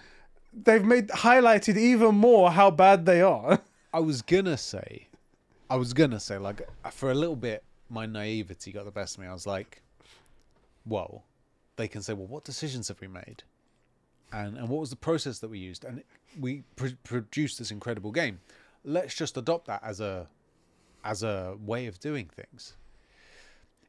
they've 0.64 0.84
made 0.84 1.08
highlighted 1.08 1.76
even 1.76 2.14
more 2.14 2.50
how 2.50 2.70
bad 2.70 3.06
they 3.06 3.20
are. 3.20 3.60
I 3.92 4.00
was 4.00 4.22
gonna 4.22 4.56
say, 4.56 5.08
I 5.70 5.76
was 5.76 5.92
gonna 5.92 6.20
say, 6.20 6.38
like, 6.38 6.68
for 6.90 7.10
a 7.10 7.14
little 7.14 7.36
bit, 7.36 7.62
my 7.88 8.06
naivety 8.06 8.72
got 8.72 8.84
the 8.84 8.90
best 8.90 9.16
of 9.16 9.22
me. 9.22 9.28
I 9.28 9.32
was 9.32 9.46
like, 9.46 9.82
whoa. 10.84 11.22
They 11.76 11.88
can 11.88 12.02
say, 12.02 12.14
well, 12.14 12.26
what 12.26 12.44
decisions 12.44 12.88
have 12.88 13.00
we 13.00 13.08
made? 13.08 13.42
and 14.32 14.56
and 14.56 14.68
what 14.68 14.80
was 14.80 14.90
the 14.90 14.96
process 14.96 15.38
that 15.40 15.48
we 15.48 15.58
used, 15.58 15.84
and 15.84 16.02
we 16.38 16.62
pr- 16.76 16.88
produced 17.04 17.58
this 17.58 17.70
incredible 17.70 18.12
game. 18.12 18.40
Let's 18.84 19.14
just 19.14 19.36
adopt 19.36 19.66
that 19.66 19.82
as 19.82 20.00
a 20.00 20.26
as 21.04 21.22
a 21.22 21.56
way 21.64 21.86
of 21.86 22.00
doing 22.00 22.26
things. 22.26 22.74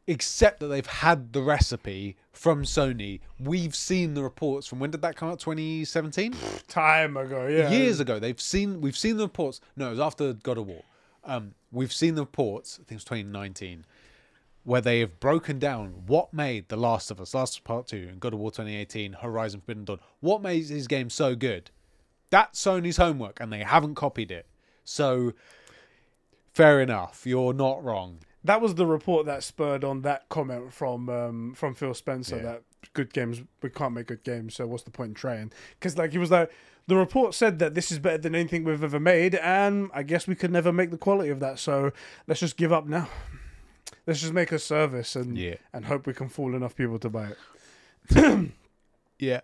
Except 0.10 0.62
that 0.62 0.68
they've 0.68 0.88
had 0.88 1.34
the 1.34 1.42
recipe 1.42 2.16
from 2.32 2.64
Sony. 2.64 3.20
We've 3.40 3.76
seen 3.76 4.14
the 4.14 4.24
reports 4.24 4.66
from 4.66 4.80
when 4.80 4.92
did 4.92 5.02
that 5.02 5.18
come 5.18 5.30
out? 5.30 5.40
2017? 5.40 6.34
Time 6.68 7.18
ago, 7.18 7.48
yeah. 7.48 7.70
years 7.70 8.00
ago. 8.00 8.18
They've 8.18 8.40
seen 8.40 8.80
we've 8.80 8.98
seen 8.98 9.18
the 9.18 9.24
reports. 9.24 9.60
No, 9.76 9.88
it 9.88 9.92
was 9.92 10.00
after 10.00 10.34
God 10.34 10.58
of 10.58 10.68
War. 10.68 10.84
Um, 11.26 11.56
we've 11.72 11.92
seen 11.92 12.16
the 12.16 12.22
reports. 12.22 12.76
I 12.76 12.84
think 12.84 12.92
it 12.92 12.96
was 12.96 13.04
2019, 13.04 13.86
where 14.64 14.80
they 14.80 15.02
have 15.02 15.20
broken 15.20 15.60
down 15.60 16.04
what 16.08 16.34
made 16.34 16.70
The 16.70 16.78
Last 16.78 17.12
of 17.12 17.20
Us, 17.20 17.34
Last 17.34 17.56
of 17.56 17.64
Us 17.64 17.68
Part 17.68 17.88
Two, 17.88 18.08
and 18.10 18.22
God 18.22 18.34
of 18.34 18.40
War 18.40 18.50
2018, 18.50 19.14
Horizon 19.14 19.60
Forbidden 19.60 19.84
Dawn. 19.84 20.00
What 20.22 20.42
made 20.42 20.68
these 20.68 20.88
games 20.88 21.14
so 21.14 21.36
good? 21.36 21.70
That's 22.30 22.64
Sony's 22.64 22.98
homework, 22.98 23.40
and 23.42 23.52
they 23.52 23.60
haven't 23.60 23.96
copied 23.96 24.32
it. 24.32 24.46
So, 24.86 25.34
fair 26.54 26.82
enough. 26.82 27.26
You're 27.26 27.54
not 27.54 27.84
wrong. 27.84 28.20
That 28.44 28.62
was 28.62 28.76
the 28.76 28.86
report 28.86 29.26
that 29.26 29.44
spurred 29.44 29.84
on 29.84 30.02
that 30.04 30.30
comment 30.30 30.74
from 30.74 31.10
um, 31.10 31.54
from 31.56 31.76
Phil 31.76 31.94
Spencer 31.94 32.38
Yeah. 32.38 32.42
that 32.44 32.64
good 32.94 33.12
games 33.14 33.42
we 33.62 33.70
can't 33.70 33.94
make 33.94 34.08
good 34.08 34.24
games, 34.24 34.56
so 34.56 34.66
what's 34.68 34.84
the 34.84 34.92
point 34.92 35.10
in 35.10 35.16
trying? 35.16 35.52
Because 35.80 35.98
like 35.98 36.12
he 36.12 36.18
was 36.18 36.32
like 36.32 36.52
the 36.88 36.96
report 36.96 37.34
said 37.34 37.60
that 37.60 37.74
this 37.74 37.92
is 37.92 38.00
better 38.00 38.18
than 38.20 38.34
anything 38.36 38.64
we've 38.64 38.84
ever 38.84 39.00
made, 39.00 39.36
and 39.36 39.90
I 39.94 40.04
guess 40.04 40.26
we 40.28 40.36
could 40.36 40.52
never 40.52 40.72
make 40.72 40.92
the 40.92 40.98
quality 40.98 41.30
of 41.30 41.40
that. 41.42 41.60
So 41.60 41.92
let's 42.28 42.40
just 42.40 42.56
give 42.58 42.72
up 42.72 42.88
now. 42.88 43.10
Let's 44.06 44.22
just 44.22 44.34
make 44.34 44.52
a 44.54 44.60
service 44.60 45.16
and 45.16 45.38
Yeah. 45.38 45.56
and 45.74 45.86
hope 45.86 46.08
we 46.08 46.14
can 46.14 46.30
fool 46.30 46.56
enough 46.56 46.76
people 46.76 47.00
to 47.00 47.10
buy 47.10 47.32
it. 48.12 48.52
Yeah. 49.20 49.42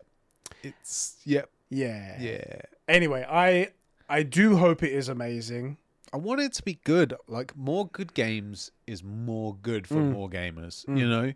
It's 0.62 1.17
yep. 1.25 1.49
Yeah. 1.69 2.15
Yeah. 2.21 2.62
Anyway, 2.88 3.25
I 3.29 3.69
I 4.08 4.23
do 4.23 4.58
hope 4.58 4.84
it 4.84 4.91
is 4.93 5.10
amazing. 5.10 5.77
I 6.13 6.17
want 6.17 6.39
it 6.41 6.54
to 6.54 6.63
be 6.63 6.80
good. 6.84 7.13
Like 7.28 7.58
more 7.58 7.88
good 7.88 8.13
games 8.13 8.71
is 8.86 9.04
more 9.04 9.56
good 9.62 9.88
for 9.88 9.95
more 9.95 10.30
gamers. 10.30 10.86
You 10.88 11.08
know, 11.10 11.34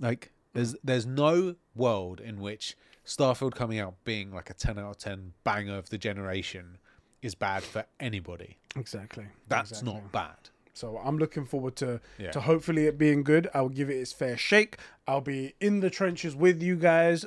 like 0.00 0.30
there's 0.52 0.76
there's 0.84 1.04
no 1.06 1.56
world 1.74 2.20
in 2.20 2.40
which 2.40 2.76
Starfield 3.04 3.54
coming 3.54 3.78
out 3.80 3.94
being 4.04 4.32
like 4.32 4.48
a 4.50 4.54
ten 4.54 4.78
out 4.78 4.90
of 4.90 4.98
ten 4.98 5.32
banger 5.42 5.76
of 5.76 5.90
the 5.90 5.98
generation 5.98 6.78
is 7.22 7.34
bad 7.34 7.62
for 7.64 7.84
anybody. 8.00 8.56
Exactly. 8.76 9.26
That's 9.48 9.70
Exactly. 9.72 9.92
not 9.94 10.12
bad. 10.12 10.36
So 10.74 10.98
I'm 10.98 11.18
looking 11.18 11.44
forward 11.44 11.76
to 11.76 12.00
Yeah. 12.18 12.30
to 12.32 12.40
hopefully 12.40 12.86
it 12.86 12.96
being 12.98 13.22
good. 13.24 13.48
I'll 13.54 13.68
give 13.68 13.90
it 13.90 13.94
its 13.96 14.12
fair 14.12 14.36
shake. 14.36 14.76
I'll 15.08 15.20
be 15.20 15.54
in 15.60 15.80
the 15.80 15.90
trenches 15.90 16.34
with 16.36 16.62
you 16.62 16.76
guys, 16.76 17.24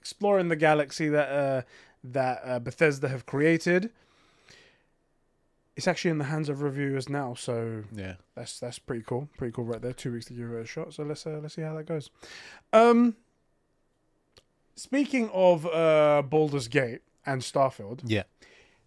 exploring 0.00 0.48
the 0.48 0.56
galaxy 0.56 1.08
that 1.08 1.28
uh, 1.28 1.62
that 2.04 2.40
uh, 2.44 2.58
Bethesda 2.60 3.08
have 3.08 3.26
created. 3.26 3.90
It's 5.80 5.88
actually 5.88 6.10
in 6.10 6.18
the 6.18 6.24
hands 6.24 6.50
of 6.50 6.60
reviewers 6.60 7.08
now, 7.08 7.32
so 7.32 7.84
Yeah. 7.90 8.16
that's 8.34 8.60
that's 8.60 8.78
pretty 8.78 9.02
cool. 9.02 9.30
Pretty 9.38 9.50
cool 9.52 9.64
right 9.64 9.80
there. 9.80 9.94
Two 9.94 10.12
weeks 10.12 10.26
to 10.26 10.34
give 10.34 10.50
it 10.52 10.60
a 10.60 10.66
shot. 10.66 10.92
So 10.92 11.04
let's 11.04 11.26
uh, 11.26 11.38
let's 11.42 11.54
see 11.54 11.62
how 11.62 11.74
that 11.74 11.84
goes. 11.86 12.10
Um, 12.74 13.16
speaking 14.76 15.30
of 15.32 15.66
uh, 15.66 16.22
Baldur's 16.28 16.68
Gate 16.68 17.00
and 17.26 17.42
Starfield, 17.42 18.00
Yeah. 18.04 18.24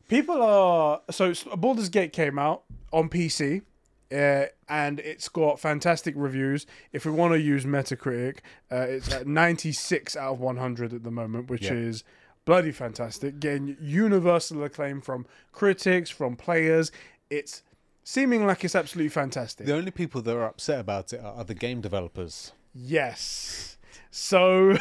people 0.08 0.42
are 0.42 1.02
so 1.12 1.34
Baldur's 1.58 1.90
Gate 1.90 2.14
came 2.14 2.38
out 2.40 2.64
on 2.92 3.10
PC. 3.10 3.64
Uh, 4.12 4.46
and 4.70 5.00
it's 5.00 5.28
got 5.28 5.60
fantastic 5.60 6.14
reviews. 6.16 6.68
If 6.92 7.04
we 7.04 7.12
want 7.12 7.34
to 7.34 7.40
use 7.42 7.66
Metacritic, 7.66 8.42
uh, 8.72 8.76
it's 8.88 9.12
at 9.12 9.26
96 9.26 10.16
out 10.16 10.34
of 10.34 10.40
100 10.40 10.94
at 10.94 11.02
the 11.02 11.10
moment, 11.10 11.50
which 11.50 11.64
Yeah. 11.64 11.74
is 11.74 12.04
bloody 12.46 12.72
fantastic. 12.72 13.40
Getting 13.40 13.78
universal 13.82 14.64
acclaim 14.64 15.02
from 15.02 15.26
critics, 15.52 16.10
from 16.10 16.36
players. 16.36 16.92
It's 17.30 17.64
seeming 18.04 18.46
like 18.46 18.64
it's 18.64 18.76
absolutely 18.76 19.10
fantastic. 19.10 19.66
The 19.66 19.76
only 19.76 19.92
people 19.92 20.22
that 20.22 20.36
are 20.36 20.46
upset 20.46 20.80
about 20.80 21.14
it 21.14 21.22
are 21.24 21.36
other 21.36 21.54
game 21.54 21.82
developers, 21.82 22.52
yes. 22.74 23.78
So, 24.12 24.78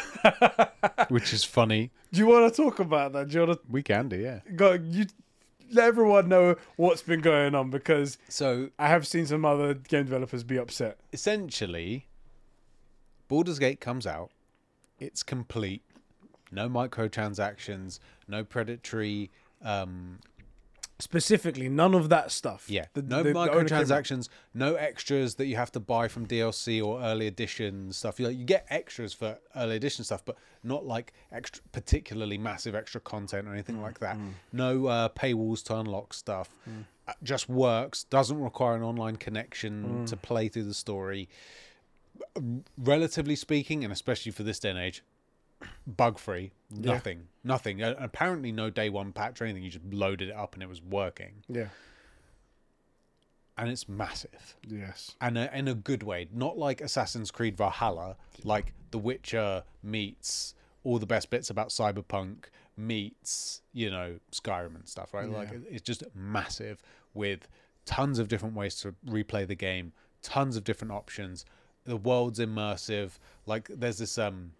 which 1.09 1.33
is 1.33 1.43
funny. 1.43 1.89
do 2.11 2.19
you 2.19 2.27
want 2.27 2.53
to 2.53 2.61
talk 2.61 2.79
about 2.79 3.13
that? 3.13 3.29
Do 3.29 3.33
you 3.39 3.47
want 3.47 3.59
to? 3.59 3.71
We 3.71 3.81
can 3.81 4.07
do, 4.09 4.17
yeah. 4.17 4.41
go? 4.55 4.73
You 4.73 5.05
let 5.71 5.85
everyone 5.85 6.29
know 6.29 6.55
what's 6.75 7.01
been 7.01 7.21
going 7.21 7.55
on 7.55 7.71
because 7.71 8.19
So 8.29 8.69
I 8.77 8.89
have 8.89 9.07
seen 9.07 9.25
some 9.25 9.43
other 9.43 9.73
game 9.73 10.03
developers 10.03 10.43
be 10.43 10.57
upset. 10.57 10.99
essentially, 11.11 12.05
Baldur's 13.27 13.57
Gate 13.57 13.79
comes 13.79 14.05
out. 14.05 14.29
It's 14.99 15.23
complete. 15.23 15.81
No 16.53 16.69
microtransactions. 16.69 17.99
No 18.27 18.43
predatory. 18.43 19.31
Um, 19.61 20.19
Specifically, 20.99 21.67
none 21.67 21.95
of 21.95 22.07
that 22.09 22.31
stuff. 22.31 22.69
yeah. 22.69 22.85
The- 22.93 23.01
no 23.01 23.23
the- 23.23 23.29
the 23.33 23.35
microtransactions. 23.35 24.29
No 24.53 24.75
extras 24.75 25.35
that 25.35 25.47
you 25.47 25.55
have 25.57 25.71
to 25.73 25.79
buy 25.79 26.07
from 26.07 26.25
DLC 26.27 26.81
or 26.81 27.01
early 27.01 27.27
edition 27.27 27.91
stuff. 27.91 28.19
You, 28.19 28.29
you 28.29 28.45
get 28.45 28.65
extras 28.69 29.11
for 29.11 29.37
early 29.55 29.75
edition 29.75 30.05
stuff, 30.05 30.23
but 30.23 30.37
not 30.63 30.85
like 30.85 31.11
extra, 31.31 31.61
particularly 31.71 32.37
massive 32.37 32.73
extra 32.75 33.01
content 33.01 33.47
or 33.47 33.53
anything 33.53 33.77
Mm, 33.77 33.81
like 33.81 33.99
that. 33.99 34.17
No 34.53 34.85
uh, 34.85 35.09
paywalls 35.09 35.63
to 35.65 35.75
unlock 35.77 36.13
stuff. 36.13 36.55
Mm. 36.69 36.85
Uh, 37.07 37.13
just 37.23 37.49
works. 37.49 38.05
Doesn't 38.05 38.39
require 38.39 38.75
an 38.75 38.83
online 38.83 39.17
connection 39.17 40.03
Mm. 40.03 40.09
to 40.09 40.15
play 40.15 40.47
through 40.47 40.63
the 40.65 40.73
story. 40.75 41.27
Relatively 42.77 43.35
speaking, 43.35 43.83
and 43.83 43.91
especially 43.91 44.31
for 44.31 44.43
this 44.43 44.59
day 44.59 44.69
and 44.69 44.79
age, 44.79 45.03
bug 45.87 46.17
free. 46.19 46.51
Nothing. 46.71 47.27
Nothing. 47.43 47.81
Uh, 47.83 47.95
apparently, 47.99 48.51
no 48.51 48.69
day 48.69 48.89
one 48.89 49.11
patch 49.11 49.41
or 49.41 49.45
anything. 49.45 49.63
You 49.63 49.69
just 49.69 49.85
loaded 49.91 50.29
it 50.29 50.35
up 50.35 50.53
and 50.53 50.63
it 50.63 50.69
was 50.69 50.81
working. 50.81 51.43
Yeah. 51.47 51.67
And 53.57 53.69
it's 53.69 53.87
massive. 53.87 54.55
Yes. 54.67 55.15
And 55.21 55.37
a, 55.37 55.55
in 55.57 55.67
a 55.67 55.75
good 55.75 56.01
way. 56.03 56.27
Not 56.33 56.57
like 56.57 56.81
Assassin's 56.81 57.29
Creed 57.29 57.55
Valhalla, 57.55 58.15
like 58.43 58.73
The 58.91 58.97
Witcher 58.97 59.63
meets 59.83 60.55
all 60.83 60.97
the 60.97 61.05
best 61.05 61.29
bits 61.29 61.49
about 61.49 61.69
Cyberpunk 61.69 62.45
meets, 62.75 63.61
you 63.71 63.91
know, 63.91 64.17
Skyrim 64.31 64.75
and 64.75 64.87
stuff, 64.87 65.13
right? 65.13 65.29
Like 65.29 65.49
Yeah. 65.51 65.57
it- 65.57 65.67
it's 65.69 65.81
just 65.83 66.03
massive 66.15 66.81
with 67.13 67.47
tons 67.85 68.17
of 68.17 68.27
different 68.27 68.55
ways 68.55 68.75
to 68.77 68.95
replay 69.05 69.47
the 69.47 69.55
game, 69.55 69.93
tons 70.23 70.57
of 70.57 70.63
different 70.63 70.91
options. 70.91 71.45
The 71.85 71.97
world's 71.97 72.39
immersive. 72.39 73.19
Like 73.45 73.67
there's 73.69 73.99
this 73.99 74.17
um 74.17 74.53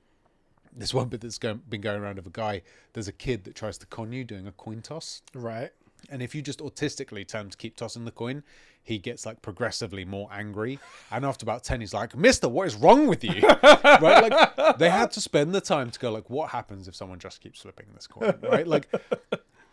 this 0.75 0.93
one 0.93 1.07
bit 1.07 1.21
that's 1.21 1.37
going, 1.37 1.61
been 1.69 1.81
going 1.81 2.01
around 2.01 2.19
of 2.19 2.27
a 2.27 2.31
guy. 2.31 2.61
There's 2.93 3.07
a 3.07 3.13
kid 3.13 3.43
that 3.45 3.55
tries 3.55 3.77
to 3.79 3.85
con 3.85 4.11
you 4.11 4.23
doing 4.23 4.47
a 4.47 4.51
coin 4.51 4.81
toss. 4.81 5.21
Right. 5.33 5.71
And 6.09 6.21
if 6.21 6.35
you 6.35 6.41
just 6.41 6.59
autistically 6.59 7.25
tell 7.25 7.41
him 7.41 7.49
to 7.49 7.57
keep 7.57 7.77
tossing 7.77 8.05
the 8.05 8.11
coin, 8.11 8.43
he 8.83 8.97
gets 8.97 9.25
like 9.25 9.41
progressively 9.41 10.03
more 10.03 10.27
angry. 10.31 10.79
And 11.11 11.25
after 11.25 11.45
about 11.45 11.63
10, 11.63 11.79
he's 11.79 11.93
like, 11.93 12.15
Mister, 12.15 12.49
what 12.49 12.67
is 12.67 12.75
wrong 12.75 13.07
with 13.07 13.23
you? 13.23 13.41
right? 13.63 14.29
Like, 14.29 14.77
they 14.77 14.89
had 14.89 15.11
to 15.11 15.21
spend 15.21 15.55
the 15.55 15.61
time 15.61 15.89
to 15.91 15.99
go, 15.99 16.11
like, 16.11 16.29
what 16.29 16.49
happens 16.49 16.87
if 16.87 16.95
someone 16.95 17.19
just 17.19 17.39
keeps 17.41 17.61
flipping 17.61 17.85
this 17.93 18.07
coin? 18.07 18.37
Right? 18.41 18.67
Like, 18.67 18.89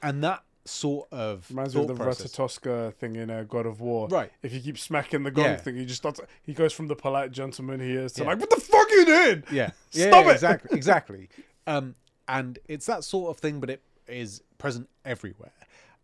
and 0.02 0.22
that 0.22 0.44
sort 0.70 1.08
of. 1.12 1.46
Reminds 1.50 1.74
me 1.74 1.82
of 1.82 1.88
the 1.88 1.94
process- 1.94 2.32
Ratatoskr 2.32 2.94
thing 2.94 3.16
in 3.16 3.30
uh, 3.30 3.44
God 3.48 3.66
of 3.66 3.80
War. 3.80 4.08
Right. 4.08 4.30
If 4.42 4.52
you 4.52 4.60
keep 4.60 4.78
smacking 4.78 5.22
the 5.24 5.30
gong 5.30 5.44
Yeah. 5.44 5.56
thing, 5.56 5.76
he 5.76 5.84
just 5.84 6.00
starts. 6.00 6.20
He 6.42 6.54
goes 6.54 6.72
from 6.72 6.86
the 6.88 6.96
polite 6.96 7.32
gentleman 7.32 7.80
he 7.80 7.92
is 7.92 8.12
to 8.14 8.22
Yeah. 8.22 8.28
like, 8.28 8.40
"What 8.40 8.50
the 8.50 8.60
fuck 8.60 8.88
are 8.88 8.94
you 8.94 9.04
doing?" 9.06 9.42
Yeah. 9.52 9.70
yeah, 9.92 10.06
Stop 10.08 10.26
it! 10.26 10.30
Exactly. 10.32 10.70
Exactly. 10.76 11.28
Um, 11.66 11.94
and 12.28 12.58
it's 12.68 12.86
that 12.86 13.04
sort 13.04 13.30
of 13.30 13.40
thing, 13.40 13.60
but 13.60 13.70
it 13.70 13.82
is 14.08 14.42
present 14.58 14.88
everywhere. 15.04 15.52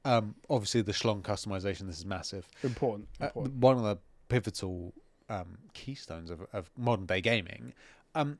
Um, 0.04 0.34
obviously, 0.50 0.82
the 0.82 0.92
schlong 0.92 1.22
customization, 1.22 1.86
this 1.86 1.98
is 1.98 2.06
massive. 2.06 2.46
Important. 2.62 3.08
uh, 3.20 3.28
one 3.30 3.76
of 3.76 3.82
the 3.82 3.98
pivotal 4.28 4.92
um, 5.28 5.58
keystones 5.72 6.30
of, 6.30 6.46
of 6.52 6.70
modern 6.76 7.06
day 7.06 7.20
gaming. 7.20 7.72
Um, 8.14 8.38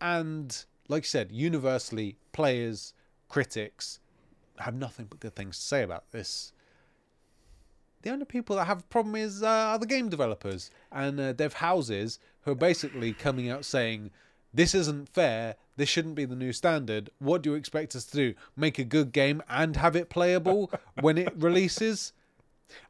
and 0.00 0.64
like 0.88 1.04
you 1.04 1.08
said, 1.08 1.30
universally, 1.32 2.16
players, 2.32 2.92
critics 3.28 4.00
have 4.60 4.74
nothing 4.74 5.06
but 5.08 5.20
good 5.20 5.34
things 5.34 5.58
to 5.58 5.64
say 5.64 5.82
about 5.82 6.10
this. 6.10 6.52
The 8.02 8.10
only 8.10 8.24
people 8.24 8.56
that 8.56 8.66
have 8.66 8.80
a 8.80 8.84
problem 8.84 9.16
is 9.16 9.42
uh, 9.42 9.46
other 9.46 9.86
game 9.86 10.08
developers 10.08 10.70
and 10.92 11.18
uh, 11.18 11.32
dev 11.32 11.54
houses 11.54 12.18
who 12.42 12.52
are 12.52 12.56
basically 12.56 13.12
coming 13.12 13.50
out 13.50 13.64
saying, 13.64 14.10
"This 14.54 14.74
isn't 14.74 15.08
fair. 15.08 15.56
This 15.76 15.88
shouldn't 15.88 16.14
be 16.14 16.24
the 16.24 16.36
new 16.36 16.52
standard. 16.52 17.10
What 17.18 17.42
do 17.42 17.50
you 17.50 17.56
expect 17.56 17.96
us 17.96 18.04
to 18.06 18.16
do? 18.16 18.34
Make 18.56 18.78
a 18.78 18.84
good 18.84 19.12
game 19.12 19.42
and 19.48 19.76
have 19.76 19.96
it 19.96 20.10
playable 20.10 20.70
when 21.00 21.18
it 21.18 21.32
releases, 21.36 22.12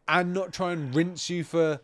and 0.07 0.34
not 0.34 0.53
try 0.53 0.72
and 0.72 0.95
rinse 0.95 1.30
you 1.30 1.43
for 1.45 1.80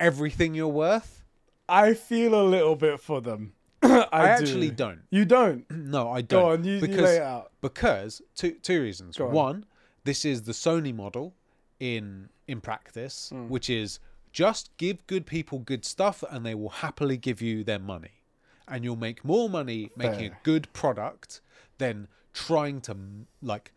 everything 0.00 0.54
you're 0.54 0.68
worth?" 0.68 1.22
I 1.68 1.94
feel 1.94 2.34
a 2.34 2.44
little 2.44 2.76
bit 2.76 3.00
for 3.00 3.20
them. 3.20 3.52
I, 3.92 4.08
I, 4.12 4.20
do. 4.38 4.42
actually 4.44 4.70
don't. 4.70 5.00
You 5.10 5.24
don't. 5.24 5.64
No, 5.70 6.10
I 6.10 6.20
don't. 6.22 6.40
Go 6.40 6.50
on. 6.52 6.64
You, 6.64 6.74
you 6.74 6.80
because 6.80 7.00
lay 7.02 7.16
it 7.16 7.22
out. 7.22 7.50
because 7.60 8.22
two 8.34 8.52
two 8.62 8.80
reasons. 8.82 9.18
On. 9.20 9.30
One, 9.32 9.66
this 10.04 10.24
is 10.24 10.42
the 10.42 10.52
Sony 10.52 10.94
model 10.94 11.34
in 11.80 12.28
in 12.46 12.60
practice, 12.60 13.30
Hmm. 13.30 13.48
which 13.48 13.68
is 13.70 13.98
just 14.32 14.74
give 14.78 15.06
good 15.06 15.26
people 15.26 15.58
good 15.58 15.84
stuff 15.84 16.24
and 16.30 16.44
they 16.46 16.54
will 16.54 16.70
happily 16.70 17.16
give 17.16 17.42
you 17.42 17.64
their 17.64 17.78
money. 17.78 18.22
And 18.68 18.84
you'll 18.84 18.96
make 18.96 19.24
more 19.24 19.50
money 19.50 19.90
making 19.96 20.32
a 20.32 20.36
good 20.42 20.72
product 20.72 21.40
than 21.78 22.08
trying 22.32 22.80
to 22.82 22.96
like 23.42 23.72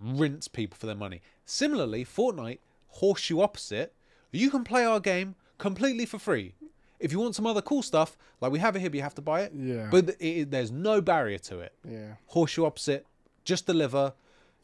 rinse 0.00 0.48
people 0.48 0.76
for 0.78 0.86
their 0.86 0.94
money. 0.94 1.20
Similarly, 1.44 2.04
Fortnite, 2.04 2.60
horseshoe 2.88 3.40
opposite, 3.40 3.92
you 4.32 4.50
can 4.50 4.64
play 4.64 4.84
our 4.84 5.00
game 5.00 5.34
completely 5.58 6.06
for 6.06 6.18
free. 6.18 6.54
If 7.00 7.12
you 7.12 7.18
want 7.20 7.34
some 7.36 7.46
other 7.46 7.62
cool 7.62 7.82
stuff, 7.82 8.16
like 8.40 8.50
we 8.50 8.58
have 8.58 8.74
it 8.76 8.80
here, 8.80 8.90
but 8.90 8.96
you 8.96 9.02
have 9.02 9.14
to 9.14 9.22
buy 9.22 9.42
it. 9.42 9.52
Yeah. 9.54 9.88
But 9.90 10.08
it, 10.10 10.24
it- 10.24 10.50
there's 10.50 10.70
no 10.72 11.00
barrier 11.00 11.38
to 11.38 11.60
it. 11.60 11.72
Yeah. 11.88 12.14
Horseshoe 12.26 12.64
opposite, 12.64 13.06
just 13.44 13.66
deliver, 13.66 14.14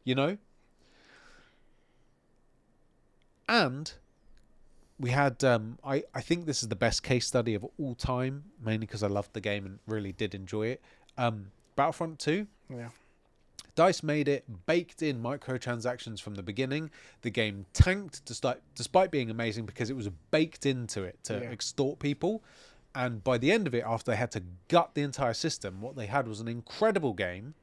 you 0.05 0.15
know? 0.15 0.37
And 3.49 3.93
we 4.99 5.11
had 5.11 5.43
um 5.45 5.79
I, 5.85 6.05
I 6.15 6.21
think 6.21 6.47
this 6.47 6.63
is 6.63 6.69
the 6.69 6.77
best 6.77 7.03
case 7.03 7.27
study 7.27 7.55
of 7.55 7.65
all 7.79 7.95
time, 7.95 8.45
mainly 8.61 8.87
because 8.87 9.03
I 9.03 9.09
loved 9.09 9.33
the 9.33 9.41
game 9.41 9.67
and 9.67 9.79
really 9.87 10.13
did 10.13 10.35
enjoy 10.35 10.69
it. 10.69 10.83
Um 11.19 11.51
Battlefront 11.77 12.19
2, 12.21 12.47
Yeah. 12.71 12.89
Dice 13.75 14.03
made 14.03 14.29
it 14.29 14.67
baked 14.67 15.03
in 15.03 15.21
microtransactions 15.21 16.21
from 16.21 16.37
the 16.37 16.43
beginning. 16.43 16.91
The 17.23 17.31
game 17.31 17.67
tanked 17.73 18.25
despite 18.25 18.61
despite 18.75 19.11
being 19.11 19.31
amazing 19.31 19.67
because 19.67 19.91
it 19.91 19.97
was 19.97 20.09
baked 20.31 20.65
into 20.65 21.03
it 21.03 21.23
to 21.25 21.35
Yeah. 21.41 21.51
extort 21.51 21.99
people. 21.99 22.43
And 22.95 23.25
by 23.25 23.39
the 23.39 23.51
end 23.51 23.67
of 23.67 23.75
it, 23.75 23.83
after 23.85 24.13
they 24.13 24.17
had 24.17 24.31
to 24.33 24.43
gut 24.69 24.95
the 24.95 25.03
entire 25.03 25.35
system, 25.35 25.81
what 25.81 25.97
they 25.97 26.07
had 26.07 26.29
was 26.29 26.39
an 26.39 26.47
incredible 26.47 27.13
game 27.13 27.55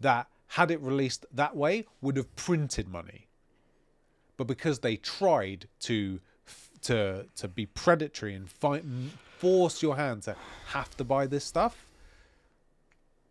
that, 0.00 0.26
had 0.48 0.70
it 0.70 0.80
released 0.80 1.26
that 1.30 1.54
way, 1.54 1.84
would 2.00 2.16
have 2.16 2.34
printed 2.36 2.88
money. 2.88 3.28
But 4.38 4.46
because 4.46 4.80
they 4.80 4.96
tried 4.96 5.68
to 5.80 6.20
to 6.82 7.26
to 7.36 7.48
be 7.48 7.64
predatory 7.66 8.34
and 8.34 8.50
fight, 8.50 8.84
force 9.38 9.82
your 9.82 9.96
hand 9.96 10.22
to 10.24 10.36
have 10.68 10.96
to 10.96 11.04
buy 11.04 11.26
this 11.26 11.44
stuff, 11.44 11.86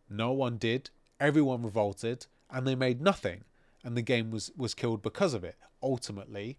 no 0.09 0.31
one 0.31 0.57
did. 0.57 0.89
Everyone 1.23 1.63
revolted, 1.63 2.27
and 2.51 2.67
they 2.67 2.75
made 2.75 3.01
nothing. 3.01 3.45
And 3.83 3.97
the 3.97 4.01
game 4.01 4.29
was 4.29 4.51
was 4.57 4.73
killed 4.73 5.01
because 5.01 5.33
of 5.33 5.43
it. 5.43 5.55
Ultimately, 5.81 6.57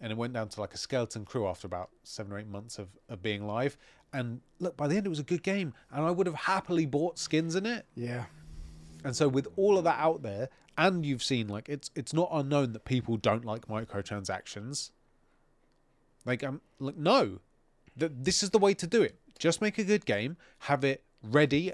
and 0.00 0.10
it 0.10 0.16
went 0.16 0.32
down 0.32 0.48
to 0.48 0.60
like 0.60 0.72
a 0.72 0.78
skeleton 0.78 1.24
crew 1.24 1.46
after 1.46 1.66
about 1.66 1.90
seven 2.02 2.32
or 2.32 2.38
eight 2.38 2.48
months 2.48 2.78
of, 2.78 2.88
of 3.08 3.22
being 3.22 3.46
live. 3.46 3.76
And 4.12 4.40
look, 4.58 4.76
by 4.76 4.88
the 4.88 4.96
end, 4.96 5.06
it 5.06 5.10
was 5.10 5.18
a 5.18 5.24
good 5.24 5.42
game, 5.42 5.74
and 5.92 6.04
I 6.04 6.10
would 6.10 6.26
have 6.26 6.34
happily 6.34 6.86
bought 6.86 7.18
skins 7.18 7.54
in 7.54 7.66
it. 7.66 7.84
Yeah. 7.94 8.24
And 9.04 9.14
so, 9.14 9.28
with 9.28 9.48
all 9.56 9.76
of 9.76 9.84
that 9.84 9.98
out 9.98 10.22
there, 10.22 10.48
and 10.78 11.04
you've 11.04 11.22
seen 11.22 11.48
like 11.48 11.68
it's 11.68 11.90
it's 11.94 12.14
not 12.14 12.28
unknown 12.32 12.72
that 12.72 12.84
people 12.86 13.18
don't 13.18 13.44
like 13.44 13.68
microtransactions. 13.68 14.90
Like, 16.24 16.42
um, 16.42 16.60
like 16.78 16.96
no, 16.96 17.40
that 17.96 18.24
this 18.24 18.42
is 18.42 18.50
the 18.50 18.58
way 18.58 18.74
to 18.74 18.86
do 18.86 19.02
it. 19.02 19.18
Just 19.38 19.60
make 19.60 19.78
a 19.78 19.84
good 19.84 20.06
game, 20.06 20.36
have 20.60 20.84
it 20.84 21.04
ready, 21.22 21.72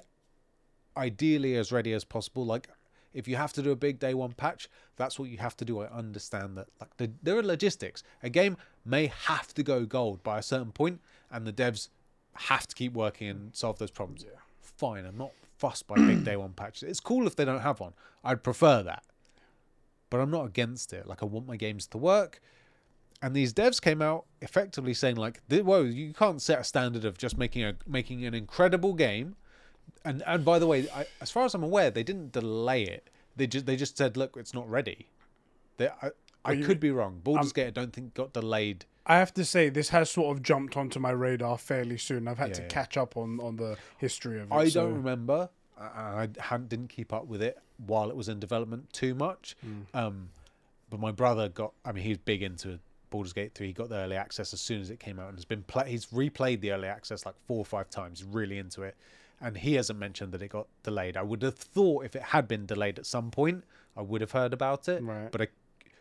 ideally 0.96 1.56
as 1.56 1.72
ready 1.72 1.92
as 1.92 2.04
possible. 2.04 2.44
Like, 2.44 2.68
if 3.12 3.26
you 3.26 3.36
have 3.36 3.52
to 3.54 3.62
do 3.62 3.70
a 3.70 3.76
big 3.76 3.98
day 3.98 4.14
one 4.14 4.32
patch, 4.32 4.68
that's 4.96 5.18
what 5.18 5.30
you 5.30 5.38
have 5.38 5.56
to 5.58 5.64
do. 5.64 5.80
I 5.80 5.86
understand 5.86 6.56
that. 6.58 6.68
Like, 6.80 6.96
the, 6.96 7.10
there 7.22 7.36
are 7.38 7.42
logistics. 7.42 8.02
A 8.22 8.28
game 8.28 8.56
may 8.84 9.06
have 9.06 9.54
to 9.54 9.62
go 9.62 9.84
gold 9.84 10.22
by 10.22 10.38
a 10.38 10.42
certain 10.42 10.72
point, 10.72 11.00
and 11.30 11.46
the 11.46 11.52
devs 11.52 11.88
have 12.34 12.66
to 12.66 12.74
keep 12.74 12.92
working 12.92 13.28
and 13.28 13.56
solve 13.56 13.78
those 13.78 13.90
problems. 13.90 14.24
Yeah. 14.24 14.38
Fine, 14.60 15.06
I'm 15.06 15.16
not 15.16 15.32
fussed 15.56 15.86
by 15.86 15.96
big 15.96 16.24
day 16.24 16.36
one 16.36 16.52
patches. 16.52 16.82
It's 16.82 17.00
cool 17.00 17.26
if 17.26 17.34
they 17.34 17.46
don't 17.46 17.60
have 17.60 17.80
one. 17.80 17.94
I'd 18.22 18.42
prefer 18.42 18.82
that, 18.82 19.04
but 20.10 20.20
I'm 20.20 20.30
not 20.30 20.44
against 20.46 20.92
it. 20.92 21.06
Like, 21.06 21.22
I 21.22 21.26
want 21.26 21.46
my 21.46 21.56
games 21.56 21.86
to 21.88 21.98
work. 21.98 22.42
And 23.22 23.34
these 23.34 23.54
devs 23.54 23.80
came 23.80 24.02
out 24.02 24.26
effectively 24.42 24.92
saying 24.92 25.16
like, 25.16 25.40
"Whoa, 25.48 25.84
you 25.84 26.12
can't 26.12 26.42
set 26.42 26.60
a 26.60 26.64
standard 26.64 27.06
of 27.06 27.16
just 27.16 27.38
making 27.38 27.64
a 27.64 27.74
making 27.86 28.26
an 28.26 28.34
incredible 28.34 28.92
game." 28.92 29.36
And 30.04 30.22
and 30.26 30.44
by 30.44 30.58
the 30.58 30.66
way, 30.66 30.88
I, 30.94 31.06
as 31.20 31.30
far 31.30 31.44
as 31.44 31.54
I'm 31.54 31.62
aware, 31.62 31.90
they 31.90 32.02
didn't 32.02 32.32
delay 32.32 32.82
it. 32.84 33.08
They 33.36 33.46
just 33.46 33.66
they 33.66 33.76
just 33.76 33.96
said, 33.98 34.16
"Look, 34.16 34.36
it's 34.36 34.54
not 34.54 34.68
ready." 34.70 35.08
They, 35.78 35.88
I, 35.88 36.10
I 36.44 36.52
you- 36.52 36.64
could 36.64 36.80
be 36.80 36.90
wrong. 36.90 37.20
Baldur's 37.22 37.52
Gate, 37.52 37.66
I 37.66 37.70
don't 37.70 37.92
think 37.92 38.14
got 38.14 38.32
delayed. 38.32 38.84
I 39.08 39.16
have 39.18 39.32
to 39.34 39.44
say 39.44 39.68
this 39.68 39.90
has 39.90 40.10
sort 40.10 40.36
of 40.36 40.42
jumped 40.42 40.76
onto 40.76 40.98
my 40.98 41.10
radar 41.10 41.58
fairly 41.58 41.96
soon. 41.98 42.26
I've 42.26 42.38
had 42.38 42.54
to 42.54 42.62
Yeah. 42.62 42.68
catch 42.68 42.96
up 42.96 43.16
on 43.16 43.40
on 43.40 43.56
the 43.56 43.76
history 43.98 44.40
of 44.40 44.50
it. 44.50 44.54
I 44.54 44.68
so- 44.68 44.84
don't 44.86 44.94
remember. 44.96 45.48
I, 45.78 45.84
I 45.84 46.28
hadn't, 46.40 46.70
didn't 46.70 46.88
keep 46.88 47.12
up 47.12 47.26
with 47.26 47.42
it 47.42 47.58
while 47.86 48.08
it 48.08 48.16
was 48.16 48.30
in 48.30 48.40
development 48.40 48.90
too 48.94 49.14
much. 49.14 49.54
Um, 49.92 50.30
but 50.88 51.00
my 51.00 51.12
brother 51.12 51.48
got. 51.50 51.72
I 51.84 51.92
mean, 51.92 52.02
he's 52.04 52.16
big 52.16 52.42
into 52.42 52.78
Baldur's 53.10 53.32
Gate 53.34 53.52
three. 53.54 53.66
He 53.68 53.72
got 53.74 53.88
the 53.90 53.96
early 53.96 54.16
access 54.16 54.54
as 54.54 54.60
soon 54.60 54.80
as 54.80 54.88
it 54.90 54.98
came 55.00 55.18
out, 55.18 55.28
and 55.28 55.36
has 55.36 55.44
been 55.44 55.62
play. 55.64 55.90
He's 55.90 56.06
replayed 56.06 56.60
the 56.60 56.70
early 56.72 56.88
access 56.88 57.26
like 57.26 57.34
four 57.46 57.58
or 57.58 57.64
five 57.66 57.90
times. 57.90 58.24
Really 58.24 58.56
into 58.58 58.82
it, 58.84 58.96
and 59.40 59.58
he 59.58 59.74
hasn't 59.74 59.98
mentioned 59.98 60.32
that 60.32 60.42
it 60.42 60.48
got 60.48 60.66
delayed. 60.82 61.16
I 61.16 61.22
would 61.22 61.42
have 61.42 61.56
thought 61.56 62.04
if 62.04 62.16
it 62.16 62.22
had 62.22 62.48
been 62.48 62.66
delayed 62.66 62.98
at 62.98 63.06
some 63.06 63.30
point, 63.30 63.64
I 63.96 64.02
would 64.02 64.20
have 64.20 64.32
heard 64.32 64.52
about 64.52 64.88
it. 64.88 65.02
Right. 65.02 65.30
But 65.30 65.42
I, 65.42 65.48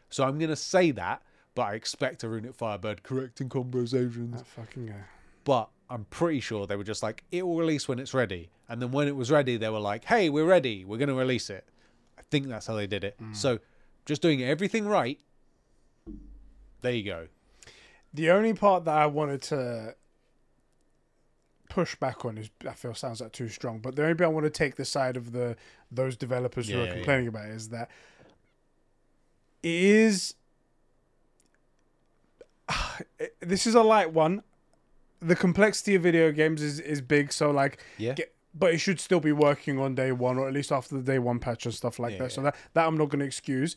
so 0.10 0.24
I'm 0.24 0.38
gonna 0.40 0.56
say 0.56 0.92
that, 0.92 1.22
but 1.54 1.64
I 1.64 1.74
expect 1.76 2.24
a 2.24 2.30
Runic 2.30 2.56
Firebird 2.56 3.04
correcting 3.04 3.50
conversations 3.50 4.38
That 4.40 4.48
fucking 4.48 4.88
guy. 4.88 5.04
but 5.44 5.70
I'm 5.90 6.06
pretty 6.06 6.40
sure 6.40 6.66
they 6.66 6.76
were 6.76 6.84
just 6.84 7.04
like, 7.04 7.24
it 7.32 7.46
will 7.46 7.58
release 7.58 7.88
when 7.88 8.00
it's 8.00 8.14
ready. 8.14 8.50
And 8.68 8.82
then 8.82 8.92
when 8.92 9.08
it 9.08 9.16
was 9.16 9.30
ready, 9.30 9.56
they 9.58 9.70
were 9.70 9.80
like, 9.80 10.06
hey, 10.06 10.30
we're 10.30 10.46
ready. 10.46 10.84
We're 10.84 10.98
going 10.98 11.10
to 11.10 11.14
release 11.14 11.52
it. 11.52 11.64
I 12.18 12.24
think 12.32 12.48
that's 12.48 12.66
how 12.66 12.74
they 12.74 12.88
did 12.88 13.04
it. 13.04 13.16
Mm. 13.22 13.36
So 13.36 13.60
just 14.08 14.24
doing 14.24 14.42
everything 14.42 14.88
right. 14.88 15.20
There 16.82 16.92
you 16.92 17.04
go. 17.04 17.28
The 18.16 18.32
only 18.32 18.54
part 18.54 18.86
that 18.86 18.98
I 18.98 19.06
wanted 19.06 19.44
to 19.44 19.96
push 21.76 21.96
back 21.96 22.24
on 22.26 22.38
is 22.38 22.50
I 22.68 22.74
feel 22.74 22.94
sounds 22.96 23.20
like 23.22 23.34
too 23.34 23.50
strong, 23.50 23.80
but 23.80 23.96
the 23.96 24.02
only 24.04 24.14
bit 24.14 24.24
I 24.26 24.28
want 24.30 24.46
to 24.46 24.50
take 24.50 24.76
the 24.76 24.86
side 24.86 25.18
of 25.18 25.32
the 25.34 25.56
those 25.92 26.16
developers 26.16 26.70
who 26.70 26.78
Yeah, 26.78 26.84
are 26.84 26.88
yeah, 26.88 26.94
complaining 26.94 27.28
about 27.28 27.48
is 27.48 27.70
that 27.70 27.90
it 29.62 29.70
is 29.74 30.36
this 33.42 33.68
is 33.68 33.76
a 33.76 33.84
light 33.84 34.12
one. 34.14 34.42
The 35.20 35.36
complexity 35.36 35.96
of 35.96 36.04
video 36.04 36.32
games 36.32 36.62
is, 36.62 36.80
is 36.80 37.02
big, 37.02 37.32
so 37.34 37.52
like 37.52 37.84
Yeah. 37.98 38.14
get- 38.14 38.32
but 38.58 38.74
it 38.74 38.78
should 38.78 39.02
still 39.02 39.20
be 39.20 39.34
working 39.34 39.78
on 39.80 39.96
day 39.96 40.14
one 40.14 40.38
or 40.38 40.48
at 40.48 40.54
least 40.54 40.72
after 40.72 40.96
the 40.96 41.02
day 41.04 41.20
one 41.20 41.40
patch 41.40 41.66
and 41.66 41.76
stuff 41.76 42.00
like 42.00 42.14
Yeah, 42.14 42.20
that. 42.20 42.32
So 42.32 42.42
that 42.44 42.56
that 42.74 42.88
I'm 42.88 42.98
not 42.98 43.10
going 43.10 43.20
to 43.20 43.26
excuse. 43.26 43.76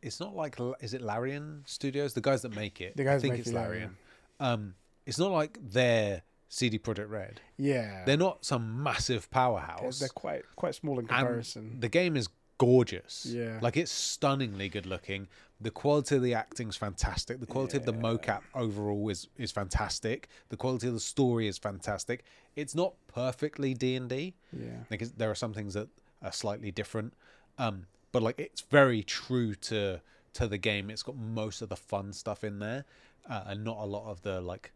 It's 0.00 0.18
not 0.20 0.34
like, 0.34 0.56
is 0.80 0.94
it 0.94 1.02
Larian 1.02 1.64
Studios? 1.66 2.14
The 2.14 2.20
guys 2.22 2.40
that 2.42 2.54
make 2.54 2.80
it. 2.80 2.96
The 2.96 3.04
guys 3.04 3.18
I 3.18 3.22
think 3.22 3.32
make 3.32 3.40
it's 3.40 3.48
it, 3.50 3.54
yeah, 3.54 3.60
Larian. 3.60 3.96
Um, 4.40 4.74
it's 5.04 5.18
not 5.18 5.30
like 5.32 5.58
they're 5.60 6.22
CD 6.48 6.78
Projekt 6.78 7.10
Red. 7.10 7.40
Yeah, 7.56 8.04
They're 8.04 8.16
not 8.16 8.44
some 8.44 8.82
massive 8.82 9.28
they're, 9.30 9.40
powerhouse. 9.42 9.98
they're 9.98 10.08
quite 10.08 10.42
quite 10.56 10.74
small 10.74 10.94
in 10.94 11.00
and 11.00 11.08
comparison. 11.08 11.80
the 11.80 11.88
game 11.88 12.16
is 12.16 12.28
gorgeous. 12.58 13.26
Yeah. 13.26 13.58
Like 13.62 13.76
it's 13.76 13.92
stunningly 13.92 14.68
good 14.68 14.86
looking. 14.86 15.28
The 15.60 15.70
quality 15.70 16.16
of 16.16 16.22
the 16.22 16.34
acting's 16.34 16.76
fantastic. 16.76 17.40
The 17.40 17.46
quality 17.46 17.76
of 17.76 17.84
the 17.84 17.92
mocap 17.92 18.40
overall 18.54 19.08
is 19.08 19.28
is 19.36 19.50
fantastic. 19.52 20.28
The 20.48 20.56
quality 20.56 20.86
of 20.88 20.94
the 20.94 21.00
story 21.00 21.48
is 21.48 21.58
fantastic. 21.58 22.24
It's 22.56 22.74
not 22.74 22.94
perfectly 23.08 23.74
D 23.74 23.94
and 23.96 24.08
D. 24.08 24.34
yeah. 24.52 24.84
It's- 24.90 25.12
there 25.16 25.30
are 25.30 25.34
some 25.34 25.52
things 25.54 25.74
that 25.74 25.88
are 26.22 26.32
slightly 26.32 26.70
different. 26.70 27.14
Um, 27.58 27.86
but 28.12 28.22
like 28.22 28.38
it's 28.38 28.60
very 28.62 29.02
true 29.02 29.54
to 29.54 30.00
to 30.34 30.46
the 30.48 30.58
game. 30.58 30.90
It's 30.90 31.02
got 31.02 31.16
most 31.16 31.62
of 31.62 31.68
the 31.68 31.76
fun 31.76 32.12
stuff 32.12 32.42
in 32.44 32.58
there, 32.60 32.84
uh, 33.28 33.42
and 33.46 33.64
not 33.64 33.78
a 33.78 33.84
lot 33.84 34.08
of 34.10 34.22
the 34.22 34.40
like 34.40 34.72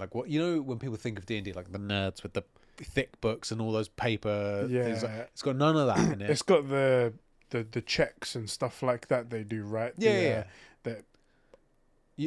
like 0.00 0.14
what 0.14 0.28
you 0.28 0.40
know 0.40 0.60
when 0.62 0.78
people 0.78 0.96
think 0.96 1.18
of 1.18 1.26
D 1.26 1.36
and 1.36 1.44
D 1.44 1.52
like 1.52 1.70
the 1.70 1.78
nerds 1.78 2.22
with 2.22 2.32
the 2.32 2.42
thick 2.78 3.20
books 3.20 3.52
and 3.52 3.60
all 3.60 3.70
those 3.72 3.88
paper 3.88 4.66
things. 4.68 5.02
Like, 5.02 5.12
Yeah. 5.12 5.18
it's 5.32 5.42
got 5.42 5.56
none 5.56 5.76
of 5.76 5.86
that 5.86 6.12
in 6.14 6.22
it. 6.22 6.30
It's 6.30 6.42
got 6.42 6.68
the 6.68 7.12
the 7.50 7.66
the 7.70 7.80
checks 7.82 8.34
and 8.34 8.48
stuff 8.48 8.82
like 8.82 9.08
that 9.08 9.28
they 9.30 9.42
do, 9.44 9.64
right? 9.64 9.92
Yeah, 9.98 10.12
The, 10.12 10.16
yeah, 10.22 10.28
uh, 10.28 10.32
yeah. 10.32 10.44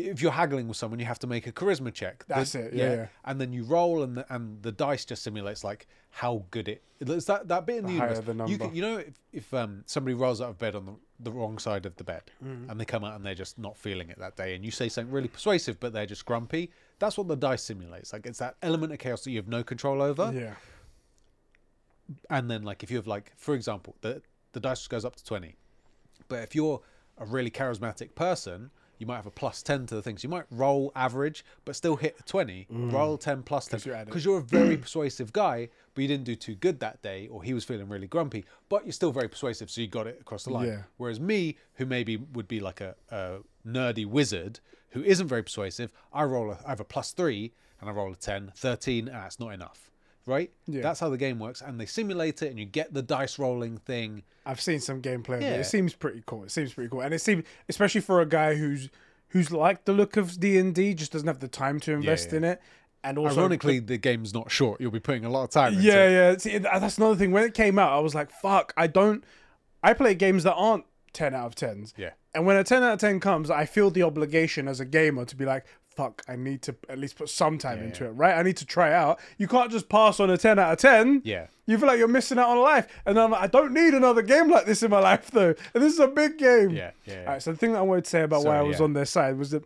If 0.01 0.21
you're 0.21 0.31
haggling 0.31 0.67
with 0.67 0.77
someone, 0.77 0.99
you 0.99 1.05
have 1.05 1.19
to 1.19 1.27
make 1.27 1.45
a 1.47 1.51
charisma 1.51 1.93
check. 1.93 2.25
The- 2.27 2.35
That's 2.35 2.55
it, 2.55 2.73
yeah, 2.73 2.93
yeah. 2.93 3.07
And 3.25 3.39
then 3.39 3.53
you 3.53 3.63
roll, 3.63 4.03
and 4.03 4.17
the, 4.17 4.33
and 4.33 4.61
the 4.61 4.71
dice 4.71 5.05
just 5.05 5.23
simulates 5.23 5.63
like 5.63 5.87
how 6.09 6.45
good 6.51 6.67
it. 6.67 6.83
It's 6.99 7.25
that 7.25 7.47
that 7.49 7.65
bit 7.65 7.77
in 7.77 7.85
the, 7.85 7.91
The 7.93 7.93
universe. 7.97 8.19
the 8.19 8.45
You 8.45 8.57
can, 8.57 8.75
you 8.75 8.81
know, 8.81 8.97
if, 8.97 9.13
if 9.31 9.53
um 9.53 9.83
somebody 9.85 10.13
rolls 10.13 10.39
out 10.41 10.49
of 10.49 10.57
bed 10.57 10.75
on 10.75 10.85
the, 10.85 10.93
the 11.19 11.31
wrong 11.31 11.57
side 11.59 11.85
of 11.85 11.95
the 11.97 12.03
bed, 12.03 12.23
Mm. 12.43 12.69
and 12.69 12.79
they 12.79 12.85
come 12.85 13.03
out 13.03 13.15
and 13.15 13.25
they're 13.25 13.35
just 13.35 13.57
not 13.59 13.77
feeling 13.77 14.09
it 14.09 14.19
that 14.19 14.35
day, 14.35 14.55
and 14.55 14.63
you 14.65 14.71
say 14.71 14.89
something 14.89 15.13
really 15.13 15.27
persuasive, 15.27 15.79
but 15.79 15.91
they're 15.93 16.05
just 16.05 16.25
grumpy. 16.25 16.71
That's 16.99 17.17
what 17.17 17.27
the 17.27 17.35
dice 17.35 17.63
simulates. 17.63 18.13
Like 18.13 18.25
it's 18.25 18.39
that 18.39 18.55
element 18.61 18.93
of 18.93 18.99
chaos 18.99 19.23
that 19.23 19.31
you 19.31 19.37
have 19.37 19.47
no 19.47 19.63
control 19.63 20.01
over. 20.01 20.31
yeah, 20.33 20.55
and 22.29 22.49
then 22.49 22.63
like 22.63 22.83
if 22.83 22.91
you 22.91 22.97
have 22.97 23.07
like 23.07 23.31
for 23.37 23.53
example 23.55 23.95
the 24.01 24.21
the 24.51 24.59
dice 24.59 24.79
just 24.79 24.89
goes 24.89 25.05
up 25.05 25.15
to 25.15 25.23
20 25.25 25.55
but 26.27 26.43
if 26.43 26.53
you're 26.53 26.81
a 27.17 27.25
really 27.25 27.49
charismatic 27.49 28.13
person 28.15 28.69
you 28.99 29.05
might 29.07 29.15
have 29.17 29.25
a 29.25 29.31
plus 29.31 29.61
10 29.63 29.87
to 29.87 29.95
the 29.95 30.01
things. 30.01 30.23
You 30.23 30.29
might 30.29 30.45
roll 30.51 30.91
average 30.95 31.43
but 31.65 31.75
still 31.75 31.95
hit 31.95 32.15
a 32.19 32.23
20 32.23 32.67
roll 32.69 33.17
10 33.17 33.43
plus 33.43 33.67
10 33.67 33.79
'Cause 33.79 33.85
you 33.85 33.93
add 33.93 34.01
it. 34.03 34.05
because 34.05 34.23
you're 34.25 34.37
a 34.37 34.41
very 34.41 34.77
persuasive 34.85 35.33
guy 35.33 35.69
but 35.93 36.01
you 36.01 36.07
didn't 36.07 36.25
do 36.25 36.35
too 36.35 36.55
good 36.55 36.79
that 36.79 37.01
day 37.01 37.27
or 37.27 37.43
he 37.43 37.53
was 37.53 37.63
feeling 37.63 37.89
really 37.89 38.07
grumpy 38.07 38.45
but 38.69 38.85
you're 38.85 38.93
still 38.93 39.11
very 39.11 39.27
persuasive 39.27 39.69
so 39.69 39.81
you 39.81 39.87
got 39.87 40.07
it 40.07 40.17
across 40.21 40.43
the 40.45 40.51
line. 40.53 40.67
Yeah. 40.67 40.83
whereas 40.97 41.19
me 41.19 41.57
who 41.75 41.85
maybe 41.85 42.17
would 42.17 42.47
be 42.47 42.59
like 42.59 42.81
a, 42.81 42.95
a 43.09 43.37
nerdy 43.65 44.05
wizard 44.05 44.59
who 44.89 45.03
isn't 45.03 45.27
very 45.27 45.43
persuasive 45.43 45.91
i 46.11 46.23
roll 46.23 46.51
a, 46.51 46.59
i 46.65 46.69
have 46.69 46.79
a 46.79 46.85
plus 46.85 47.11
3 47.11 47.51
and 47.81 47.89
i 47.89 47.93
roll 47.93 48.11
a 48.11 48.15
10 48.15 48.51
13 48.55 49.09
ah, 49.13 49.25
it's 49.25 49.39
not 49.39 49.53
enough 49.53 49.89
right? 50.26 50.51
Yeah. 50.67 50.82
That's 50.82 50.99
how 50.99 51.09
the 51.09 51.17
game 51.17 51.39
works, 51.39 51.61
and 51.61 51.80
they 51.80 51.86
simulate 51.86 52.41
it, 52.41 52.49
and 52.49 52.59
you 52.59 52.65
get 52.65 52.93
the 52.93 53.01
dice 53.01 53.39
rolling 53.39 53.78
thing. 53.78 54.24
I've 54.45 54.61
seen 54.61 54.80
some 54.80 55.01
gameplay. 55.01 55.38
Of 55.38 55.41
it. 55.41 55.43
Yeah. 55.43 55.53
it 55.55 55.65
seems 55.65 55.93
pretty 55.93 56.24
cool. 56.26 56.43
It 56.43 56.51
seems 56.51 56.74
pretty 56.74 56.89
cool, 56.89 57.01
and 57.01 57.13
it 57.13 57.19
seems 57.19 57.43
especially 57.69 58.01
for 58.01 58.21
a 58.21 58.26
guy 58.26 58.55
who's 58.55 58.89
who's 59.30 59.51
liked 59.51 59.86
the 59.86 59.93
look 59.93 60.17
of 60.17 60.39
D 60.39 60.57
and 60.57 60.74
D, 60.74 60.93
just 60.93 61.11
doesn't 61.11 61.28
have 61.28 61.39
the 61.39 61.47
time 61.47 61.80
to 61.82 61.91
invest 61.91 62.32
yeah. 62.32 62.38
in 62.38 62.43
it. 62.43 62.61
And 63.05 63.17
also, 63.17 63.41
Ironically, 63.41 63.80
the 63.80 63.97
game's 63.97 64.34
not 64.34 64.49
short. 64.49 64.80
You'll 64.80 64.91
be 64.91 64.99
putting 64.99 65.26
a 65.26 65.30
lot 65.30 65.43
of 65.43 65.49
time. 65.49 65.74
into 65.74 65.86
yeah, 65.86 66.07
it. 66.07 66.11
yeah. 66.13 66.38
See, 66.38 66.57
that's 66.57 66.97
another 66.97 67.15
thing. 67.15 67.32
When 67.32 67.43
it 67.43 67.53
came 67.53 67.78
out, 67.78 67.91
I 67.91 67.99
was 67.99 68.15
like, 68.15 68.32
"Fuck!" 68.32 68.74
I 68.78 68.88
don't. 68.88 69.24
I 69.82 69.93
play 69.93 70.15
games 70.15 70.43
that 70.43 70.53
aren't 70.53 70.86
ten 71.11 71.34
out 71.34 71.47
of 71.47 71.55
tens. 71.55 71.93
yeah. 71.97 72.11
And 72.36 72.45
when 72.45 72.57
a 72.57 72.63
10 72.63 72.82
out 72.82 72.93
of 72.93 72.99
10 72.99 73.19
comes, 73.19 73.49
I 73.51 73.65
feel 73.65 73.91
the 73.91 74.03
obligation 74.03 74.67
as 74.67 74.80
a 74.80 74.86
gamer 74.86 75.26
to 75.26 75.36
be 75.36 75.45
like, 75.45 75.65
fuck, 75.95 76.21
I 76.27 76.35
need 76.35 76.61
to 76.63 76.75
at 76.89 76.97
least 76.97 77.17
put 77.17 77.29
some 77.29 77.57
time 77.57 77.79
Yeah, 77.79 77.83
into 77.85 78.03
yeah. 78.03 78.09
it, 78.09 78.13
right? 78.13 78.37
I 78.37 78.43
need 78.43 78.57
to 78.57 78.65
try 78.65 78.93
out. 78.93 79.19
You 79.37 79.47
can't 79.47 79.71
just 79.71 79.89
pass 79.89 80.19
on 80.19 80.29
a 80.29 80.37
10 80.37 80.59
out 80.59 80.73
of 80.73 80.79
10. 80.79 81.21
Yeah. 81.23 81.47
You 81.65 81.77
feel 81.77 81.87
like 81.87 81.97
you're 81.99 82.07
missing 82.07 82.37
out 82.37 82.49
on 82.49 82.59
life. 82.59 82.87
And 83.05 83.19
I'm 83.19 83.31
like, 83.31 83.41
I 83.41 83.47
don't 83.47 83.73
need 83.73 83.93
another 83.93 84.21
game 84.21 84.49
like 84.49 84.65
this 84.65 84.83
in 84.83 84.91
my 84.91 84.99
life, 84.99 85.31
though. 85.31 85.53
And 85.73 85.83
this 85.83 85.93
is 85.93 85.99
a 85.99 86.07
big 86.07 86.37
game. 86.37 86.71
Yeah, 86.71 86.91
yeah, 87.05 87.13
yeah. 87.13 87.19
All 87.21 87.25
right, 87.33 87.41
so 87.41 87.51
the 87.51 87.57
thing 87.57 87.73
that 87.73 87.79
I 87.79 87.83
wanted 87.83 88.03
to 88.05 88.09
say 88.09 88.21
about 88.23 88.43
why 88.43 88.57
I 88.57 88.61
was 88.61 88.81
on 88.81 88.93
their 88.93 89.05
side 89.05 89.37
was 89.37 89.51
that 89.51 89.63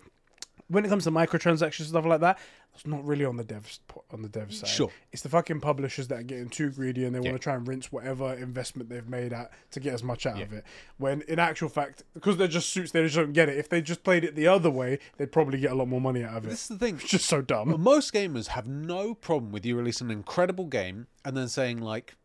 when 0.69 0.83
it 0.85 0.89
comes 0.89 1.05
to 1.05 1.11
microtransactions 1.11 1.79
and 1.79 1.87
stuff 1.89 2.05
like 2.05 2.19
that, 2.21 2.37
it's 2.77 2.87
not 2.87 3.03
really 3.05 3.25
on 3.25 3.35
the 3.37 3.43
devs 3.43 3.79
on 4.11 4.21
the 4.21 4.29
dev 4.29 4.53
side. 4.53 4.69
Sure. 4.69 4.89
It's 5.11 5.21
the 5.21 5.29
fucking 5.29 5.59
publishers 5.61 6.07
that 6.07 6.19
are 6.19 6.23
getting 6.23 6.49
too 6.49 6.69
greedy 6.71 7.05
and 7.05 7.13
they 7.15 7.19
Yeah. 7.19 7.31
want 7.31 7.41
to 7.41 7.43
try 7.43 7.55
and 7.55 7.67
rinse 7.67 7.91
whatever 7.91 8.33
investment 8.33 8.89
they've 8.89 9.07
made 9.07 9.33
at 9.33 9.51
to 9.71 9.79
get 9.79 9.93
as 9.93 10.03
much 10.03 10.25
out 10.25 10.37
Yeah. 10.37 10.43
of 10.45 10.53
it. 10.53 10.63
When 10.97 11.21
in 11.23 11.39
actual 11.39 11.69
fact, 11.69 12.03
because 12.13 12.37
they're 12.37 12.47
just 12.47 12.69
suits, 12.69 12.91
they 12.91 13.03
just 13.03 13.15
don't 13.15 13.33
get 13.33 13.49
it. 13.49 13.57
If 13.57 13.69
they 13.69 13.81
just 13.81 14.03
played 14.03 14.23
it 14.23 14.35
the 14.35 14.47
other 14.47 14.69
way, 14.69 14.99
they'd 15.17 15.31
probably 15.31 15.59
get 15.59 15.71
a 15.71 15.75
lot 15.75 15.87
more 15.87 16.01
money 16.01 16.23
out 16.23 16.37
of 16.37 16.45
it. 16.45 16.49
This 16.49 16.63
is 16.63 16.67
the 16.69 16.77
thing. 16.77 16.95
It's 16.95 17.09
just 17.09 17.25
so 17.27 17.41
dumb. 17.41 17.79
Most 17.81 18.13
gamers 18.13 18.47
have 18.47 18.67
no 18.67 19.13
problem 19.13 19.51
with 19.51 19.65
you 19.65 19.75
releasing 19.75 20.07
an 20.07 20.11
incredible 20.11 20.65
game 20.65 21.07
and 21.25 21.35
then 21.35 21.47
saying 21.47 21.79
like, 21.81 22.15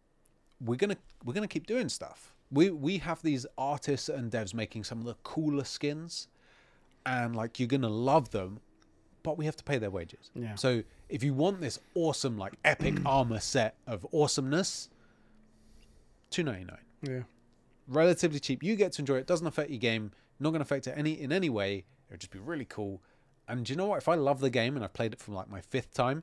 "We're 0.61 0.76
gonna 0.76 0.96
we're 1.24 1.34
gonna 1.34 1.48
keep 1.48 1.66
doing 1.66 1.88
stuff." 1.88 2.34
We 2.50 2.70
we 2.70 2.98
have 2.98 3.22
these 3.22 3.46
artists 3.57 4.09
and 4.09 4.30
devs 4.30 4.53
making 4.55 4.84
some 4.84 4.98
of 4.98 5.07
the 5.07 5.14
coolest 5.22 5.72
skins, 5.72 6.28
and 7.07 7.34
like 7.34 7.59
you're 7.59 7.66
gonna 7.68 7.88
love 7.88 8.30
them, 8.30 8.61
but 9.23 9.39
we 9.39 9.45
have 9.45 9.57
to 9.57 9.64
pay 9.64 9.79
their 9.79 9.91
wages. 9.91 10.31
Yeah. 10.35 10.55
So 10.57 10.83
if 11.09 11.23
you 11.23 11.35
want 11.35 11.61
this 11.61 11.79
awesome 11.95 12.37
like 12.39 12.55
epic 12.64 12.95
armor 13.07 13.41
set 13.41 13.77
of 13.87 14.07
awesomeness, 14.12 14.89
two 16.31 16.43
ninety 16.43 16.64
nine. 16.64 16.79
Yeah. 17.03 17.23
relatively 17.89 18.39
cheap. 18.39 18.62
You 18.62 18.77
get 18.77 18.93
to 18.93 19.03
enjoy 19.03 19.16
it. 19.16 19.27
Doesn't 19.27 19.47
affect 19.47 19.70
your 19.70 19.79
game. 19.81 20.12
Not 20.39 20.51
going 20.51 20.61
to 20.61 20.62
affect 20.62 20.87
it 20.87 20.95
any 20.97 21.12
in 21.20 21.33
any 21.33 21.51
way. 21.51 21.79
It 21.79 21.85
would 22.12 22.20
just 22.20 22.31
be 22.33 22.39
really 22.39 22.64
cool. 22.64 23.01
And 23.49 23.64
do 23.64 23.73
you 23.73 23.77
know 23.77 23.87
what? 23.87 23.99
If 23.99 24.09
I 24.09 24.14
love 24.14 24.41
the 24.41 24.51
game 24.51 24.77
and 24.77 24.85
I've 24.85 24.93
played 24.93 25.12
it 25.12 25.20
from 25.20 25.35
like 25.35 25.51
my 25.51 25.61
fifth 25.61 25.93
time, 25.95 26.23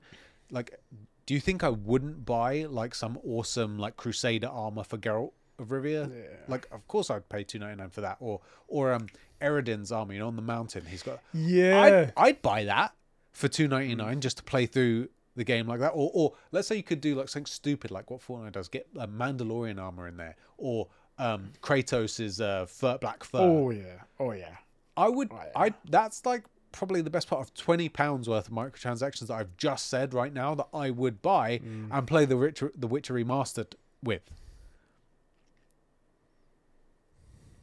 like, 0.52 0.80
do 1.26 1.34
you 1.34 1.40
think 1.40 1.64
I 1.64 1.70
wouldn't 1.70 2.26
buy 2.26 2.66
like 2.70 2.96
some 2.96 3.20
awesome 3.26 3.78
like 3.78 3.98
Crusader 3.98 4.48
armor 4.48 4.84
for 4.84 4.98
Geralt 4.98 5.32
of 5.60 5.68
Rivia? 5.68 6.10
Yeah. 6.12 6.24
Like, 6.48 6.68
of 6.72 6.88
course 6.88 7.10
I'd 7.10 7.28
pay 7.30 7.44
two 7.44 7.60
ninety 7.60 7.76
nine 7.78 7.90
for 7.90 8.02
that. 8.02 8.18
Or 8.20 8.40
or 8.68 8.94
um 8.94 9.08
Eredin's 9.42 9.92
army 9.92 10.16
you 10.16 10.20
know, 10.22 10.28
on 10.28 10.36
the 10.36 10.42
mountain. 10.42 10.84
He's 10.90 11.04
got. 11.04 11.20
Yeah. 11.34 11.82
I'd, 11.82 12.14
I'd 12.18 12.42
buy 12.42 12.66
that 12.66 12.94
for 13.34 13.48
two 13.48 13.68
ninety 13.68 13.96
nine 13.96 14.22
just 14.22 14.38
to 14.38 14.44
play 14.44 14.66
through 14.66 15.10
the 15.36 15.44
game 15.44 15.68
like 15.68 15.80
that. 15.80 15.90
Or 15.90 16.12
or 16.14 16.34
let's 16.52 16.68
say 16.68 16.76
you 16.76 16.84
could 16.84 17.02
do 17.02 17.16
like 17.16 17.30
something 17.30 17.46
stupid 17.46 17.92
like 17.92 18.10
what 18.12 18.22
Fortnite 18.22 18.52
does, 18.54 18.68
get 18.68 18.88
a 18.98 19.08
Mandalorian 19.08 19.80
armor 19.82 20.08
in 20.08 20.18
there, 20.18 20.36
or 20.58 20.88
um 21.18 21.52
Kratos's 21.62 22.40
uh, 22.42 22.66
fur, 22.66 22.98
black 22.98 23.24
fur. 23.24 23.40
Oh 23.40 23.70
yeah. 23.72 24.02
Oh 24.20 24.32
yeah. 24.32 24.56
I 24.98 25.08
would. 25.10 25.30
yeah. 25.32 25.46
I 25.56 25.74
that's 25.90 26.26
like 26.26 26.44
probably 26.72 27.02
the 27.02 27.10
best 27.10 27.28
part 27.30 27.42
of 27.42 27.54
twenty 27.54 27.88
pounds 27.90 28.28
worth 28.30 28.48
of 28.48 28.54
microtransactions 28.54 29.28
that 29.28 29.34
I've 29.34 29.56
just 29.58 29.88
said 29.88 30.14
right 30.14 30.34
now 30.34 30.56
that 30.56 30.68
I 30.74 30.90
would 30.90 31.22
buy 31.22 31.60
Mm. 31.60 31.88
and 31.92 32.08
play 32.08 32.26
the 32.26 32.38
Witcher, 32.38 32.72
the 32.76 32.88
Witcher 32.88 33.14
remastered 33.14 33.74
with. 34.04 34.22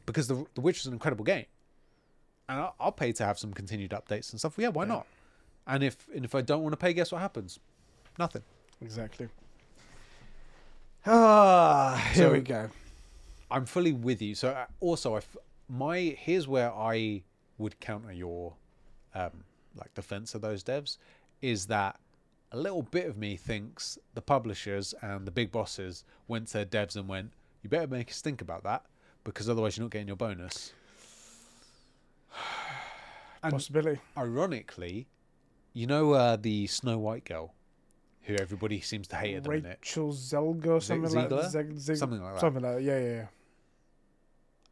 Because 0.05 0.27
the 0.27 0.45
the 0.55 0.61
Witcher's 0.61 0.87
an 0.87 0.93
incredible 0.93 1.25
game, 1.25 1.45
and 2.49 2.59
I'll, 2.59 2.75
I'll 2.79 2.91
pay 2.91 3.11
to 3.13 3.25
have 3.25 3.37
some 3.39 3.53
continued 3.53 3.91
updates 3.91 4.31
and 4.31 4.39
stuff. 4.39 4.55
Yeah, 4.57 4.69
why 4.69 4.85
not? 4.85 5.05
And 5.65 5.83
if 5.83 6.07
and 6.15 6.23
if 6.25 6.33
I 6.35 6.41
don't 6.41 6.63
want 6.63 6.73
to 6.73 6.77
pay, 6.77 6.93
guess 6.93 7.11
what 7.11 7.21
happens? 7.21 7.59
Nothing. 8.17 8.43
Exactly. 8.81 9.27
Ah, 11.05 11.95
here 12.13 12.27
So- 12.27 12.33
we 12.33 12.41
go. 12.41 12.69
I'm 13.49 13.65
fully 13.65 13.93
with 13.93 14.21
you. 14.21 14.35
So 14.35 14.49
uh, 14.49 14.65
also, 14.81 15.13
I 15.13 15.17
f- 15.17 15.37
my 15.69 15.99
here's 16.19 16.47
where 16.49 16.69
I 16.73 17.23
would 17.57 17.79
counter 17.79 18.11
your 18.11 18.53
um, 19.15 19.31
like 19.75 19.93
defense 19.93 20.35
of 20.35 20.41
those 20.41 20.63
devs 20.65 20.97
is 21.41 21.67
that 21.67 21.97
a 22.51 22.57
little 22.57 22.81
bit 22.81 23.05
of 23.07 23.17
me 23.17 23.37
thinks 23.37 23.97
the 24.15 24.21
publishers 24.21 24.93
and 25.01 25.25
the 25.25 25.31
big 25.31 25.49
bosses 25.51 26.03
went 26.27 26.47
to 26.47 26.53
their 26.53 26.65
devs 26.65 26.97
and 26.97 27.07
went, 27.07 27.31
"You 27.63 27.69
better 27.69 27.87
make 27.87 28.09
us 28.09 28.19
think 28.19 28.41
about 28.41 28.63
that 28.63 28.83
because 29.23 29.49
otherwise 29.49 29.77
you're 29.77 29.85
not 29.85 29.91
getting 29.91 30.07
your 30.07 30.17
bonus." 30.17 30.73
And 33.43 33.53
Possibility. 33.53 34.01
ironically, 34.17 35.07
you 35.73 35.85
know 35.85 36.13
uh, 36.13 36.35
the 36.37 36.65
Snow 36.67 36.97
White 36.97 37.23
girl, 37.23 37.53
who 38.23 38.35
everybody 38.35 38.81
seems 38.81 39.07
to 39.09 39.15
hate 39.15 39.35
at 39.35 39.43
the 39.43 39.49
minute. 39.49 39.77
Rachel 39.81 40.11
Zelga 40.11 40.67
or 40.67 40.81
something 40.81 41.13
like 41.13 41.29
Ziegler? 41.29 41.49
Zeg- 41.49 41.77
Zeg- 41.77 41.97
Something 41.97 42.21
like 42.21 42.33
that. 42.33 42.39
Something 42.41 42.63
like 42.63 42.75
that. 42.77 42.81
Yeah, 42.83 42.99
yeah, 42.99 43.13
yeah. 43.13 43.25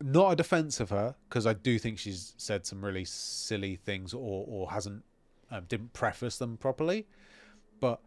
not 0.01 0.31
a 0.31 0.35
defense 0.35 0.79
of 0.79 0.89
her 0.89 1.15
because 1.29 1.45
I 1.45 1.53
do 1.53 1.77
think 1.77 1.99
she's 1.99 2.33
said 2.37 2.65
some 2.65 2.83
really 2.83 3.05
silly 3.05 3.75
things 3.75 4.13
or 4.15 4.45
or 4.47 4.71
hasn't 4.71 5.03
um, 5.51 5.65
didn't 5.69 5.93
preface 5.93 6.37
them 6.37 6.57
properly. 6.57 7.05
But 7.79 7.99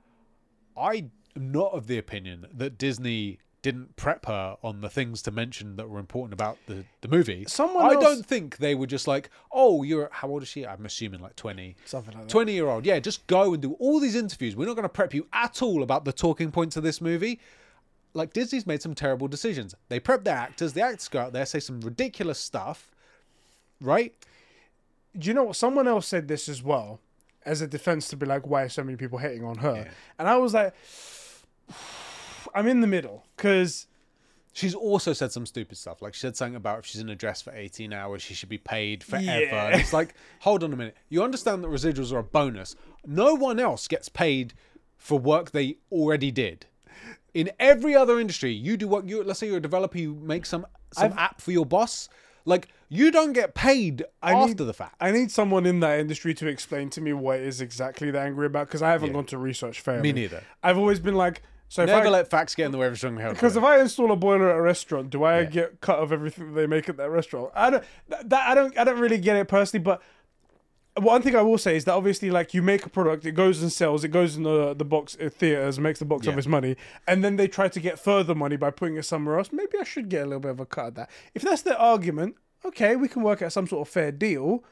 I 0.77 0.95
am 1.37 1.53
not 1.53 1.73
of 1.73 1.87
the 1.87 1.99
opinion 1.99 2.47
that 2.53 2.77
Disney 2.79 3.39
didn't 3.63 3.97
prep 3.97 4.27
her 4.27 4.57
on 4.63 4.81
the 4.83 4.89
things 4.89 5.21
to 5.23 5.31
mention 5.31 5.77
that 5.77 5.89
were 5.89 5.99
important 5.99 6.33
about 6.33 6.59
the, 6.67 6.85
the 7.01 7.09
movie. 7.09 7.45
Someone 7.49 7.85
I 7.85 7.95
else- 7.95 8.05
don't 8.05 8.25
think 8.27 8.59
they 8.59 8.75
were 8.75 8.87
just 8.87 9.09
like, 9.09 9.31
oh, 9.51 9.83
you're 9.83 10.09
how 10.13 10.29
old 10.29 10.43
is 10.43 10.49
she? 10.49 10.65
I'm 10.67 10.87
assuming 10.87 11.21
like 11.21 11.35
twenty. 11.37 11.77
Something 11.85 12.15
like 12.15 12.25
that. 12.25 12.31
20 12.31 12.53
year 12.53 12.69
old, 12.69 12.87
yeah, 12.87 12.99
just 13.01 13.27
go 13.27 13.53
and 13.53 13.63
do 13.63 13.73
all 13.75 13.99
these 14.01 14.15
interviews. 14.15 14.55
We're 14.55 14.67
not 14.67 14.75
going 14.75 14.85
to 14.85 14.89
prep 14.89 15.13
you 15.13 15.27
at 15.33 15.61
all 15.61 15.83
about 15.83 16.05
the 16.05 16.13
talking 16.13 16.51
points 16.53 16.77
of 16.77 16.83
this 16.83 17.01
movie. 17.01 17.41
Like, 18.15 18.33
Disney's 18.33 18.67
made 18.67 18.81
some 18.81 18.95
terrible 18.95 19.29
decisions. 19.29 19.75
They 19.89 20.01
prep 20.01 20.25
their 20.25 20.37
actors, 20.37 20.73
the 20.73 20.83
actors 20.83 21.09
go 21.09 21.21
out 21.21 21.33
there, 21.33 21.45
say 21.45 21.61
some 21.61 21.81
ridiculous 21.81 22.39
stuff, 22.39 22.91
right? 23.81 24.15
Do 25.17 25.29
you 25.29 25.35
know 25.35 25.45
what? 25.45 25.57
Someone 25.57 25.87
else 25.87 26.07
said 26.07 26.27
this 26.29 26.49
as 26.49 26.63
well, 26.63 27.01
as 27.45 27.61
a 27.61 27.67
defense 27.67 28.09
to 28.09 28.17
be 28.17 28.25
like, 28.25 28.47
why 28.47 28.63
are 28.63 28.69
so 28.69 28.83
many 28.83 28.97
people 28.97 29.19
hating 29.19 29.45
on 29.45 29.59
her? 29.59 29.75
Yeah. 29.87 29.91
And 30.19 30.29
I 30.29 30.37
was 30.37 30.55
like, 30.55 30.75
I'm 32.55 32.67
in 32.67 32.81
the 32.81 32.87
middle 32.87 33.27
because 33.37 33.87
She's 34.59 34.75
also 34.75 35.13
said 35.13 35.31
some 35.31 35.47
stupid 35.47 35.77
stuff. 35.79 36.03
Like, 36.03 36.15
she 36.15 36.21
said 36.21 36.37
something 36.37 36.57
about 36.57 36.81
if 36.81 36.87
she's 36.87 37.01
in 37.01 37.09
a 37.11 37.15
dress 37.15 37.41
for 37.41 37.53
18 37.55 37.93
hours, 37.93 38.23
she 38.23 38.35
should 38.35 38.49
be 38.49 38.59
paid 38.59 39.05
forever. 39.05 39.25
Yeah. 39.25 39.77
It's 39.77 39.93
like, 39.93 40.15
hold 40.41 40.65
on 40.65 40.73
a 40.73 40.77
minute. 40.77 40.97
You 41.09 41.23
understand 41.23 41.63
that 41.63 41.69
residuals 41.69 42.13
are 42.13 42.19
a 42.19 42.25
bonus. 42.25 42.75
No 43.07 43.35
one 43.35 43.61
else 43.61 43.87
gets 43.87 44.09
paid 44.09 44.55
for 44.97 45.17
work 45.17 45.53
they 45.53 45.77
already 45.93 46.33
did. 46.33 46.67
In 47.35 47.51
every 47.61 47.95
other 47.95 48.19
industry, 48.19 48.51
you 48.51 48.77
do 48.77 48.89
what 48.89 49.09
you 49.09 49.23
let's 49.23 49.39
say 49.39 49.47
you're 49.47 49.59
a 49.59 49.61
developer, 49.61 49.97
you 49.97 50.15
make 50.15 50.45
some 50.45 50.67
some 50.93 51.13
app 51.17 51.41
for 51.41 51.53
your 51.53 51.67
boss. 51.67 52.09
Like 52.45 52.67
you 52.89 53.13
don't 53.13 53.35
get 53.35 53.55
paid 53.55 54.05
after 54.25 54.49
need- 54.49 54.59
the 54.59 54.73
fact. 54.75 54.97
I 55.01 55.13
need 55.13 55.31
someone 55.31 55.67
in 55.67 55.79
that 55.81 56.01
industry 56.01 56.35
to 56.35 56.49
explain 56.49 56.91
to 56.91 57.01
me 57.01 57.13
what 57.13 57.39
it 57.39 57.47
is 57.47 57.61
exactly 57.61 58.11
they're 58.11 58.27
angry 58.27 58.47
about 58.47 58.67
because 58.67 58.83
I 58.83 58.91
haven't 58.91 59.09
Yeah. 59.11 59.15
gone 59.15 59.27
to 59.27 59.39
research 59.39 59.81
fairly. 59.83 60.03
Me 60.03 60.13
neither. 60.13 60.43
I've 60.65 60.79
always 60.79 60.99
been 60.99 61.15
like, 61.15 61.43
so 61.69 61.83
if 61.83 61.89
Never 61.89 62.07
I, 62.07 62.11
let 62.11 62.31
facts 62.31 62.55
get 62.55 62.67
in 62.67 62.73
the 62.73 62.79
way 62.79 62.87
of 62.87 62.95
a 62.95 62.97
strong 62.97 63.17
held. 63.19 63.35
Because 63.35 63.57
if 63.57 63.63
I 63.65 63.79
install 63.81 64.11
a 64.11 64.17
boiler 64.17 64.51
at 64.51 64.57
a 64.57 64.63
restaurant, 64.63 65.11
do 65.11 65.23
I 65.25 65.41
Yeah. 65.41 65.45
get 65.47 65.81
cut 65.81 65.99
of 65.99 66.13
everything 66.13 66.49
that 66.49 66.61
they 66.61 66.67
make 66.67 66.89
at 66.89 66.97
that 66.97 67.11
restaurant? 67.11 67.51
I 67.55 67.71
don't. 67.71 67.85
That 68.09 68.49
I 68.49 68.55
don't. 68.55 68.77
I 68.79 68.85
don't 68.85 68.99
really 68.99 69.19
get 69.19 69.37
it 69.37 69.49
personally. 69.49 69.83
But 69.83 70.01
one 70.97 71.23
thing 71.23 71.37
I 71.37 71.43
will 71.43 71.59
say 71.59 71.77
is 71.77 71.85
that 71.85 71.93
obviously, 71.93 72.31
like 72.31 72.55
you 72.55 72.63
make 72.63 72.85
a 72.85 72.89
product, 72.89 73.25
it 73.25 73.33
goes 73.33 73.63
and 73.63 73.71
sells, 73.73 74.03
it 74.03 74.09
goes 74.09 74.37
in 74.37 74.43
the 74.43 74.75
the 74.75 74.85
box 74.85 75.17
uh, 75.21 75.29
theaters, 75.29 75.79
makes 75.79 75.99
the 76.01 76.05
box 76.05 76.27
Yeah. 76.27 76.33
office 76.33 76.47
money, 76.47 76.77
and 77.07 77.23
then 77.25 77.37
they 77.37 77.47
try 77.47 77.69
to 77.69 77.81
get 77.81 77.99
further 77.99 78.35
money 78.35 78.57
by 78.57 78.71
putting 78.71 78.97
it 78.97 79.05
somewhere 79.05 79.39
else. 79.39 79.51
Maybe 79.53 79.79
I 79.81 79.85
should 79.85 80.09
get 80.09 80.23
a 80.23 80.27
little 80.27 80.41
bit 80.41 80.51
of 80.53 80.61
a 80.61 80.67
cut 80.67 80.87
of 80.89 80.95
that. 80.97 81.11
If 81.35 81.43
that's 81.43 81.63
their 81.63 81.79
argument, 81.79 82.35
okay, 82.65 82.97
we 82.97 83.09
can 83.09 83.23
work 83.23 83.43
out 83.43 83.53
some 83.53 83.67
sort 83.69 83.87
of 83.87 83.93
fair 83.93 84.11
deal. 84.11 84.65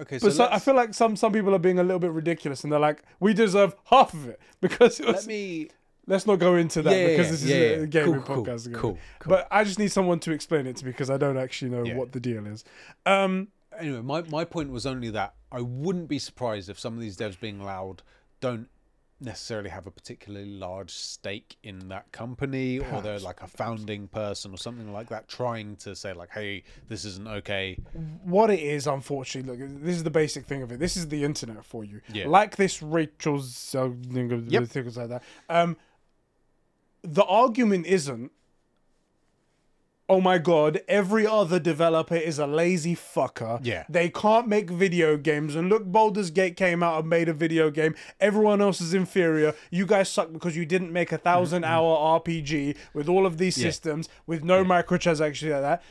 okay, 0.00 0.18
so, 0.20 0.28
But 0.28 0.34
so, 0.34 0.48
I 0.50 0.58
feel 0.60 0.74
like 0.74 0.94
some 0.94 1.16
some 1.16 1.32
people 1.32 1.52
are 1.54 1.58
being 1.58 1.78
a 1.80 1.82
little 1.82 1.98
bit 1.98 2.12
ridiculous, 2.12 2.62
and 2.62 2.72
they're 2.72 2.78
like, 2.78 3.02
we 3.18 3.34
deserve 3.34 3.74
half 3.86 4.14
of 4.14 4.28
it 4.28 4.38
because 4.60 5.00
it 5.00 5.06
was, 5.06 5.16
let 5.16 5.26
me 5.26 5.68
Let's 6.06 6.26
not 6.26 6.36
go 6.40 6.56
into 6.56 6.82
that 6.82 6.90
Yeah, 6.92 6.98
yeah, 6.98 7.06
because 7.08 7.26
yeah, 7.26 7.30
this 7.30 7.42
is 7.44 7.50
yeah, 7.50 7.56
a 7.56 7.80
yeah. 7.80 7.86
gaming 7.86 8.22
Cool, 8.22 8.36
cool, 8.36 8.44
podcast. 8.44 8.66
again. 8.66 8.78
cool, 8.80 8.98
cool. 9.20 9.30
But 9.30 9.48
I 9.50 9.62
just 9.64 9.78
need 9.78 9.92
someone 9.92 10.18
to 10.20 10.32
explain 10.32 10.66
it 10.66 10.76
to 10.76 10.84
me 10.84 10.90
because 10.90 11.10
I 11.10 11.16
don't 11.16 11.36
actually 11.38 11.70
know 11.70 11.84
Yeah. 11.84 11.94
what 11.96 12.12
the 12.12 12.20
deal 12.20 12.44
is. 12.46 12.64
Um, 13.06 13.48
anyway, 13.78 14.00
my, 14.02 14.22
my 14.22 14.44
point 14.44 14.70
was 14.70 14.84
only 14.84 15.10
that 15.10 15.34
I 15.52 15.60
wouldn't 15.60 16.08
be 16.08 16.18
surprised 16.18 16.68
if 16.68 16.78
some 16.78 16.94
of 16.94 17.00
these 17.00 17.16
devs 17.16 17.38
being 17.38 17.60
allowed 17.60 18.02
don't 18.40 18.68
necessarily 19.20 19.70
have 19.70 19.86
a 19.86 19.90
particularly 19.92 20.50
large 20.50 20.90
stake 20.90 21.56
in 21.62 21.88
that 21.90 22.10
company 22.10 22.80
or 22.80 23.00
they're 23.00 23.20
like 23.20 23.40
a 23.40 23.46
founding 23.46 24.08
person 24.08 24.52
or 24.52 24.56
something 24.56 24.92
like 24.92 25.08
that 25.10 25.28
trying 25.28 25.76
to 25.76 25.94
say 25.94 26.12
like 26.12 26.28
hey 26.32 26.64
this 26.88 27.04
isn't 27.04 27.28
okay 27.28 27.78
what 28.24 28.50
it 28.50 28.58
is, 28.58 28.88
unfortunately, 28.88 29.56
look, 29.64 29.80
this 29.84 29.94
is 29.94 30.02
the 30.02 30.10
basic 30.10 30.44
thing 30.44 30.62
of 30.62 30.72
it. 30.72 30.80
This 30.80 30.96
is 30.96 31.06
the 31.06 31.22
internet 31.22 31.64
for 31.64 31.84
you. 31.84 32.00
Yeah. 32.12 32.26
Like 32.26 32.56
this 32.56 32.82
Rachel 32.82 33.40
Yep. 33.40 34.64
things 34.68 34.96
like 34.96 35.08
that. 35.10 35.22
Um, 35.48 35.76
the 37.02 37.24
argument 37.24 37.86
isn't 37.86 38.30
oh 40.08 40.20
my 40.20 40.36
god 40.36 40.80
every 40.88 41.26
other 41.26 41.58
developer 41.58 42.14
is 42.14 42.38
a 42.38 42.46
lazy 42.46 42.94
fucker. 42.94 43.58
Yeah. 43.62 43.84
they 43.88 44.10
can't 44.10 44.46
make 44.46 44.68
video 44.68 45.16
games. 45.16 45.54
And 45.54 45.68
look 45.68 45.84
Baldur's 45.84 46.30
Gate 46.30 46.56
came 46.56 46.82
out 46.82 47.00
and 47.00 47.08
made 47.08 47.28
a 47.28 47.32
video 47.32 47.70
game. 47.70 47.94
Everyone 48.20 48.60
else 48.60 48.80
is 48.80 48.92
inferior. 48.94 49.54
You 49.70 49.86
guys 49.86 50.08
suck 50.08 50.32
because 50.32 50.56
you 50.56 50.66
didn't 50.66 50.92
make 50.92 51.12
a 51.12 51.18
thousand 51.18 51.64
hour 51.64 52.20
RPG 52.20 52.76
with 52.92 53.08
all 53.08 53.26
of 53.26 53.38
these 53.38 53.54
systems 53.54 54.08
with 54.26 54.44
no 54.44 54.64
microtransactions 54.64 55.50
like 55.50 55.62
that 55.62 55.82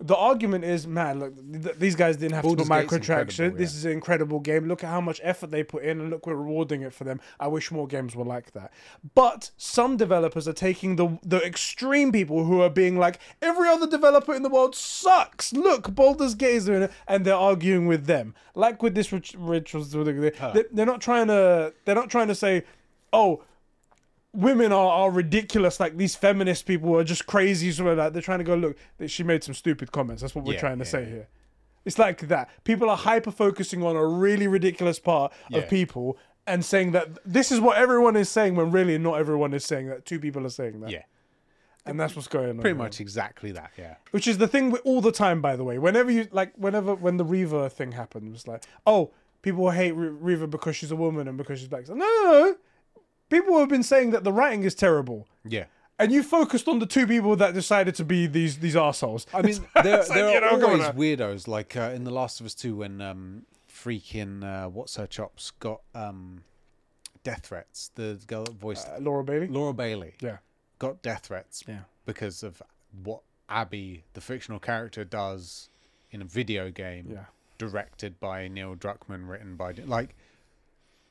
the 0.00 0.16
argument 0.16 0.64
is, 0.64 0.86
man, 0.86 1.20
look, 1.20 1.34
th- 1.36 1.76
these 1.76 1.94
guys 1.94 2.16
didn't 2.16 2.34
have 2.34 2.42
Baldur's 2.42 2.66
to 2.66 2.72
put 2.72 2.80
Gate's 2.90 2.92
microtransactions. 2.92 3.30
incredible, 3.30 3.58
This 3.58 3.72
yeah. 3.72 3.78
is 3.78 3.84
an 3.84 3.92
incredible 3.92 4.40
game. 4.40 4.66
Look 4.66 4.82
at 4.82 4.90
how 4.90 5.00
much 5.00 5.20
effort 5.22 5.50
they 5.50 5.62
put 5.62 5.84
in, 5.84 6.00
and 6.00 6.10
look, 6.10 6.26
we're 6.26 6.34
rewarding 6.34 6.82
it 6.82 6.92
for 6.92 7.04
them. 7.04 7.20
I 7.38 7.46
wish 7.46 7.70
more 7.70 7.86
games 7.86 8.16
were 8.16 8.24
like 8.24 8.52
that. 8.52 8.72
But 9.14 9.50
some 9.56 9.96
developers 9.96 10.48
are 10.48 10.52
taking 10.52 10.96
the 10.96 11.18
the 11.22 11.38
extreme 11.44 12.10
people 12.10 12.44
who 12.44 12.60
are 12.60 12.70
being 12.70 12.98
like, 12.98 13.20
every 13.40 13.68
other 13.68 13.86
developer 13.86 14.34
in 14.34 14.42
the 14.42 14.48
world 14.48 14.74
sucks. 14.74 15.52
Look, 15.52 15.94
Baldur's 15.94 16.34
Gate 16.34 16.56
is 16.56 16.64
doing 16.66 16.82
it, 16.82 16.92
and 17.06 17.24
they're 17.24 17.34
arguing 17.34 17.86
with 17.86 18.06
them. 18.06 18.34
Like 18.54 18.82
with 18.82 18.94
this, 18.94 19.12
which, 19.12 19.34
which 19.36 19.74
was 19.74 19.92
they're 19.92 20.86
not 20.86 21.00
trying 21.00 21.28
to. 21.28 21.72
They're 21.84 21.94
not 21.94 22.10
trying 22.10 22.28
to 22.28 22.34
say, 22.34 22.64
oh 23.12 23.42
women 24.34 24.72
are, 24.72 24.90
are 24.90 25.10
ridiculous. 25.10 25.80
Like 25.80 25.96
these 25.96 26.16
feminist 26.16 26.66
people 26.66 26.96
are 26.98 27.04
just 27.04 27.26
crazy. 27.26 27.70
So 27.72 27.84
like 27.84 28.12
they're 28.12 28.22
trying 28.22 28.38
to 28.38 28.44
go 28.44 28.54
look. 28.54 28.76
She 29.06 29.22
made 29.22 29.42
some 29.44 29.54
stupid 29.54 29.92
comments. 29.92 30.22
That's 30.22 30.34
what 30.34 30.44
we're 30.44 30.54
Yeah, 30.54 30.60
trying 30.60 30.78
to 30.78 30.84
yeah, 30.84 30.90
say 30.90 31.02
yeah. 31.02 31.08
here. 31.08 31.28
It's 31.84 31.98
like 31.98 32.28
that. 32.28 32.48
People 32.64 32.88
are 32.90 32.96
hyper 32.96 33.30
focusing 33.30 33.82
on 33.82 33.94
a 33.96 34.06
really 34.06 34.46
ridiculous 34.46 34.98
part 34.98 35.32
of 35.52 35.68
people 35.68 36.18
and 36.46 36.64
saying 36.64 36.92
that 36.92 37.18
this 37.24 37.52
is 37.52 37.60
what 37.60 37.76
everyone 37.78 38.16
is 38.16 38.28
saying 38.28 38.54
when 38.56 38.70
really 38.70 38.96
not 38.98 39.14
everyone 39.18 39.54
is 39.54 39.64
saying 39.64 39.88
that. 39.88 40.04
Two 40.04 40.18
people 40.18 40.46
are 40.46 40.50
saying 40.50 40.80
that. 40.80 40.90
Yeah. 40.90 41.02
And 41.86 42.00
that's 42.00 42.16
what's 42.16 42.28
going 42.28 42.48
on. 42.48 42.58
Pretty 42.60 42.74
here. 42.74 42.82
much 42.82 43.00
exactly 43.00 43.52
that. 43.52 43.70
Yeah. 43.76 43.96
Which 44.10 44.26
is 44.26 44.38
the 44.38 44.48
thing 44.48 44.70
with 44.70 44.80
all 44.84 45.02
the 45.02 45.12
time, 45.12 45.42
by 45.42 45.54
the 45.56 45.64
way. 45.64 45.78
Whenever 45.78 46.10
you 46.10 46.26
like, 46.32 46.54
whenever 46.56 46.94
when 46.94 47.18
the 47.18 47.24
Reva 47.24 47.68
thing 47.68 47.92
happened, 47.92 48.32
was 48.32 48.48
like, 48.48 48.64
oh, 48.86 49.12
people 49.42 49.70
hate 49.70 49.92
Re- 49.92 50.08
Reva 50.08 50.46
because 50.46 50.76
she's 50.76 50.90
a 50.90 50.96
woman 50.96 51.28
and 51.28 51.36
because 51.36 51.58
she's 51.58 51.68
black. 51.68 51.86
Like, 51.86 51.98
no, 51.98 52.04
no, 52.06 52.30
no. 52.30 52.56
People 53.30 53.58
have 53.58 53.68
been 53.68 53.82
saying 53.82 54.10
that 54.10 54.24
the 54.24 54.32
writing 54.32 54.62
is 54.64 54.74
terrible, 54.74 55.26
Yeah. 55.44 55.64
and 55.98 56.12
you 56.12 56.22
focused 56.22 56.68
on 56.68 56.78
the 56.78 56.86
two 56.86 57.06
people 57.06 57.36
that 57.36 57.54
decided 57.54 57.94
to 57.96 58.04
be 58.04 58.26
these 58.26 58.58
these 58.58 58.76
assholes. 58.76 59.26
I 59.32 59.42
mean, 59.42 59.56
there, 59.82 59.98
like, 59.98 60.08
there 60.08 60.30
you 60.30 60.46
are 60.46 60.58
know, 60.58 60.66
always 60.68 60.82
weirdos, 60.88 61.48
like 61.48 61.76
uh, 61.76 61.92
in 61.94 62.04
The 62.04 62.10
Last 62.10 62.40
of 62.40 62.46
Us 62.46 62.54
2 62.54 62.76
when 62.76 63.00
um, 63.00 63.42
freaking, 63.68 64.44
uh, 64.44 64.68
what's 64.68 64.96
her 64.96 65.06
chops, 65.06 65.50
got 65.52 65.80
um, 65.94 66.42
death 67.22 67.46
threats. 67.46 67.90
The 67.94 68.20
girl 68.26 68.44
that 68.44 68.54
voiced 68.54 68.88
Uh, 68.88 68.98
Laura 69.00 69.24
Bailey. 69.24 69.48
Laura 69.48 69.72
Bailey 69.72 70.14
Yeah, 70.20 70.38
got 70.78 71.02
death 71.02 71.26
threats 71.26 71.64
yeah, 71.66 71.80
because 72.06 72.42
of 72.42 72.62
what 73.02 73.22
Abby, 73.48 74.04
the 74.14 74.20
fictional 74.20 74.58
character, 74.60 75.04
does 75.04 75.68
in 76.10 76.22
a 76.22 76.24
video 76.24 76.70
game 76.70 77.08
yeah. 77.10 77.24
directed 77.58 78.20
by 78.20 78.48
Neil 78.48 78.76
Druckmann, 78.76 79.28
written 79.28 79.56
by. 79.56 79.72
Like, 79.72 80.14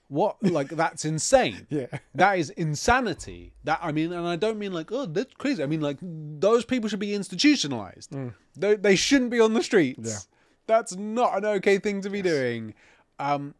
what? 0.08 0.42
Like, 0.44 0.70
that's 0.70 1.06
insane. 1.06 1.68
Yeah. 1.70 1.88
That 2.16 2.38
is 2.38 2.50
insanity. 2.52 3.54
That 3.64 3.80
I 3.82 3.92
mean, 3.92 4.12
and 4.14 4.28
I 4.28 4.36
don't 4.36 4.60
mean 4.60 4.74
like, 4.74 4.92
oh, 4.92 5.06
that's 5.06 5.34
crazy. 5.36 5.64
I 5.64 5.66
mean, 5.66 5.82
like, 5.82 5.98
those 6.02 6.66
people 6.66 6.90
should 6.90 7.00
be 7.00 7.14
institutionalized. 7.16 8.14
They, 8.56 8.76
they 8.76 8.96
shouldn't 8.96 9.32
be 9.32 9.40
on 9.40 9.54
the 9.54 9.64
streets. 9.64 10.00
Yeah. 10.10 10.18
That's 10.68 10.96
not 10.96 11.38
an 11.38 11.46
okay 11.46 11.78
thing 11.80 12.02
to 12.02 12.10
be 12.10 12.22
doing. 12.22 12.74
Um, 13.20 13.56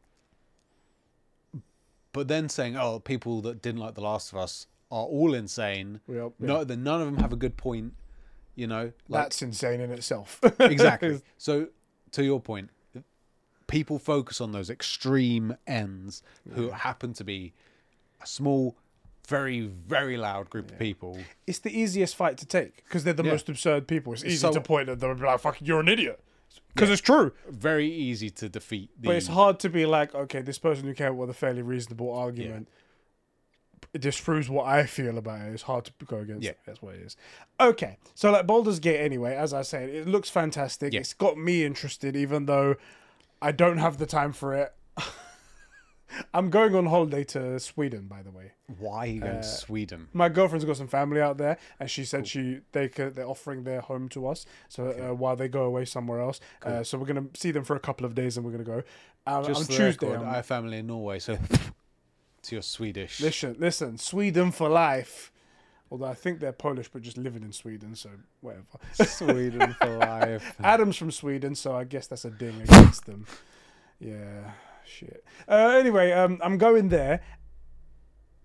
but 2.12 2.28
then 2.28 2.48
saying, 2.50 2.78
oh, 2.78 3.00
people 3.00 3.42
that 3.42 3.62
didn't 3.62 3.82
like 3.82 3.96
The 3.96 4.02
Last 4.02 4.32
of 4.32 4.38
Us 4.38 4.68
are 4.92 5.06
all 5.06 5.34
insane. 5.34 6.00
Yep, 6.08 6.34
yeah. 6.40 6.48
No, 6.48 6.64
then 6.64 6.84
none 6.84 7.02
of 7.02 7.08
them 7.08 7.18
have 7.18 7.34
a 7.34 7.38
good 7.38 7.58
point. 7.58 7.94
You 8.56 8.68
know, 8.68 8.92
like 9.10 9.24
That's 9.24 9.42
insane 9.42 9.82
in 9.82 9.92
itself. 9.92 10.40
exactly. 10.60 11.22
So, 11.40 11.70
to 12.12 12.24
your 12.24 12.40
point, 12.40 12.70
people 13.68 14.00
focus 14.00 14.40
on 14.42 14.52
those 14.52 14.70
extreme 14.70 15.56
ends 15.68 16.22
who 16.54 16.70
happen 16.72 17.14
to 17.14 17.24
be 17.24 17.54
a 18.22 18.28
small, 18.28 18.76
very, 19.28 19.62
very 19.62 20.18
loud 20.18 20.50
group 20.50 20.72
of 20.72 20.78
people. 20.80 21.18
it's 21.48 21.60
the 21.60 21.78
easiest 21.78 22.16
fight 22.16 22.38
to 22.38 22.46
take 22.46 22.84
because 22.86 23.04
they're 23.04 23.14
the 23.14 23.24
Yeah. 23.24 23.32
most 23.32 23.50
absurd 23.50 23.88
people. 23.88 24.14
It's 24.14 24.24
easy 24.24 24.38
so- 24.38 24.52
to 24.54 24.62
point 24.62 24.90
at 24.90 25.00
them 25.00 25.12
and 25.12 25.20
be 25.20 25.26
like, 25.26 25.40
"Fucking, 25.40 25.66
you're 25.66 25.80
an 25.80 25.88
idiot," 25.88 26.20
because 26.74 26.90
it's 26.90 27.02
true. 27.02 27.32
Very 27.50 27.90
easy 27.90 28.30
to 28.32 28.50
defeat. 28.50 28.90
The, 29.00 29.08
But 29.08 29.16
it's 29.16 29.28
hard 29.28 29.60
to 29.62 29.70
be 29.70 29.86
like, 29.86 30.14
okay, 30.14 30.42
this 30.42 30.60
person 30.60 30.86
who 30.86 30.94
came 30.94 31.12
up 31.14 31.16
with 31.16 31.30
a 31.30 31.34
fairly 31.34 31.62
reasonable 31.62 32.12
argument. 32.14 32.68
It 33.94 34.02
disproves 34.02 34.50
what 34.50 34.66
I 34.66 34.86
feel 34.88 35.18
about 35.20 35.42
it. 35.48 35.54
It's 35.54 35.64
hard 35.64 35.86
to 35.86 36.06
go 36.06 36.18
against. 36.18 36.44
Yeah. 36.44 36.52
it. 36.52 36.60
That's 36.66 36.82
what 36.82 36.96
it 36.96 37.02
is. 37.02 37.16
Okay, 37.60 37.98
so 38.16 38.32
like 38.32 38.48
Baldur's 38.48 38.80
Gate, 38.80 39.00
anyway, 39.00 39.36
as 39.36 39.54
I 39.54 39.62
said, 39.62 39.90
it 39.90 40.08
looks 40.08 40.30
fantastic. 40.30 40.94
Yeah. 40.94 41.02
It's 41.02 41.14
got 41.14 41.38
me 41.38 41.64
interested, 41.64 42.16
even 42.16 42.46
though 42.48 42.76
I 43.44 43.52
don't 43.52 43.78
have 43.78 43.98
the 43.98 44.06
time 44.06 44.32
for 44.34 44.54
it. 44.56 44.74
I'm 46.32 46.52
going 46.52 46.76
on 46.76 46.86
holiday 46.86 47.24
to 47.26 47.60
Sweden, 47.60 48.06
by 48.08 48.22
the 48.22 48.30
way. 48.30 48.52
Why 48.78 48.98
are 49.00 49.08
you 49.08 49.20
going 49.22 49.38
to 49.38 49.44
Sweden? 49.44 50.10
My 50.14 50.30
girlfriend's 50.30 50.64
got 50.64 50.78
some 50.78 50.88
family 50.88 51.20
out 51.20 51.38
there, 51.38 51.58
and 51.80 51.90
she 51.90 52.06
said 52.06 52.28
she 52.28 52.60
they 52.72 52.88
could, 52.88 53.16
they're 53.16 53.26
offering 53.28 53.64
their 53.64 53.82
home 53.82 54.10
to 54.10 54.28
us. 54.28 54.46
So 54.70 54.90
uh, 54.92 55.14
while 55.16 55.36
they 55.36 55.48
go 55.48 55.64
away 55.64 55.86
somewhere 55.86 56.22
else, 56.22 56.40
uh, 56.64 56.84
so 56.84 57.00
we're 57.00 57.08
gonna 57.08 57.26
see 57.34 57.50
them 57.52 57.64
for 57.64 57.76
a 57.76 57.80
couple 57.80 58.06
of 58.06 58.14
days, 58.14 58.38
and 58.38 58.46
we're 58.46 58.52
gonna 58.52 58.64
go. 58.64 58.84
Um, 59.26 59.44
Just 59.44 59.62
on 59.62 59.66
Tuesday, 59.76 60.08
record, 60.08 60.22
I'm- 60.24 60.30
I 60.30 60.36
have 60.36 60.46
family 60.46 60.78
in 60.78 60.88
Norway, 60.88 61.18
so 61.20 61.36
to 62.44 62.56
your 62.56 62.62
Swedish. 62.62 63.20
Listen, 63.20 63.56
listen, 63.60 63.98
Sweden 63.98 64.52
for 64.52 64.70
life. 64.70 65.32
Although 65.94 66.08
I 66.08 66.16
think 66.16 66.40
they're 66.40 66.52
Polish, 66.52 66.90
but 66.92 67.04
just 67.04 67.20
living 67.20 67.44
in 67.44 67.52
Sweden, 67.52 67.94
so 67.94 68.10
whatever. 68.42 68.64
Sweden 68.94 69.76
for 69.80 69.98
life. 70.00 70.56
Adam's 70.64 70.98
from 70.98 71.12
Sweden, 71.12 71.54
so 71.54 71.76
I 71.76 71.84
guess 71.84 72.08
that's 72.08 72.26
a 72.26 72.32
ding 72.32 72.60
against 72.64 73.06
them. 73.06 73.28
Yeah, 74.00 74.54
shit. 74.84 75.24
Uh, 75.48 75.76
anyway, 75.80 76.12
um, 76.12 76.40
I'm 76.44 76.58
going 76.58 76.90
there. 76.90 77.22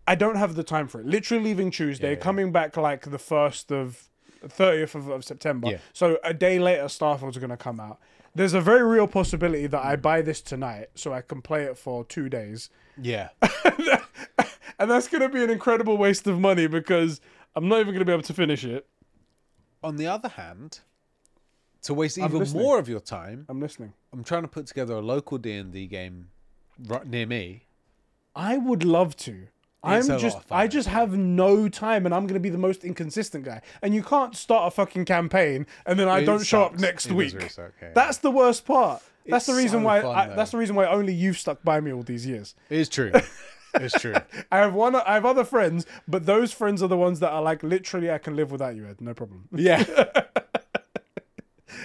I 0.06 0.14
don't 0.14 0.36
have 0.36 0.56
the 0.56 0.62
time 0.62 0.88
for 0.88 1.00
it. 1.00 1.06
Literally 1.06 1.42
leaving 1.42 1.70
Tuesday, 1.70 2.08
Yeah, 2.08 2.16
yeah. 2.18 2.20
coming 2.20 2.52
back 2.52 2.76
like 2.76 3.10
the 3.10 3.18
first 3.18 3.72
of, 3.72 4.10
thirtieth 4.46 4.94
of, 4.94 5.08
of 5.08 5.24
September. 5.24 5.70
Yeah. 5.70 5.78
So 5.94 6.18
a 6.22 6.34
day 6.34 6.58
later, 6.58 6.86
Starfield's 6.86 7.38
going 7.38 7.48
to 7.48 7.56
come 7.56 7.80
out. 7.80 7.98
There's 8.34 8.52
a 8.52 8.60
very 8.60 8.82
real 8.82 9.06
possibility 9.06 9.66
that 9.68 9.82
I 9.82 9.96
buy 9.96 10.20
this 10.20 10.42
tonight, 10.42 10.88
so 10.94 11.14
I 11.14 11.22
can 11.22 11.40
play 11.40 11.64
it 11.64 11.78
for 11.78 12.04
two 12.04 12.28
days. 12.28 12.68
Yeah. 13.00 13.30
and 14.78 14.90
that's 14.90 15.08
going 15.08 15.22
to 15.22 15.28
be 15.28 15.42
an 15.42 15.50
incredible 15.50 15.96
waste 15.96 16.26
of 16.26 16.38
money 16.38 16.66
because 16.66 17.20
I'm 17.54 17.68
not 17.68 17.76
even 17.80 17.88
going 17.94 18.00
to 18.00 18.04
be 18.04 18.12
able 18.12 18.22
to 18.22 18.34
finish 18.34 18.64
it. 18.64 18.86
On 19.82 19.96
the 19.96 20.06
other 20.06 20.28
hand, 20.28 20.80
to 21.82 21.94
waste 21.94 22.18
I'm 22.18 22.24
even 22.26 22.40
listening. 22.40 22.62
more 22.62 22.78
of 22.78 22.88
your 22.88 23.00
time, 23.00 23.46
I'm 23.48 23.60
listening. 23.60 23.92
I'm 24.12 24.24
trying 24.24 24.42
to 24.42 24.48
put 24.48 24.66
together 24.66 24.94
a 24.94 25.00
local 25.00 25.38
D 25.38 25.52
and 25.52 25.72
D 25.72 25.86
game 25.86 26.28
right 26.86 27.06
near 27.06 27.26
me. 27.26 27.64
I 28.34 28.56
would 28.56 28.84
love 28.84 29.16
to. 29.18 29.48
I'm 29.82 30.00
It's 30.00 30.08
lot 30.08 30.20
just 30.20 30.38
I 30.50 30.66
just 30.66 30.88
have 30.88 31.16
no 31.16 31.68
time 31.68 32.04
and 32.04 32.12
I'm 32.14 32.24
going 32.24 32.34
to 32.34 32.40
be 32.40 32.50
the 32.50 32.58
most 32.58 32.84
inconsistent 32.84 33.44
guy. 33.44 33.62
And 33.80 33.94
you 33.94 34.02
can't 34.02 34.34
start 34.36 34.72
a 34.72 34.74
fucking 34.74 35.04
campaign 35.04 35.66
and 35.86 35.98
then 35.98 36.08
I 36.08 36.18
It 36.20 36.24
don't 36.24 36.44
show 36.44 36.64
up 36.64 36.78
next 36.78 37.06
It 37.06 37.12
week. 37.12 37.34
really 37.34 37.48
suck, 37.48 37.72
yeah. 37.80 37.92
That's 37.94 38.18
the 38.18 38.30
worst 38.32 38.66
part. 38.66 39.02
That's 39.26 39.46
the 39.46 39.54
reason 39.54 39.80
so 39.80 39.86
why 39.86 40.00
fun, 40.02 40.16
I, 40.16 40.34
that's 40.34 40.50
the 40.50 40.58
reason 40.58 40.74
why 40.74 40.86
only 40.86 41.12
you've 41.12 41.38
stuck 41.38 41.62
by 41.62 41.80
me 41.80 41.92
all 41.92 42.02
these 42.02 42.26
years. 42.26 42.54
It 42.70 42.78
is 42.78 42.88
true. 42.88 43.12
it's 43.80 44.00
true. 44.00 44.14
I 44.52 44.58
have 44.58 44.74
one 44.74 44.94
I 44.96 45.14
have 45.14 45.24
other 45.26 45.44
friends, 45.44 45.86
but 46.06 46.26
those 46.26 46.52
friends 46.52 46.82
are 46.82 46.88
the 46.88 46.96
ones 46.96 47.20
that 47.20 47.30
are 47.30 47.42
like 47.42 47.62
literally 47.62 48.10
I 48.10 48.18
can 48.18 48.36
live 48.36 48.50
without 48.50 48.76
you, 48.76 48.86
Ed. 48.86 49.00
No 49.00 49.14
problem. 49.14 49.48
Yeah. 49.52 49.84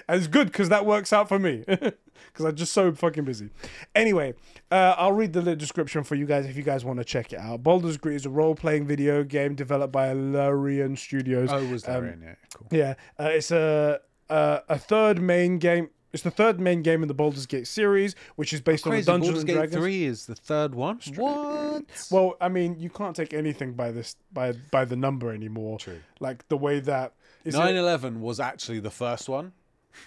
And 0.07 0.17
it's 0.17 0.27
good 0.27 0.47
because 0.47 0.69
that 0.69 0.85
works 0.85 1.13
out 1.13 1.29
for 1.29 1.37
me 1.39 1.63
because 1.67 2.45
I'm 2.45 2.55
just 2.55 2.73
so 2.73 2.91
fucking 2.93 3.23
busy. 3.25 3.51
Anyway, 3.95 4.33
uh, 4.71 4.95
I'll 4.97 5.11
read 5.13 5.33
the 5.33 5.55
description 5.55 6.03
for 6.03 6.15
you 6.15 6.25
guys 6.25 6.45
if 6.45 6.57
you 6.57 6.63
guys 6.63 6.83
want 6.83 6.99
to 6.99 7.05
check 7.05 7.31
it 7.31 7.39
out. 7.39 7.63
Baldur's 7.63 7.97
Gate 7.97 8.13
is 8.15 8.25
a 8.25 8.29
role 8.29 8.55
playing 8.55 8.85
video 8.87 9.23
game 9.23 9.55
developed 9.55 9.93
by 9.93 10.11
Larian 10.11 10.95
Studios. 10.97 11.49
Oh, 11.51 11.63
was 11.67 11.83
that 11.83 11.97
Um, 11.99 12.05
it? 12.05 12.37
Cool. 12.53 12.67
Yeah, 12.71 12.95
uh, 13.19 13.29
it's 13.31 13.51
a, 13.51 13.99
a 14.29 14.61
a 14.69 14.77
third 14.79 15.21
main 15.21 15.57
game. 15.57 15.89
It's 16.14 16.22
the 16.22 16.30
third 16.32 16.59
main 16.59 16.84
game 16.84 17.01
in 17.01 17.07
the 17.07 17.14
Baldur's 17.16 17.47
Gate 17.47 17.68
series, 17.68 18.16
which 18.36 18.53
is 18.53 18.61
based 18.61 18.86
on 18.86 18.93
the 18.93 19.01
Dungeons 19.01 19.30
Baldur's 19.30 19.39
and 19.41 19.47
Gate 19.47 19.53
Dragons. 19.55 19.76
Three 19.76 20.03
is 20.05 20.26
the 20.28 20.36
third 20.36 20.76
one. 20.76 20.99
What? 21.16 22.07
Well, 22.11 22.36
I 22.39 22.49
mean, 22.49 22.80
you 22.80 22.91
can't 22.91 23.16
take 23.16 23.34
anything 23.34 23.74
by 23.74 23.91
this 23.91 24.16
by 24.32 24.53
by 24.72 24.86
the 24.86 24.95
number 24.95 25.34
anymore. 25.34 25.80
True. 25.80 25.99
Like 26.20 26.47
the 26.49 26.57
way 26.57 26.80
that 26.82 27.14
is 27.43 27.55
it- 27.55 27.57
9/11 27.57 28.20
was 28.20 28.39
actually 28.39 28.80
the 28.80 28.91
first 28.91 29.28
one. 29.28 29.53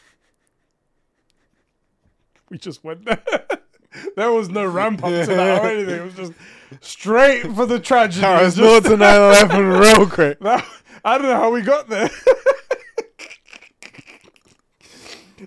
we 2.50 2.58
just 2.58 2.84
went 2.84 3.04
there. 3.04 3.20
there 4.16 4.30
was 4.30 4.48
no 4.48 4.64
ramp 4.64 5.02
up 5.02 5.10
to 5.10 5.26
that 5.26 5.64
or 5.64 5.66
anything. 5.66 5.96
It 5.98 6.04
was 6.04 6.14
just 6.14 6.32
straight 6.80 7.52
for 7.52 7.66
the 7.66 7.80
tragedy. 7.90 8.24
It's 8.26 8.54
just- 8.54 8.84
to 8.86 8.96
9/11 8.96 9.80
real 9.80 10.08
quick. 10.08 10.38
I 11.04 11.18
don't 11.18 11.26
know 11.26 11.34
how 11.34 11.50
we 11.52 11.62
got 11.62 11.88
there. 11.88 12.08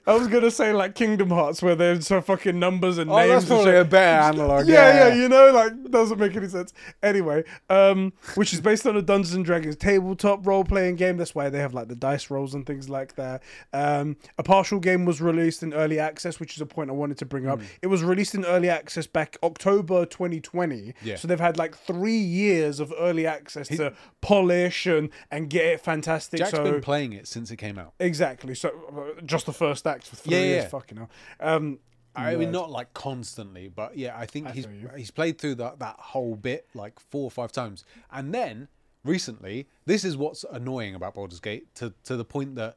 I 0.07 0.13
was 0.13 0.27
gonna 0.27 0.51
say 0.51 0.73
like 0.73 0.95
Kingdom 0.95 1.29
Hearts, 1.29 1.61
where 1.61 1.75
there's 1.75 2.07
so 2.07 2.21
fucking 2.21 2.57
numbers 2.59 2.97
and 2.97 3.09
Oh, 3.09 3.15
names. 3.17 3.29
that's 3.31 3.43
and 3.43 3.49
probably 3.49 3.71
shit. 3.71 3.81
a 3.81 3.85
better 3.85 4.21
analog. 4.39 4.67
yeah, 4.67 5.07
yeah, 5.09 5.15
you 5.15 5.29
know, 5.29 5.51
like 5.51 5.91
doesn't 5.91 6.19
make 6.19 6.35
any 6.35 6.47
sense. 6.47 6.73
Anyway, 7.03 7.43
um, 7.69 8.13
which 8.35 8.53
is 8.53 8.61
based 8.61 8.85
on 8.85 8.95
a 8.97 9.01
Dungeons 9.01 9.33
and 9.35 9.43
Dragons 9.45 9.75
tabletop 9.75 10.45
role 10.45 10.63
playing 10.63 10.95
game. 10.95 11.17
That's 11.17 11.33
why 11.33 11.49
they 11.49 11.59
have 11.59 11.73
like 11.73 11.87
the 11.87 11.95
dice 11.95 12.29
rolls 12.29 12.53
and 12.53 12.65
things 12.65 12.89
like 12.89 13.15
that. 13.15 13.41
Um, 13.73 14.17
a 14.37 14.43
partial 14.43 14.79
game 14.79 15.05
was 15.05 15.21
released 15.21 15.63
in 15.63 15.73
early 15.73 15.99
access, 15.99 16.39
which 16.39 16.55
is 16.55 16.61
a 16.61 16.65
point 16.65 16.89
I 16.89 16.93
wanted 16.93 17.17
to 17.19 17.25
bring 17.25 17.47
up. 17.47 17.59
It 17.81 17.87
was 17.87 18.03
released 18.03 18.35
in 18.35 18.45
early 18.45 18.69
access 18.69 19.07
back 19.07 19.37
October 19.43 20.05
2020. 20.05 20.93
Yeah. 21.03 21.15
So 21.15 21.27
they've 21.27 21.39
had 21.39 21.57
like 21.57 21.75
three 21.75 22.17
years 22.17 22.79
of 22.79 22.93
early 22.99 23.25
access 23.25 23.67
to 23.69 23.93
polish 24.21 24.85
and 24.85 25.09
and 25.31 25.49
get 25.49 25.65
it 25.65 25.81
fantastic. 25.81 26.39
Jack's 26.39 26.51
so 26.51 26.63
been 26.63 26.81
playing 26.81 27.13
it 27.13 27.27
since 27.27 27.51
it 27.51 27.57
came 27.57 27.77
out. 27.79 27.93
exactly. 27.99 28.53
So 28.55 28.69
uh, 29.17 29.21
just 29.21 29.45
the 29.45 29.53
first 29.53 29.78
act 29.87 30.07
for 30.07 30.15
three 30.15 30.33
Yeah, 30.33 30.39
years. 30.41 30.63
yeah. 30.63 30.69
Fucking 30.69 30.97
hell. 30.97 31.09
Um, 31.39 31.79
I 32.15 32.35
mean, 32.35 32.51
not 32.51 32.69
like 32.69 32.93
constantly, 32.93 33.69
but 33.69 33.97
yeah, 33.97 34.17
I 34.17 34.25
think 34.25 34.49
he's 34.51 34.67
he's 34.97 35.11
played 35.11 35.37
through 35.39 35.55
that 35.55 35.79
that 35.79 35.95
whole 35.99 36.35
bit 36.35 36.67
like 36.73 36.99
four 36.99 37.23
or 37.23 37.31
five 37.31 37.51
times, 37.51 37.85
and 38.11 38.33
then 38.33 38.67
recently, 39.05 39.67
this 39.85 40.03
is 40.03 40.17
what's 40.17 40.43
annoying 40.51 40.95
about 40.95 41.13
Baldur's 41.13 41.39
Gate 41.39 41.73
to 41.75 41.93
to 42.03 42.17
the 42.17 42.25
point 42.25 42.55
that 42.55 42.75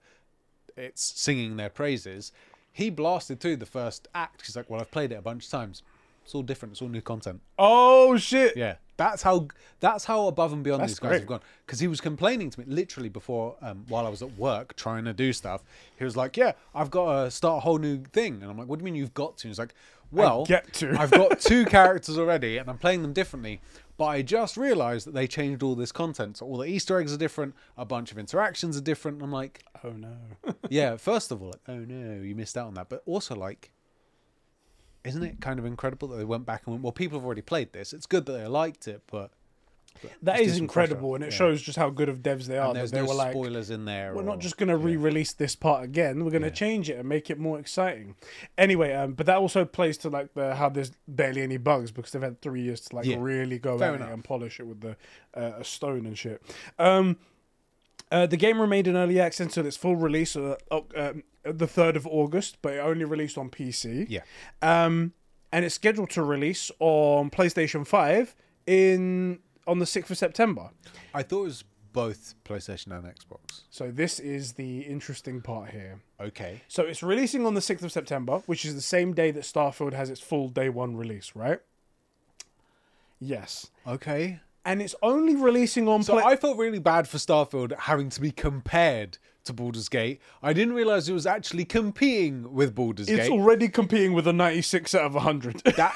it's 0.77 1.03
singing 1.21 1.57
their 1.57 1.71
praises. 1.71 2.31
He 2.73 2.89
blasted 2.89 3.41
through 3.41 3.57
the 3.57 3.67
first 3.67 4.07
act. 4.15 4.47
He's 4.47 4.55
like, 4.55 4.71
"Well, 4.71 4.81
I've 4.81 4.91
played 4.91 5.11
it 5.13 5.17
a 5.17 5.23
bunch 5.23 5.47
of 5.47 5.51
times. 5.51 5.83
It's 6.25 6.35
all 6.35 6.43
different. 6.43 6.73
It's 6.73 6.83
all 6.83 6.89
new 6.89 7.01
content." 7.01 7.41
Oh 7.59 8.17
shit. 8.17 8.57
Yeah, 8.57 8.77
that's 8.97 9.23
how 9.23 9.49
that's 9.81 10.05
how 10.05 10.27
above 10.29 10.53
and 10.53 10.63
beyond 10.63 10.83
That's 10.83 10.93
these 10.93 10.99
guys 10.99 11.09
great. 11.09 11.19
have 11.21 11.29
gone. 11.29 11.41
Because 11.67 11.81
he 11.81 11.89
was 11.89 12.01
complaining 12.01 12.51
to 12.51 12.61
me 12.61 12.67
literally 12.69 13.09
before, 13.09 13.57
um, 13.61 13.85
while 13.89 14.07
I 14.07 14.09
was 14.09 14.23
at 14.23 14.37
work 14.39 14.77
trying 14.77 15.05
to 15.07 15.13
do 15.13 15.33
stuff. 15.33 15.63
He 15.99 16.05
was 16.05 16.17
like, 16.17 16.37
"Yeah, 16.37 16.53
I've 16.75 16.91
got 16.91 17.25
to 17.25 17.31
start 17.31 17.59
a 17.59 17.61
whole 17.61 17.79
new 17.79 18.03
thing," 18.13 18.41
and 18.43 18.51
I'm 18.51 18.59
like, 18.59 18.69
"What 18.69 18.79
do 18.79 18.83
you 18.83 18.85
mean 18.85 18.95
you've 18.95 19.15
got 19.15 19.37
to?" 19.39 19.49
He's 19.49 19.59
like, 19.59 19.75
"Well, 20.11 20.45
get 20.45 20.73
to." 20.75 20.95
I've 20.99 21.11
got 21.11 21.41
two 21.41 21.65
characters 21.65 22.19
already, 22.19 22.59
and 22.59 22.69
I'm 22.69 22.79
playing 22.79 23.03
them 23.03 23.13
differently." 23.13 23.61
But 23.99 24.07
I 24.07 24.23
just 24.23 24.57
realised 24.57 25.07
that 25.07 25.15
they 25.15 25.27
changed 25.29 25.63
all 25.63 25.75
this 25.75 25.93
content. 25.93 26.39
So 26.39 26.47
all 26.47 26.57
the 26.57 26.65
Easter 26.67 26.99
eggs 26.99 27.13
are 27.13 27.19
different. 27.19 27.55
A 27.77 27.85
bunch 27.85 28.11
of 28.11 28.19
interactions 28.19 28.77
are 28.77 28.81
different. 28.81 29.23
I'm 29.23 29.31
like, 29.31 29.63
Oh 29.85 29.91
no. 29.91 30.17
yeah. 30.71 30.97
First 30.97 31.31
of 31.31 31.43
all, 31.43 31.49
like, 31.49 31.61
oh 31.69 31.77
no, 31.79 32.21
you 32.23 32.35
missed 32.35 32.57
out 32.57 32.67
on 32.69 32.75
that. 32.75 32.89
But 32.89 33.03
also, 33.07 33.35
like, 33.37 33.71
isn't 35.05 35.23
it 35.23 35.41
kind 35.41 35.59
of 35.59 35.65
incredible 35.65 36.09
that 36.09 36.17
they 36.17 36.25
went 36.25 36.47
back 36.47 36.63
and 36.67 36.75
went, 36.75 36.83
well, 36.85 36.93
people 36.93 37.19
have 37.19 37.25
already 37.27 37.43
played 37.43 37.73
this. 37.73 37.93
It's 37.93 38.07
good 38.07 38.27
that 38.27 38.33
they 38.33 38.47
liked 38.47 38.87
it, 38.89 39.03
but 39.11 39.31
That 40.23 40.37
Let's 40.37 40.41
is 40.41 40.47
do 40.55 40.59
some 40.59 40.69
fresh 40.69 40.85
incredible, 40.87 41.15
and 41.17 41.23
it 41.25 41.33
yeah. 41.33 41.37
shows 41.37 41.61
just 41.61 41.77
how 41.77 41.91
good 41.91 42.09
of 42.09 42.23
devs 42.23 42.47
they 42.47 42.57
are. 42.57 42.73
That 42.73 42.79
there's 42.81 42.93
no 42.93 43.05
were 43.05 43.15
like, 43.15 43.33
spoilers 43.33 43.69
in 43.71 43.85
there. 43.85 44.15
we're 44.15 44.23
or- 44.23 44.25
not 44.25 44.39
just 44.39 44.57
going 44.57 44.69
to 44.71 44.77
re-release 44.77 45.33
this 45.35 45.55
part 45.55 45.85
again. 45.85 46.25
We're 46.25 46.31
going 46.31 46.43
to 46.43 46.51
change 46.51 46.89
it 46.89 46.99
and 46.99 47.09
make 47.09 47.31
it 47.31 47.39
more 47.39 47.59
exciting. 47.59 48.15
Anyway, 48.57 48.93
um, 48.95 49.13
but 49.13 49.27
that 49.27 49.37
also 49.39 49.65
plays 49.65 49.99
to 49.99 50.09
like 50.09 50.33
the 50.35 50.55
how 50.55 50.69
there's 50.71 50.93
barely 51.07 51.43
any 51.43 51.57
bugs 51.59 51.91
because 51.91 52.11
they've 52.13 52.23
had 52.23 52.41
three 52.41 52.63
years 52.63 52.81
to 52.83 52.97
like 52.97 53.07
Yeah. 53.07 53.17
really 53.21 53.59
go 53.59 53.79
Fair 53.79 53.91
at 53.91 53.97
enough. 53.97 54.09
it 54.09 54.13
and 54.15 54.25
polish 54.25 54.61
it 54.61 54.67
with 54.67 54.81
the 54.81 54.97
uh, 55.35 55.59
a 55.59 55.65
stone 55.65 56.07
and 56.07 56.17
shit. 56.17 56.41
Um, 56.79 57.17
uh, 58.13 58.27
the 58.27 58.37
game 58.37 58.61
remained 58.61 58.87
in 58.87 58.97
early 58.97 59.19
access 59.19 59.47
until 59.47 59.67
its 59.67 59.77
full 59.77 59.97
release, 59.97 60.37
uh, 60.37 60.57
um, 60.71 61.25
the 61.43 61.67
third 61.67 61.97
of 61.97 62.07
August, 62.07 62.59
but 62.61 62.75
it 62.75 62.79
only 62.79 63.05
released 63.05 63.39
on 63.39 63.49
PC. 63.49 64.07
Yeah. 64.09 64.21
Um, 64.61 65.15
and 65.51 65.65
it's 65.65 65.75
scheduled 65.75 66.11
to 66.11 66.23
release 66.23 66.71
on 66.79 67.31
PlayStation 67.31 67.87
Five 67.87 68.37
in 68.67 69.41
on 69.67 69.79
the 69.79 69.87
sixth 69.87 70.11
of 70.11 70.19
September. 70.19 70.71
I 71.15 71.23
thought 71.23 71.41
it 71.41 71.45
was 71.45 71.65
both 71.93 72.35
PlayStation 72.45 72.97
and 72.97 73.05
Xbox. 73.05 73.63
So 73.71 73.91
this 73.91 74.19
is 74.19 74.53
the 74.53 74.81
interesting 74.81 75.41
part 75.41 75.71
here. 75.71 76.01
Okay. 76.21 76.63
So 76.69 76.83
it's 76.83 77.03
releasing 77.03 77.47
on 77.47 77.55
the 77.55 77.61
6th 77.61 77.83
of 77.83 77.93
September, 77.93 78.43
which 78.47 78.65
is 78.65 78.75
the 78.75 78.81
same 78.81 79.13
day 79.13 79.31
that 79.31 79.45
Starfield 79.45 79.93
has 79.93 80.11
its 80.11 80.21
full 80.21 80.49
day 80.49 80.69
one 80.69 80.97
release, 80.97 81.33
right? 81.35 81.61
Yes. 83.21 83.71
Okay. 83.87 84.41
And 84.65 84.81
it's 84.81 84.95
only 85.03 85.35
releasing 85.35 85.89
on 85.89 86.03
So 86.03 86.15
Play- 86.15 86.23
I 86.25 86.37
felt 86.37 86.57
really 86.57 86.79
bad 86.79 87.09
for 87.09 87.19
Starfield 87.19 87.77
having 87.81 88.09
to 88.11 88.21
be 88.21 88.31
compared 88.31 89.19
to 89.45 89.53
Baldur's 89.53 89.89
Gate. 89.89 90.21
I 90.43 90.53
didn't 90.53 90.75
realize 90.75 91.09
it 91.09 91.13
was 91.13 91.27
actually 91.27 91.65
competing 91.65 92.53
with 92.55 92.75
Baldur's 92.75 93.09
it's 93.09 93.17
Gate. 93.17 93.23
It's 93.23 93.31
already 93.31 93.69
competing 93.69 94.13
with 94.13 94.27
a 94.29 94.33
96 94.33 94.95
out 94.95 95.03
of 95.03 95.15
100. 95.15 95.63
that 95.77 95.95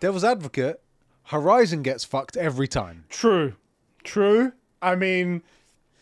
Devil's 0.00 0.24
Advocate, 0.24 0.80
Horizon 1.24 1.82
gets 1.82 2.04
fucked 2.04 2.36
every 2.36 2.68
time. 2.68 3.04
True. 3.08 3.54
True. 4.02 4.52
I 4.82 4.96
mean, 4.96 5.42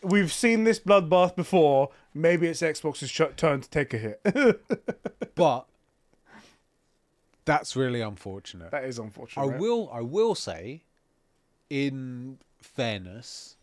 we've 0.01 0.31
seen 0.33 0.63
this 0.63 0.79
bloodbath 0.79 1.35
before. 1.35 1.89
Maybe 2.13 2.47
it's 2.47 2.61
Xbox's 2.61 3.11
ch- 3.11 3.35
turn 3.37 3.61
to 3.61 3.69
take 3.69 3.93
a 3.93 3.97
hit. 3.97 4.21
But 5.35 5.65
that's 7.45 7.75
really 7.75 8.01
unfortunate. 8.01 8.71
that 8.71 8.85
is 8.85 8.99
unfortunate. 8.99 9.43
I 9.43 9.47
right? 9.47 9.59
will 9.59 9.89
I 9.93 10.01
will 10.01 10.35
say, 10.35 10.83
in 11.69 12.39
fairness, 12.61 13.57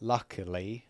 luckily, 0.00 0.86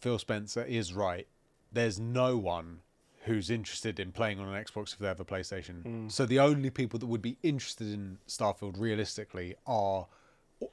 Phil 0.00 0.18
Spencer 0.18 0.62
is 0.62 0.92
right. 0.92 1.26
There's 1.72 1.98
no 1.98 2.36
one 2.36 2.80
who's 3.24 3.50
interested 3.50 3.98
in 3.98 4.12
playing 4.12 4.38
on 4.38 4.54
an 4.54 4.64
Xbox 4.64 4.92
if 4.92 4.98
they 4.98 5.06
have 5.06 5.20
a 5.20 5.24
PlayStation. 5.24 5.82
Hmm. 5.82 6.08
So 6.08 6.26
the 6.26 6.38
only 6.40 6.70
people 6.70 6.98
that 6.98 7.06
would 7.06 7.22
be 7.22 7.38
interested 7.42 7.92
in 7.92 8.18
Starfield 8.28 8.78
realistically 8.78 9.54
are 9.66 10.06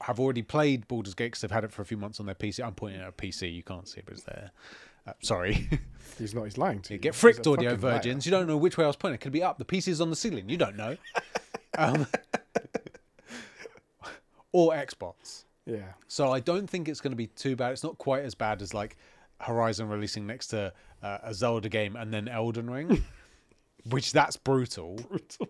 have 0.02 0.20
already 0.20 0.41
played 0.41 0.88
Baldur's 0.88 1.14
Gate 1.14 1.28
because 1.28 1.41
they've 1.41 1.52
had 1.52 1.64
it 1.64 1.72
for 1.72 1.82
a 1.82 1.86
few 1.86 1.97
months 1.97 2.20
on 2.20 2.26
their 2.26 2.36
PC. 2.36 2.64
I'm 2.64 2.74
pointing 2.74 3.02
at 3.02 3.08
a 3.08 3.12
PC. 3.12 3.54
You 3.54 3.64
can't 3.64 3.88
see 3.88 3.99
it, 3.99 4.06
but 4.06 4.14
it's 4.14 4.24
there. 4.24 4.52
Uh, 5.08 5.14
sorry. 5.22 5.68
He's 6.18 6.36
not. 6.36 6.43
He's 6.43 6.58
lying 6.58 6.82
to 6.82 6.93
you. 6.93 6.99
Get 6.99 7.14
He's 7.14 7.22
fricked, 7.22 7.47
audio 7.47 7.72
fucking 7.72 7.84
liar. 7.84 7.93
virgins. 7.95 8.26
You 8.26 8.32
don't 8.32 8.47
know 8.47 8.58
which 8.58 8.78
way 8.78 8.84
I 8.84 8.88
was 8.88 8.95
pointing. 8.95 9.16
It 9.16 9.22
could 9.22 9.32
be 9.32 9.43
up. 9.43 9.58
The 9.58 9.66
PC's 9.66 10.02
on 10.02 10.10
the 10.10 10.16
ceiling. 10.16 10.49
You 10.49 10.58
don't 10.58 10.76
know. 10.78 10.97
um, 11.78 12.06
or 14.52 14.74
Xbox. 14.74 15.45
Yeah. 15.66 15.93
So 16.08 16.32
I 16.32 16.39
don't 16.39 16.68
think 16.68 16.88
it's 16.89 17.02
going 17.02 17.12
to 17.12 17.18
be 17.18 17.28
too 17.28 17.56
bad. 17.56 17.72
It's 17.72 17.84
not 17.84 17.97
quite 17.97 18.24
as 18.24 18.36
bad 18.36 18.62
as 18.62 18.74
like 18.74 18.97
Horizon 19.39 19.89
releasing 19.89 20.28
next 20.28 20.47
to 20.47 20.74
uh, 21.02 21.18
a 21.24 21.34
Zelda 21.34 21.70
game 21.70 21.95
and 21.95 22.14
then 22.14 22.28
Elden 22.28 22.70
Ring, 22.70 23.04
which 23.89 24.12
that's 24.12 24.38
brutal. 24.38 24.95
Brutal. 25.10 25.47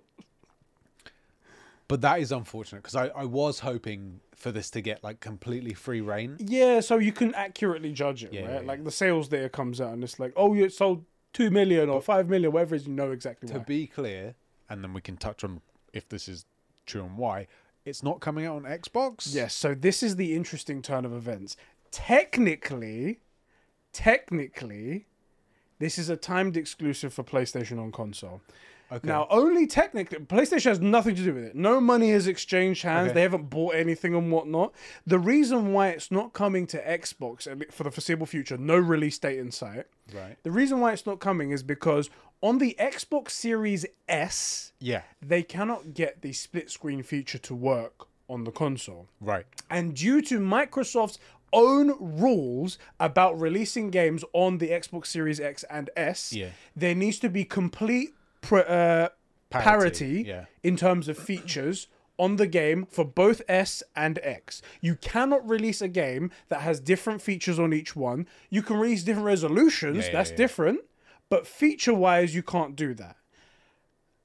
But 1.88 2.02
that 2.02 2.22
is 2.22 2.32
unfortunate 2.32 2.84
because 2.84 2.96
I, 2.96 3.08
I 3.08 3.26
was 3.26 3.60
hoping 3.60 4.22
for 4.42 4.52
this 4.52 4.70
to 4.72 4.82
get 4.82 5.04
like 5.04 5.20
completely 5.20 5.74
free 5.74 6.02
reign. 6.02 6.38
Yeah, 6.40 6.80
so 6.82 6.98
you 6.98 7.12
can 7.12 7.34
accurately 7.36 7.92
judge 7.94 8.24
it, 8.24 8.34
Yeah, 8.34 8.42
right? 8.42 8.50
yeah, 8.50 8.60
yeah. 8.62 8.68
Like 8.68 8.84
the 8.84 8.92
sales 8.92 9.28
data 9.28 9.50
comes 9.50 9.80
out 9.80 9.94
and 9.94 10.04
it's 10.04 10.20
like, 10.20 10.34
oh, 10.36 10.54
you 10.54 10.68
sold 10.70 11.06
two 11.34 11.50
million 11.52 11.90
or 11.90 12.02
five 12.02 12.28
million, 12.28 12.52
whatever 12.52 12.76
it 12.76 12.82
is, 12.82 12.88
you 12.88 12.94
know 12.94 13.12
exactly 13.12 13.48
To 13.50 13.60
why. 13.60 13.64
be 13.64 13.88
clear, 13.88 14.36
and 14.70 14.84
then 14.84 14.94
we 14.94 15.02
can 15.02 15.16
touch 15.18 15.44
on 15.44 15.62
if 15.94 16.10
this 16.10 16.28
is 16.28 16.46
true 16.86 17.04
and 17.04 17.18
why. 17.18 17.48
It's 17.86 18.04
not 18.04 18.20
coming 18.20 18.46
out 18.46 18.58
on 18.58 18.64
Xbox. 18.64 19.34
Yes, 19.34 19.54
so 19.54 19.74
this 19.74 20.04
is 20.04 20.16
the 20.16 20.36
interesting 20.36 20.82
turn 20.82 21.06
of 21.06 21.14
events. 21.14 21.56
Technically, 21.92 23.20
technically, 23.92 25.06
this 25.80 25.98
is 25.98 26.10
a 26.10 26.16
timed 26.18 26.58
exclusive 26.58 27.14
for 27.14 27.24
PlayStation 27.24 27.80
on 27.80 27.92
console. 27.92 28.42
Okay. 28.92 29.08
Now, 29.08 29.26
only 29.30 29.68
technically, 29.68 30.20
PlayStation 30.20 30.66
has 30.66 30.80
nothing 30.82 31.16
to 31.16 31.24
do 31.24 31.34
with 31.34 31.46
it. 31.46 31.56
No 31.56 31.80
money 31.80 32.12
has 32.12 32.28
exchanged 32.28 32.84
hands. 32.84 33.08
Okay. 33.08 33.14
They 33.16 33.22
haven't 33.22 33.50
bought 33.50 33.76
anything 33.76 34.14
and 34.14 34.32
whatnot. 34.32 34.74
The 35.08 35.18
reason 35.20 35.72
why 35.72 35.90
it's 35.90 36.12
not 36.12 36.34
coming 36.34 36.68
to 36.68 36.78
Xbox 36.84 37.44
for 37.72 37.84
the 37.84 37.92
foreseeable 37.92 38.26
future, 38.26 38.58
no 38.58 38.76
release 38.78 39.18
date 39.18 39.40
in 39.40 39.52
sight. 39.52 39.86
right. 40.14 40.36
The 40.44 40.52
reason 40.52 40.82
why 40.82 40.92
it's 40.92 41.06
not 41.06 41.20
coming 41.22 41.52
is 41.52 41.64
because 41.64 42.10
on 42.42 42.58
the 42.58 42.76
Xbox 42.80 43.30
Series 43.32 43.86
S, 44.10 44.74
Yeah. 44.80 45.04
they 45.22 45.42
cannot 45.44 45.94
get 45.94 46.22
the 46.22 46.34
split 46.34 46.70
screen 46.70 47.02
feature 47.02 47.38
to 47.38 47.56
work 47.56 48.08
on 48.28 48.44
the 48.44 48.52
console. 48.52 49.08
Right. 49.22 49.46
And 49.70 49.96
due 49.96 50.22
to 50.24 50.40
Microsoft's 50.40 51.18
own 51.54 51.96
rules 52.00 52.78
about 53.00 53.40
releasing 53.40 53.90
games 53.90 54.24
on 54.34 54.58
the 54.58 54.70
Xbox 54.70 55.08
Series 55.08 55.40
X 55.40 55.64
and 55.70 55.90
S, 55.96 56.34
Yeah. 56.34 56.50
there 56.76 56.96
needs 56.96 57.20
to 57.20 57.30
be 57.30 57.44
complete 57.46 58.14
pr- 58.42 58.60
uh, 58.60 59.10
parity, 59.50 59.64
Parity, 59.70 60.24
yeah. 60.28 60.46
in 60.64 60.76
terms 60.76 61.08
of 61.08 61.18
features 61.18 61.88
on 62.18 62.36
the 62.36 62.48
game 62.48 62.86
for 62.86 63.04
both 63.04 63.42
S 63.48 63.82
and 63.96 64.20
X. 64.22 64.62
You 64.80 64.96
cannot 64.96 65.48
release 65.48 65.82
a 65.82 65.88
game 65.88 66.32
that 66.50 66.62
has 66.62 66.80
different 66.80 67.22
features 67.22 67.58
on 67.58 67.74
each 67.74 67.96
one. 67.96 68.28
You 68.50 68.62
can 68.62 68.78
release 68.78 69.04
different 69.04 69.26
resolutions, 69.26 70.06
Yeah, 70.06 70.12
that's 70.12 70.32
different, 70.32 70.82
but 71.30 71.48
feature 71.48 71.94
wise, 71.94 72.36
you 72.36 72.44
can't 72.44 72.76
do 72.76 72.94
that. 72.96 73.16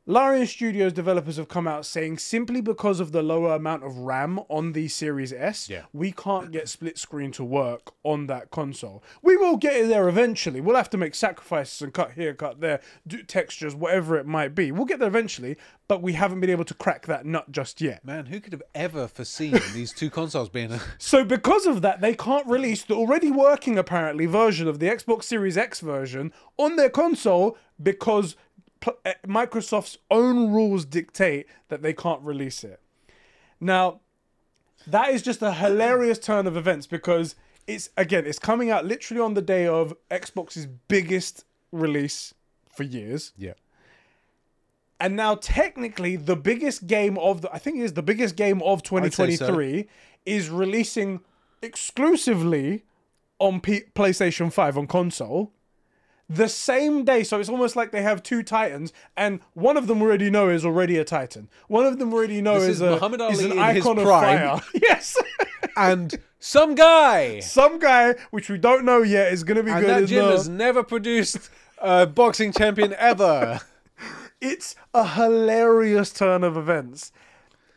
Larian 0.09 0.47
Studios 0.47 0.93
developers 0.93 1.37
have 1.37 1.49
come 1.49 1.67
out 1.67 1.85
saying 1.85 2.19
simply 2.19 2.61
because 2.61 3.01
of 3.01 3.11
the 3.11 3.25
lower 3.25 3.57
amount 3.57 3.83
of 3.83 3.99
RAM 3.99 4.39
on 4.49 4.71
the 4.73 4.87
Series 4.87 5.33
S, 5.33 5.69
Yeah. 5.69 5.83
we 5.93 6.13
can't 6.13 6.53
get 6.53 6.69
split 6.69 6.97
screen 6.97 7.33
to 7.33 7.43
work 7.43 7.91
on 8.05 8.29
that 8.29 8.53
console. 8.53 9.03
We 9.21 9.37
will 9.37 9.57
get 9.57 9.75
it 9.75 9.89
there 9.89 10.09
eventually. 10.09 10.61
We'll 10.61 10.77
have 10.77 10.91
to 10.91 10.97
make 10.97 11.17
sacrifices 11.17 11.83
and 11.83 11.93
cut 11.93 12.13
here, 12.13 12.35
cut 12.35 12.61
there, 12.61 12.81
do 13.05 13.25
textures, 13.25 13.75
whatever 13.75 14.17
it 14.17 14.27
might 14.27 14.55
be. 14.55 14.71
We'll 14.71 14.85
get 14.85 15.01
there 15.01 15.09
eventually, 15.09 15.57
but 15.89 16.03
we 16.03 16.13
haven't 16.13 16.39
been 16.39 16.51
able 16.51 16.65
to 16.67 16.75
crack 16.75 17.07
that 17.07 17.27
nut 17.27 17.51
just 17.51 17.81
yet. 17.81 18.05
Man, 18.05 18.27
who 18.27 18.39
could 18.39 18.53
have 18.53 18.63
ever 18.77 19.09
foreseen 19.09 19.59
these 19.75 19.93
two 19.93 20.09
consoles 20.09 20.49
being 20.49 20.71
a 20.71 20.81
So 20.99 21.25
because 21.25 21.67
of 21.67 21.83
that, 21.83 22.01
they 22.01 22.15
can't 22.15 22.47
release 22.47 22.85
the 22.85 22.95
already 22.95 23.33
working 23.33 23.77
apparently 23.77 24.27
version 24.27 24.69
of 24.69 24.79
the 24.79 24.87
Xbox 24.87 25.25
Series 25.25 25.59
X 25.59 25.81
version 25.81 26.33
on 26.57 26.77
their 26.77 26.91
console 26.91 27.59
because 27.83 28.37
Eh, 29.05 29.15
Microsoft's 29.27 29.99
own 30.11 30.53
rules 30.53 30.85
dictate 30.85 31.47
that 31.69 31.83
they 31.83 31.93
can't 31.93 32.23
release 32.23 32.65
it. 32.65 32.81
Now, 33.61 34.01
that 34.87 35.11
is 35.11 35.23
just 35.23 35.43
a 35.43 35.53
hilarious 35.53 36.19
turn 36.19 36.47
of 36.47 36.57
events 36.57 36.87
because 36.87 37.35
it's 37.67 37.91
again, 37.97 38.27
it's 38.27 38.39
coming 38.39 38.71
out 38.71 38.85
literally 38.85 39.21
on 39.21 39.35
the 39.35 39.43
day 39.43 39.67
of 39.67 39.95
Xbox's 40.11 40.67
biggest 40.67 41.45
release 41.73 42.35
for 42.69 42.85
years. 42.85 43.33
Yeah. 43.37 43.55
And 45.01 45.17
now 45.17 45.35
technically 45.35 46.17
the 46.17 46.37
biggest 46.37 46.87
game 46.87 47.19
of 47.19 47.43
the 47.43 47.53
I 47.53 47.59
think 47.59 47.79
it 47.79 47.83
is 47.83 47.95
the 47.95 48.03
biggest 48.03 48.37
game 48.37 48.63
of 48.63 48.81
say 48.81 49.01
so. 49.01 49.07
2023 49.07 49.89
is 50.25 50.49
releasing 50.49 51.21
exclusively 51.63 52.85
on 53.39 53.61
P- 53.61 53.85
PlayStation 53.95 54.53
5 54.53 54.79
on 54.79 54.87
console 54.87 55.53
the 56.29 56.49
same 56.49 57.05
day. 57.05 57.23
So 57.23 57.39
it's 57.41 57.49
almost 57.49 57.77
like 57.77 57.91
they 57.93 58.03
have 58.03 58.23
two 58.23 58.43
titans, 58.43 58.93
and 59.17 59.41
one 59.55 59.77
of 59.77 59.87
them 59.87 60.01
we 60.01 60.07
already 60.07 60.31
know 60.31 60.49
is 60.49 60.65
already 60.65 60.99
a 60.99 61.05
titan. 61.05 61.49
One 61.69 61.87
of 61.87 61.99
them 61.99 62.11
we 62.11 62.19
already 62.19 62.43
know 62.43 62.55
This 62.55 62.69
is, 62.71 62.77
is 62.77 62.81
a, 62.83 62.91
Muhammad 62.93 63.21
is 63.33 63.45
an 63.45 63.59
icon 63.59 63.99
of 63.99 64.05
fire. 64.05 64.61
yes. 64.75 65.17
And 65.77 66.15
some 66.39 66.75
guy 66.75 67.41
Some 67.41 67.79
guy, 67.79 68.15
which 68.31 68.49
we 68.49 68.59
don't 68.59 68.85
know 68.85 69.03
yet, 69.03 69.33
is 69.33 69.45
going 69.45 69.57
to 69.57 69.63
be 69.63 69.71
and 69.71 69.81
good. 69.81 70.05
that 70.05 70.09
gym 70.09 70.25
the- 70.27 70.33
has 70.33 70.49
never 70.49 70.83
produced 70.83 71.51
a 71.79 72.07
boxing 72.07 72.53
champion 72.53 72.95
ever. 72.99 73.61
it's 74.41 74.75
a 74.95 75.07
hilarious 75.07 76.13
turn 76.13 76.45
of 76.45 76.57
events. 76.57 77.13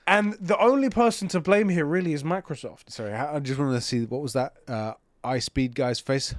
And 0.08 0.34
the 0.39 0.58
only 0.58 0.89
person 0.89 1.28
to 1.30 1.39
blame 1.39 1.70
here 1.70 1.86
really 1.86 2.14
is 2.14 2.24
Microsoft. 2.24 2.89
Sorry, 2.89 3.14
I 3.14 3.39
just 3.39 3.60
wanted 3.60 3.74
to 3.74 3.82
see 3.82 4.06
what 4.06 4.22
was 4.22 4.34
that 4.34 4.54
uh, 4.68 4.93
speed 5.39 5.76
guy's 5.76 6.00
face. 6.00 6.34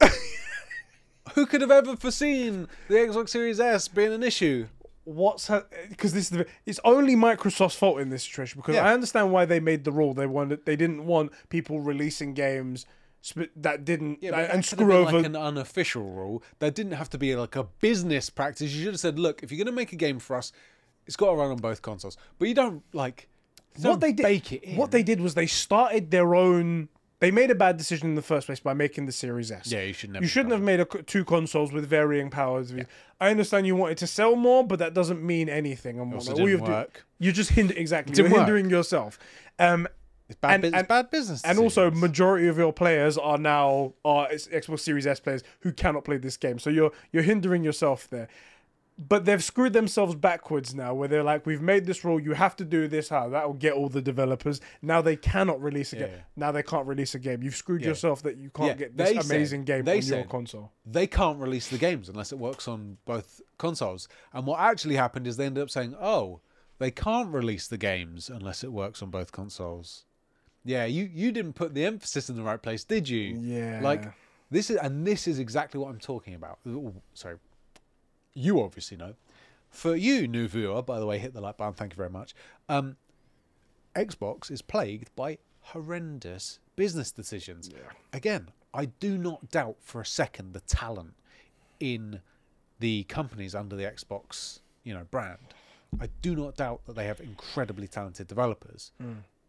Who 1.36 1.46
could 1.46 1.60
have 1.60 1.70
ever 1.70 1.96
foreseen 1.96 2.66
the 2.88 2.94
Xbox 2.94 3.28
Series 3.28 3.60
S 3.60 3.88
being 3.88 4.12
an 4.12 4.22
issue? 4.22 4.66
What's 5.04 5.48
because 5.90 6.12
this 6.14 6.24
is 6.24 6.30
the, 6.30 6.46
it's 6.64 6.80
only 6.82 7.14
Microsoft's 7.14 7.76
fault 7.76 8.00
in 8.00 8.08
this 8.08 8.24
situation 8.24 8.58
because 8.60 8.74
Yeah. 8.74 8.86
I 8.88 8.92
understand 8.94 9.30
why 9.30 9.44
they 9.44 9.60
made 9.60 9.84
the 9.84 9.92
rule. 9.92 10.14
They 10.14 10.26
wanted 10.26 10.64
they 10.66 10.74
didn't 10.76 11.04
want 11.06 11.30
people 11.50 11.80
releasing 11.80 12.34
games 12.34 12.86
sp- 13.22 13.52
that 13.54 13.84
didn't 13.84 14.18
Yeah, 14.22 14.30
uh, 14.32 14.36
that- 14.38 14.54
and 14.54 14.64
screw 14.64 14.92
over. 14.94 15.18
like 15.18 15.26
an 15.26 15.36
unofficial 15.36 16.02
rule. 16.04 16.42
That 16.58 16.74
didn't 16.74 16.92
have 16.92 17.10
to 17.10 17.18
be 17.18 17.36
like 17.36 17.54
a 17.54 17.64
business 17.64 18.30
practice. 18.30 18.72
You 18.72 18.84
should 18.84 18.94
have 18.94 19.00
said, 19.00 19.18
"Look, 19.18 19.42
if 19.44 19.52
you're 19.52 19.58
going 19.62 19.66
to 19.66 19.72
make 19.80 19.92
a 19.92 19.96
game 19.96 20.18
for 20.18 20.34
us, 20.36 20.52
it's 21.06 21.16
got 21.16 21.30
to 21.30 21.36
run 21.36 21.50
on 21.52 21.58
both 21.58 21.82
consoles." 21.82 22.16
But 22.38 22.48
you 22.48 22.54
don't 22.54 22.82
like 22.92 23.28
you 23.76 23.82
what 23.90 24.00
don't 24.00 24.00
they 24.00 24.40
did, 24.40 24.76
what 24.76 24.90
they 24.90 25.02
did 25.02 25.20
was 25.20 25.34
they 25.34 25.46
started 25.46 26.10
their 26.10 26.34
own. 26.34 26.88
They 27.18 27.30
made 27.30 27.50
a 27.50 27.54
bad 27.54 27.78
decision 27.78 28.08
in 28.10 28.14
the 28.14 28.22
first 28.22 28.46
place 28.46 28.60
by 28.60 28.74
making 28.74 29.06
the 29.06 29.12
Series 29.12 29.50
S. 29.50 29.72
yeah, 29.72 29.82
you 29.82 29.94
should 29.94 30.10
never. 30.10 30.22
You 30.22 30.28
shouldn't 30.28 30.52
have 30.52 30.60
made 30.62 30.80
a, 30.80 30.84
two 30.84 31.24
consoles 31.24 31.72
with 31.72 31.86
varying 31.88 32.28
powers. 32.28 32.74
I 33.20 33.30
understand 33.30 33.66
you 33.66 33.74
wanted 33.74 33.96
to 33.98 34.06
sell 34.06 34.36
more, 34.36 34.66
but 34.66 34.78
that 34.80 34.92
doesn't 34.92 35.22
mean 35.24 35.48
anything. 35.48 35.98
And 35.98 36.12
also 36.12 36.36
you 36.36 36.58
didn't 36.58 36.68
work. 36.70 37.06
you're 37.18 37.32
just 37.32 37.50
hinder 37.52 37.72
exactly. 37.74 38.14
You're 38.16 38.28
work. 38.30 38.40
hindering 38.40 38.68
yourself. 38.68 39.18
Um, 39.58 39.88
It's 40.28 40.38
bad. 40.38 40.54
and- 40.56 40.64
it's 40.66 40.76
and- 40.76 40.88
bad 40.88 41.10
business. 41.10 41.42
and 41.44 41.58
also, 41.58 41.90
majority 41.90 42.48
of 42.48 42.58
your 42.58 42.72
players 42.72 43.16
are 43.16 43.38
now 43.38 43.94
are 44.04 44.28
Xbox 44.28 44.80
Series 44.80 45.06
S 45.06 45.18
players 45.18 45.42
who 45.60 45.72
cannot 45.72 46.04
play 46.04 46.18
this 46.18 46.36
game. 46.36 46.58
So 46.58 46.68
you're 46.68 46.92
you're 47.12 47.22
hindering 47.22 47.64
yourself 47.64 48.08
there. 48.10 48.28
But 48.98 49.26
they've 49.26 49.44
screwed 49.44 49.74
themselves 49.74 50.14
backwards 50.14 50.74
now, 50.74 50.94
where 50.94 51.06
they're 51.06 51.22
like, 51.22 51.44
"We've 51.44 51.60
made 51.60 51.84
this 51.84 52.02
rule. 52.02 52.18
You 52.18 52.32
have 52.32 52.56
to 52.56 52.64
do 52.64 52.88
this. 52.88 53.10
How 53.10 53.28
that 53.28 53.46
will 53.46 53.52
get 53.54 53.74
all 53.74 53.90
the 53.90 54.00
developers. 54.00 54.58
Now 54.80 55.02
they 55.02 55.16
cannot 55.16 55.60
release 55.60 55.92
a 55.92 55.96
game. 55.96 56.08
Yeah. 56.10 56.20
Now 56.34 56.50
they 56.52 56.62
can't 56.62 56.86
release 56.86 57.14
a 57.14 57.18
game. 57.18 57.42
You've 57.42 57.56
screwed 57.56 57.82
Yeah. 57.82 57.88
yourself 57.88 58.22
that 58.22 58.38
you 58.38 58.48
can't 58.48 58.68
Yeah, 58.68 58.74
get 58.74 58.96
this 58.96 59.08
they 59.10 59.14
said- 59.16 59.24
amazing 59.30 59.64
game 59.64 59.84
they 59.84 59.98
on 59.98 60.02
your 60.06 60.24
console. 60.24 60.72
they 60.86 61.06
can't 61.06 61.38
release 61.38 61.68
the 61.68 61.76
games 61.76 62.08
unless 62.08 62.32
it 62.32 62.38
works 62.38 62.66
on 62.66 62.96
both 63.04 63.42
consoles. 63.58 64.08
And 64.32 64.46
what 64.46 64.60
actually 64.60 64.96
happened 64.96 65.26
is 65.26 65.36
they 65.36 65.44
ended 65.44 65.62
up 65.62 65.68
saying, 65.70 65.94
"Oh, 66.00 66.40
they 66.78 66.90
can't 66.90 67.28
release 67.32 67.68
the 67.68 67.78
games 67.78 68.30
unless 68.30 68.64
it 68.64 68.72
works 68.72 69.02
on 69.02 69.10
both 69.10 69.30
consoles." 69.30 70.06
Yeah, 70.64 70.86
you 70.86 71.04
you 71.04 71.32
didn't 71.32 71.52
put 71.52 71.74
the 71.74 71.84
emphasis 71.84 72.30
in 72.30 72.36
the 72.36 72.42
right 72.42 72.62
place, 72.62 72.82
did 72.82 73.10
you? 73.10 73.36
Yeah. 73.38 73.80
Like 73.82 74.04
this 74.50 74.70
is 74.70 74.78
and 74.78 75.06
this 75.06 75.28
is 75.28 75.38
exactly 75.38 75.78
what 75.78 75.90
I'm 75.90 75.98
talking 76.00 76.32
about. 76.34 76.60
Ooh, 76.66 76.94
sorry. 77.12 77.36
You 78.36 78.60
obviously 78.62 78.96
know. 78.96 79.14
For 79.70 79.96
you, 79.96 80.28
new 80.28 80.46
viewer, 80.46 80.82
by 80.82 81.00
the 81.00 81.06
way, 81.06 81.18
hit 81.18 81.32
the 81.32 81.40
like 81.40 81.56
button. 81.56 81.74
Thank 81.74 81.92
you 81.94 81.96
very 81.96 82.10
much. 82.10 82.34
Um, 82.68 82.96
Xbox 83.94 84.50
is 84.50 84.62
plagued 84.62 85.14
by 85.16 85.38
horrendous 85.60 86.60
business 86.76 87.10
decisions. 87.10 87.68
Again, 88.12 88.48
I 88.74 88.86
do 88.86 89.16
not 89.16 89.50
doubt 89.50 89.76
for 89.80 90.00
a 90.00 90.06
second 90.06 90.52
the 90.52 90.60
talent 90.60 91.14
in 91.80 92.20
the 92.78 93.04
companies 93.04 93.54
under 93.54 93.74
the 93.74 93.84
Xbox, 93.84 94.60
you 94.84 94.92
know, 94.92 95.04
brand. 95.10 95.38
I 95.98 96.08
do 96.20 96.36
not 96.36 96.56
doubt 96.56 96.82
that 96.86 96.94
they 96.94 97.06
have 97.06 97.20
incredibly 97.20 97.88
talented 97.88 98.26
developers. 98.28 98.92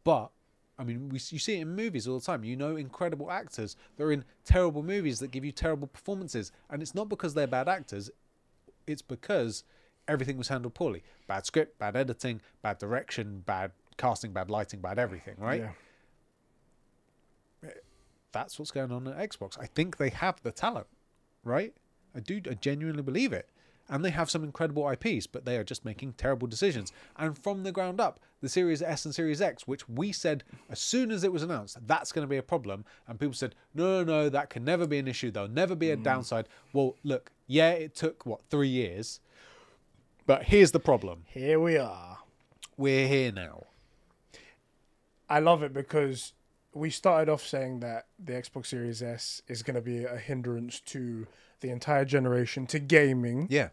But 0.05 0.31
I 0.79 0.83
mean, 0.83 1.09
we, 1.09 1.15
you 1.15 1.39
see 1.39 1.57
it 1.57 1.61
in 1.61 1.75
movies 1.75 2.07
all 2.07 2.19
the 2.19 2.25
time. 2.25 2.43
You 2.45 2.55
know, 2.55 2.77
incredible 2.77 3.29
actors. 3.31 3.75
They're 3.97 4.11
in 4.11 4.23
terrible 4.45 4.81
movies 4.83 5.19
that 5.19 5.31
give 5.31 5.43
you 5.43 5.51
terrible 5.51 5.87
performances, 5.87 6.51
and 6.69 6.81
it's 6.81 6.95
not 6.95 7.09
because 7.09 7.33
they're 7.33 7.47
bad 7.47 7.67
actors. 7.67 8.09
It's 8.87 9.01
because 9.01 9.63
everything 10.07 10.37
was 10.37 10.47
handled 10.47 10.73
poorly. 10.73 11.03
Bad 11.27 11.45
script, 11.45 11.77
bad 11.77 11.95
editing, 11.95 12.41
bad 12.61 12.79
direction, 12.79 13.43
bad 13.45 13.71
casting, 13.97 14.31
bad 14.31 14.49
lighting, 14.49 14.79
bad 14.79 14.97
everything. 14.97 15.35
Right? 15.37 15.61
Yeah. 15.61 15.71
That's 18.31 18.59
what's 18.59 18.71
going 18.71 18.91
on 18.91 19.07
at 19.07 19.29
Xbox. 19.29 19.57
I 19.59 19.65
think 19.65 19.97
they 19.97 20.09
have 20.09 20.41
the 20.43 20.51
talent, 20.51 20.87
right? 21.43 21.73
I 22.15 22.19
do. 22.19 22.41
I 22.49 22.53
genuinely 22.53 23.01
believe 23.01 23.33
it. 23.33 23.49
And 23.89 24.03
they 24.03 24.09
have 24.09 24.29
some 24.29 24.43
incredible 24.43 24.89
IPs, 24.89 25.27
but 25.27 25.45
they 25.45 25.57
are 25.57 25.63
just 25.63 25.85
making 25.85 26.13
terrible 26.13 26.47
decisions. 26.47 26.91
And 27.15 27.37
from 27.37 27.63
the 27.63 27.71
ground 27.71 28.01
up, 28.01 28.19
the 28.41 28.49
Series 28.49 28.81
S 28.81 29.05
and 29.05 29.15
Series 29.15 29.41
X, 29.41 29.67
which 29.67 29.87
we 29.87 30.11
said 30.11 30.43
as 30.69 30.79
soon 30.79 31.09
as 31.11 31.23
it 31.23 31.31
was 31.31 31.43
announced, 31.43 31.77
that's 31.87 32.11
going 32.11 32.25
to 32.25 32.29
be 32.29 32.37
a 32.37 32.43
problem. 32.43 32.85
And 33.07 33.19
people 33.19 33.33
said, 33.33 33.55
no, 33.73 34.03
no, 34.03 34.23
no, 34.23 34.29
that 34.29 34.49
can 34.49 34.65
never 34.65 34.85
be 34.85 34.97
an 34.99 35.07
issue. 35.07 35.31
There'll 35.31 35.49
never 35.49 35.75
be 35.75 35.91
a 35.91 35.97
mm. 35.97 36.03
downside. 36.03 36.47
Well, 36.73 36.95
look, 37.03 37.31
yeah, 37.47 37.71
it 37.71 37.95
took, 37.95 38.25
what, 38.25 38.41
three 38.49 38.67
years? 38.67 39.19
But 40.25 40.43
here's 40.43 40.71
the 40.71 40.79
problem 40.79 41.23
Here 41.27 41.59
we 41.59 41.77
are. 41.77 42.19
we're 42.75 43.07
here 43.07 43.31
now. 43.31 43.63
I 45.29 45.39
love 45.39 45.63
it 45.63 45.73
because 45.73 46.33
we 46.73 46.89
started 46.89 47.31
off 47.31 47.45
saying 47.45 47.79
that 47.79 48.07
the 48.19 48.33
Xbox 48.33 48.67
Series 48.67 49.01
S 49.01 49.41
is 49.47 49.63
going 49.63 49.75
to 49.75 49.81
be 49.81 50.03
a 50.03 50.17
hindrance 50.17 50.79
to 50.81 51.27
the 51.61 51.69
entire 51.69 52.05
generation 52.05 52.67
to 52.67 52.79
gaming, 52.79 53.47
Yeah. 53.49 53.69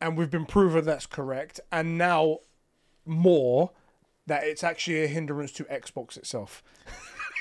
and 0.00 0.16
we've 0.16 0.30
been 0.30 0.46
proven 0.46 0.84
that's 0.84 1.06
correct. 1.06 1.60
And 1.72 1.98
now 1.98 2.38
more 3.04 3.70
that 4.26 4.44
it's 4.44 4.64
actually 4.64 5.04
a 5.04 5.06
hindrance 5.06 5.52
to 5.52 5.64
Xbox 5.64 6.16
itself. 6.16 6.62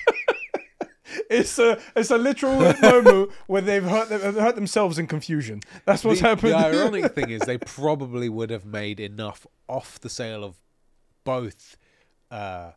it's 1.29 1.59
a 1.59 1.79
it's 1.95 2.11
a 2.11 2.17
literal 2.17 2.57
moment 2.57 3.31
where 3.47 3.61
they've 3.61 3.83
hurt 3.83 4.09
them, 4.09 4.35
hurt 4.35 4.55
themselves 4.55 4.97
in 4.97 5.07
confusion. 5.07 5.61
That's 5.85 6.03
what's 6.03 6.21
the, 6.21 6.27
happened. 6.27 6.51
The 6.53 6.57
ironic 6.57 7.11
thing 7.15 7.29
is 7.29 7.41
they 7.41 7.57
probably 7.57 8.29
would 8.29 8.49
have 8.49 8.65
made 8.65 8.99
enough 8.99 9.45
off 9.67 9.99
the 9.99 10.09
sale 10.09 10.43
of 10.43 10.59
both 11.23 11.77
uh, 12.31 12.71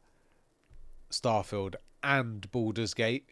Starfield 1.10 1.74
and 2.02 2.50
Baldur's 2.50 2.94
Gate 2.94 3.30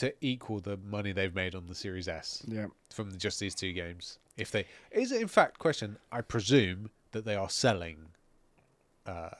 to 0.00 0.14
equal 0.22 0.60
the 0.60 0.78
money 0.78 1.12
they've 1.12 1.34
made 1.34 1.54
on 1.54 1.66
the 1.66 1.74
Series 1.74 2.08
S 2.08 2.42
yeah. 2.48 2.66
from 2.88 3.16
just 3.18 3.38
these 3.38 3.54
two 3.54 3.72
games. 3.72 4.18
If 4.38 4.50
they 4.50 4.64
is 4.90 5.12
it 5.12 5.20
in 5.20 5.28
fact 5.28 5.58
question, 5.58 5.98
I 6.10 6.22
presume 6.22 6.90
that 7.12 7.26
they 7.26 7.34
are 7.34 7.50
selling 7.50 7.98
uh, 9.06 9.30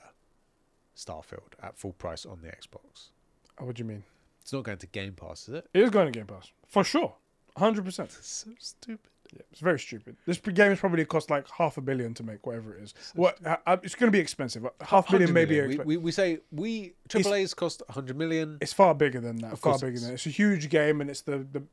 Starfield 0.95 1.53
at 1.63 1.77
full 1.77 1.93
price 1.93 2.27
on 2.27 2.41
the 2.41 2.49
Xbox. 2.49 3.09
What 3.57 3.75
do 3.75 3.81
you 3.81 3.89
mean? 3.89 4.03
It's 4.41 4.53
not 4.53 4.63
going 4.63 4.77
to 4.77 4.87
Game 4.87 5.13
Pass, 5.13 5.47
is 5.47 5.55
it? 5.55 5.67
It 5.73 5.81
is 5.81 5.89
going 5.89 6.11
to 6.11 6.17
Game 6.17 6.27
Pass 6.27 6.51
for 6.67 6.83
sure, 6.83 7.15
hundred 7.57 7.85
percent. 7.85 8.11
So 8.21 8.51
stupid. 8.59 9.09
Yeah, 9.33 9.43
it's 9.51 9.61
very 9.61 9.79
stupid. 9.79 10.17
This 10.25 10.37
game 10.37 10.71
is 10.71 10.79
probably 10.79 11.05
cost 11.05 11.29
like 11.29 11.49
half 11.51 11.77
a 11.77 11.81
billion 11.81 12.13
to 12.15 12.23
make, 12.23 12.45
whatever 12.45 12.75
it 12.75 12.83
is. 12.83 12.93
What? 13.15 13.45
uh, 13.45 13.57
uh, 13.65 13.77
it's 13.81 13.95
going 13.95 14.11
to 14.11 14.15
be 14.15 14.19
expensive. 14.19 14.67
Half 14.81 15.09
a 15.09 15.11
billion, 15.13 15.33
maybe. 15.33 15.61
million. 15.61 15.79
We, 15.79 15.95
we, 15.95 15.97
we 15.97 16.11
say 16.11 16.39
we 16.51 16.93
AAA's 17.07 17.53
cost 17.53 17.81
100 17.87 18.17
million. 18.17 18.57
it's 18.59 18.73
far 18.73 18.93
bigger 18.93 19.21
than 19.21 19.37
that. 19.37 19.57
Far 19.57 19.79
bigger 19.79 19.87
it 19.87 19.99
than 19.99 20.07
that. 20.09 20.13
It's 20.15 20.25
a 20.25 20.29
huge 20.29 20.69
game, 20.69 20.99
and 20.99 21.09
it's 21.09 21.21
the 21.21 21.45
the 21.51 21.63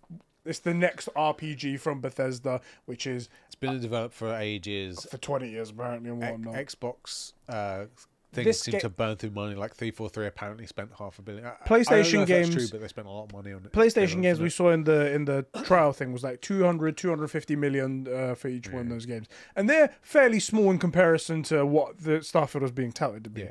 it's 0.45 0.61
the 0.61 0.73
next 0.73 1.09
RPG 1.15 1.81
from 1.81 2.01
Bethesda, 2.01 2.61
which 2.87 3.07
is 3.07 3.29
It's 3.47 3.55
been 3.55 3.81
developed 3.81 4.15
for 4.15 4.35
ages. 4.35 5.07
for 5.11 5.19
twenty 5.19 5.51
years 5.51 5.71
apparently 5.71 6.11
and 6.11 6.21
whatnot. 6.21 6.55
Xbox 6.55 7.33
uh, 7.49 7.87
things 8.33 8.61
seem 8.61 8.73
ga- 8.73 8.79
to 8.81 8.89
burn 8.89 9.17
through 9.17 9.31
money. 9.31 9.55
Like 9.55 9.75
three 9.75 9.91
four 9.91 10.09
three 10.09 10.27
apparently 10.27 10.67
spent 10.67 10.91
half 10.99 11.19
a 11.19 11.23
billion. 11.23 11.47
I- 11.47 11.55
PlayStation 11.67 12.13
know 12.15 12.23
if 12.23 12.29
that's 12.29 12.49
games- 12.51 12.55
true, 12.55 12.69
but 12.71 12.81
they 12.83 12.89
spent 12.89 13.07
a 13.07 13.11
lot 13.11 13.25
of 13.25 13.33
money 13.33 13.53
on 13.53 13.65
it. 13.65 13.73
PlayStation 13.73 14.23
games 14.23 14.41
we 14.41 14.47
it. 14.49 14.51
saw 14.53 14.71
in 14.71 14.85
the 14.85 15.13
in 15.13 15.25
the 15.25 15.47
trial 15.65 15.93
thing 15.93 16.13
was 16.13 16.23
like 16.23 16.41
200 16.41 16.97
250 16.97 17.57
million 17.57 18.07
uh, 18.09 18.35
for 18.35 18.49
each 18.49 18.71
one 18.71 18.83
of 18.83 18.89
those 18.91 19.07
games 19.07 19.27
and 19.57 19.69
they're 19.69 19.95
fairly 20.03 20.41
small 20.41 20.71
in 20.71 20.79
comparison 20.79 21.43
to 21.45 21.65
what 21.65 21.99
the 21.99 22.19
Starfield 22.21 22.63
was 22.63 22.73
being 22.73 22.93
touted 22.93 23.25
to 23.25 23.31
be 23.31 23.43
Yeah. 23.43 23.51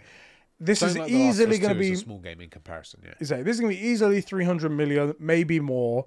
this 0.60 0.80
Something 0.80 0.96
is 0.96 1.00
like 1.02 1.12
The 1.12 1.18
Last 1.26 1.40
of 1.40 1.52
easily 1.52 1.58
going 1.60 1.74
to 1.74 1.80
2 1.80 1.82
is 1.82 1.90
be 1.90 1.94
a 1.94 1.98
small 1.98 2.20
game 2.20 2.42
in 2.42 2.50
comparison. 2.50 3.02
Yeah. 3.04 3.14
exactly 3.20 3.44
this 3.44 3.56
is 3.56 3.60
going 3.62 3.76
to 3.76 3.82
be 3.82 3.88
easily 3.88 4.22
300 4.22 4.70
million 4.70 5.16
maybe 5.20 5.60
more 5.60 6.06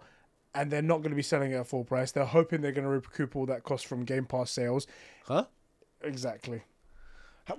and 0.54 0.70
they're 0.70 0.82
not 0.82 0.98
going 0.98 1.10
to 1.10 1.16
be 1.16 1.22
selling 1.22 1.52
it 1.52 1.56
at 1.56 1.66
full 1.66 1.84
price 1.84 2.12
they're 2.12 2.24
hoping 2.24 2.60
they're 2.60 2.72
going 2.72 2.84
to 2.84 2.90
recoup 2.90 3.36
all 3.36 3.46
that 3.46 3.62
cost 3.64 3.86
from 3.86 4.04
game 4.04 4.24
pass 4.26 4.50
sales 4.50 4.86
Huh? 5.26 5.44
exactly 6.02 6.62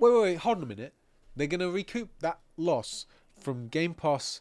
wait, 0.10 0.22
wait. 0.22 0.36
Hold 0.38 0.56
on 0.58 0.62
a 0.62 0.66
minute. 0.66 0.94
They're 1.36 1.46
going 1.46 1.60
to 1.60 1.70
recoup 1.70 2.10
that 2.20 2.38
loss 2.56 3.06
from 3.38 3.68
Game 3.68 3.94
Pass 3.94 4.40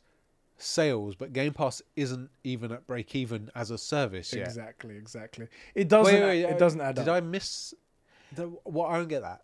sales, 0.58 1.16
but 1.16 1.34
Game 1.34 1.54
Pass 1.54 1.82
isn't 1.96 2.30
even 2.44 2.72
at 2.72 2.86
break 2.86 3.16
even 3.16 3.50
as 3.56 3.72
a 3.72 3.78
service 3.78 4.32
yet. 4.34 4.46
exactly 4.48 4.96
exactly 4.96 5.48
it 5.74 5.88
doesn't 5.88 6.14
Wait, 6.14 6.22
wait, 6.22 6.42
it 6.44 6.54
uh, 6.54 6.58
doesn't 6.58 6.82
add 6.82 6.96
Did 6.96 7.08
up 7.08 7.16
I 7.16 7.20
miss? 7.22 7.74
The, 8.34 8.44
what 8.64 8.90
I 8.92 8.98
don't 8.98 9.08
get 9.08 9.22
that. 9.24 9.42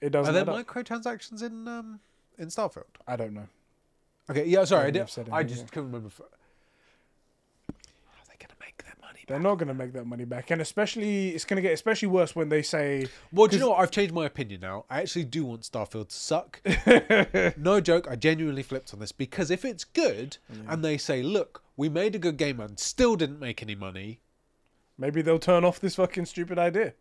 it 0.00 0.10
doesn't 0.10 0.30
Are 0.30 0.44
there 0.44 0.54
add 0.54 0.60
up. 0.60 0.66
microtransactions 0.66 1.42
in 1.42 1.66
um 1.66 2.00
in 2.38 2.48
Starfield? 2.48 2.84
i 3.06 3.16
don't 3.16 3.32
know 3.32 3.48
Okay, 4.30 4.46
yeah, 4.46 4.64
sorry, 4.64 4.84
I, 4.84 4.84
Maybe 4.86 4.98
did, 5.04 5.28
I 5.30 5.42
just 5.42 5.70
couldn't 5.70 5.88
remember. 5.92 6.08
If, 6.08 6.18
are 6.20 6.24
they 8.28 8.36
gonna 8.38 8.54
make 8.76 8.84
their 8.84 8.94
money? 9.00 9.20
they're 9.26 9.40
not 9.40 9.56
going 9.56 9.68
to 9.68 9.74
make 9.74 9.92
that 9.92 10.06
money 10.06 10.24
back 10.24 10.50
and 10.50 10.60
especially 10.60 11.30
it's 11.30 11.44
going 11.44 11.56
to 11.56 11.62
get 11.62 11.72
especially 11.72 12.08
worse 12.08 12.34
when 12.36 12.48
they 12.48 12.62
say 12.62 13.06
Well, 13.32 13.46
do 13.46 13.56
you 13.56 13.60
know 13.60 13.70
what? 13.70 13.80
I've 13.80 13.90
changed 13.90 14.14
my 14.14 14.26
opinion 14.26 14.60
now. 14.60 14.84
I 14.90 15.00
actually 15.00 15.24
do 15.24 15.44
want 15.44 15.62
Starfield 15.62 16.08
to 16.08 16.16
suck. 16.16 16.60
no 17.56 17.80
joke, 17.80 18.06
I 18.10 18.16
genuinely 18.16 18.62
flipped 18.62 18.92
on 18.92 19.00
this 19.00 19.12
because 19.12 19.50
if 19.50 19.64
it's 19.64 19.84
good 19.84 20.38
and 20.68 20.84
they 20.84 20.98
say, 20.98 21.22
"Look, 21.22 21.62
we 21.76 21.88
made 21.88 22.14
a 22.14 22.18
good 22.18 22.36
game 22.36 22.60
and 22.60 22.78
still 22.78 23.16
didn't 23.16 23.40
make 23.40 23.62
any 23.62 23.74
money," 23.74 24.20
Maybe 24.96 25.22
they'll 25.22 25.38
turn 25.38 25.64
off 25.64 25.80
this 25.80 25.96
fucking 25.96 26.26
stupid 26.26 26.58
idea. 26.58 26.94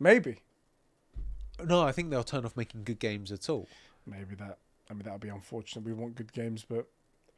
Maybe. 0.00 0.42
no, 1.62 1.82
I 1.82 1.92
think 1.92 2.10
they'll 2.10 2.24
turn 2.24 2.44
off 2.44 2.56
making 2.56 2.84
good 2.84 2.98
games 2.98 3.30
at 3.32 3.48
all. 3.50 3.68
Maybe 4.06 4.34
that. 4.36 4.58
I 4.90 4.94
mean, 4.94 5.02
that 5.02 5.12
would 5.12 5.20
be 5.20 5.28
unfortunate. 5.28 5.84
We 5.84 5.92
want 5.92 6.14
good 6.14 6.32
games, 6.32 6.64
but 6.66 6.86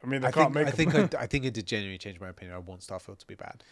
I 0.03 0.07
mean, 0.07 0.21
they 0.21 0.27
I 0.27 0.31
can't 0.31 0.53
think, 0.53 0.65
make. 0.65 0.67
I 0.67 0.71
think. 0.71 1.15
I, 1.15 1.19
I 1.23 1.27
think 1.27 1.45
it 1.45 1.53
did 1.53 1.65
genuinely 1.67 1.97
change 1.97 2.19
my 2.19 2.29
opinion. 2.29 2.55
I 2.55 2.59
want 2.59 2.81
Starfield 2.81 3.19
to 3.19 3.27
be 3.27 3.35
bad. 3.35 3.63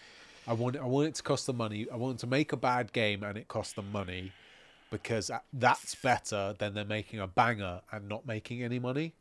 I 0.47 0.53
want 0.53 0.77
I 0.77 0.86
want 0.86 1.07
it 1.07 1.15
to 1.15 1.23
cost 1.23 1.45
them 1.47 1.57
money. 1.57 1.88
I 1.91 1.95
want 1.95 2.19
to 2.19 2.27
make 2.27 2.51
a 2.53 2.57
bad 2.57 2.91
game 2.93 3.23
and 3.23 3.38
it 3.38 3.47
costs 3.47 3.73
them 3.73 3.91
money 3.91 4.32
because 4.91 5.30
that's 5.53 5.95
better 5.95 6.55
than 6.57 6.73
they're 6.73 6.86
making 6.86 7.19
a 7.19 7.27
banger 7.27 7.82
and 7.91 8.07
not 8.09 8.25
making 8.25 8.63
any 8.63 8.80
money. 8.80 9.13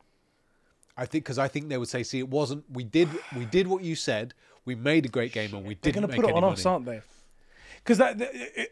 I 0.96 1.06
think 1.06 1.24
because 1.24 1.38
I 1.38 1.48
think 1.48 1.68
they 1.68 1.78
would 1.78 1.88
say, 1.88 2.02
"See, 2.02 2.18
it 2.18 2.28
wasn't. 2.28 2.64
We 2.72 2.84
did 2.84 3.08
we 3.36 3.44
did 3.44 3.66
what 3.66 3.82
you 3.82 3.94
said. 3.94 4.34
We 4.64 4.74
made 4.74 5.06
a 5.06 5.08
great 5.08 5.32
game 5.32 5.54
and 5.54 5.64
we 5.64 5.74
They're 5.74 5.92
didn't 5.92 6.02
gonna 6.02 6.08
make 6.08 6.20
put 6.20 6.30
it 6.30 6.34
on 6.34 6.42
money." 6.42 6.52
us, 6.54 6.66
aren't 6.66 6.86
they? 6.86 7.02
Because 7.76 7.98
that 7.98 8.20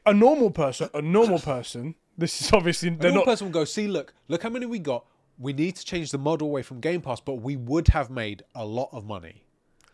a 0.04 0.12
normal 0.12 0.50
person, 0.50 0.90
a 0.94 1.02
normal 1.02 1.38
person. 1.38 1.94
This 2.18 2.40
is 2.40 2.52
obviously 2.52 2.88
A 2.88 2.92
they're 2.92 3.10
normal 3.10 3.26
not. 3.26 3.32
person 3.32 3.46
will 3.46 3.52
go, 3.52 3.64
"See, 3.64 3.86
look, 3.86 4.12
look 4.28 4.42
how 4.42 4.48
many 4.50 4.66
we 4.66 4.78
got. 4.78 5.04
We 5.38 5.52
need 5.52 5.76
to 5.76 5.84
change 5.84 6.10
the 6.10 6.18
model 6.18 6.48
away 6.48 6.62
from 6.62 6.80
Game 6.80 7.00
Pass, 7.02 7.20
but 7.20 7.34
we 7.36 7.56
would 7.56 7.88
have 7.88 8.10
made 8.10 8.42
a 8.54 8.64
lot 8.64 8.88
of 8.92 9.04
money." 9.04 9.42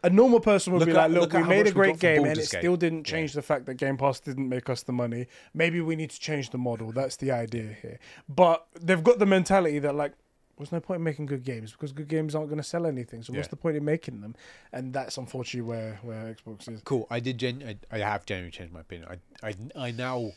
A 0.05 0.11
normal 0.11 0.41
person 0.41 0.73
would 0.73 0.81
Look 0.81 0.87
be 0.89 0.93
at- 0.93 0.97
like, 0.97 1.11
"Look, 1.13 1.33
look 1.33 1.43
we 1.45 1.49
made 1.49 1.67
a 1.69 1.71
great 1.73 2.01
game, 2.01 2.25
and 2.25 2.33
it 2.37 2.51
Gate." 2.51 2.59
still 2.61 2.77
didn't 2.77 3.05
change 3.05 3.35
the 3.35 3.43
fact 3.43 3.67
that 3.67 3.75
Game 3.75 3.97
Pass 3.97 4.19
didn't 4.19 4.49
make 4.49 4.69
us 4.69 4.83
the 4.83 4.93
money. 4.93 5.29
Maybe 5.55 5.81
we 5.81 5.95
need 5.95 6.11
to 6.11 6.19
change 6.19 6.51
the 6.51 6.59
model. 6.59 6.91
That's 6.91 7.17
the 7.17 7.31
idea 7.31 7.77
here. 7.81 7.99
But 8.29 8.67
they've 8.81 9.03
got 9.03 9.21
the 9.21 9.27
mentality 9.27 9.79
that 9.79 9.95
like, 9.95 10.15
there's 10.59 10.73
no 10.73 10.81
point 10.81 10.99
in 10.99 11.05
making 11.05 11.27
good 11.27 11.45
games 11.45 11.73
because 11.73 11.93
good 11.93 12.09
games 12.09 12.35
aren't 12.35 12.49
going 12.49 12.59
to 12.59 12.65
sell 12.65 12.85
anything. 12.87 13.23
So 13.23 13.33
what's 13.33 13.49
the 13.49 13.57
point 13.57 13.77
in 13.77 13.85
making 13.85 14.21
them? 14.21 14.35
And 14.73 14.93
that's 14.93 15.17
unfortunately 15.19 15.69
where 15.69 15.99
where 16.03 16.35
Xbox 16.35 16.69
is. 16.69 16.83
Cool. 16.83 17.07
I 17.11 17.21
did. 17.21 17.39
Gen- 17.39 17.79
I, 17.91 17.97
I 17.97 17.99
have 18.01 18.27
genuinely 18.27 18.51
changed 18.51 18.73
my 18.73 18.81
opinion. 18.81 19.09
I, 19.43 19.49
I, 19.49 19.55
I 19.77 19.91
now 19.93 20.33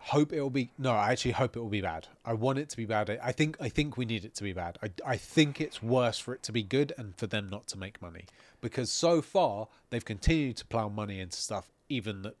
hope 0.00 0.32
it 0.32 0.40
will 0.40 0.50
be. 0.50 0.70
No, 0.78 0.92
I 0.92 1.12
actually 1.12 1.32
hope 1.32 1.56
it 1.56 1.60
will 1.60 1.68
be 1.68 1.80
bad. 1.80 2.08
I 2.24 2.32
want 2.32 2.58
it 2.58 2.68
to 2.70 2.76
be 2.76 2.86
bad. 2.86 3.18
I, 3.22 3.32
think. 3.32 3.56
I 3.60 3.68
think 3.68 3.96
we 3.96 4.04
need 4.04 4.24
it 4.24 4.34
to 4.36 4.42
be 4.42 4.52
bad. 4.52 4.78
I, 4.82 4.90
I 5.06 5.16
think 5.16 5.60
it's 5.60 5.82
worse 5.82 6.18
for 6.18 6.34
it 6.34 6.42
to 6.44 6.52
be 6.52 6.62
good 6.62 6.92
and 6.96 7.14
for 7.16 7.26
them 7.26 7.48
not 7.48 7.66
to 7.68 7.78
make 7.78 8.00
money 8.00 8.24
because 8.60 8.90
so 8.90 9.22
far 9.22 9.68
they've 9.90 10.04
continued 10.04 10.56
to 10.58 10.66
plow 10.66 10.88
money 10.88 11.20
into 11.20 11.36
stuff, 11.36 11.70
even 11.88 12.22
that, 12.22 12.36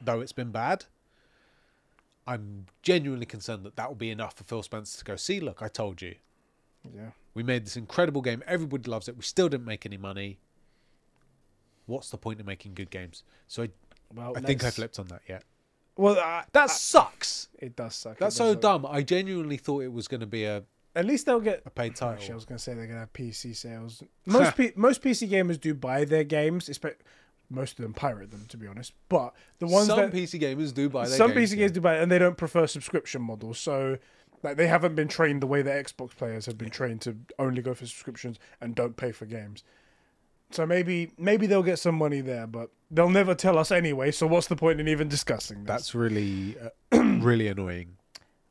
though 0.00 0.20
it's 0.20 0.32
been 0.32 0.50
bad. 0.50 0.86
I'm 2.26 2.66
genuinely 2.82 3.26
concerned 3.26 3.64
that 3.64 3.76
that 3.76 3.88
will 3.88 3.96
be 3.96 4.10
enough 4.10 4.36
for 4.36 4.44
Phil 4.44 4.62
Spencer 4.62 4.98
to 4.98 5.04
go. 5.04 5.16
See, 5.16 5.40
look, 5.40 5.60
I 5.60 5.68
told 5.68 6.00
you. 6.00 6.14
Yeah. 6.94 7.10
We 7.34 7.42
made 7.42 7.66
this 7.66 7.76
incredible 7.76 8.22
game. 8.22 8.42
Everybody 8.46 8.90
loves 8.90 9.08
it. 9.08 9.16
We 9.16 9.22
still 9.22 9.48
didn't 9.48 9.66
make 9.66 9.84
any 9.84 9.98
money. 9.98 10.38
What's 11.86 12.08
the 12.08 12.16
point 12.16 12.40
of 12.40 12.46
making 12.46 12.74
good 12.74 12.90
games? 12.90 13.24
So 13.46 13.64
I, 13.64 13.68
Well, 14.14 14.32
I 14.36 14.40
think 14.40 14.64
I 14.64 14.70
flipped 14.70 14.98
on 14.98 15.08
that. 15.08 15.20
Yeah, 15.28 15.40
Well, 15.96 16.18
I, 16.18 16.44
that 16.52 16.70
sucks. 16.70 17.48
it 17.58 17.76
does 17.76 17.94
suck. 17.94 18.18
That's 18.18 18.34
does 18.36 18.46
so 18.48 18.52
suck. 18.54 18.60
dumb. 18.62 18.86
I 18.86 19.02
genuinely 19.02 19.56
thought 19.56 19.82
it 19.82 19.92
was 19.92 20.08
going 20.08 20.20
to 20.20 20.26
be 20.26 20.44
a, 20.44 20.64
At 20.96 21.04
least 21.04 21.26
they'll 21.26 21.40
get. 21.40 21.62
a 21.66 21.70
paid 21.70 21.94
oh, 22.02 22.08
Actually, 22.10 22.32
I 22.32 22.34
was 22.34 22.44
going 22.44 22.58
to 22.58 22.62
say 22.62 22.74
they're 22.74 22.86
going 22.86 22.96
to 22.96 23.00
have 23.00 23.12
PC 23.12 23.54
sales. 23.54 24.02
Most 24.26 24.56
P- 24.56 24.72
most 24.76 25.02
PC 25.02 25.28
gamers 25.28 25.60
do 25.60 25.72
buy 25.74 26.04
their 26.04 26.24
games. 26.24 26.68
espe- 26.68 26.96
Most 27.48 27.78
of 27.78 27.82
them 27.84 27.92
pirate 27.94 28.30
them, 28.32 28.44
to 28.48 28.56
be 28.56 28.66
honest. 28.66 28.92
But 29.08 29.34
the 29.60 29.66
ones 29.66 29.86
Some 29.86 29.98
that 29.98 30.12
PC 30.12 30.40
gamers 30.40 30.74
do 30.74 30.88
buy 30.88 31.06
their 31.06 31.16
some 31.16 31.32
games, 31.32 31.52
PC 31.52 31.58
yeah. 31.58 31.66
gamers 31.68 31.72
do 31.74 31.80
buy, 31.80 31.96
it, 31.98 32.02
and 32.02 32.10
they 32.10 32.18
don't 32.18 32.36
prefer 32.36 32.66
subscription 32.66 33.22
models. 33.22 33.58
So, 33.58 33.98
like, 34.42 34.56
they 34.56 34.66
haven't 34.66 34.94
been 34.96 35.08
trained 35.08 35.42
the 35.42 35.46
way 35.46 35.62
that 35.62 35.86
Xbox 35.86 36.16
players 36.16 36.46
have 36.46 36.58
been 36.58 36.70
trained 36.70 37.02
to 37.02 37.16
only 37.38 37.62
go 37.62 37.72
for 37.74 37.86
subscriptions 37.86 38.38
and 38.60 38.74
don't 38.74 38.96
pay 38.96 39.12
for 39.12 39.26
games. 39.26 39.62
So 40.50 40.66
maybe 40.66 41.12
maybe 41.18 41.46
they'll 41.46 41.62
get 41.62 41.78
some 41.78 41.94
money 41.96 42.20
there, 42.20 42.46
but 42.46 42.70
they'll 42.94 43.10
never 43.10 43.34
tell 43.34 43.58
us 43.58 43.70
anyway. 43.70 44.10
So 44.10 44.26
what's 44.26 44.46
the 44.46 44.56
point 44.56 44.80
in 44.80 44.88
even 44.88 45.08
discussing 45.08 45.64
this, 45.64 45.68
That's 45.68 45.94
really, 45.94 46.56
uh, 46.92 47.02
really 47.20 47.48
annoying. 47.48 47.96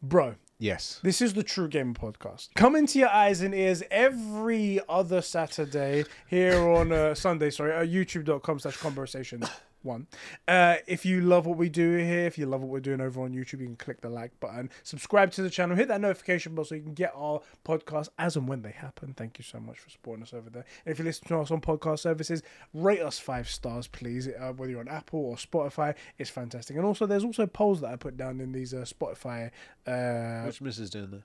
bro? 0.02 0.36
Yes. 0.60 1.00
This 1.04 1.22
is 1.22 1.34
the 1.34 1.44
True 1.44 1.68
Gamer 1.68 1.94
Podcast. 1.94 2.50
Come 2.56 2.76
into 2.76 3.00
your 3.00 3.10
eyes 3.10 3.42
and 3.42 3.54
ears 3.54 3.84
every 3.92 4.80
other 4.88 5.22
Saturday 5.22 6.06
here 6.28 6.58
on 6.58 6.92
uh, 6.94 7.16
Sunday, 7.16 7.50
sorry, 7.50 7.74
uh, 7.74 7.86
youtube.com 7.86 8.60
slash 8.60 8.78
Conbrosations 8.78 9.50
one. 9.84 10.08
Uh, 10.48 10.78
if 10.88 11.06
you 11.06 11.22
love 11.22 11.46
what 11.46 11.58
we 11.58 11.70
do 11.70 11.98
here, 11.98 12.26
if 12.26 12.38
you 12.38 12.46
love 12.46 12.62
what 12.62 12.70
we're 12.70 12.80
doing 12.80 13.02
over 13.02 13.22
on 13.22 13.34
YouTube, 13.34 13.60
you 13.60 13.66
can 13.66 13.76
click 13.76 14.02
the 14.02 14.10
like 14.10 14.38
button, 14.40 14.70
subscribe 14.84 15.32
to 15.32 15.42
the 15.42 15.50
channel, 15.50 15.76
hit 15.76 15.88
that 15.88 16.02
notification 16.02 16.56
bell 16.56 16.66
so 16.66 16.76
you 16.76 16.82
can 16.82 16.94
get 16.94 17.12
our 17.16 17.42
podcast 17.66 18.10
as 18.18 18.36
and 18.36 18.48
when 18.48 18.62
they 18.62 18.72
happen. 18.72 19.14
Thank 19.14 19.38
you 19.38 19.44
so 19.44 19.60
much 19.60 19.80
for 19.80 19.90
supporting 19.90 20.24
us 20.24 20.34
over 20.34 20.50
there. 20.50 20.66
And 20.86 20.92
if 20.92 21.00
you 21.00 21.06
listen 21.06 21.28
to 21.28 21.40
us 21.40 21.52
on 21.52 21.62
podcast 21.62 22.00
services, 22.00 22.44
rate 22.74 23.02
us 23.02 23.20
five 23.20 23.50
stars, 23.50 23.88
please. 23.88 24.28
Uh, 24.28 24.54
whether 24.56 24.72
you're 24.72 24.80
on 24.80 24.88
Apple 24.88 25.20
or 25.20 25.36
Spotify, 25.36 25.96
it's 26.18 26.30
fantastic. 26.30 26.76
And 26.78 26.86
also, 26.86 27.06
there's 27.06 27.24
also 27.24 27.46
polls 27.46 27.82
that 27.82 27.92
I 27.92 27.96
put 27.96 28.18
down 28.18 28.40
in 28.42 28.52
these 28.52 28.74
uh, 28.74 28.86
Spotify. 28.86 29.52
Uh, 29.86 30.44
What's 30.46 30.60
Mrs. 30.60 30.90
doing 30.90 31.12
there? 31.12 31.24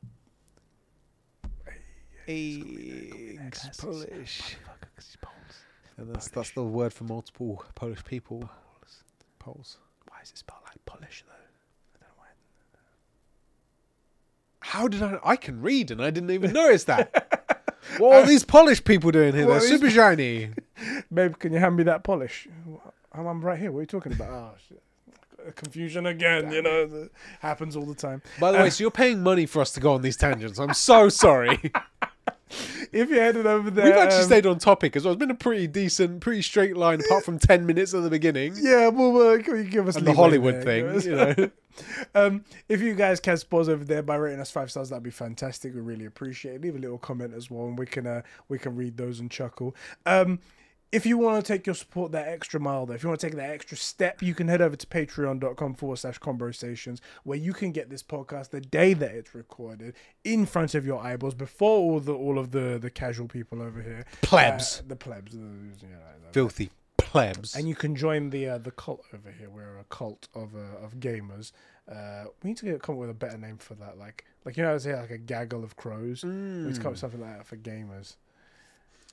Eggs, 2.28 3.70
Polish. 3.78 4.56
And 5.98 6.14
that's 6.14 6.28
that's 6.28 6.50
the 6.52 6.62
word 6.62 6.92
for 6.92 7.04
multiple 7.04 7.64
Polish 7.74 8.04
people. 8.04 8.48
Poles. 9.40 9.78
Why 10.08 10.18
is 10.22 10.30
it 10.30 10.38
spelled 10.38 10.60
like 10.64 10.84
Polish 10.86 11.24
though? 11.26 11.32
I 11.34 11.98
don't 11.98 12.02
know 12.02 12.14
why. 12.16 12.26
How 14.60 14.88
did 14.88 15.02
I? 15.02 15.18
I 15.32 15.36
can 15.36 15.60
read, 15.60 15.90
and 15.90 16.02
I 16.02 16.10
didn't 16.10 16.30
even 16.30 16.52
notice 16.64 16.84
that. 16.84 17.66
what 17.98 18.14
are 18.22 18.26
these 18.26 18.44
Polish 18.44 18.82
people 18.84 19.10
doing 19.10 19.34
here? 19.34 19.46
They're 19.46 19.60
super 19.60 19.90
shiny. 19.98 20.50
Babe, 21.12 21.36
can 21.38 21.52
you 21.52 21.58
hand 21.58 21.76
me 21.76 21.82
that 21.84 22.04
polish? 22.04 22.46
I'm, 23.12 23.26
I'm 23.26 23.40
right 23.40 23.58
here. 23.58 23.72
What 23.72 23.78
are 23.78 23.82
you 23.82 23.86
talking 23.86 24.12
about? 24.12 24.30
Oh, 24.30 24.50
shit. 24.68 24.82
Confusion 25.56 26.06
again, 26.06 26.52
you 26.52 26.60
know, 26.60 26.86
that 26.86 27.10
happens 27.40 27.74
all 27.74 27.86
the 27.86 27.94
time. 27.94 28.20
By 28.38 28.52
the 28.52 28.58
way, 28.58 28.66
uh, 28.66 28.70
so 28.70 28.84
you're 28.84 28.90
paying 28.90 29.22
money 29.22 29.46
for 29.46 29.62
us 29.62 29.72
to 29.72 29.80
go 29.80 29.94
on 29.94 30.02
these 30.02 30.16
tangents. 30.16 30.58
I'm 30.58 30.74
so 30.74 31.08
sorry. 31.08 31.72
If 32.92 33.10
you're 33.10 33.20
headed 33.20 33.46
over 33.46 33.70
there, 33.70 33.84
We've 33.84 33.94
actually 33.94 34.20
um, 34.20 34.24
stayed 34.24 34.46
on 34.46 34.58
topic 34.58 34.96
as 34.96 35.04
well. 35.04 35.12
It's 35.12 35.18
been 35.18 35.30
a 35.30 35.34
pretty 35.34 35.66
decent, 35.66 36.20
pretty 36.20 36.42
straight 36.42 36.76
line, 36.76 37.00
apart 37.00 37.24
from 37.24 37.38
ten 37.38 37.66
minutes 37.66 37.92
at 37.94 38.02
the 38.02 38.10
beginning. 38.10 38.54
Yeah, 38.56 38.88
well, 38.88 39.34
uh, 39.34 39.42
can 39.42 39.56
you 39.56 39.64
give 39.64 39.88
us 39.88 39.96
And 39.96 40.06
the 40.06 40.14
Hollywood 40.14 40.62
there? 40.62 40.98
thing, 40.98 41.10
you 41.10 41.16
know. 41.16 41.50
um, 42.14 42.44
if 42.68 42.80
you 42.80 42.94
guys 42.94 43.20
can 43.20 43.36
pause 43.50 43.68
over 43.68 43.84
there 43.84 44.02
by 44.02 44.16
rating 44.16 44.40
us 44.40 44.50
five 44.50 44.70
stars, 44.70 44.88
that'd 44.88 45.02
be 45.02 45.10
fantastic. 45.10 45.74
We 45.74 45.80
really 45.80 46.06
appreciate 46.06 46.56
it. 46.56 46.62
Leave 46.62 46.76
a 46.76 46.78
little 46.78 46.98
comment 46.98 47.34
as 47.34 47.50
well, 47.50 47.66
and 47.66 47.78
we 47.78 47.86
can 47.86 48.06
uh, 48.06 48.22
we 48.48 48.58
can 48.58 48.74
read 48.76 48.96
those 48.96 49.20
and 49.20 49.30
chuckle. 49.30 49.76
Um, 50.06 50.40
if 50.90 51.04
you 51.04 51.18
want 51.18 51.44
to 51.44 51.52
take 51.52 51.66
your 51.66 51.74
support 51.74 52.12
that 52.12 52.28
extra 52.28 52.58
mile, 52.58 52.86
though, 52.86 52.94
if 52.94 53.02
you 53.02 53.08
want 53.08 53.20
to 53.20 53.26
take 53.26 53.36
that 53.36 53.50
extra 53.50 53.76
step, 53.76 54.22
you 54.22 54.34
can 54.34 54.48
head 54.48 54.62
over 54.62 54.76
to 54.76 54.86
patreon.com 54.86 55.74
forward 55.74 55.98
slash 55.98 56.18
Conbrosations, 56.18 57.00
where 57.24 57.38
you 57.38 57.52
can 57.52 57.72
get 57.72 57.90
this 57.90 58.02
podcast 58.02 58.50
the 58.50 58.60
day 58.60 58.94
that 58.94 59.12
it's 59.12 59.34
recorded 59.34 59.94
in 60.24 60.46
front 60.46 60.74
of 60.74 60.86
your 60.86 61.02
eyeballs 61.02 61.34
before 61.34 61.78
all 61.78 62.00
the 62.00 62.14
all 62.14 62.38
of 62.38 62.52
the 62.52 62.78
the 62.80 62.90
casual 62.90 63.28
people 63.28 63.62
over 63.62 63.82
here, 63.82 64.04
Plebs. 64.22 64.80
Uh, 64.80 64.82
the 64.88 64.96
plebs, 64.96 65.34
uh, 65.34 65.38
you 65.38 65.88
know, 65.88 65.98
Filthy 66.32 66.70
plebs. 66.96 67.54
And 67.56 67.68
you 67.68 67.74
can 67.74 67.96
join 67.96 68.30
the 68.30 68.48
uh, 68.48 68.58
the 68.58 68.70
cult 68.70 69.04
over 69.14 69.30
here. 69.30 69.48
We're 69.50 69.78
a 69.78 69.84
cult 69.84 70.28
of 70.34 70.54
uh, 70.54 70.84
of 70.84 71.00
gamers. 71.00 71.52
Uh, 71.90 72.24
we 72.42 72.50
need 72.50 72.58
to 72.58 72.66
get, 72.66 72.82
come 72.82 72.96
up 72.96 73.00
with 73.00 73.10
a 73.10 73.14
better 73.14 73.38
name 73.38 73.56
for 73.56 73.74
that. 73.76 73.98
Like 73.98 74.24
like 74.44 74.56
you 74.56 74.62
know, 74.62 74.70
I 74.70 74.74
was 74.74 74.82
say 74.82 74.94
like 74.94 75.10
a 75.10 75.18
gaggle 75.18 75.64
of 75.64 75.76
crows. 75.76 76.22
We 76.24 76.30
need 76.30 76.74
to 76.74 76.80
come 76.80 76.88
up 76.88 76.92
with 76.92 77.00
something 77.00 77.20
like 77.20 77.38
that 77.38 77.46
for 77.46 77.56
gamers. 77.56 78.16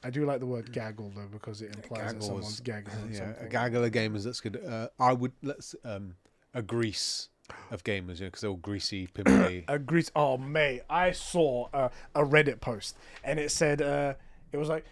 I 0.06 0.12
do 0.12 0.24
like 0.24 0.40
the 0.40 0.46
word 0.46 0.72
gaggle 0.72 1.12
though 1.16 1.28
because 1.32 1.64
it 1.64 1.76
implies 1.76 2.14
that 2.14 2.24
someone's 2.24 2.60
gagging 2.60 2.94
on 2.94 3.12
yeah, 3.12 3.34
a 3.42 3.48
gaggle 3.48 3.84
of 3.84 3.92
gamers. 3.92 4.24
That's 4.24 4.40
good. 4.40 4.64
Uh, 4.64 4.90
I 5.00 5.14
would 5.14 5.32
let's 5.42 5.76
um 5.84 6.14
a 6.54 6.62
grease 6.62 7.30
of 7.72 7.84
gamers, 7.84 8.20
you 8.20 8.26
know, 8.26 8.28
because 8.28 8.42
they're 8.42 8.52
all 8.52 8.56
greasy, 8.58 9.08
pimply. 9.14 9.66
a 9.68 9.80
grease. 9.80 10.12
Oh, 10.16 10.38
mate, 10.38 10.84
I 10.90 11.12
saw 11.12 11.70
a, 11.74 11.90
a 12.14 12.24
Reddit 12.24 12.62
post 12.62 12.96
and 13.24 13.40
it 13.40 13.52
said 13.52 13.82
uh, 13.82 14.14
it 14.52 14.58
was 14.58 14.70
like. 14.70 14.86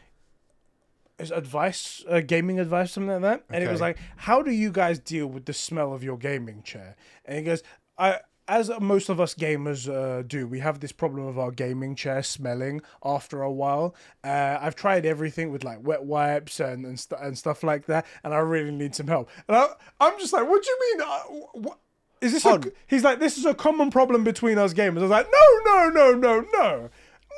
Is 1.19 1.29
advice, 1.29 2.03
uh, 2.09 2.21
gaming 2.21 2.59
advice, 2.59 2.91
something 2.91 3.11
like 3.11 3.21
that, 3.21 3.43
and 3.51 3.63
it 3.63 3.69
was 3.69 3.79
like, 3.79 3.99
"How 4.17 4.41
do 4.41 4.49
you 4.49 4.71
guys 4.71 4.97
deal 4.97 5.27
with 5.27 5.45
the 5.45 5.53
smell 5.53 5.93
of 5.93 6.03
your 6.03 6.17
gaming 6.17 6.63
chair?" 6.63 6.95
And 7.23 7.37
he 7.37 7.43
goes, 7.43 7.61
"I, 7.99 8.21
as 8.47 8.69
most 8.81 9.09
of 9.09 9.19
us 9.21 9.33
gamers 9.33 9.87
uh, 9.87 10.21
do, 10.23 10.47
we 10.47 10.59
have 10.59 10.79
this 10.79 10.91
problem 10.91 11.25
of 11.27 11.39
our 11.39 11.51
gaming 11.51 11.95
chair 11.95 12.21
smelling 12.23 12.81
after 13.03 13.41
a 13.41 13.51
while. 13.51 13.95
Uh, 14.23 14.57
I've 14.59 14.75
tried 14.75 15.05
everything 15.05 15.51
with 15.51 15.63
like 15.63 15.79
wet 15.81 16.03
wipes 16.03 16.59
and 16.59 16.85
and, 16.85 16.99
st- 16.99 17.21
and 17.21 17.37
stuff 17.37 17.63
like 17.63 17.85
that, 17.85 18.05
and 18.23 18.33
I 18.33 18.39
really 18.39 18.71
need 18.71 18.95
some 18.95 19.07
help. 19.07 19.29
And 19.47 19.55
I, 19.57 19.67
I'm 19.99 20.19
just 20.19 20.33
like, 20.33 20.47
what 20.47 20.63
do 20.63 20.69
you 20.69 20.79
mean? 20.97 21.07
Uh, 21.07 21.19
what? 21.53 21.79
Is 22.21 22.31
this? 22.33 22.45
A, 22.45 22.61
he's 22.87 23.03
like, 23.03 23.19
this 23.19 23.37
is 23.37 23.45
a 23.45 23.53
common 23.53 23.89
problem 23.91 24.23
between 24.23 24.57
us 24.57 24.73
gamers. 24.73 24.99
I 24.99 25.01
was 25.01 25.11
like, 25.11 25.27
no, 25.31 25.59
no, 25.65 25.89
no, 25.89 26.13
no, 26.13 26.39
no, 26.53 26.89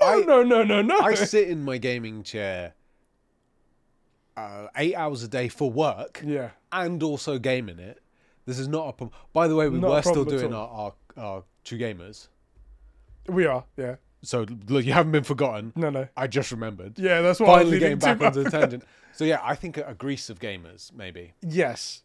no, 0.01 0.07
I- 0.07 0.21
no, 0.21 0.43
no, 0.43 0.63
no, 0.63 0.81
no. 0.81 0.99
I 0.99 1.13
sit 1.15 1.47
in 1.49 1.63
my 1.63 1.77
gaming 1.77 2.23
chair 2.23 2.73
uh, 4.37 4.67
eight 4.75 4.95
hours 4.95 5.23
a 5.23 5.27
day 5.27 5.47
for 5.47 5.71
work 5.71 6.21
yeah, 6.25 6.51
and 6.71 7.01
also 7.01 7.39
game 7.39 7.69
in 7.69 7.79
it. 7.79 8.01
This 8.45 8.59
is 8.59 8.67
not 8.67 8.87
a 8.89 8.93
problem. 8.93 9.11
By 9.33 9.47
the 9.47 9.55
way, 9.55 9.67
we 9.69 9.79
Not 9.79 9.89
were 9.91 10.01
still 10.01 10.25
doing 10.25 10.53
our, 10.53 10.67
our, 10.67 10.93
our 11.17 11.43
True 11.63 11.77
Gamers. 11.79 12.27
we 13.27 13.45
are. 13.45 13.63
Yeah, 13.77 13.95
So 14.21 14.45
look, 14.67 14.85
you 14.85 14.93
haven't 14.93 15.11
been 15.11 15.23
forgotten. 15.23 15.73
no, 15.75 15.89
no. 15.89 16.07
I 16.15 16.27
just 16.27 16.51
remembered. 16.51 16.99
Yeah, 16.99 17.21
that's 17.21 17.39
was 17.39 17.47
Finally 17.47 17.79
getting 17.79 17.97
back 17.97 18.19
to. 18.19 18.25
onto 18.27 18.43
the 18.43 18.49
tangent. 18.51 18.83
So 19.17 19.23
yeah, 19.23 19.39
I 19.41 19.55
think 19.55 19.77
a, 19.77 19.83
a 19.87 19.93
grease 19.93 20.29
of 20.29 20.39
gamers, 20.39 20.91
maybe. 20.93 21.31
Yes. 21.41 22.01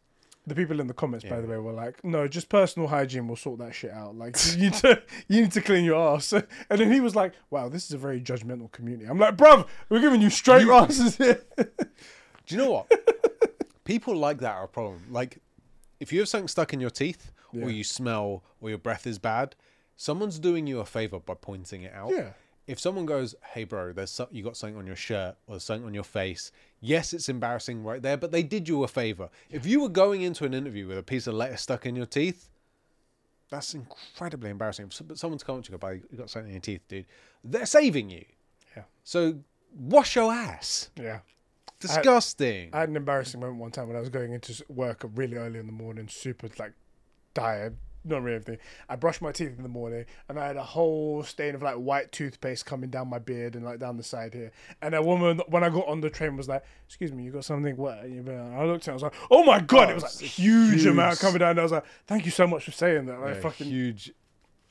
The 0.47 0.55
people 0.55 0.79
in 0.79 0.87
the 0.87 0.95
comments, 0.95 1.25
by 1.25 1.41
the 1.41 1.49
way, 1.49 1.57
were 1.59 1.73
like, 1.73 2.05
"No, 2.05 2.29
just 2.29 2.49
personal 2.49 2.87
hygiene 2.89 3.27
will 3.27 3.35
sort 3.35 3.59
that 3.59 3.75
shit 3.75 3.91
out. 3.91 4.15
Like, 4.17 4.37
you 4.55 4.59
need 4.63 4.75
to, 4.75 5.03
you 5.29 5.41
need 5.43 5.51
to 5.53 5.61
clean 5.61 5.85
your 5.85 6.15
ass." 6.15 6.33
And 6.71 6.79
then 6.81 6.93
he 6.93 7.01
was 7.01 7.17
like, 7.17 7.33
"Wow, 7.51 7.69
this 7.69 7.85
is 7.85 7.93
a 7.93 7.99
very 7.99 8.21
judgmental 8.21 8.71
community." 8.71 9.07
I'm 9.11 9.19
like, 9.19 9.37
"Bruv, 9.37 9.67
we're 9.89 10.01
giving 10.01 10.23
you 10.23 10.31
straight 10.31 10.69
answers 10.69 11.17
here." 11.17 11.43
Do 11.59 11.67
you 12.47 12.57
know 12.59 12.71
what? 12.71 12.93
People 13.85 14.15
like 14.17 14.39
that 14.39 14.55
are 14.55 14.65
a 14.65 14.69
problem. 14.69 15.03
Like, 15.11 15.39
if 16.01 16.13
you 16.13 16.19
have 16.21 16.29
something 16.29 16.49
stuck 16.49 16.73
in 16.73 16.81
your 16.81 16.91
teeth, 16.91 17.31
Yeah. 17.53 17.65
or 17.65 17.71
you 17.71 17.85
smell, 17.85 18.43
or 18.61 18.69
your 18.71 18.79
breath 18.79 19.07
is 19.07 19.19
bad, 19.19 19.55
someone's 19.97 20.39
doing 20.39 20.67
you 20.67 20.81
a 20.81 20.85
favor 20.87 21.19
by 21.21 21.35
pointing 21.35 21.83
it 21.83 21.93
out. 21.93 22.11
Yeah. 22.11 22.33
If 22.67 22.79
someone 22.79 23.05
goes, 23.07 23.35
"Hey, 23.53 23.65
bro, 23.65 23.93
there's 23.93 24.11
so- 24.13 24.29
you 24.31 24.45
got 24.45 24.57
something 24.57 24.77
on 24.77 24.87
your 24.87 24.95
shirt 24.97 25.37
or 25.47 25.55
there's 25.55 25.65
something 25.65 25.87
on 25.87 25.95
your 25.95 26.05
face," 26.05 26.53
yes, 26.81 27.13
it's 27.13 27.29
embarrassing 27.29 27.83
right 27.83 28.01
there, 28.01 28.17
but 28.17 28.31
they 28.31 28.43
did 28.45 28.69
you 28.69 28.85
a 28.85 28.89
favor. 28.89 29.29
If 29.51 29.67
you 29.67 29.81
were 29.81 29.89
going 29.89 30.23
into 30.23 30.45
an 30.45 30.55
interview 30.55 30.87
with 30.87 30.97
a 30.99 31.03
piece 31.03 31.27
of 31.27 31.35
lettuce 31.35 31.63
stuck 31.63 31.85
in 31.87 31.97
your 31.97 32.07
teeth, 32.07 32.49
that's 33.49 33.75
incredibly 33.75 34.51
embarrassing. 34.51 34.91
But 35.07 35.19
someone's 35.19 35.43
coming 35.43 35.63
to 35.63 35.73
you, 35.73 35.79
"Go, 35.79 35.89
you 35.89 36.03
got 36.17 36.31
something 36.31 36.49
in 36.51 36.55
your 36.55 36.61
teeth, 36.61 36.83
dude." 36.87 37.07
They're 37.43 37.67
saving 37.67 38.11
you. 38.11 38.25
Yeah. 38.77 38.85
So 39.03 39.41
wash 39.75 40.15
your 40.15 40.33
ass. 40.33 40.91
yeah. 40.97 41.21
Disgusting. 41.81 42.71
I 42.73 42.81
had 42.81 42.89
an 42.89 42.97
embarrassing 42.97 43.41
moment 43.41 43.59
one 43.61 43.71
time 43.71 43.89
when 43.89 43.97
I 43.97 44.01
was 44.01 44.09
going 44.09 44.33
into 44.33 44.65
work 44.69 45.05
really 45.15 45.37
early 45.37 45.59
in 45.59 45.67
the 45.67 45.73
morning, 45.73 46.09
super 46.09 46.49
like 46.59 46.73
tired, 47.35 47.77
not 48.05 48.23
really 48.23 48.37
anything. 48.37 48.59
I 48.89 48.97
brushed 48.97 49.23
my 49.23 49.33
teeth 49.33 49.55
in 49.57 49.63
the 49.63 49.69
morning, 49.69 50.05
and 50.29 50.39
I 50.39 50.47
had 50.47 50.57
a 50.57 50.63
whole 50.63 51.23
stain 51.23 51.55
of 51.55 51.63
like 51.63 51.77
white 51.77 52.13
toothpaste 52.13 52.67
coming 52.67 52.91
down 52.91 53.09
my 53.09 53.19
beard 53.19 53.55
and 53.57 53.65
like 53.65 53.79
down 53.79 53.97
the 53.97 54.03
side 54.03 54.35
here. 54.35 54.53
And 54.83 54.95
a 54.95 55.03
woman, 55.03 55.41
when 55.49 55.65
I 55.65 55.69
got 55.71 55.87
on 55.89 56.01
the 56.01 56.11
train, 56.11 56.37
was 56.37 56.49
like, 56.49 56.65
"Excuse 56.87 57.13
me, 57.13 57.25
you 57.25 57.31
got 57.31 57.45
something 57.45 57.77
wet?" 57.77 58.05
And 58.05 58.29
I 58.29 58.65
looked 58.65 58.89
at, 58.89 58.89
it, 58.89 58.89
and 58.89 58.91
I 58.91 58.95
was 58.95 59.03
like, 59.03 59.15
"Oh 59.31 59.45
my 59.45 59.61
god!" 59.61 59.89
Oh, 59.89 59.91
it 59.93 59.95
was 59.95 60.03
like 60.03 60.23
a 60.23 60.27
huge, 60.27 60.75
huge- 60.83 60.87
amount 60.87 61.19
coming 61.19 61.39
down. 61.39 61.51
And 61.51 61.61
I 61.61 61.63
was 61.63 61.73
like, 61.73 61.85
"Thank 62.07 62.25
you 62.27 62.31
so 62.31 62.47
much 62.47 62.65
for 62.65 62.73
saying 62.73 63.07
that." 63.07 63.21
Like 63.21 63.37
Yeah, 63.37 63.41
fucking. 63.41 63.67
huge 63.69 64.13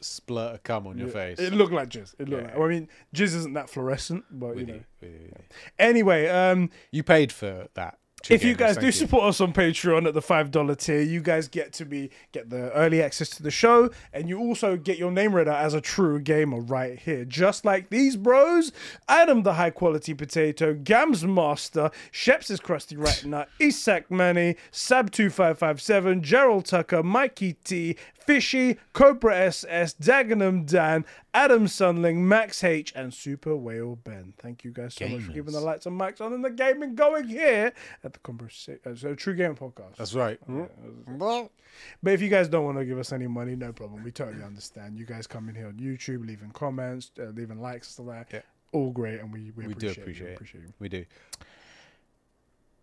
splurt 0.02 0.54
of 0.56 0.64
cum 0.64 0.88
on 0.88 0.98
your 0.98 1.08
Yeah, 1.08 1.14
face. 1.14 1.40
It 1.40 1.54
looked 1.54 1.74
like 1.74 1.90
jizz. 1.90 2.16
It 2.20 2.30
looked 2.30 2.44
Yeah. 2.44 2.48
like. 2.50 2.58
Well, 2.58 2.68
I 2.68 2.72
mean, 2.72 2.88
jizz 3.16 3.36
isn't 3.36 3.54
that 3.54 3.70
fluorescent, 3.70 4.26
but 4.32 4.56
We 4.56 4.62
you 4.62 4.68
know. 4.68 4.80
we 5.02 5.08
do. 5.10 5.34
Anyway, 5.78 6.28
um, 6.28 6.70
You 6.92 7.04
paid 7.04 7.32
for 7.32 7.68
that. 7.74 7.98
if 8.30 8.44
you 8.44 8.54
guys 8.54 8.76
do 8.76 8.88
you. 8.88 8.92
support 8.92 9.24
us 9.24 9.40
on 9.40 9.54
Patreon 9.54 10.06
at 10.06 10.14
the 10.14 10.22
five 10.22 10.52
dollar 10.52 10.76
tier, 10.76 11.00
you 11.00 11.22
guys 11.22 11.48
get 11.48 11.72
to 11.74 11.86
be 11.86 12.10
get 12.34 12.50
the 12.50 12.70
early 12.74 13.02
access 13.02 13.30
to 13.30 13.42
the 13.44 13.50
show, 13.50 13.90
and 14.12 14.28
you 14.28 14.38
also 14.38 14.76
get 14.76 14.98
your 14.98 15.10
name 15.10 15.34
read 15.34 15.48
out 15.48 15.64
as 15.64 15.74
a 15.74 15.80
true 15.80 16.20
gamer 16.20 16.60
right 16.60 17.00
here, 17.00 17.24
just 17.24 17.64
like 17.64 17.90
these 17.90 18.18
bros: 18.18 18.74
Adam 19.08 19.44
the 19.44 19.54
high 19.54 19.70
quality 19.70 20.14
potato, 20.14 20.74
Gams 20.74 21.24
Master, 21.24 21.92
Sheps 22.12 22.52
is 22.52 22.60
crusty 22.60 22.98
right 22.98 23.24
nut, 23.26 23.48
Isak 23.60 24.12
Manny, 24.12 24.58
Sab 24.70 25.12
two 25.12 25.30
five 25.30 25.58
five 25.58 25.82
seven, 25.82 26.22
Gerald 26.22 26.66
Tucker, 26.66 27.02
Mikey 27.02 27.54
T, 27.64 27.96
Fishy, 28.30 28.78
Cobra 28.94 29.36
SS, 29.36 29.96
Dagenham 29.96 30.64
Dan, 30.64 31.04
Adam 31.34 31.66
Sunling, 31.66 32.18
Max 32.18 32.64
H, 32.64 32.94
and 32.96 33.12
Super 33.12 33.56
Whale 33.56 33.96
Ben. 33.96 34.36
Thank 34.38 34.64
you 34.64 34.70
guys 34.70 34.94
so 34.94 35.08
much 35.08 35.24
for 35.24 35.32
giving 35.32 35.52
the 35.52 35.60
Gamers. 35.60 35.64
lights 35.64 35.86
and 35.88 36.00
mics 36.00 36.22
on 36.22 36.34
and 36.34 36.46
the 36.46 36.52
gaming 36.52 36.94
going 36.94 37.28
here 37.28 37.74
at 38.04 38.14
the 38.14 38.20
Conbrosation. 38.20 38.80
uh, 38.86 38.94
so 38.94 39.16
True 39.16 39.34
Game 39.34 39.56
Podcast. 39.56 39.96
That's 39.96 40.14
right. 40.14 40.40
But 40.48 42.14
if 42.14 42.22
you 42.22 42.30
guys 42.30 42.48
don't 42.48 42.66
want 42.66 42.78
to 42.78 42.86
give 42.86 43.00
us 43.00 43.12
any 43.12 43.26
money, 43.26 43.56
no 43.56 43.74
problem. 43.74 44.04
We 44.04 44.12
totally 44.12 44.44
understand. 44.44 45.00
You 45.00 45.06
guys 45.06 45.26
come 45.26 45.50
in 45.50 45.56
here 45.56 45.66
on 45.66 45.74
YouTube, 45.74 46.24
leaving 46.28 46.52
comments, 46.52 47.10
uh, 47.20 47.32
leaving 47.34 47.60
likes, 47.60 47.88
stuff 47.88 48.06
like 48.06 48.30
that. 48.30 48.36
Yeah. 48.36 48.80
All 48.80 48.92
great, 48.92 49.22
and 49.22 49.34
we, 49.34 49.52
we, 49.56 49.66
We 49.66 49.74
do 49.74 49.88
appreciate, 49.90 50.04
appreciate 50.04 50.30
it. 50.30 50.34
appreciate. 50.36 50.64
We 50.78 50.88
do. 50.88 51.06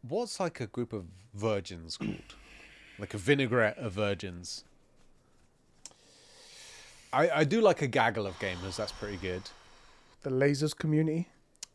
What's 0.02 0.40
like 0.40 0.58
a 0.60 0.66
group 0.66 0.92
of 0.92 1.04
virgins 1.34 1.96
called? 1.96 2.34
like 2.98 3.14
a 3.14 3.18
vinaigrette 3.18 3.78
of 3.78 3.92
virgins. 3.92 4.64
I, 7.16 7.40
I 7.40 7.44
do 7.44 7.60
like 7.60 7.80
a 7.82 7.86
gaggle 7.86 8.26
of 8.26 8.38
gamers. 8.38 8.76
That's 8.76 8.92
pretty 8.92 9.16
good. 9.16 9.42
The 10.22 10.30
Lasers 10.30 10.76
community, 10.76 11.28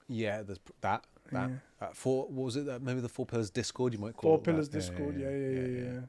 Yeah, 0.07 0.41
there's 0.43 0.59
that. 0.81 1.05
That. 1.31 1.49
Yeah. 1.49 1.55
that 1.79 1.95
four. 1.95 2.25
What 2.25 2.45
was 2.45 2.55
it? 2.57 2.65
That 2.65 2.81
maybe 2.81 2.99
the 2.99 3.09
Four 3.09 3.25
Pillars 3.25 3.49
Discord. 3.49 3.93
You 3.93 3.99
might 3.99 4.15
call 4.15 4.31
Four 4.31 4.35
it 4.35 4.43
that. 4.43 4.51
Pillars 4.51 4.69
Discord. 4.69 5.17
Yeah 5.17 5.29
yeah 5.29 5.49
yeah, 5.49 5.83
yeah, 5.93 5.99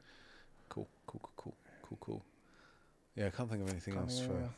Cool. 0.69 0.87
Cool. 1.07 1.21
Cool. 1.21 1.31
Cool. 1.37 1.55
Cool. 1.83 1.97
Cool. 2.01 2.23
Yeah, 3.15 3.27
I 3.27 3.29
can't 3.29 3.49
think 3.49 3.63
of 3.63 3.69
anything 3.69 3.93
Can't 3.95 4.09
else 4.09 4.19
for. 4.19 4.49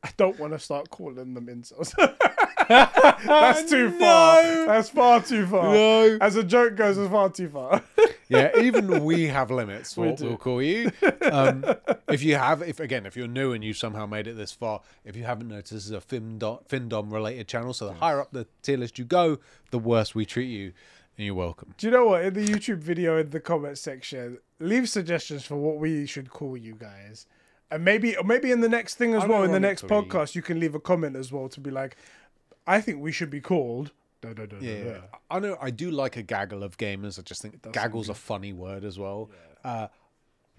I 0.00 0.10
don't 0.16 0.38
want 0.38 0.52
to 0.52 0.58
start 0.60 0.90
calling 0.90 1.34
them 1.34 1.46
incels. 1.46 1.92
That's 2.68 3.68
too 3.68 3.90
far. 3.98 4.66
That's 4.66 4.90
far 4.90 5.22
too 5.22 5.46
far. 5.46 5.72
No. 5.72 6.18
As 6.20 6.36
a 6.36 6.44
joke 6.44 6.76
goes, 6.76 6.98
it's 6.98 7.10
far 7.10 7.30
too 7.30 7.48
far. 7.48 7.82
yeah, 8.28 8.50
even 8.60 9.04
we 9.04 9.26
have 9.26 9.50
limits 9.50 9.94
for 9.94 10.02
We 10.02 10.08
what 10.08 10.16
do. 10.18 10.24
we'll 10.26 10.36
call 10.36 10.62
you. 10.62 10.90
Um, 11.30 11.64
if 12.08 12.22
you 12.22 12.36
have, 12.36 12.62
if 12.62 12.80
again, 12.80 13.06
if 13.06 13.16
you're 13.16 13.28
new 13.28 13.52
and 13.52 13.64
you 13.64 13.72
somehow 13.72 14.06
made 14.06 14.26
it 14.26 14.36
this 14.36 14.52
far, 14.52 14.80
if 15.04 15.16
you 15.16 15.24
haven't 15.24 15.48
noticed, 15.48 15.72
this 15.72 15.84
is 15.86 15.90
a 15.92 16.00
Findom, 16.00 16.66
Findom 16.68 17.12
related 17.12 17.48
channel. 17.48 17.72
So 17.72 17.86
the 17.86 17.94
higher 17.94 18.20
up 18.20 18.30
the 18.32 18.46
tier 18.62 18.76
list 18.76 18.98
you 18.98 19.04
go, 19.04 19.38
the 19.70 19.78
worse 19.78 20.14
we 20.14 20.24
treat 20.26 20.48
you, 20.48 20.72
and 21.16 21.26
you're 21.26 21.34
welcome. 21.34 21.74
Do 21.78 21.86
you 21.86 21.90
know 21.92 22.06
what? 22.06 22.24
In 22.24 22.34
the 22.34 22.46
YouTube 22.46 22.78
video, 22.78 23.18
in 23.18 23.30
the 23.30 23.40
comment 23.40 23.78
section, 23.78 24.38
leave 24.60 24.88
suggestions 24.88 25.44
for 25.44 25.56
what 25.56 25.78
we 25.78 26.06
should 26.06 26.30
call 26.30 26.56
you 26.56 26.74
guys. 26.74 27.26
And 27.70 27.84
maybe, 27.84 28.16
or 28.16 28.24
maybe 28.24 28.50
in 28.50 28.60
the 28.60 28.68
next 28.68 28.94
thing 28.94 29.14
as 29.14 29.26
well, 29.26 29.42
in 29.42 29.52
the 29.52 29.60
next 29.60 29.86
podcast, 29.86 30.34
you 30.34 30.40
can 30.42 30.58
leave 30.58 30.74
a 30.74 30.80
comment 30.80 31.16
as 31.16 31.30
well 31.30 31.48
to 31.50 31.60
be 31.60 31.70
like, 31.70 31.96
I 32.66 32.80
think 32.80 33.00
we 33.00 33.12
should 33.12 33.30
be 33.30 33.40
called. 33.40 33.92
Da, 34.20 34.32
da, 34.32 34.46
da, 34.46 34.56
Yeah. 34.60 35.00
I 35.30 35.38
know. 35.38 35.56
I 35.60 35.70
do 35.70 35.90
like 35.90 36.16
a 36.16 36.22
gaggle 36.22 36.62
of 36.62 36.76
gamers. 36.76 37.18
I 37.18 37.22
just 37.22 37.42
think 37.42 37.72
gaggle's 37.72 38.08
a 38.08 38.14
funny 38.14 38.52
word 38.52 38.84
as 38.84 38.98
well. 38.98 39.30
Uh, 39.64 39.88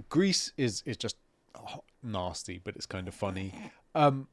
Grease 0.08 0.54
is 0.58 0.82
is 0.86 0.96
just 0.96 1.18
oh, 1.56 1.84
nasty, 2.02 2.60
but 2.64 2.76
it's 2.76 2.86
kind 2.86 3.08
of 3.08 3.14
funny. 3.14 3.54
Um, 3.96 4.28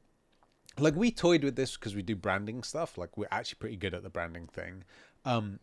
like 0.79 0.95
we 0.95 1.11
toyed 1.11 1.43
with 1.43 1.55
this 1.55 1.75
because 1.75 1.95
we 1.95 2.01
do 2.01 2.15
branding 2.15 2.63
stuff. 2.63 2.97
Like 2.97 3.17
we're 3.17 3.27
actually 3.31 3.57
pretty 3.59 3.75
good 3.75 3.93
at 3.93 4.03
the 4.03 4.09
branding 4.09 4.47
thing. 4.47 4.83
Um, 5.25 5.59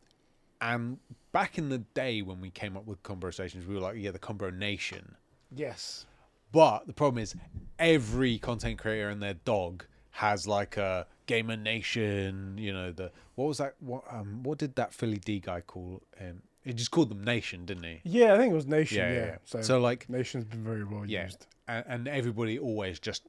and 0.61 0.99
back 1.33 1.59
in 1.59 1.69
the 1.69 1.79
day 1.79 2.23
when 2.23 2.41
we 2.41 2.51
came 2.51 2.77
up 2.77 2.87
with 2.87 3.03
Conbrosations, 3.03 3.67
we 3.67 3.75
were 3.75 3.81
like, 3.81 3.97
yeah, 3.97 4.11
the 4.11 4.19
Combo 4.19 4.51
Nation. 4.51 5.17
Yes. 5.55 6.07
But 6.53 6.87
the 6.87 6.93
problem 6.93 7.23
is, 7.23 7.35
every 7.79 8.39
content 8.39 8.79
creator 8.79 9.09
and 9.09 9.23
their 9.23 9.35
dog 9.35 9.85
has 10.11 10.47
like 10.47 10.77
a 10.77 11.07
Gamer 11.27 11.57
Nation. 11.57 12.57
You 12.59 12.73
know 12.73 12.93
the 12.93 13.11
what 13.35 13.47
was 13.47 13.59
that? 13.59 13.75
What 13.81 14.05
um 14.11 14.43
what 14.43 14.59
did 14.59 14.75
that 14.77 14.93
Philly 14.95 15.19
D 15.19 15.41
guy 15.41 15.61
call? 15.61 16.03
him? 16.17 16.43
he 16.63 16.73
just 16.73 16.91
called 16.91 17.11
them 17.11 17.23
Nation, 17.23 17.67
didn't 17.67 17.85
he? 17.85 18.01
Yeah, 18.05 18.35
I 18.35 18.39
think 18.39 18.53
it 18.53 18.57
was 18.57 18.67
Nation. 18.67 18.99
Yeah, 18.99 19.13
Yeah. 19.13 19.25
yeah. 19.27 19.37
So, 19.45 19.61
So 19.63 19.81
like 19.81 20.09
Nation's 20.09 20.45
been 20.45 20.65
very 20.65 20.83
well 20.85 21.05
yeah, 21.07 21.25
used. 21.25 21.47
and, 21.69 21.85
and 21.87 22.09
everybody 22.09 22.59
always 22.59 22.99
just 22.99 23.23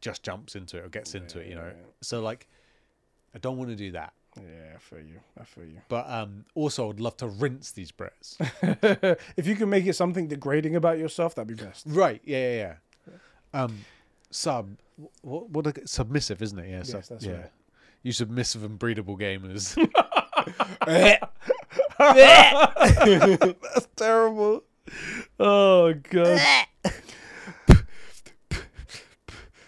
just 0.00 0.22
jumps 0.22 0.56
into 0.56 0.78
it 0.78 0.84
or 0.84 0.88
gets 0.88 1.14
into 1.14 1.38
it. 1.40 1.46
You 1.46 1.54
know, 1.54 1.72
so 2.00 2.20
like 2.20 2.48
I 3.34 3.38
don't 3.38 3.56
want 3.58 3.70
to 3.70 3.76
do 3.76 3.92
that. 3.92 4.12
Yeah, 4.36 4.74
I 4.76 4.78
feel 4.78 5.00
you. 5.00 5.20
I 5.40 5.44
feel 5.44 5.64
you. 5.64 5.80
But 5.88 6.08
um, 6.08 6.44
also, 6.54 6.88
I'd 6.90 7.00
love 7.00 7.16
to 7.18 7.26
rinse 7.26 7.72
these 7.72 7.90
Brits. 7.92 8.36
if 9.36 9.46
you 9.46 9.56
can 9.56 9.68
make 9.68 9.86
it 9.86 9.94
something 9.94 10.28
degrading 10.28 10.76
about 10.76 10.98
yourself, 10.98 11.34
that'd 11.34 11.48
be 11.48 11.60
best. 11.62 11.84
right? 11.88 12.20
Yeah, 12.24 12.38
yeah, 12.52 12.74
yeah. 13.12 13.14
Um, 13.62 13.78
sub. 14.30 14.76
What? 15.22 15.50
What? 15.50 15.66
A, 15.66 15.86
submissive, 15.86 16.42
isn't 16.42 16.58
it? 16.58 16.70
Yeah. 16.70 16.82
sub- 16.82 16.96
Yes, 16.96 17.08
that's 17.08 17.24
yeah. 17.24 17.32
right. 17.32 17.50
You 18.02 18.12
submissive 18.12 18.64
and 18.64 18.78
breedable 18.78 19.18
gamers. 19.18 19.76
That's 23.74 23.88
terrible. 23.96 24.64
Oh 25.38 25.94
god. 26.10 26.40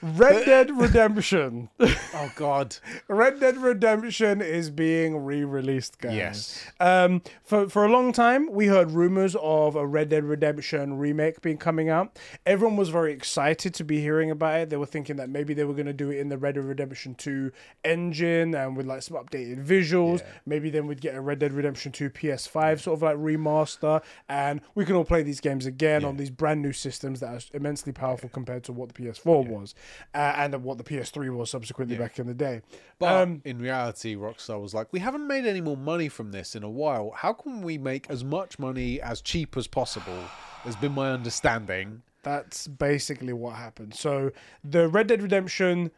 Red 0.02 0.44
Dead 0.46 0.70
Redemption. 0.76 1.68
oh 1.80 2.32
God. 2.34 2.76
Red 3.08 3.40
Dead 3.40 3.56
Redemption 3.56 4.40
is 4.42 4.68
being 4.70 5.24
re-released, 5.24 5.98
guys. 6.00 6.14
Yes. 6.14 6.66
Um, 6.80 7.22
for 7.44 7.68
for 7.68 7.84
a 7.84 7.88
long 7.88 8.12
time, 8.12 8.50
we 8.50 8.66
heard 8.66 8.90
rumors 8.90 9.36
of 9.40 9.76
a 9.76 9.86
Red 9.86 10.08
Dead 10.08 10.24
Redemption 10.24 10.98
remake 10.98 11.40
being 11.40 11.56
coming 11.58 11.88
out. 11.88 12.18
Everyone 12.44 12.76
was 12.76 12.88
very 12.88 13.12
excited 13.12 13.74
to 13.74 13.84
be 13.84 14.00
hearing 14.00 14.30
about 14.30 14.60
it. 14.60 14.70
They 14.70 14.76
were 14.76 14.86
thinking 14.86 15.16
that 15.16 15.30
maybe 15.30 15.54
they 15.54 15.64
were 15.64 15.74
going 15.74 15.86
to 15.86 15.92
do 15.92 16.10
it 16.10 16.18
in 16.18 16.28
the 16.28 16.38
Red 16.38 16.56
Dead 16.56 16.64
Redemption 16.64 17.14
2 17.14 17.52
engine 17.84 18.54
and 18.54 18.76
with 18.76 18.86
like 18.86 19.02
some 19.02 19.16
updated 19.16 19.64
visuals. 19.64 20.20
Yeah. 20.20 20.26
Maybe 20.46 20.70
then 20.70 20.86
we'd 20.86 21.00
get 21.00 21.14
a 21.14 21.20
Red 21.20 21.38
Dead 21.38 21.52
Redemption 21.52 21.92
2 21.92 22.10
PS5 22.10 22.80
sort 22.80 22.98
of 22.98 23.02
like 23.02 23.16
remaster, 23.16 24.02
and 24.28 24.60
we 24.74 24.84
can 24.84 24.96
all 24.96 25.04
play 25.04 25.22
these 25.22 25.40
games 25.40 25.66
again 25.66 26.04
on 26.04 26.16
these 26.16 26.30
brand 26.30 26.60
new 26.62 26.72
systems 26.72 27.20
that 27.20 27.32
are 27.32 27.40
immensely 27.56 27.92
powerful 27.92 28.28
compared 28.28 28.64
to 28.64 28.72
what 28.72 28.92
the 28.92 29.02
PS4 29.02 29.46
was, 29.46 29.74
uh, 30.14 30.18
and 30.36 30.62
what 30.62 30.78
the 30.78 30.84
PS3 30.84 31.34
was 31.36 31.50
subsequently 31.50 31.96
back 31.96 32.18
in 32.18 32.26
the 32.26 32.34
day. 32.34 32.62
But 32.98 33.22
Um, 33.22 33.42
in 33.44 33.58
reality, 33.58 34.14
Rockstar 34.16 34.60
was 34.60 34.74
like, 34.74 34.92
we 34.92 35.00
haven't 35.00 35.26
made 35.26 35.46
any 35.46 35.60
more 35.60 35.76
money 35.76 36.08
from 36.08 36.32
this 36.32 36.54
in 36.54 36.62
a 36.62 36.70
while. 36.70 37.12
How 37.16 37.32
can 37.32 37.62
we 37.62 37.78
make 37.78 38.08
as 38.10 38.24
much 38.24 38.58
money 38.58 39.00
as 39.00 39.20
cheap 39.20 39.56
as 39.56 39.66
possible? 39.66 40.18
Has 40.64 40.76
been 40.76 40.92
my 40.92 41.10
understanding. 41.10 42.02
That's 42.22 42.68
basically 42.68 43.32
what 43.32 43.56
happened. 43.56 43.94
So 43.94 44.30
the 44.62 44.88
Red 44.88 45.08
Dead 45.08 45.22
Redemption 45.22 45.90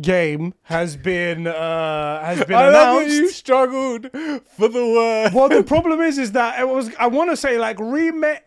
game 0.00 0.54
has 0.64 0.96
been 0.96 1.46
uh 1.46 2.22
has 2.22 2.44
been 2.44 2.56
I 2.56 2.68
announced. 2.68 3.14
you 3.16 3.28
struggled 3.30 4.02
for 4.12 4.68
the 4.68 4.86
word. 4.86 5.32
well, 5.34 5.48
the 5.48 5.62
problem 5.66 6.00
is, 6.00 6.18
is 6.18 6.32
that 6.32 6.60
it 6.60 6.68
was. 6.68 6.90
I 6.98 7.06
want 7.06 7.30
to 7.30 7.36
say 7.36 7.58
like 7.58 7.78
remake, 7.80 8.42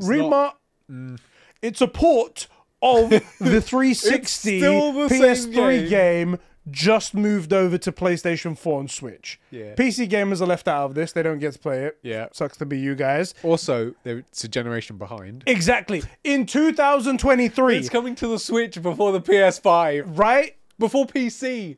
remar. 0.00 0.52
Mm. 0.90 1.18
It's 1.60 1.80
a 1.80 1.88
port 1.88 2.46
of 2.84 3.10
the 3.40 3.60
360 3.60 4.60
the 4.60 4.66
PS3 4.66 5.54
game. 5.54 5.88
game. 5.88 6.38
Just 6.70 7.12
moved 7.14 7.52
over 7.52 7.76
to 7.76 7.92
PlayStation 7.92 8.56
4 8.56 8.80
and 8.80 8.90
Switch. 8.90 9.38
Yeah. 9.50 9.74
PC 9.74 10.08
gamers 10.08 10.40
are 10.40 10.46
left 10.46 10.66
out 10.66 10.86
of 10.86 10.94
this. 10.94 11.12
They 11.12 11.22
don't 11.22 11.38
get 11.38 11.52
to 11.52 11.58
play 11.58 11.84
it. 11.84 11.98
Yeah. 12.02 12.28
Sucks 12.32 12.56
to 12.56 12.64
be 12.64 12.78
you 12.78 12.94
guys. 12.94 13.34
Also, 13.42 13.94
it's 14.06 14.44
a 14.44 14.48
generation 14.48 14.96
behind. 14.96 15.44
Exactly. 15.46 16.02
In 16.24 16.46
2023, 16.46 17.76
It's 17.76 17.90
coming 17.90 18.14
to 18.14 18.26
the 18.28 18.38
Switch 18.38 18.80
before 18.82 19.12
the 19.12 19.20
PS5, 19.20 20.18
right? 20.18 20.56
before 20.78 21.06
PC. 21.06 21.76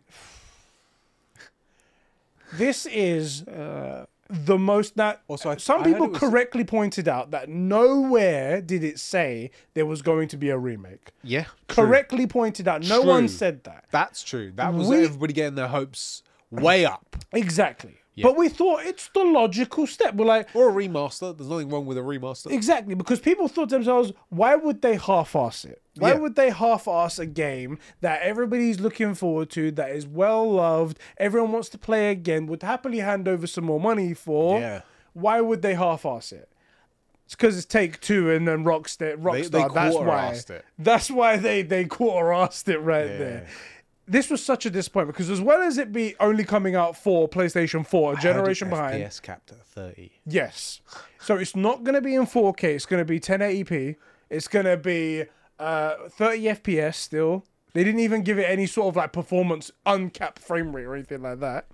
This 2.54 2.86
is 2.86 3.42
uh, 3.48 4.06
the 4.28 4.58
most 4.58 4.96
that 4.96 5.22
Also, 5.28 5.50
I- 5.50 5.56
some 5.56 5.80
I 5.82 5.84
people 5.84 6.08
was- 6.08 6.18
correctly 6.18 6.64
pointed 6.64 7.08
out 7.08 7.30
that 7.30 7.48
nowhere 7.48 8.60
did 8.60 8.82
it 8.84 8.98
say 8.98 9.50
there 9.74 9.86
was 9.86 10.02
going 10.02 10.28
to 10.28 10.36
be 10.36 10.50
a 10.50 10.58
remake. 10.58 11.12
Yeah, 11.22 11.44
Correctly 11.68 12.26
pointed 12.26 12.66
out. 12.68 12.82
No 12.82 13.02
one 13.02 13.28
said 13.28 13.64
that. 13.64 13.84
That's 13.90 14.22
true. 14.22 14.52
That 14.56 14.74
was 14.74 14.88
We- 14.88 15.04
everybody 15.04 15.32
getting 15.32 15.54
their 15.54 15.68
hopes 15.68 16.22
way 16.50 16.84
up. 16.84 17.16
Exactly. 17.32 17.98
But 18.22 18.34
we 18.36 18.48
thought 18.48 18.82
it's 18.86 19.08
the 19.12 19.24
logical 19.24 19.86
step. 19.86 20.14
We're 20.14 20.24
like, 20.24 20.48
Or 20.54 20.70
a 20.70 20.72
remaster. 20.72 21.36
There's 21.36 21.50
nothing 21.50 21.68
wrong 21.68 21.84
with 21.84 21.98
a 21.98 22.00
remaster. 22.00 22.50
exactly, 22.50 22.94
because 22.94 23.20
people 23.20 23.46
thought 23.46 23.68
to 23.68 23.74
themselves, 23.74 24.10
why 24.30 24.54
would 24.56 24.80
they 24.80 24.96
half-ass 24.96 25.66
it? 25.66 25.82
Why 25.96 26.10
Yeah. 26.12 26.18
would 26.18 26.34
they 26.36 26.50
half-ass 26.50 27.18
a 27.18 27.26
game 27.26 27.78
that 28.00 28.22
everybody's 28.22 28.80
looking 28.80 29.14
forward 29.14 29.50
to, 29.50 29.70
that 29.72 29.90
is 29.90 30.06
well 30.06 30.50
loved, 30.50 30.98
everyone 31.18 31.52
wants 31.52 31.68
to 31.70 31.78
play 31.78 32.10
again, 32.10 32.46
would 32.46 32.62
happily 32.62 32.98
hand 33.00 33.26
over 33.28 33.46
some 33.46 33.64
more 33.64 33.80
money 33.80 34.12
for? 34.14 34.60
Yeah. 34.60 34.80
Why 35.14 35.40
would 35.40 35.62
they 35.62 35.74
half-ass 35.74 36.32
it? 36.32 36.48
It's 37.24 37.34
because 37.34 37.56
it's 37.56 37.66
Take 37.66 38.00
Two 38.00 38.30
and 38.30 38.46
then 38.46 38.64
Rockstar. 38.64 39.16
Rockstar. 39.16 39.50
they 39.50 39.68
that's 39.74 39.96
why. 39.96 40.54
it. 40.56 40.64
That's 40.78 41.10
why 41.10 41.36
they 41.36 41.62
they 41.62 41.84
quarter-assed 41.84 42.68
it 42.68 42.78
right 42.78 43.06
Yeah. 43.10 43.18
there. 43.18 43.46
This 44.08 44.30
was 44.30 44.40
such 44.44 44.64
a 44.66 44.70
disappointment 44.70 45.16
because 45.16 45.30
as 45.30 45.40
well 45.40 45.60
as 45.62 45.78
it 45.78 45.90
be 45.90 46.14
only 46.20 46.44
coming 46.44 46.76
out 46.76 46.96
for 46.96 47.28
PlayStation 47.28 47.84
4, 47.84 48.12
a 48.12 48.16
generation 48.18 48.70
behind, 48.70 49.02
FPS 49.02 49.20
capped 49.20 49.50
at 49.50 49.64
30. 49.66 50.12
Yes. 50.24 50.80
So 51.18 51.34
it's 51.34 51.56
not 51.56 51.82
going 51.82 51.96
to 51.96 52.00
be 52.00 52.14
in 52.14 52.26
4K. 52.26 52.76
It's 52.76 52.86
going 52.86 53.00
to 53.00 53.04
be 53.04 53.18
1080p. 53.18 53.96
It's 54.30 54.46
going 54.46 54.66
to 54.66 54.76
be 54.76 55.24
uh, 55.58 55.94
30 56.10 56.42
FPS 56.44 56.94
still. 56.96 57.44
They 57.72 57.84
didn't 57.84 58.00
even 58.00 58.22
give 58.22 58.38
it 58.38 58.44
any 58.48 58.66
sort 58.66 58.88
of 58.88 58.96
like 58.96 59.12
performance 59.12 59.70
uncapped 59.84 60.38
frame 60.38 60.74
rate 60.74 60.84
or 60.84 60.94
anything 60.94 61.22
like 61.22 61.40
that. 61.40 61.66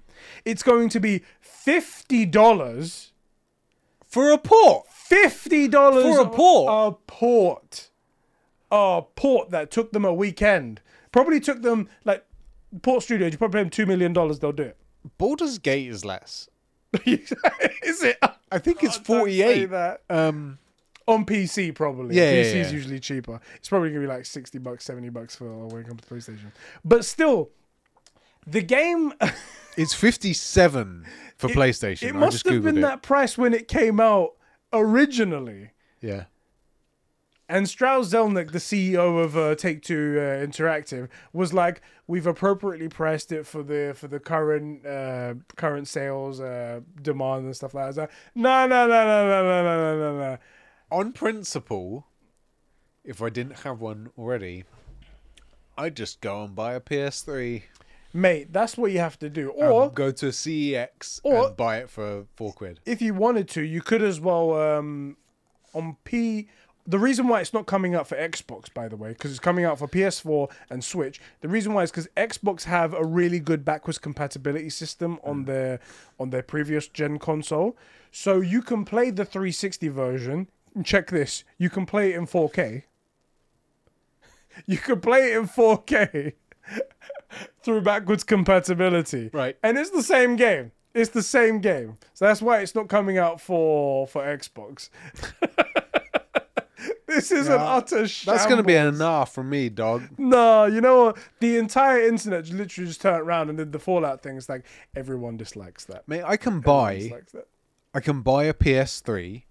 It's 0.44 0.62
going 0.62 0.88
to 0.90 1.00
be 1.00 1.22
$50. 1.44 3.10
For 4.06 4.30
a 4.30 4.38
port. 4.38 4.86
$50 5.10 5.70
For 6.02 6.20
a 6.20 6.28
port? 6.28 6.68
A 6.70 6.96
port. 7.06 7.90
A 8.70 9.02
port 9.14 9.50
that 9.50 9.70
took 9.70 9.92
them 9.92 10.04
a 10.04 10.12
weekend. 10.12 10.80
Probably 11.12 11.40
took 11.40 11.62
them 11.62 11.88
like 12.04 12.24
Port 12.80 13.02
Studios, 13.02 13.32
you 13.32 13.38
probably 13.38 13.64
pay 13.64 13.68
them 13.68 13.86
$2 13.86 13.88
million, 13.88 14.12
they'll 14.12 14.52
do 14.52 14.62
it. 14.62 14.76
Baldur's 15.18 15.58
Gate 15.58 15.88
is 15.88 16.04
less. 16.04 16.48
Is 17.04 18.02
it? 18.02 18.18
I 18.50 18.58
think 18.58 18.82
it's 18.82 18.96
Don't 18.98 19.26
say 19.26 19.66
48. 19.66 19.70
that. 19.70 20.02
Um, 20.10 20.58
On 21.08 21.24
PC, 21.26 21.74
probably. 21.74 22.16
Yeah, 22.16 22.30
yeah, 22.30 22.42
PC 22.42 22.54
is 22.54 22.68
yeah. 22.68 22.72
usually 22.72 23.00
cheaper. 23.00 23.40
It's 23.56 23.68
probably 23.68 23.90
gonna 23.90 24.00
be 24.00 24.06
like 24.06 24.24
sixty 24.26 24.58
bucks, 24.58 24.84
seventy 24.84 25.08
bucks 25.08 25.36
for 25.36 25.66
when 25.66 25.82
it 25.82 25.88
comes 25.88 26.02
to 26.02 26.14
PlayStation. 26.14 26.52
But 26.84 27.04
still, 27.04 27.50
the 28.46 28.62
game 28.62 29.12
it's 29.76 29.94
57 29.94 31.06
for 31.36 31.48
PlayStation. 31.48 32.02
it 32.08 32.14
I 32.14 32.18
must 32.18 32.44
have 32.44 32.54
Googled 32.54 32.64
been 32.64 32.78
it. 32.78 32.82
that 32.82 33.02
price 33.02 33.38
when 33.38 33.54
it 33.54 33.68
came 33.68 34.00
out 34.00 34.32
originally. 34.72 35.70
Yeah. 36.00 36.24
And 37.48 37.68
Strauss 37.68 38.08
Zelnick, 38.08 38.52
the 38.52 38.58
CEO 38.58 39.22
of 39.22 39.36
uh, 39.36 39.54
Take 39.56 39.82
Two 39.82 40.16
uh, 40.16 40.46
Interactive, 40.46 41.08
was 41.34 41.52
like, 41.52 41.82
"We've 42.06 42.26
appropriately 42.26 42.88
priced 42.88 43.30
it 43.30 43.46
for 43.46 43.62
the 43.62 43.92
for 43.94 44.08
the 44.08 44.18
current 44.18 44.86
uh, 44.86 45.34
current 45.56 45.86
sales 45.86 46.40
uh, 46.40 46.80
demand 47.02 47.44
and 47.44 47.54
stuff 47.54 47.74
like 47.74 47.82
that." 47.82 47.84
I 47.84 47.88
was 47.88 47.96
like, 47.98 48.10
"No, 48.34 48.66
no, 48.66 48.86
no, 48.86 49.04
no, 49.04 49.26
no, 49.26 49.42
no, 49.42 49.62
no, 49.62 49.98
no, 49.98 50.18
no." 50.18 50.38
On 50.92 51.10
principle, 51.12 52.06
if 53.02 53.22
I 53.22 53.30
didn't 53.30 53.60
have 53.60 53.80
one 53.80 54.10
already, 54.18 54.64
I'd 55.78 55.96
just 55.96 56.20
go 56.20 56.44
and 56.44 56.54
buy 56.54 56.74
a 56.74 56.80
PS3 56.80 57.62
Mate, 58.14 58.52
that's 58.52 58.76
what 58.76 58.92
you 58.92 58.98
have 58.98 59.18
to 59.20 59.30
do. 59.30 59.48
or 59.48 59.68
Or 59.70 59.90
go 59.90 60.10
to 60.10 60.26
a 60.26 60.32
CEX 60.32 61.18
Or- 61.24 61.46
and 61.48 61.56
buy 61.56 61.78
it 61.78 61.88
for 61.88 62.26
four 62.36 62.52
quid. 62.52 62.78
if 62.84 63.00
you 63.00 63.14
wanted 63.14 63.48
to, 63.50 63.62
you 63.62 63.80
could 63.80 64.02
as 64.02 64.20
well 64.20 64.52
um, 64.60 65.16
on 65.74 65.96
P. 66.04 66.48
The 66.86 66.98
reason 66.98 67.26
why 67.26 67.40
it's 67.40 67.54
not 67.54 67.64
coming 67.66 67.94
out 67.94 68.06
for 68.08 68.16
Xbox, 68.16 68.66
by 68.74 68.86
the 68.88 68.96
way, 68.96 69.10
because 69.10 69.30
it's 69.30 69.40
coming 69.40 69.64
out 69.64 69.78
for 69.78 69.88
PS4 69.88 70.50
and 70.68 70.84
Switch. 70.84 71.22
The 71.40 71.48
reason 71.48 71.72
why 71.72 71.84
is 71.84 71.90
because 71.90 72.08
Xbox 72.18 72.64
have 72.64 72.92
a 72.92 73.04
really 73.04 73.38
good 73.40 73.64
backwards 73.64 73.98
compatibility 73.98 74.68
system 74.68 75.18
on 75.24 75.44
their 75.46 75.80
on 76.20 76.28
their 76.28 76.42
previous 76.42 76.88
gen 76.88 77.18
console, 77.18 77.78
so 78.10 78.40
you 78.42 78.60
can 78.60 78.84
play 78.84 79.10
the 79.10 79.24
360 79.24 79.88
version. 79.88 80.48
Check 80.84 81.10
this: 81.10 81.44
you 81.58 81.70
can 81.70 81.86
play 81.86 82.12
it 82.12 82.16
in 82.16 82.26
4K. 82.26 82.84
You 84.66 84.76
can 84.76 85.00
play 85.00 85.32
it 85.32 85.38
in 85.38 85.48
4K 85.48 86.34
through 87.62 87.80
backwards 87.80 88.22
compatibility. 88.22 89.30
Right. 89.32 89.56
And 89.62 89.78
it's 89.78 89.88
the 89.88 90.02
same 90.02 90.36
game. 90.36 90.72
It's 90.94 91.10
the 91.10 91.22
same 91.22 91.60
game. 91.60 91.96
So 92.12 92.26
that's 92.26 92.42
why 92.42 92.60
it's 92.60 92.74
not 92.74 92.88
coming 92.88 93.16
out 93.16 93.40
for 93.40 94.06
for 94.06 94.22
Xbox. 94.22 94.90
this 97.06 97.30
is 97.32 97.48
an 97.48 97.60
utter 97.60 98.02
That's 98.02 98.44
going 98.44 98.58
to 98.58 98.62
be 98.62 98.74
shambles. 98.74 99.00
enough 99.00 99.34
for 99.34 99.42
me, 99.42 99.70
dog. 99.70 100.02
No, 100.18 100.66
you 100.66 100.80
know 100.80 101.04
what? 101.04 101.18
The 101.40 101.56
entire 101.56 102.02
internet 102.02 102.50
literally 102.50 102.88
just 102.88 103.00
turned 103.00 103.22
around 103.22 103.48
and 103.48 103.56
did 103.56 103.72
the 103.72 103.78
Fallout 103.78 104.22
thing. 104.22 104.36
It's 104.36 104.48
like 104.48 104.66
everyone 104.94 105.36
dislikes 105.38 105.86
that. 105.86 106.06
Mate, 106.06 106.24
I 106.24 106.36
can 106.36 106.58
Everyone 106.58 106.60
buy. 106.60 107.12
I 107.94 108.00
can 108.00 108.20
buy 108.20 108.44
a 108.44 108.54
PS3 108.54 109.44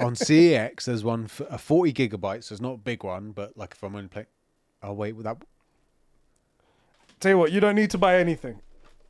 on 0.00 0.14
CEX. 0.14 0.84
There's 0.84 1.04
one 1.04 1.26
for 1.26 1.46
a 1.50 1.58
40 1.58 1.92
gigabytes. 1.92 2.44
So 2.44 2.54
it's 2.54 2.62
not 2.62 2.74
a 2.74 2.78
big 2.78 3.04
one, 3.04 3.32
but 3.32 3.56
like 3.56 3.72
if 3.74 3.82
I'm 3.82 3.94
only 3.94 4.08
playing, 4.08 4.26
oh 4.82 4.92
wait, 4.92 5.14
with 5.14 5.24
that 5.24 5.38
Tell 7.20 7.30
you 7.32 7.38
what, 7.38 7.50
you 7.50 7.60
don't 7.60 7.74
need 7.74 7.90
to 7.90 7.98
buy 7.98 8.18
anything. 8.18 8.60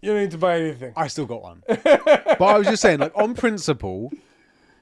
You 0.00 0.12
don't 0.12 0.22
need 0.22 0.30
to 0.30 0.38
buy 0.38 0.58
anything. 0.60 0.92
I 0.96 1.08
still 1.08 1.26
got 1.26 1.42
one. 1.42 1.62
but 1.66 2.40
I 2.40 2.56
was 2.56 2.66
just 2.66 2.80
saying, 2.80 3.00
like 3.00 3.12
on 3.14 3.34
principle, 3.34 4.10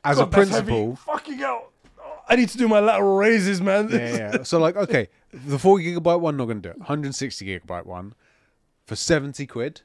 as 0.05 0.19
a 0.19 0.27
God, 0.27 0.35
heavy. 0.35 0.47
principle, 0.51 0.97
Fucking 0.97 1.39
hell. 1.39 1.73
Oh, 1.99 2.21
I 2.29 2.37
need 2.37 2.51
to 2.51 2.59
do 2.59 2.69
my 2.69 2.79
lateral 2.81 3.17
raises, 3.17 3.61
man. 3.61 3.89
yeah, 3.91 4.17
yeah. 4.17 4.43
So 4.45 4.59
like, 4.61 4.77
okay, 4.77 5.09
the 5.33 5.59
40 5.59 5.85
gigabyte 5.97 6.21
one, 6.21 6.37
not 6.37 6.47
gonna 6.47 6.61
do 6.61 6.69
it. 6.69 6.79
160 6.79 7.45
gigabyte 7.47 7.87
one, 7.87 8.15
for 8.85 8.95
seventy 8.95 9.47
quid, 9.47 9.81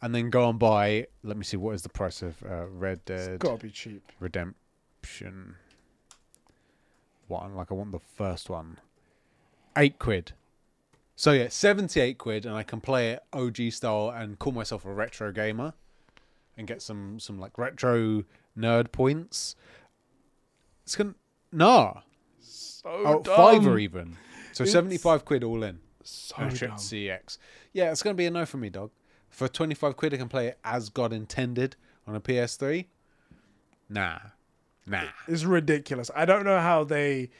and 0.00 0.14
then 0.14 0.30
go 0.30 0.48
and 0.48 0.58
buy. 0.58 1.06
Let 1.24 1.36
me 1.36 1.42
see 1.44 1.56
what 1.56 1.74
is 1.74 1.82
the 1.82 1.88
price 1.88 2.22
of 2.22 2.40
uh, 2.48 2.66
Red 2.68 3.04
Dead 3.04 3.40
Gotta 3.40 3.64
be 3.64 3.70
cheap. 3.70 4.02
Redemption 5.06 5.54
one. 7.28 7.54
Like 7.54 7.70
I 7.70 7.74
want 7.74 7.92
the 7.92 7.98
first 8.00 8.50
one, 8.50 8.78
eight 9.76 9.98
quid. 9.98 10.32
So 11.14 11.32
yeah, 11.32 11.48
seventy-eight 11.48 12.18
quid, 12.18 12.44
and 12.44 12.54
I 12.54 12.62
can 12.64 12.80
play 12.80 13.12
it 13.12 13.22
OG 13.32 13.70
style 13.72 14.10
and 14.14 14.38
call 14.38 14.52
myself 14.52 14.84
a 14.84 14.92
retro 14.92 15.30
gamer, 15.32 15.74
and 16.56 16.66
get 16.66 16.82
some 16.82 17.20
some 17.20 17.38
like 17.38 17.56
retro 17.56 18.24
nerd 18.58 18.90
points. 18.92 19.54
It's 20.84 20.96
gonna 20.96 21.14
nah 21.52 22.00
So 22.40 22.90
oh 22.90 23.22
dumb. 23.22 23.36
fiver 23.36 23.78
even. 23.78 24.16
So 24.52 24.62
It's- 24.64 24.72
seventy-five 24.72 25.24
quid 25.24 25.44
all 25.44 25.62
in. 25.62 25.80
So 26.02 26.36
dumb. 26.36 26.50
CEX. 26.50 27.38
Yeah, 27.72 27.90
it's 27.92 28.02
gonna 28.02 28.14
be 28.14 28.26
a 28.26 28.30
no 28.30 28.44
for 28.46 28.56
me, 28.58 28.70
dog. 28.70 28.90
For 29.28 29.46
twenty-five 29.48 29.96
quid, 29.96 30.14
I 30.14 30.16
can 30.16 30.28
play 30.28 30.48
it 30.48 30.58
as 30.64 30.88
God 30.88 31.12
intended 31.12 31.76
on 32.06 32.14
a 32.16 32.20
PS3. 32.20 32.86
Nah, 33.88 34.18
nah. 34.86 35.04
It's 35.28 35.44
ridiculous. 35.44 36.10
I 36.14 36.24
don't 36.24 36.44
know 36.44 36.60
how 36.60 36.84
they. 36.84 37.30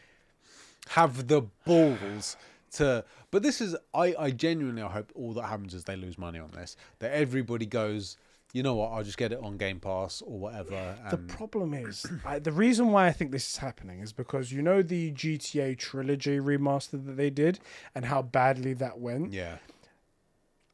Have 0.90 1.26
the 1.26 1.42
balls 1.64 2.36
to. 2.72 3.04
But 3.32 3.42
this 3.42 3.60
is. 3.60 3.74
I. 3.92 4.14
I 4.18 4.30
genuinely 4.30 4.82
hope 4.82 5.10
all 5.16 5.32
that 5.34 5.42
happens 5.46 5.74
is 5.74 5.84
they 5.84 5.96
lose 5.96 6.16
money 6.16 6.38
on 6.38 6.50
this. 6.52 6.76
That 7.00 7.12
everybody 7.12 7.66
goes. 7.66 8.16
You 8.52 8.62
know 8.62 8.76
what? 8.76 8.92
I'll 8.92 9.02
just 9.02 9.18
get 9.18 9.32
it 9.32 9.40
on 9.42 9.56
Game 9.58 9.80
Pass 9.80 10.22
or 10.22 10.38
whatever. 10.38 10.96
The 11.10 11.16
And 11.16 11.28
problem 11.28 11.74
is, 11.74 12.06
I, 12.24 12.38
the 12.38 12.52
reason 12.52 12.92
why 12.92 13.06
I 13.08 13.12
think 13.12 13.32
this 13.32 13.50
is 13.50 13.56
happening 13.56 13.98
is 14.00 14.12
because 14.12 14.52
you 14.52 14.62
know 14.62 14.80
the 14.80 15.10
GTA 15.12 15.76
trilogy 15.76 16.38
remaster 16.38 17.04
that 17.04 17.16
they 17.16 17.28
did 17.28 17.58
and 17.94 18.04
how 18.04 18.22
badly 18.22 18.72
that 18.74 18.98
went. 19.00 19.32
yeah, 19.32 19.56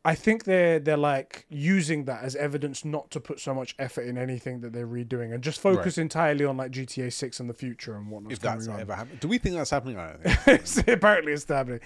I 0.05 0.15
think 0.17 0.45
they're 0.45 0.81
they're 0.81 0.97
like 0.97 1.47
using 1.49 2.07
that 2.07 2.25
as 2.25 2.35
evidence 2.35 2.85
not 2.85 3.11
to 3.13 3.21
put 3.21 3.39
so 3.39 3.55
much 3.55 3.75
effort 3.79 4.03
in 4.03 4.19
anything 4.19 4.61
that 4.63 4.73
they're 4.73 4.87
redoing 4.87 5.33
and 5.33 5.43
just 5.45 5.61
focus 5.61 5.97
entirely 5.97 6.45
on 6.45 6.57
like 6.57 6.73
GTA 6.73 7.13
Six 7.13 7.39
and 7.39 7.49
the 7.49 7.55
future 7.55 7.95
and 7.95 8.09
whatnot. 8.11 8.33
if 8.33 8.41
that's 8.41 8.67
on. 8.67 8.81
ever 8.81 8.95
happened, 8.97 9.21
do 9.21 9.29
we 9.29 9.39
think 9.39 9.55
that's 9.55 9.71
happening? 9.71 9.99
I 9.99 10.15
don't 10.15 10.63
think. 10.67 10.89
Apparently 10.89 11.33
it's 11.33 11.45
happening. 11.45 11.81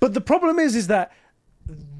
But 0.00 0.14
the 0.14 0.20
problem 0.20 0.58
is, 0.58 0.74
is 0.74 0.88
that 0.88 1.12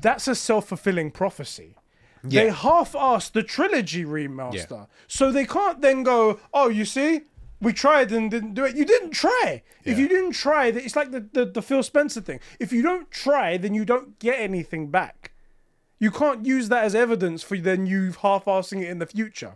that's 0.00 0.26
a 0.26 0.34
self 0.34 0.68
fulfilling 0.68 1.10
prophecy. 1.12 1.76
They 2.24 2.50
half-assed 2.50 3.32
the 3.32 3.42
trilogy 3.42 4.04
remaster, 4.04 4.86
so 5.08 5.32
they 5.32 5.44
can't 5.44 5.80
then 5.80 6.02
go, 6.04 6.38
"Oh, 6.54 6.68
you 6.68 6.84
see, 6.84 7.22
we 7.60 7.72
tried 7.72 8.12
and 8.12 8.30
didn't 8.30 8.54
do 8.54 8.64
it." 8.64 8.76
You 8.76 8.84
didn't 8.84 9.10
try. 9.10 9.62
If 9.84 9.98
you 9.98 10.06
didn't 10.08 10.32
try, 10.32 10.70
that 10.70 10.84
it's 10.84 10.94
like 10.94 11.10
the, 11.10 11.20
the 11.32 11.44
the 11.46 11.62
Phil 11.62 11.82
Spencer 11.82 12.20
thing. 12.20 12.38
If 12.60 12.72
you 12.72 12.80
don't 12.82 13.10
try, 13.10 13.56
then 13.56 13.74
you 13.74 13.84
don't 13.84 14.18
get 14.20 14.38
anything 14.38 14.88
back. 14.90 15.31
You 16.02 16.10
can't 16.10 16.44
use 16.44 16.68
that 16.68 16.82
as 16.82 16.96
evidence 16.96 17.44
for 17.44 17.56
then 17.56 17.86
you 17.86 18.10
half-assing 18.10 18.82
it 18.82 18.88
in 18.90 18.98
the 18.98 19.06
future. 19.06 19.54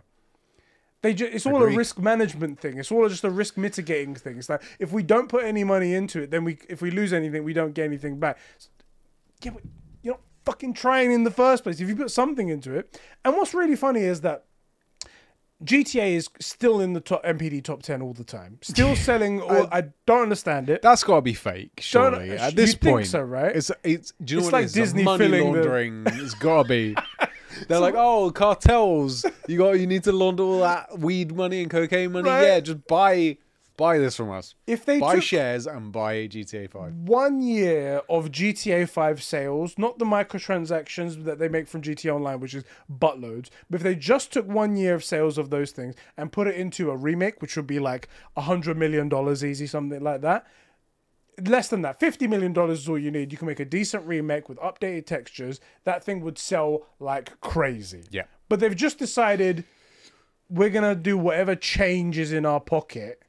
They 1.01 1.13
ju- 1.13 1.29
it's 1.29 1.45
all 1.45 1.61
a 1.61 1.75
risk 1.75 1.99
management 1.99 2.61
thing. 2.61 2.77
It's 2.77 2.89
all 2.89 3.09
just 3.09 3.25
a 3.25 3.29
risk 3.29 3.57
mitigating 3.57 4.15
thing. 4.15 4.37
It's 4.37 4.47
like 4.47 4.63
if 4.79 4.93
we 4.93 5.03
don't 5.03 5.27
put 5.27 5.43
any 5.43 5.65
money 5.65 5.93
into 5.93 6.21
it, 6.21 6.31
then 6.31 6.45
we 6.45 6.57
if 6.69 6.81
we 6.81 6.89
lose 6.89 7.11
anything, 7.11 7.43
we 7.43 7.51
don't 7.51 7.73
get 7.73 7.83
anything 7.83 8.17
back. 8.17 8.37
Yeah, 9.43 9.51
but 9.51 9.63
you're 10.01 10.13
not 10.13 10.21
fucking 10.45 10.73
trying 10.73 11.11
in 11.11 11.25
the 11.25 11.31
first 11.31 11.63
place. 11.63 11.81
If 11.81 11.89
you 11.89 11.97
put 11.97 12.11
something 12.11 12.47
into 12.47 12.71
it, 12.73 12.97
and 13.25 13.35
what's 13.35 13.53
really 13.53 13.75
funny 13.75 14.03
is 14.03 14.21
that 14.21 14.45
GTA 15.63 16.11
is 16.15 16.29
still 16.39 16.79
in 16.81 16.93
the 16.93 16.99
top 16.99 17.23
NPD 17.23 17.63
top 17.63 17.81
ten 17.81 18.01
all 18.01 18.13
the 18.13 18.23
time, 18.23 18.59
still 18.61 18.95
selling. 18.95 19.41
All, 19.41 19.67
I, 19.71 19.85
don't 20.05 20.21
understand 20.21 20.69
it. 20.69 20.83
That's 20.83 21.03
got 21.03 21.15
to 21.15 21.21
be 21.21 21.33
fake, 21.33 21.75
Don't- 21.91 22.13
surely. 22.13 22.31
At 22.37 22.55
this 22.55 22.75
think 22.75 22.93
point, 22.93 23.07
so, 23.07 23.21
right? 23.21 23.55
It's 23.55 23.71
it's. 23.83 24.13
Do 24.23 24.35
you 24.35 24.41
know 24.41 24.47
It's 24.47 24.53
like 24.53 24.65
it? 24.67 24.73
Disney 24.73 25.03
money 25.03 25.25
filling 25.25 25.51
the- 25.53 25.59
laundering. 25.59 26.03
It's 26.13 26.35
got 26.35 26.63
to 26.63 26.69
be. 26.69 26.95
They're 27.67 27.79
like, 27.79 27.95
oh, 27.97 28.29
cartels. 28.31 29.25
You 29.47 29.57
got. 29.57 29.79
You 29.79 29.87
need 29.87 30.03
to 30.03 30.11
launder 30.11 30.43
all 30.43 30.59
that 30.59 30.99
weed 30.99 31.35
money 31.35 31.61
and 31.63 31.71
cocaine 31.71 32.11
money. 32.11 32.29
Right. 32.29 32.43
Yeah, 32.43 32.59
just 32.59 32.85
buy 32.85 33.37
buy 33.77 33.99
this 33.99 34.15
from 34.15 34.31
us. 34.31 34.55
If 34.65 34.83
they 34.83 34.99
buy 34.99 35.19
shares 35.19 35.67
and 35.67 35.91
buy 35.91 36.27
GTA 36.27 36.69
Five. 36.69 36.93
one 36.93 37.41
year 37.41 38.01
of 38.09 38.31
GTA 38.31 38.89
5 38.89 39.23
sales, 39.23 39.77
not 39.77 39.99
the 39.99 40.05
microtransactions 40.05 41.23
that 41.23 41.39
they 41.39 41.47
make 41.47 41.67
from 41.67 41.83
GTA 41.83 42.15
Online, 42.15 42.39
which 42.39 42.55
is 42.55 42.63
buttloads, 42.91 43.49
but 43.69 43.77
if 43.77 43.83
they 43.83 43.95
just 43.95 44.33
took 44.33 44.47
one 44.47 44.75
year 44.75 44.95
of 44.95 45.03
sales 45.03 45.37
of 45.37 45.51
those 45.51 45.71
things 45.71 45.95
and 46.17 46.31
put 46.31 46.47
it 46.47 46.55
into 46.55 46.89
a 46.89 46.97
remake, 46.97 47.41
which 47.41 47.55
would 47.55 47.67
be 47.67 47.79
like 47.79 48.09
a 48.35 48.41
hundred 48.41 48.77
million 48.77 49.07
dollars 49.07 49.45
easy, 49.45 49.67
something 49.67 50.03
like 50.03 50.21
that. 50.21 50.45
Less 51.45 51.67
than 51.67 51.83
that, 51.83 51.99
fifty 51.99 52.25
million 52.25 52.51
dollars 52.51 52.79
is 52.79 52.89
all 52.89 52.97
you 52.97 53.11
need. 53.11 53.31
You 53.31 53.37
can 53.37 53.47
make 53.47 53.59
a 53.59 53.65
decent 53.65 54.07
remake 54.07 54.49
with 54.49 54.57
updated 54.57 55.05
textures. 55.05 55.61
That 55.83 56.03
thing 56.03 56.21
would 56.21 56.39
sell 56.39 56.87
like 56.99 57.39
crazy. 57.41 58.05
Yeah. 58.09 58.23
But 58.49 58.59
they've 58.59 58.75
just 58.75 58.97
decided 58.97 59.63
we're 60.49 60.71
gonna 60.71 60.95
do 60.95 61.15
whatever 61.15 61.55
changes 61.55 62.31
in 62.31 62.43
our 62.43 62.59
pocket 62.59 63.21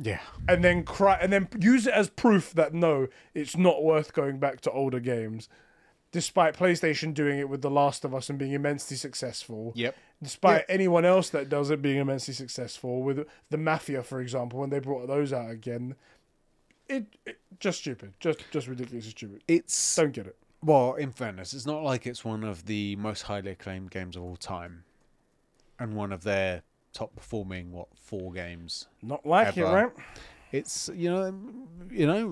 Yeah. 0.00 0.20
and 0.48 0.62
then 0.62 0.84
cry 0.84 1.18
and 1.20 1.32
then 1.32 1.48
use 1.58 1.86
it 1.86 1.92
as 1.92 2.08
proof 2.08 2.52
that 2.54 2.72
no, 2.72 3.08
it's 3.34 3.56
not 3.56 3.82
worth 3.82 4.12
going 4.12 4.38
back 4.38 4.60
to 4.62 4.70
older 4.70 5.00
games. 5.00 5.48
Despite 6.10 6.56
PlayStation 6.56 7.12
doing 7.12 7.38
it 7.38 7.50
with 7.50 7.60
The 7.60 7.70
Last 7.70 8.02
of 8.04 8.14
Us 8.14 8.30
and 8.30 8.38
being 8.38 8.52
immensely 8.52 8.96
successful. 8.96 9.72
Yep. 9.74 9.94
Despite 10.22 10.64
anyone 10.66 11.04
else 11.04 11.28
that 11.30 11.50
does 11.50 11.70
it 11.70 11.82
being 11.82 11.98
immensely 11.98 12.32
successful, 12.32 13.02
with 13.02 13.26
the 13.50 13.58
Mafia, 13.58 14.02
for 14.02 14.20
example, 14.20 14.58
when 14.60 14.70
they 14.70 14.78
brought 14.78 15.06
those 15.06 15.34
out 15.34 15.50
again, 15.50 15.96
it, 16.88 17.04
it 17.26 17.38
just 17.60 17.80
stupid, 17.80 18.14
just 18.20 18.42
just 18.50 18.66
ridiculously 18.68 19.10
stupid. 19.10 19.42
It's 19.46 19.96
Don't 19.96 20.12
get 20.12 20.26
it. 20.26 20.36
well. 20.62 20.94
In 20.94 21.12
fairness, 21.12 21.52
it's 21.52 21.66
not 21.66 21.82
like 21.82 22.06
it's 22.06 22.24
one 22.24 22.42
of 22.42 22.64
the 22.64 22.96
most 22.96 23.22
highly 23.22 23.50
acclaimed 23.50 23.90
games 23.90 24.16
of 24.16 24.22
all 24.22 24.36
time, 24.36 24.84
and 25.78 25.94
one 25.94 26.10
of 26.10 26.22
their 26.24 26.62
top 26.98 27.14
performing 27.14 27.70
what 27.70 27.86
four 27.94 28.32
games 28.32 28.88
Not 29.02 29.24
like 29.24 29.56
it, 29.56 29.62
right? 29.62 29.92
It's 30.50 30.90
you 30.92 31.10
know, 31.10 31.32
you 31.90 32.06
know, 32.06 32.30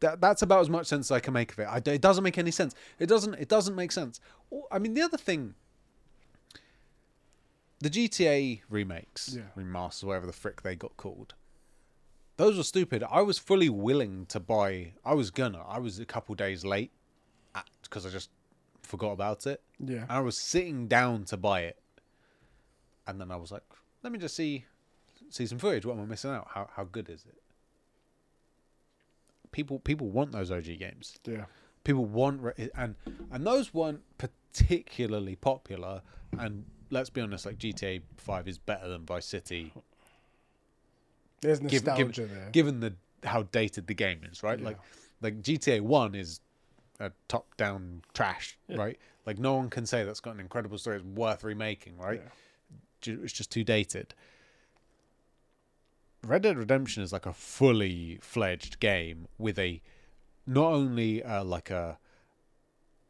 that, 0.00 0.20
that's 0.20 0.42
about 0.42 0.60
as 0.60 0.70
much 0.70 0.86
sense 0.86 1.06
as 1.06 1.12
I 1.12 1.20
can 1.20 1.34
make 1.34 1.52
of 1.52 1.58
it. 1.60 1.64
I, 1.64 1.76
it 1.76 2.00
doesn't 2.00 2.24
make 2.24 2.38
any 2.38 2.50
sense. 2.50 2.74
It 2.98 3.06
doesn't. 3.06 3.34
It 3.34 3.48
doesn't 3.48 3.76
make 3.76 3.92
sense. 3.92 4.18
I 4.72 4.78
mean, 4.78 4.94
the 4.94 5.02
other 5.02 5.18
thing, 5.18 5.54
the 7.80 7.90
GTA 7.90 8.62
remakes, 8.68 9.36
Yeah. 9.36 9.42
remasters, 9.56 10.04
whatever 10.04 10.26
the 10.26 10.32
frick 10.32 10.62
they 10.62 10.74
got 10.74 10.96
called. 10.96 11.34
Those 12.36 12.56
were 12.56 12.64
stupid. 12.64 13.04
I 13.08 13.20
was 13.20 13.38
fully 13.38 13.68
willing 13.68 14.24
to 14.26 14.40
buy. 14.40 14.94
I 15.04 15.14
was 15.14 15.30
gonna. 15.30 15.62
I 15.68 15.78
was 15.78 15.98
a 16.00 16.06
couple 16.06 16.34
days 16.34 16.64
late 16.64 16.90
because 17.82 18.06
I 18.06 18.08
just 18.10 18.30
forgot 18.82 19.12
about 19.12 19.46
it. 19.46 19.60
Yeah. 19.82 20.04
I 20.08 20.20
was 20.20 20.36
sitting 20.36 20.86
down 20.88 21.24
to 21.24 21.36
buy 21.36 21.62
it, 21.62 21.78
and 23.06 23.20
then 23.20 23.30
I 23.30 23.36
was 23.36 23.50
like, 23.50 23.62
"Let 24.02 24.12
me 24.12 24.18
just 24.18 24.36
see, 24.36 24.66
see 25.30 25.46
some 25.46 25.58
footage. 25.58 25.86
What 25.86 25.94
am 25.96 26.02
I 26.02 26.06
missing 26.06 26.30
out? 26.30 26.48
How 26.50 26.68
how 26.74 26.84
good 26.84 27.08
is 27.08 27.24
it?" 27.26 27.36
People 29.52 29.78
people 29.80 30.08
want 30.10 30.32
those 30.32 30.50
OG 30.50 30.78
games. 30.78 31.18
Yeah. 31.26 31.46
People 31.82 32.04
want 32.04 32.40
re- 32.42 32.70
and 32.76 32.94
and 33.32 33.46
those 33.46 33.74
weren't 33.74 34.02
particularly 34.18 35.34
popular. 35.36 36.02
And 36.38 36.64
let's 36.90 37.10
be 37.10 37.20
honest, 37.20 37.46
like 37.46 37.58
GTA 37.58 38.02
Five 38.16 38.46
is 38.46 38.58
better 38.58 38.88
than 38.88 39.04
Vice 39.04 39.26
City, 39.26 39.72
There's 41.40 41.58
given 41.58 41.72
nostalgia 41.86 42.04
given, 42.22 42.34
there. 42.36 42.50
given 42.52 42.80
the 42.80 42.94
how 43.24 43.42
dated 43.44 43.86
the 43.88 43.94
game 43.94 44.20
is, 44.30 44.42
right? 44.42 44.58
Yeah. 44.58 44.66
Like 44.66 44.78
like 45.20 45.42
GTA 45.42 45.80
One 45.80 46.14
is 46.14 46.40
a 47.00 47.10
top 47.26 47.56
down 47.56 48.02
trash, 48.14 48.56
right? 48.68 48.96
Like 49.26 49.38
no 49.38 49.54
one 49.54 49.70
can 49.70 49.86
say 49.86 50.04
that's 50.04 50.20
got 50.20 50.34
an 50.34 50.40
incredible 50.40 50.78
story. 50.78 50.96
It's 50.98 51.04
worth 51.04 51.42
remaking, 51.42 51.96
right? 51.98 52.22
Yeah. 53.04 53.14
It's 53.24 53.32
just 53.32 53.50
too 53.50 53.64
dated. 53.64 54.14
Red 56.22 56.42
Dead 56.42 56.58
Redemption 56.58 57.02
is 57.02 57.12
like 57.12 57.26
a 57.26 57.32
fully 57.32 58.18
fledged 58.20 58.78
game 58.78 59.26
with 59.38 59.58
a 59.58 59.80
not 60.46 60.72
only 60.72 61.22
uh, 61.24 61.42
like 61.44 61.70
a 61.70 61.98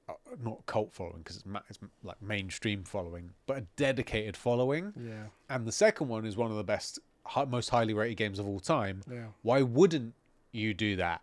uh, 0.09 0.13
not 0.43 0.65
cult 0.67 0.93
following 0.93 1.19
because 1.19 1.37
it's, 1.37 1.47
ma- 1.47 1.61
it's 1.69 1.79
like 2.05 2.21
mainstream 2.23 2.85
following, 2.85 3.31
but 3.47 3.59
a 3.59 3.61
dedicated 3.77 4.37
following. 4.37 4.93
Yeah. 4.97 5.25
And 5.49 5.67
the 5.67 5.73
second 5.73 6.09
one 6.09 6.25
is 6.25 6.37
one 6.37 6.51
of 6.53 6.57
the 6.57 6.65
best, 6.65 7.01
hi- 7.27 7.45
most 7.45 7.71
highly 7.71 7.95
rated 7.95 8.17
games 8.17 8.39
of 8.39 8.47
all 8.47 8.61
time. 8.61 9.03
Yeah. 9.11 9.27
Why 9.43 9.63
wouldn't 9.63 10.15
you 10.53 10.75
do 10.75 10.97
that? 10.97 11.23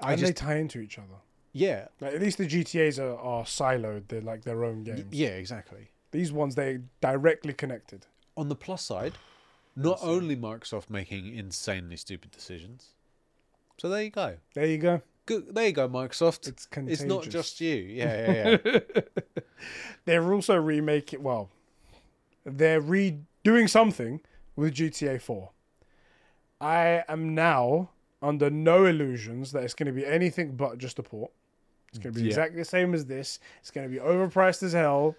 I 0.00 0.12
and 0.12 0.20
just 0.20 0.34
they 0.34 0.46
tie 0.46 0.56
into 0.56 0.80
each 0.80 0.98
other. 0.98 1.06
Yeah 1.52 1.88
Like, 2.00 2.14
at 2.14 2.20
least 2.20 2.38
the 2.38 2.46
GTA's 2.46 2.98
are, 2.98 3.16
are 3.18 3.44
siloed. 3.44 4.08
They're 4.08 4.20
like 4.20 4.42
their 4.44 4.64
own 4.64 4.84
y- 4.84 4.92
games. 4.94 5.04
yeah 5.12 5.28
exactly. 5.30 5.90
These 6.12 6.32
ones 6.32 6.54
they 6.54 6.78
directly 7.00 7.52
connected. 7.52 8.06
On 8.36 8.48
the 8.48 8.56
plus 8.56 8.82
side, 8.84 9.12
not 9.76 9.98
only 10.02 10.36
Microsoft 10.36 10.90
making 10.90 11.34
insanely 11.36 11.96
stupid 11.96 12.30
decisions. 12.30 12.88
So 13.78 13.88
there 13.88 14.02
you 14.02 14.10
go. 14.10 14.36
There 14.54 14.66
you 14.66 14.78
go. 14.78 15.02
Good. 15.26 15.54
There 15.54 15.66
you 15.66 15.72
go, 15.72 15.88
Microsoft. 15.88 16.48
It's 16.48 16.66
It's 16.76 17.02
not 17.02 17.28
just 17.28 17.60
you. 17.60 17.74
Yeah, 17.74 18.32
yeah, 18.32 18.56
yeah. 18.64 18.90
They're 20.04 20.32
also 20.32 20.56
remaking. 20.56 21.22
Well, 21.22 21.50
they're 22.44 22.80
redoing 22.82 23.68
something 23.68 24.20
with 24.56 24.74
GTA 24.74 25.20
4. 25.20 25.50
I 26.60 27.04
am 27.08 27.34
now 27.34 27.90
under 28.22 28.50
no 28.50 28.84
illusions 28.86 29.52
that 29.52 29.62
it's 29.62 29.74
going 29.74 29.86
to 29.86 29.92
be 29.92 30.04
anything 30.04 30.56
but 30.56 30.78
just 30.78 30.98
a 30.98 31.02
port. 31.02 31.30
It's 31.90 31.98
going 31.98 32.14
to 32.14 32.18
be 32.20 32.24
Yeah. 32.26 32.30
exactly 32.30 32.58
the 32.60 32.64
same 32.64 32.94
as 32.94 33.06
this. 33.06 33.38
It's 33.60 33.70
going 33.70 33.88
to 33.88 33.92
be 33.92 34.00
overpriced 34.00 34.62
as 34.62 34.72
hell, 34.72 35.16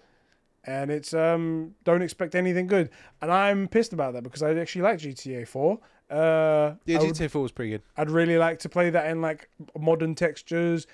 and 0.64 0.90
it's 0.90 1.12
um 1.14 1.74
don't 1.84 2.02
expect 2.02 2.34
anything 2.34 2.66
good. 2.66 2.90
And 3.20 3.30
I'm 3.30 3.68
pissed 3.68 3.92
about 3.92 4.14
that 4.14 4.22
because 4.22 4.42
I 4.42 4.54
actually 4.54 4.82
like 4.82 4.98
GTA 4.98 5.46
4. 5.46 5.78
Uh, 6.10 6.74
Yeah, 6.84 6.98
would- 6.98 7.14
GTA 7.14 7.30
4 7.30 7.42
was 7.42 7.52
pretty 7.52 7.70
good. 7.70 7.82
I'd 7.96 8.10
really 8.10 8.36
like 8.38 8.58
to 8.60 8.68
play 8.68 8.90
that 8.90 9.06
in 9.10 9.20
like 9.22 9.48
modern 9.78 10.14
textures, 10.14 10.86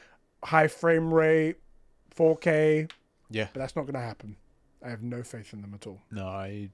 high 0.45 0.69
frame 0.69 1.13
rate, 1.13 1.57
4K, 2.15 2.89
Yeah. 3.31 3.49
but 3.53 3.61
that's 3.61 3.75
not 3.77 3.83
going 3.83 3.95
to 3.95 4.01
happen. 4.01 4.37
I 4.85 4.91
have 4.91 5.03
no 5.03 5.23
faith 5.25 5.53
in 5.53 5.61
them 5.63 5.75
at 5.75 5.87
all. 5.89 6.01
No, 6.13 6.27
I 6.27 6.71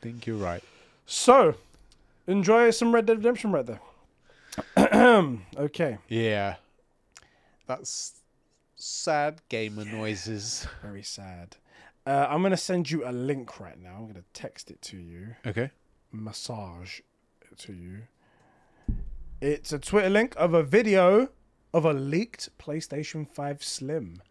think 0.00 0.26
you're 0.26 0.36
right. 0.36 0.62
So, 1.06 1.56
enjoy 2.28 2.70
some 2.70 2.94
Red 2.94 3.06
Dead 3.06 3.16
Redemption 3.16 3.50
right 3.50 3.66
there. 3.66 3.80
okay, 5.56 5.98
Yeah. 6.08 6.56
That's 7.66 8.17
sad 8.78 9.42
gamer 9.48 9.84
noises. 9.84 10.66
very 10.82 11.02
sad. 11.02 11.56
Uh, 12.06 12.26
I'm 12.30 12.40
going 12.40 12.52
to 12.52 12.56
send 12.56 12.90
you 12.90 13.06
a 13.06 13.12
link 13.12 13.60
right 13.60 13.78
now. 13.78 13.96
I'm 13.96 14.02
going 14.04 14.14
to 14.14 14.24
text 14.32 14.70
it 14.70 14.80
to 14.82 14.96
you, 14.96 15.34
Okay. 15.46 15.70
massage 16.10 17.00
to 17.58 17.72
you. 17.72 17.98
It's 19.40 19.72
a 19.72 19.78
Twitter 19.78 20.08
link 20.08 20.34
of 20.36 20.54
a 20.54 20.62
video 20.62 21.28
of 21.74 21.84
a 21.84 21.92
leaked 21.92 22.48
PlayStation 22.58 23.28
5 23.28 23.62
Slim. 23.62 24.22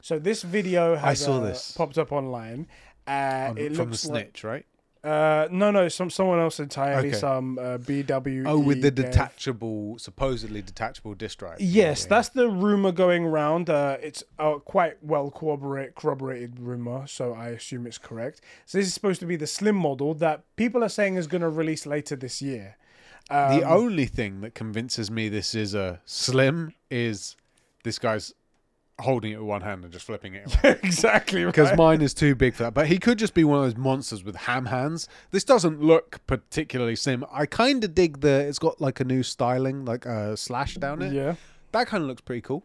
So 0.00 0.18
this 0.18 0.42
video 0.42 0.96
has 0.96 1.22
saw 1.24 1.38
uh, 1.38 1.40
this. 1.40 1.72
popped 1.72 1.98
up 1.98 2.10
online. 2.12 2.68
Uh, 3.06 3.48
On- 3.50 3.58
it 3.58 3.68
from 3.68 3.74
the 3.74 3.84
looks 3.90 4.06
like 4.06 4.22
snitch, 4.24 4.44
right? 4.44 4.66
Uh, 5.06 5.48
no, 5.50 5.70
no, 5.70 5.88
some 5.88 6.10
someone 6.10 6.40
else 6.40 6.58
entirely, 6.58 7.08
Okay. 7.08 7.16
some 7.18 7.58
uh, 7.58 7.78
BW. 7.78 8.44
Oh, 8.46 8.58
with 8.58 8.82
the 8.82 8.90
detachable, 8.90 9.98
supposedly 9.98 10.62
detachable 10.62 11.14
disk 11.14 11.38
drive. 11.38 11.60
Yes, 11.60 12.02
Yeah. 12.02 12.08
that's 12.08 12.28
the 12.30 12.48
rumor 12.48 12.90
going 12.92 13.24
around. 13.24 13.70
Uh, 13.70 13.98
it's 14.02 14.24
a 14.38 14.58
quite 14.58 14.96
well 15.02 15.30
corroborate, 15.30 15.94
corroborated 15.94 16.58
rumor, 16.58 17.06
so 17.06 17.32
I 17.34 17.48
assume 17.50 17.86
it's 17.86 17.98
correct. 17.98 18.40
So 18.64 18.78
this 18.78 18.86
is 18.88 18.94
supposed 18.94 19.20
to 19.20 19.26
be 19.26 19.36
the 19.36 19.46
slim 19.46 19.76
model 19.76 20.14
that 20.14 20.42
people 20.56 20.82
are 20.82 20.88
saying 20.88 21.16
is 21.16 21.26
going 21.26 21.42
to 21.42 21.48
release 21.50 21.86
later 21.86 22.16
this 22.16 22.42
year. 22.42 22.76
Um, 23.30 23.58
the 23.58 23.62
only 23.68 24.06
thing 24.06 24.40
that 24.42 24.54
convinces 24.54 25.10
me 25.10 25.28
this 25.28 25.54
is 25.54 25.74
a 25.74 26.00
slim 26.04 26.74
is 26.90 27.36
this 27.84 27.98
guy's 27.98 28.32
holding 29.00 29.32
it 29.32 29.36
with 29.38 29.46
one 29.46 29.60
hand 29.60 29.84
and 29.84 29.92
just 29.92 30.06
flipping 30.06 30.34
it 30.34 30.56
exactly 30.64 31.44
right. 31.44 31.54
because 31.54 31.76
mine 31.76 32.00
is 32.00 32.14
too 32.14 32.34
big 32.34 32.54
for 32.54 32.62
that. 32.62 32.74
But 32.74 32.86
he 32.86 32.98
could 32.98 33.18
just 33.18 33.34
be 33.34 33.44
one 33.44 33.58
of 33.58 33.64
those 33.64 33.76
monsters 33.76 34.24
with 34.24 34.36
ham 34.36 34.66
hands. 34.66 35.06
This 35.30 35.44
doesn't 35.44 35.82
look 35.82 36.20
particularly 36.26 36.96
sim. 36.96 37.24
I 37.30 37.46
kind 37.46 37.84
of 37.84 37.94
dig 37.94 38.20
the. 38.20 38.40
It's 38.46 38.58
got 38.58 38.80
like 38.80 39.00
a 39.00 39.04
new 39.04 39.22
styling, 39.22 39.84
like 39.84 40.06
a 40.06 40.36
slash 40.36 40.76
down 40.76 41.02
it. 41.02 41.12
yeah, 41.12 41.34
That 41.72 41.86
kind 41.88 42.02
of 42.02 42.08
looks 42.08 42.22
pretty 42.22 42.40
cool. 42.40 42.64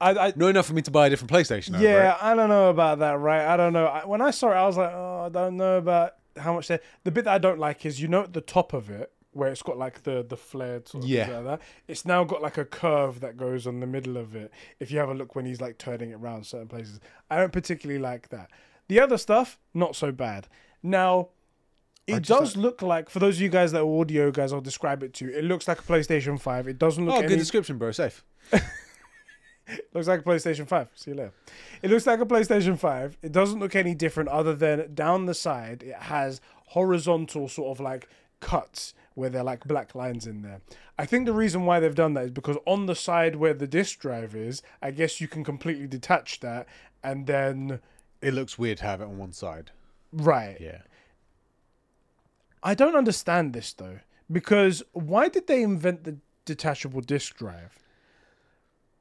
I, 0.00 0.10
I 0.12 0.32
Not 0.36 0.48
enough 0.48 0.66
for 0.66 0.74
me 0.74 0.82
to 0.82 0.90
buy 0.90 1.08
a 1.08 1.10
different 1.10 1.30
PlayStation. 1.30 1.78
yeah. 1.80 2.16
I 2.20 2.34
don't 2.34 2.48
know 2.48 2.70
about 2.70 3.00
that. 3.00 3.18
Right, 3.18 3.44
I 3.44 3.56
don't 3.56 3.72
know. 3.72 3.86
I, 3.86 4.06
when 4.06 4.22
I 4.22 4.30
saw 4.30 4.50
it, 4.52 4.54
I 4.54 4.66
was 4.66 4.76
like, 4.76 4.92
oh, 4.92 5.24
I 5.26 5.28
don't 5.28 5.56
know 5.56 5.76
about 5.78 6.14
how 6.36 6.54
much. 6.54 6.68
They, 6.68 6.78
the 7.04 7.10
bit 7.10 7.24
that 7.24 7.34
I 7.34 7.38
don't 7.38 7.58
like 7.58 7.84
is 7.84 8.00
you 8.00 8.08
know 8.08 8.22
at 8.22 8.32
the 8.32 8.40
top 8.40 8.72
of 8.72 8.90
it 8.90 9.12
where 9.38 9.50
it's 9.50 9.62
got 9.62 9.78
like 9.78 10.02
the 10.02 10.24
the 10.28 10.36
flared 10.36 10.88
sort 10.88 11.04
of 11.04 11.10
Yeah. 11.10 11.24
things 11.26 11.36
like 11.36 11.44
that. 11.46 11.60
It's 11.86 12.04
now 12.04 12.24
got 12.24 12.42
like 12.42 12.58
a 12.58 12.64
curve 12.64 13.20
that 13.20 13.36
goes 13.36 13.66
on 13.66 13.80
the 13.80 13.86
middle 13.86 14.16
of 14.16 14.34
it. 14.36 14.52
If 14.80 14.90
you 14.90 14.98
have 14.98 15.08
a 15.08 15.14
look 15.14 15.34
when 15.34 15.46
he's 15.46 15.60
like 15.60 15.78
turning 15.78 16.10
it 16.10 16.14
around 16.14 16.44
certain 16.46 16.68
places, 16.68 17.00
I 17.30 17.38
don't 17.38 17.52
particularly 17.52 18.00
like 18.00 18.28
that. 18.30 18.50
The 18.88 19.00
other 19.00 19.16
stuff, 19.18 19.58
not 19.72 19.96
so 19.96 20.12
bad. 20.12 20.48
Now. 20.82 21.28
It 22.10 22.22
does 22.22 22.56
look 22.56 22.80
like, 22.80 23.10
for 23.10 23.18
those 23.18 23.36
of 23.36 23.42
you 23.42 23.50
guys 23.50 23.72
that 23.72 23.82
are 23.82 24.00
audio 24.00 24.30
guys, 24.30 24.50
I'll 24.50 24.62
describe 24.62 25.02
it 25.02 25.12
to 25.14 25.26
you. 25.26 25.30
It 25.30 25.44
looks 25.44 25.68
like 25.68 25.78
a 25.78 25.82
PlayStation 25.82 26.40
5. 26.40 26.66
It 26.66 26.78
doesn't 26.78 27.04
look 27.04 27.16
Oh, 27.16 27.18
any, 27.18 27.28
good 27.28 27.36
description, 27.36 27.76
bro. 27.76 27.90
Safe. 27.92 28.24
Looks 29.92 30.08
like 30.08 30.20
a 30.20 30.22
PlayStation 30.22 30.66
5. 30.66 30.88
See 30.94 31.10
you 31.10 31.16
later. 31.18 31.32
It 31.82 31.90
looks 31.90 32.06
like 32.06 32.20
a 32.20 32.24
PlayStation 32.26 32.78
5. 32.78 33.18
It 33.20 33.32
doesn't 33.32 33.60
look 33.60 33.76
any 33.76 33.94
different 33.94 34.30
other 34.30 34.54
than 34.54 34.94
down 34.94 35.26
the 35.26 35.34
side, 35.34 35.82
it 35.82 35.94
has 35.94 36.40
horizontal 36.68 37.48
sort 37.48 37.76
of 37.76 37.80
like 37.80 38.08
cuts 38.40 38.94
where 39.18 39.28
they're 39.28 39.42
like 39.42 39.64
black 39.64 39.94
lines 39.94 40.26
in 40.26 40.42
there. 40.42 40.60
I 40.96 41.04
think 41.04 41.26
the 41.26 41.32
reason 41.32 41.66
why 41.66 41.80
they've 41.80 41.94
done 41.94 42.14
that 42.14 42.24
is 42.26 42.30
because 42.30 42.56
on 42.66 42.86
the 42.86 42.94
side 42.94 43.36
where 43.36 43.52
the 43.52 43.66
disk 43.66 43.98
drive 43.98 44.34
is, 44.34 44.62
I 44.80 44.92
guess 44.92 45.20
you 45.20 45.26
can 45.26 45.44
completely 45.44 45.88
detach 45.88 46.40
that 46.40 46.66
and 47.02 47.26
then. 47.26 47.80
It 48.22 48.34
looks 48.34 48.58
weird 48.58 48.78
to 48.78 48.84
have 48.84 49.00
it 49.00 49.04
on 49.04 49.18
one 49.18 49.32
side. 49.32 49.72
Right. 50.12 50.56
Yeah. 50.60 50.82
I 52.62 52.74
don't 52.74 52.96
understand 52.96 53.52
this 53.52 53.72
though. 53.72 54.00
Because 54.30 54.82
why 54.92 55.28
did 55.28 55.46
they 55.46 55.62
invent 55.62 56.04
the 56.04 56.16
detachable 56.44 57.00
disk 57.00 57.36
drive? 57.36 57.78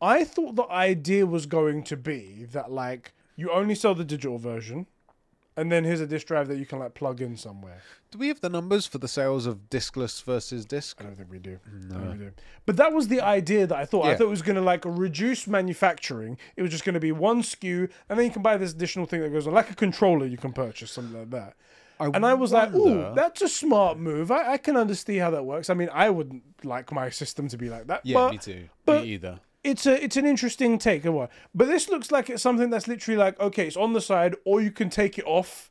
I 0.01 0.23
thought 0.23 0.55
the 0.55 0.69
idea 0.69 1.25
was 1.25 1.45
going 1.45 1.83
to 1.83 1.97
be 1.97 2.45
that 2.51 2.71
like 2.71 3.13
you 3.35 3.51
only 3.51 3.75
sell 3.75 3.95
the 3.95 4.05
digital 4.05 4.37
version 4.37 4.87
and 5.57 5.69
then 5.71 5.83
here's 5.83 5.99
a 5.99 6.07
disk 6.07 6.27
drive 6.27 6.47
that 6.47 6.57
you 6.57 6.65
can 6.65 6.79
like 6.79 6.93
plug 6.93 7.19
in 7.21 7.35
somewhere. 7.35 7.81
Do 8.11 8.17
we 8.19 8.29
have 8.29 8.39
the 8.39 8.49
numbers 8.49 8.87
for 8.87 8.99
the 8.99 9.07
sales 9.09 9.45
of 9.45 9.69
diskless 9.69 10.23
versus 10.23 10.65
disc? 10.65 10.97
I 11.01 11.03
don't 11.03 11.15
think 11.17 11.29
we 11.29 11.39
do. 11.39 11.59
Think 11.89 12.11
we 12.13 12.17
do. 12.19 12.31
But 12.65 12.77
that 12.77 12.93
was 12.93 13.09
the 13.09 13.19
idea 13.19 13.67
that 13.67 13.77
I 13.77 13.83
thought. 13.85 14.05
I 14.05 14.15
thought 14.15 14.23
it 14.27 14.29
was 14.29 14.41
going 14.41 14.55
to 14.55 14.61
like 14.61 14.83
reduce 14.85 15.45
manufacturing. 15.47 16.37
It 16.55 16.61
was 16.61 16.71
just 16.71 16.85
going 16.85 16.93
to 16.93 16.99
be 17.01 17.11
one 17.11 17.41
SKU, 17.41 17.89
and 18.07 18.17
then 18.17 18.25
you 18.25 18.31
can 18.31 18.41
buy 18.41 18.55
this 18.55 18.71
additional 18.71 19.05
thing 19.07 19.19
that 19.21 19.29
goes 19.33 19.45
on, 19.47 19.53
like 19.53 19.69
a 19.69 19.75
controller 19.75 20.25
you 20.25 20.37
can 20.37 20.53
purchase, 20.53 20.91
something 20.91 21.17
like 21.19 21.29
that. 21.31 21.55
I 21.99 22.05
And 22.13 22.25
I 22.25 22.35
was 22.35 22.51
like, 22.51 22.73
"Ooh, 22.75 23.13
that's 23.15 23.41
a 23.41 23.49
smart 23.49 23.97
move. 23.97 24.29
I, 24.31 24.53
I 24.53 24.57
can 24.57 24.77
understand 24.77 25.19
how 25.19 25.31
that 25.31 25.43
works. 25.45 25.69
I 25.69 25.73
mean, 25.73 25.89
I 25.91 26.09
wouldn't 26.11 26.43
like 26.63 26.91
my 26.91 27.09
system 27.09 27.47
to 27.49 27.57
be 27.57 27.69
like 27.69 27.87
that. 27.87 28.01
Yeah, 28.05 28.13
but 28.15 28.31
me 28.31 28.37
too. 28.37 28.69
but- 28.85 29.01
me 29.01 29.09
either. 29.09 29.39
It's 29.63 29.85
a 29.85 30.03
it's 30.03 30.17
an 30.17 30.25
interesting 30.25 30.77
take. 30.77 31.03
But 31.03 31.29
this 31.55 31.89
looks 31.89 32.11
like 32.11 32.29
it's 32.29 32.41
something 32.43 32.69
that's 32.69 32.87
literally 32.87 33.17
like, 33.17 33.39
okay, 33.39 33.67
it's 33.67 33.77
on 33.77 33.93
the 33.93 34.01
side, 34.01 34.35
or 34.45 34.61
you 34.61 34.71
can 34.71 34.89
take 34.89 35.17
it 35.17 35.25
off 35.25 35.69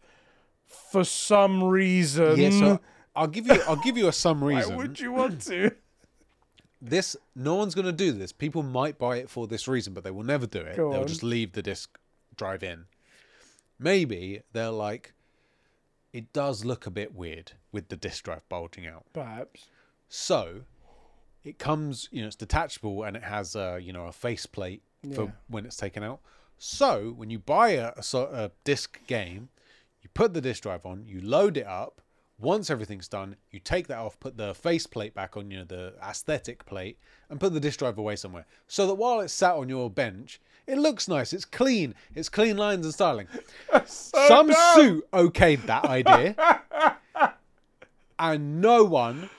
for 0.67 1.05
some 1.05 1.63
reason. 1.65 2.39
Yeah, 2.39 2.51
so 2.51 2.81
I'll 3.15 3.27
give 3.27 3.47
you. 3.47 3.61
I'll 3.67 3.77
give 3.77 3.97
you 3.97 4.09
a 4.09 4.13
some 4.13 4.43
reason. 4.53 4.77
Why 4.77 4.77
would 4.77 5.01
you 5.01 5.13
want 5.13 5.41
to? 5.43 5.71
this 6.83 7.17
no 7.35 7.55
one's 7.55 7.75
going 7.75 7.87
to 7.87 7.93
do 7.93 8.13
this. 8.13 8.33
People 8.33 8.63
might 8.63 8.99
buy 8.99 9.17
it 9.17 9.31
for 9.31 9.47
this 9.47 9.67
reason, 9.67 9.95
but 9.95 10.05
they 10.05 10.11
will 10.11 10.25
never 10.25 10.47
do 10.47 10.61
it. 10.61 10.77
Go 10.77 10.91
They'll 10.93 11.03
on. 11.03 11.07
just 11.07 11.23
leave 11.23 11.53
the 11.53 11.63
disc 11.63 11.99
drive 12.37 12.63
in. 12.63 12.85
Maybe 13.79 14.43
they're 14.53 14.71
like, 14.71 15.13
it 16.13 16.33
does 16.33 16.65
look 16.65 16.87
a 16.87 16.91
bit 16.91 17.15
weird 17.15 17.53
with 17.73 17.89
the 17.89 17.97
disc 17.97 18.25
drive 18.25 18.47
bulging 18.49 18.87
out. 18.87 19.05
Perhaps. 19.13 19.67
So 20.09 20.63
it 21.47 21.61
comes, 21.61 22.09
you 22.11 22.21
know, 22.21 22.27
it's 22.27 22.37
detachable 22.37 23.05
and 23.05 23.17
it 23.17 23.23
has 23.23 23.55
a, 23.55 23.79
you 23.81 23.93
know, 23.93 24.07
a 24.07 24.13
faceplate 24.13 24.83
for 25.15 25.33
when 25.47 25.65
it's 25.65 25.77
taken 25.77 26.03
out. 26.03 26.19
So 26.59 27.15
when 27.17 27.31
you 27.31 27.39
buy 27.39 27.71
a, 27.71 27.93
a, 27.97 28.19
a 28.19 28.51
disc 28.65 28.99
game, 29.07 29.51
you 30.03 30.11
put 30.13 30.35
the 30.35 30.41
disc 30.41 30.65
drive 30.65 30.85
on, 30.85 31.05
you 31.07 31.21
load 31.21 31.57
it 31.57 31.67
up. 31.67 32.01
Once 32.39 32.69
everything's 32.69 33.07
done, 33.09 33.37
you 33.51 33.61
take 33.61 33.87
that 33.87 33.99
off, 33.99 34.19
put 34.19 34.37
the 34.37 34.55
faceplate 34.55 35.15
back 35.15 35.37
on, 35.37 35.51
you 35.51 35.57
know, 35.57 35.65
the 35.65 35.95
aesthetic 36.03 36.67
plate, 36.67 36.99
and 37.31 37.39
put 37.39 37.55
the 37.55 37.61
disc 37.61 37.79
drive 37.79 37.97
away 37.97 38.17
somewhere. 38.17 38.45
So 38.67 38.87
that 38.89 38.95
while 38.95 39.21
it's 39.21 39.33
sat 39.33 39.55
on 39.55 39.69
your 39.69 39.89
bench, 39.89 40.41
it 40.67 40.79
looks 40.79 41.07
nice. 41.07 41.33
It's 41.33 41.45
clean. 41.45 41.95
It's 42.15 42.29
clean 42.29 42.57
lines 42.57 42.85
and 42.85 42.93
styling. 42.93 43.29
Some 43.87 44.49
dumb. 44.49 44.75
suit 44.75 45.11
okayed 45.13 45.65
that 45.67 45.85
idea, 45.85 46.35
and 48.19 48.61
no 48.61 48.83
one. 48.83 49.31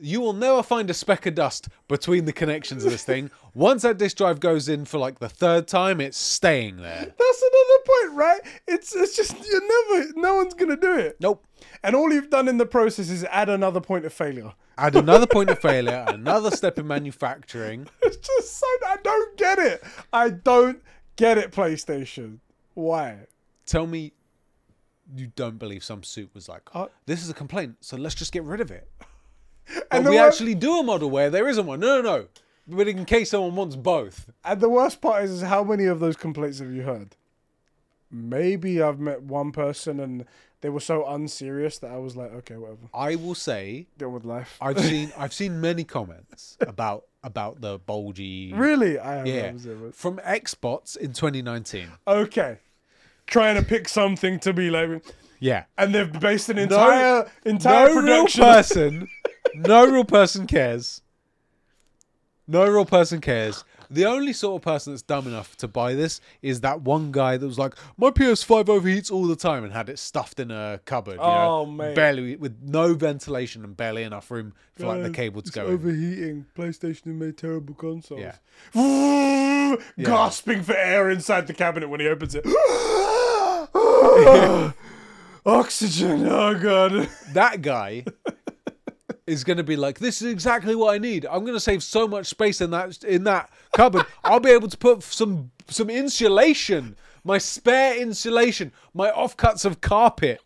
You 0.00 0.20
will 0.20 0.32
never 0.32 0.62
find 0.62 0.88
a 0.90 0.94
speck 0.94 1.26
of 1.26 1.34
dust 1.34 1.68
between 1.88 2.24
the 2.24 2.32
connections 2.32 2.84
of 2.84 2.90
this 2.90 3.04
thing. 3.04 3.30
Once 3.54 3.82
that 3.82 3.98
disk 3.98 4.16
drive 4.16 4.40
goes 4.40 4.68
in 4.68 4.84
for 4.84 4.98
like 4.98 5.18
the 5.18 5.28
third 5.28 5.68
time, 5.68 6.00
it's 6.00 6.16
staying 6.16 6.76
there. 6.76 7.04
That's 7.18 7.42
another 7.42 7.82
point, 7.86 8.16
right? 8.18 8.40
It's 8.68 8.94
it's 8.94 9.16
just 9.16 9.36
you're 9.46 9.60
never 9.90 10.12
no 10.16 10.36
one's 10.36 10.54
gonna 10.54 10.76
do 10.76 10.96
it. 10.96 11.16
Nope. 11.20 11.44
And 11.82 11.94
all 11.94 12.12
you've 12.12 12.30
done 12.30 12.48
in 12.48 12.58
the 12.58 12.66
process 12.66 13.10
is 13.10 13.24
add 13.24 13.48
another 13.48 13.80
point 13.80 14.04
of 14.04 14.12
failure. 14.12 14.52
Add 14.78 14.96
another 14.96 15.26
point 15.26 15.50
of 15.50 15.58
failure, 15.62 16.04
another 16.08 16.50
step 16.50 16.78
in 16.78 16.86
manufacturing. 16.86 17.86
It's 18.02 18.16
just 18.16 18.58
so 18.58 18.66
I 18.86 18.96
don't 19.02 19.36
get 19.36 19.58
it. 19.58 19.82
I 20.12 20.30
don't 20.30 20.82
get 21.16 21.38
it, 21.38 21.52
PlayStation. 21.52 22.38
Why? 22.74 23.26
Tell 23.66 23.86
me 23.86 24.12
you 25.14 25.32
don't 25.36 25.58
believe 25.58 25.84
some 25.84 26.02
suit 26.02 26.30
was 26.34 26.48
like, 26.48 26.62
Uh, 26.74 26.86
this 27.06 27.22
is 27.22 27.30
a 27.30 27.34
complaint, 27.34 27.76
so 27.80 27.96
let's 27.96 28.14
just 28.14 28.32
get 28.32 28.44
rid 28.44 28.60
of 28.60 28.70
it. 28.70 28.88
And 29.90 30.08
we 30.08 30.18
actually 30.18 30.54
do 30.54 30.78
a 30.78 30.82
model 30.82 31.10
where 31.10 31.30
there 31.30 31.48
isn't 31.48 31.66
one. 31.66 31.80
No, 31.80 32.00
no, 32.00 32.02
no. 32.02 32.26
But 32.68 32.88
in 32.88 33.04
case 33.04 33.30
someone 33.30 33.56
wants 33.56 33.76
both. 33.76 34.30
And 34.44 34.60
the 34.60 34.68
worst 34.68 35.00
part 35.00 35.24
is, 35.24 35.30
is 35.30 35.42
how 35.42 35.64
many 35.64 35.86
of 35.86 35.98
those 36.00 36.16
complaints 36.16 36.58
have 36.60 36.70
you 36.72 36.82
heard? 36.82 37.16
Maybe 38.10 38.82
I've 38.82 38.98
met 38.98 39.22
one 39.22 39.52
person 39.52 40.00
and 40.00 40.24
they 40.60 40.68
were 40.68 40.80
so 40.80 41.06
unserious 41.06 41.78
that 41.78 41.90
I 41.90 41.96
was 41.96 42.16
like, 42.16 42.32
okay, 42.32 42.56
whatever. 42.56 42.78
I 42.92 43.14
will 43.16 43.34
say 43.34 43.86
Deal 43.98 44.10
with 44.10 44.24
life. 44.24 44.56
I've 44.60 44.78
seen 44.84 45.12
I've 45.16 45.32
seen 45.32 45.60
many 45.60 45.84
comments 45.84 46.56
about 46.60 47.04
about 47.22 47.60
the 47.60 47.78
bulgy 47.78 48.52
really? 48.52 48.98
I 48.98 49.14
have 49.16 49.26
yeah 49.26 49.52
from 49.92 50.18
Xbots 50.18 50.96
in 50.96 51.12
2019. 51.12 51.88
Okay. 52.06 52.58
Trying 53.26 53.56
to 53.56 53.62
pick 53.62 53.88
something 53.88 54.40
to 54.40 54.52
be 54.52 54.70
like, 54.70 55.04
Yeah, 55.38 55.64
and 55.78 55.94
they've 55.94 56.12
based 56.20 56.48
an 56.48 56.58
entire 56.58 57.30
entire 57.44 57.88
no 57.94 57.94
production. 58.00 58.42
person, 58.42 59.08
no 59.54 59.86
real 59.86 60.04
person 60.04 60.46
cares. 60.46 61.02
No 62.46 62.66
real 62.68 62.84
person 62.84 63.20
cares. 63.20 63.64
The 63.92 64.04
only 64.06 64.32
sort 64.32 64.60
of 64.60 64.62
person 64.64 64.92
that's 64.92 65.02
dumb 65.02 65.26
enough 65.26 65.56
to 65.58 65.66
buy 65.68 65.94
this 65.94 66.20
is 66.42 66.60
that 66.60 66.82
one 66.82 67.10
guy 67.10 67.36
that 67.36 67.44
was 67.46 67.58
like, 67.58 67.74
"My 67.96 68.10
PS5 68.10 68.66
overheats 68.66 69.10
all 69.10 69.26
the 69.26 69.34
time," 69.36 69.64
and 69.64 69.72
had 69.72 69.88
it 69.88 69.98
stuffed 69.98 70.38
in 70.38 70.50
a 70.52 70.80
cupboard. 70.84 71.14
You 71.14 71.20
Oh, 71.22 71.64
know, 71.64 71.66
mate. 71.72 71.94
barely 71.96 72.36
with 72.36 72.56
no 72.62 72.94
ventilation 72.94 73.64
and 73.64 73.76
barely 73.76 74.02
enough 74.04 74.30
room 74.30 74.52
for 74.76 74.86
like 74.86 75.02
the 75.02 75.10
cable 75.10 75.42
to 75.42 75.46
it's 75.48 75.54
go. 75.54 75.66
in. 75.66 75.74
overheating. 75.74 76.46
PlayStation 76.56 77.06
made 77.18 77.36
terrible 77.36 77.74
consoles. 77.74 78.20
Yeah. 78.74 79.76
Gasping 80.02 80.62
for 80.62 80.76
air 80.76 81.10
inside 81.10 81.46
the 81.46 81.54
cabinet 81.54 81.88
when 81.88 82.00
he 82.00 82.08
opens 82.08 82.34
it. 82.36 82.44
Oxygen. 85.46 86.26
Oh 86.26 86.58
god. 86.58 87.08
That 87.32 87.62
guy 87.62 88.04
is 89.30 89.44
going 89.44 89.56
to 89.56 89.64
be 89.64 89.76
like, 89.76 89.98
"This 89.98 90.20
is 90.20 90.30
exactly 90.30 90.74
what 90.74 90.94
I 90.94 90.98
need. 90.98 91.26
I'm 91.26 91.40
going 91.44 91.56
to 91.56 91.60
save 91.60 91.82
so 91.82 92.08
much 92.08 92.26
space 92.26 92.60
in 92.60 92.70
that 92.70 93.02
in 93.04 93.24
that 93.24 93.50
cupboard. 93.72 94.06
I'll 94.24 94.40
be 94.40 94.50
able 94.50 94.68
to 94.68 94.76
put 94.76 95.02
some 95.02 95.50
some 95.68 95.88
insulation, 95.88 96.96
my 97.24 97.38
spare 97.38 97.96
insulation, 97.96 98.72
my 98.94 99.10
offcuts 99.10 99.64
of 99.64 99.80
carpet." 99.80 100.40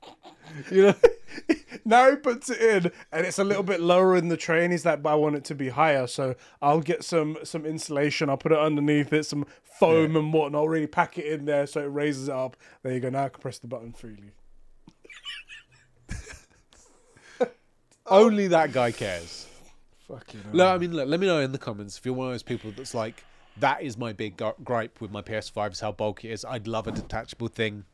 You 0.70 0.82
know. 0.82 0.94
now 1.84 2.10
he 2.10 2.16
puts 2.16 2.48
it 2.48 2.60
in, 2.60 2.92
and 3.10 3.26
it's 3.26 3.40
a 3.40 3.44
little 3.44 3.64
bit 3.64 3.80
lower 3.80 4.16
in 4.16 4.28
the 4.28 4.36
train. 4.36 4.70
He's 4.70 4.84
like, 4.84 5.02
"But 5.02 5.12
I 5.12 5.14
want 5.16 5.34
it 5.36 5.44
to 5.46 5.54
be 5.54 5.70
higher, 5.70 6.06
so 6.06 6.34
I'll 6.62 6.80
get 6.80 7.02
some 7.02 7.38
some 7.42 7.66
insulation. 7.66 8.28
I'll 8.28 8.36
put 8.36 8.52
it 8.52 8.58
underneath 8.58 9.12
it, 9.12 9.26
some 9.26 9.46
foam 9.64 10.16
and 10.16 10.32
whatnot. 10.32 10.60
I'll 10.60 10.68
really 10.68 10.86
pack 10.86 11.18
it 11.18 11.26
in 11.26 11.44
there 11.44 11.66
so 11.66 11.80
it 11.80 11.86
raises 11.86 12.28
it 12.28 12.34
up. 12.34 12.56
There 12.82 12.92
you 12.92 13.00
go. 13.00 13.10
Now 13.10 13.24
I 13.24 13.28
can 13.30 13.40
press 13.40 13.58
the 13.58 13.66
button 13.66 13.92
freely. 13.92 14.30
Oh. 18.06 18.24
Only 18.24 18.48
that 18.48 18.72
guy 18.72 18.92
cares. 18.92 19.46
Fucking. 20.08 20.40
No, 20.52 20.66
I 20.68 20.78
mean, 20.78 20.92
look, 20.94 21.08
let 21.08 21.18
me 21.18 21.26
know 21.26 21.40
in 21.40 21.52
the 21.52 21.58
comments 21.58 21.96
if 21.98 22.04
you're 22.04 22.14
one 22.14 22.26
of 22.28 22.34
those 22.34 22.42
people 22.42 22.70
that's 22.76 22.94
like, 22.94 23.24
that 23.58 23.82
is 23.82 23.96
my 23.96 24.12
big 24.12 24.40
gripe 24.62 25.00
with 25.00 25.10
my 25.10 25.22
PS5 25.22 25.72
is 25.72 25.80
how 25.80 25.92
bulky 25.92 26.28
it 26.30 26.34
is. 26.34 26.44
I'd 26.44 26.66
love 26.66 26.86
a 26.86 26.92
detachable 26.92 27.48
thing. 27.48 27.84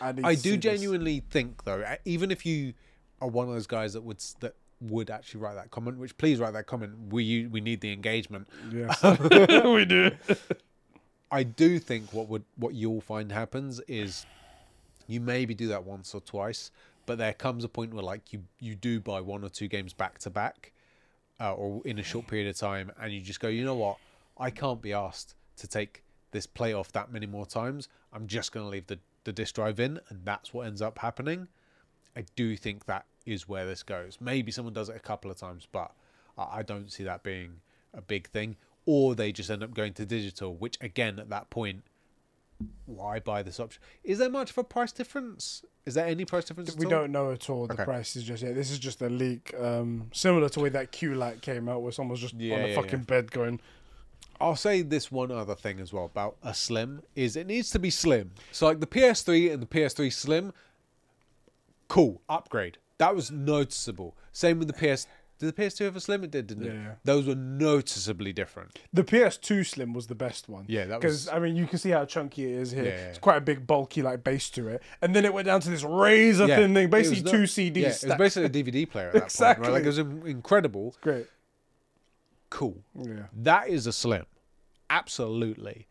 I, 0.00 0.08
I 0.08 0.34
do 0.34 0.36
see 0.36 0.50
this. 0.52 0.60
genuinely 0.60 1.22
think 1.30 1.64
though, 1.64 1.84
even 2.04 2.30
if 2.30 2.44
you 2.46 2.74
are 3.20 3.28
one 3.28 3.48
of 3.48 3.54
those 3.54 3.66
guys 3.66 3.92
that 3.92 4.02
would 4.02 4.18
that 4.40 4.54
would 4.80 5.10
actually 5.10 5.40
write 5.40 5.54
that 5.54 5.70
comment, 5.70 5.98
which 5.98 6.16
please 6.16 6.40
write 6.40 6.52
that 6.54 6.66
comment. 6.66 6.92
We 7.10 7.22
u- 7.24 7.50
we 7.50 7.60
need 7.60 7.80
the 7.80 7.92
engagement. 7.92 8.48
Yes, 8.72 9.00
we 9.64 9.84
do. 9.84 10.10
I 11.30 11.42
do 11.42 11.78
think 11.78 12.12
what 12.12 12.28
would 12.28 12.44
what 12.56 12.74
you'll 12.74 13.00
find 13.00 13.30
happens 13.30 13.80
is 13.86 14.26
you 15.06 15.20
maybe 15.20 15.54
do 15.54 15.68
that 15.68 15.84
once 15.84 16.14
or 16.14 16.20
twice, 16.20 16.70
but 17.06 17.18
there 17.18 17.32
comes 17.32 17.64
a 17.64 17.68
point 17.68 17.94
where 17.94 18.04
like 18.04 18.32
you 18.32 18.44
you 18.58 18.74
do 18.74 19.00
buy 19.00 19.20
one 19.20 19.44
or 19.44 19.48
two 19.48 19.68
games 19.68 19.92
back 19.92 20.18
to 20.20 20.30
back, 20.30 20.72
uh, 21.40 21.54
or 21.54 21.82
in 21.84 21.98
a 21.98 22.02
short 22.02 22.26
period 22.26 22.48
of 22.48 22.56
time, 22.56 22.92
and 23.00 23.12
you 23.12 23.20
just 23.20 23.40
go, 23.40 23.48
you 23.48 23.64
know 23.64 23.74
what, 23.74 23.98
I 24.38 24.50
can't 24.50 24.82
be 24.82 24.92
asked 24.92 25.34
to 25.56 25.68
take 25.68 26.02
this 26.30 26.46
play 26.46 26.72
off 26.72 26.92
that 26.92 27.12
many 27.12 27.26
more 27.26 27.46
times. 27.46 27.88
I'm 28.12 28.26
just 28.26 28.52
going 28.52 28.66
to 28.66 28.70
leave 28.70 28.86
the 28.86 28.98
the 29.24 29.32
disk 29.32 29.54
drive 29.54 29.80
in, 29.80 30.00
and 30.08 30.24
that's 30.24 30.52
what 30.52 30.66
ends 30.66 30.82
up 30.82 30.98
happening. 30.98 31.48
I 32.16 32.24
do 32.36 32.56
think 32.56 32.84
that 32.86 33.06
is 33.26 33.48
where 33.48 33.66
this 33.66 33.82
goes. 33.82 34.18
Maybe 34.20 34.52
someone 34.52 34.74
does 34.74 34.88
it 34.88 34.96
a 34.96 35.00
couple 35.00 35.30
of 35.30 35.36
times, 35.36 35.66
but 35.70 35.92
I 36.36 36.62
don't 36.62 36.92
see 36.92 37.04
that 37.04 37.22
being 37.22 37.60
a 37.92 38.02
big 38.02 38.28
thing. 38.28 38.56
Or 38.86 39.14
they 39.14 39.32
just 39.32 39.50
end 39.50 39.62
up 39.62 39.72
going 39.72 39.94
to 39.94 40.04
digital, 40.04 40.54
which 40.54 40.76
again, 40.80 41.18
at 41.18 41.30
that 41.30 41.48
point, 41.48 41.84
why 42.86 43.18
buy 43.18 43.42
this 43.42 43.58
option? 43.60 43.82
Is 44.02 44.18
there 44.18 44.30
much 44.30 44.50
of 44.50 44.58
a 44.58 44.64
price 44.64 44.92
difference? 44.92 45.64
Is 45.86 45.94
there 45.94 46.06
any 46.06 46.24
price 46.24 46.44
difference? 46.44 46.74
We 46.76 46.86
at 46.86 46.92
all? 46.92 46.98
don't 47.00 47.12
know 47.12 47.30
at 47.32 47.50
all 47.50 47.66
the 47.66 47.74
Okay. 47.80 48.00
is 48.00 48.22
just 48.22 48.42
yeah. 48.42 48.52
This 48.52 48.70
is 48.70 48.78
just 48.78 49.02
a 49.02 49.08
leak, 49.10 49.52
um, 49.58 50.10
similar 50.12 50.48
to 50.48 50.54
the 50.54 50.60
way 50.60 50.68
that 50.70 50.92
Q 50.92 51.14
Light 51.14 51.42
came 51.42 51.68
out, 51.68 51.82
where 51.82 51.92
someone's 51.92 52.20
just 52.20 52.34
Yeah, 52.34 52.54
on 52.56 52.60
a 52.62 52.68
yeah, 52.68 52.74
fucking 52.74 53.00
yeah. 53.00 53.04
bed 53.04 53.30
going, 53.32 53.60
I'll 54.40 54.56
say 54.56 54.82
this 54.82 55.10
one 55.12 55.30
other 55.30 55.54
thing 55.54 55.78
as 55.80 55.92
well 55.92 56.04
about 56.06 56.36
a 56.42 56.54
slim 56.54 57.02
is 57.14 57.36
it 57.36 57.46
needs 57.46 57.70
to 57.70 57.78
be 57.78 57.90
slim. 57.90 58.32
So 58.52 58.66
like 58.66 58.80
the 58.80 58.86
PS3 58.86 59.52
and 59.52 59.62
the 59.62 59.66
PS3 59.66 60.12
Slim, 60.12 60.52
cool 61.88 62.20
upgrade. 62.28 62.78
That 62.98 63.14
was 63.14 63.30
noticeable. 63.30 64.16
Same 64.32 64.58
with 64.58 64.68
the 64.68 64.74
PS. 64.74 65.06
Did 65.44 65.54
the 65.56 65.62
PS2 65.62 65.84
have 65.84 65.96
a 65.96 66.00
slim? 66.00 66.24
It 66.24 66.30
did, 66.30 66.46
didn't 66.46 66.64
it? 66.66 66.74
Yeah. 66.74 66.92
Those 67.04 67.26
were 67.26 67.34
noticeably 67.34 68.32
different. 68.32 68.78
The 68.92 69.04
PS2 69.04 69.66
Slim 69.66 69.92
was 69.92 70.06
the 70.06 70.14
best 70.14 70.48
one. 70.48 70.64
Yeah, 70.68 70.86
that 70.86 71.00
because 71.00 71.26
was- 71.26 71.28
I 71.28 71.38
mean 71.38 71.54
you 71.56 71.66
can 71.66 71.78
see 71.78 71.90
how 71.90 72.04
chunky 72.06 72.44
it 72.52 72.58
is 72.60 72.70
here. 72.70 72.84
Yeah, 72.84 72.90
yeah, 72.90 73.08
It's 73.08 73.18
quite 73.18 73.36
a 73.36 73.40
big, 73.42 73.66
bulky 73.66 74.00
like 74.02 74.24
base 74.24 74.48
to 74.50 74.68
it, 74.68 74.82
and 75.02 75.14
then 75.14 75.24
it 75.24 75.34
went 75.34 75.46
down 75.46 75.60
to 75.60 75.68
this 75.70 75.82
razor 75.84 76.46
thin 76.46 76.72
thing, 76.72 76.88
basically 76.88 77.22
was 77.22 77.30
two 77.30 77.42
CDs. 77.46 77.76
Yeah, 77.76 77.88
it 77.88 78.04
was 78.04 78.14
basically 78.16 78.46
a 78.60 78.64
DVD 78.64 78.88
player 78.90 79.08
at 79.08 79.12
that 79.14 79.20
point. 79.20 79.30
Exactly. 79.32 79.66
Right? 79.68 79.72
Like 79.74 79.82
it 79.84 79.86
was 79.88 79.98
in- 79.98 80.26
incredible. 80.26 80.94
great. 81.02 81.26
Cool. 82.50 82.78
Yeah. 82.94 83.24
That 83.32 83.68
is 83.68 83.86
a 83.86 83.92
slim. 83.92 84.26
Absolutely. 84.90 85.86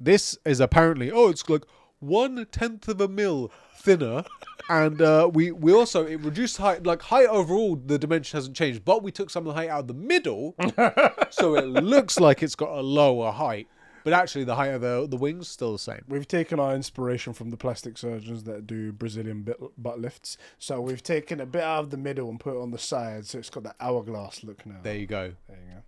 This 0.00 0.36
is 0.44 0.60
apparently 0.60 1.10
oh, 1.10 1.28
it's 1.28 1.48
like 1.48 1.62
one 2.00 2.46
tenth 2.50 2.88
of 2.88 3.00
a 3.00 3.08
mil 3.08 3.50
thinner, 3.74 4.24
and 4.68 5.00
uh, 5.00 5.30
we 5.32 5.52
we 5.52 5.72
also 5.72 6.06
it 6.06 6.20
reduced 6.20 6.56
height. 6.58 6.84
Like 6.84 7.02
height 7.02 7.28
overall, 7.28 7.76
the 7.76 7.98
dimension 7.98 8.36
hasn't 8.36 8.56
changed, 8.56 8.84
but 8.84 9.02
we 9.02 9.12
took 9.12 9.30
some 9.30 9.46
of 9.46 9.54
the 9.54 9.60
height 9.60 9.70
out 9.70 9.80
of 9.80 9.88
the 9.88 9.94
middle, 9.94 10.54
so 11.30 11.56
it 11.56 11.66
looks 11.66 12.18
like 12.20 12.42
it's 12.42 12.54
got 12.54 12.70
a 12.70 12.82
lower 12.82 13.30
height. 13.32 13.68
But 14.04 14.12
actually, 14.12 14.44
the 14.44 14.54
height 14.54 14.68
of 14.68 14.82
the 14.82 15.06
the 15.08 15.16
wings 15.16 15.48
still 15.48 15.72
the 15.72 15.78
same. 15.78 16.02
We've 16.06 16.28
taken 16.28 16.60
our 16.60 16.74
inspiration 16.74 17.32
from 17.32 17.50
the 17.50 17.56
plastic 17.56 17.98
surgeons 17.98 18.44
that 18.44 18.66
do 18.66 18.92
Brazilian 18.92 19.42
bit, 19.42 19.56
butt 19.76 20.00
lifts. 20.00 20.38
So 20.58 20.80
we've 20.80 21.02
taken 21.02 21.40
a 21.40 21.46
bit 21.46 21.62
out 21.62 21.80
of 21.80 21.90
the 21.90 21.96
middle 21.96 22.30
and 22.30 22.38
put 22.38 22.54
it 22.54 22.60
on 22.60 22.70
the 22.70 22.78
side, 22.78 23.26
so 23.26 23.38
it's 23.38 23.50
got 23.50 23.64
that 23.64 23.74
hourglass 23.80 24.44
look 24.44 24.64
now. 24.64 24.76
There 24.82 24.96
you 24.96 25.06
go. 25.06 25.32
There 25.48 25.56
you 25.56 25.74
go. 25.74 25.82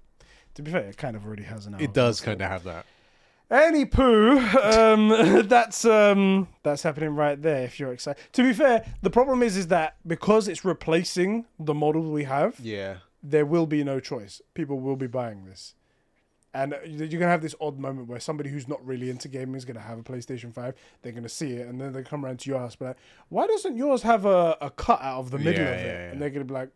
To 0.54 0.62
be 0.62 0.72
fair, 0.72 0.86
it 0.88 0.96
kind 0.96 1.14
of 1.14 1.24
already 1.24 1.44
has 1.44 1.66
an 1.66 1.74
hourglass. 1.74 1.88
It 1.88 1.94
does 1.94 2.20
kind 2.20 2.40
of 2.40 2.50
have 2.50 2.64
that. 2.64 2.86
Any 3.50 3.86
poo, 3.86 4.38
um, 4.38 5.08
that's 5.48 5.84
um, 5.86 6.48
that's 6.62 6.82
happening 6.82 7.10
right 7.14 7.40
there. 7.40 7.62
If 7.64 7.80
you're 7.80 7.92
excited, 7.94 8.22
to 8.34 8.42
be 8.42 8.52
fair, 8.52 8.84
the 9.00 9.08
problem 9.08 9.42
is 9.42 9.56
is 9.56 9.68
that 9.68 9.96
because 10.06 10.48
it's 10.48 10.66
replacing 10.66 11.46
the 11.58 11.72
model 11.72 12.02
we 12.02 12.24
have, 12.24 12.60
Yeah. 12.60 12.98
there 13.22 13.46
will 13.46 13.66
be 13.66 13.82
no 13.82 14.00
choice. 14.00 14.42
People 14.52 14.80
will 14.80 14.96
be 14.96 15.06
buying 15.06 15.46
this, 15.46 15.74
and 16.52 16.74
uh, 16.74 16.78
you're 16.84 17.18
gonna 17.18 17.30
have 17.32 17.40
this 17.40 17.54
odd 17.58 17.78
moment 17.78 18.06
where 18.06 18.20
somebody 18.20 18.50
who's 18.50 18.68
not 18.68 18.84
really 18.86 19.08
into 19.08 19.28
gaming 19.28 19.54
is 19.54 19.64
gonna 19.64 19.80
have 19.80 19.98
a 19.98 20.02
PlayStation 20.02 20.52
Five. 20.52 20.74
They're 21.00 21.12
gonna 21.12 21.30
see 21.30 21.52
it, 21.52 21.68
and 21.68 21.80
then 21.80 21.94
they 21.94 22.02
come 22.02 22.26
around 22.26 22.40
to 22.40 22.50
your 22.50 22.58
house, 22.58 22.76
but 22.76 22.88
like, 22.88 22.96
why 23.30 23.46
doesn't 23.46 23.78
yours 23.78 24.02
have 24.02 24.26
a, 24.26 24.58
a 24.60 24.68
cut 24.70 25.00
out 25.00 25.20
of 25.20 25.30
the 25.30 25.38
middle 25.38 25.64
Yeah, 25.64 25.70
of 25.70 25.78
it? 25.80 25.86
yeah, 25.86 25.92
yeah. 25.92 26.10
And 26.12 26.20
they're 26.20 26.28
gonna 26.28 26.44
be 26.44 26.52
like, 26.52 26.68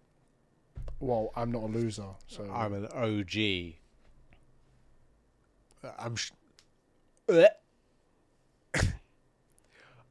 "Well, 1.01 1.33
I'm 1.37 1.53
not 1.53 1.65
a 1.65 1.67
loser, 1.67 2.07
so 2.29 2.51
I'm 2.51 2.73
an 2.73 2.87
OG. 2.95 3.75
I'm. 5.99 6.17
Sh-. 6.17 6.31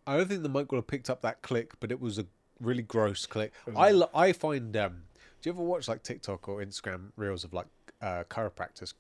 I 0.07 0.17
don't 0.17 0.27
think 0.27 0.43
the 0.43 0.49
mic 0.49 0.71
would 0.71 0.77
have 0.79 0.87
picked 0.87 1.09
up 1.09 1.21
that 1.21 1.41
click, 1.41 1.73
but 1.79 1.91
it 1.91 2.01
was 2.01 2.17
a 2.17 2.25
really 2.59 2.81
gross 2.81 3.25
click. 3.25 3.53
I, 3.75 3.91
lo- 3.91 4.09
I 4.13 4.33
find. 4.33 4.75
Um, 4.75 5.03
do 5.41 5.49
you 5.49 5.53
ever 5.53 5.63
watch 5.63 5.87
like 5.87 6.03
TikTok 6.03 6.47
or 6.49 6.57
Instagram 6.59 7.11
reels 7.15 7.43
of 7.43 7.53
like 7.53 7.67
uh, 8.01 8.23
chiropractors 8.29 8.93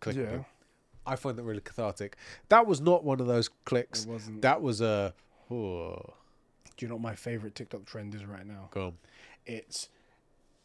clicking? 0.00 0.22
Yeah. 0.22 0.38
I 1.06 1.16
find 1.16 1.38
that 1.38 1.44
really 1.44 1.60
cathartic. 1.60 2.16
That 2.48 2.66
was 2.66 2.80
not 2.80 3.04
one 3.04 3.20
of 3.20 3.26
those 3.26 3.48
clicks. 3.64 4.04
It 4.04 4.10
wasn't. 4.10 4.42
That 4.42 4.60
was 4.60 4.80
a. 4.80 5.14
Oh, 5.50 6.14
Do 6.76 6.84
you 6.84 6.88
know 6.88 6.94
what 6.96 7.02
my 7.02 7.14
favorite 7.14 7.54
TikTok 7.54 7.84
trend 7.84 8.14
is 8.14 8.24
right 8.24 8.46
now? 8.46 8.68
go 8.70 8.86
on. 8.86 8.92
it's 9.46 9.88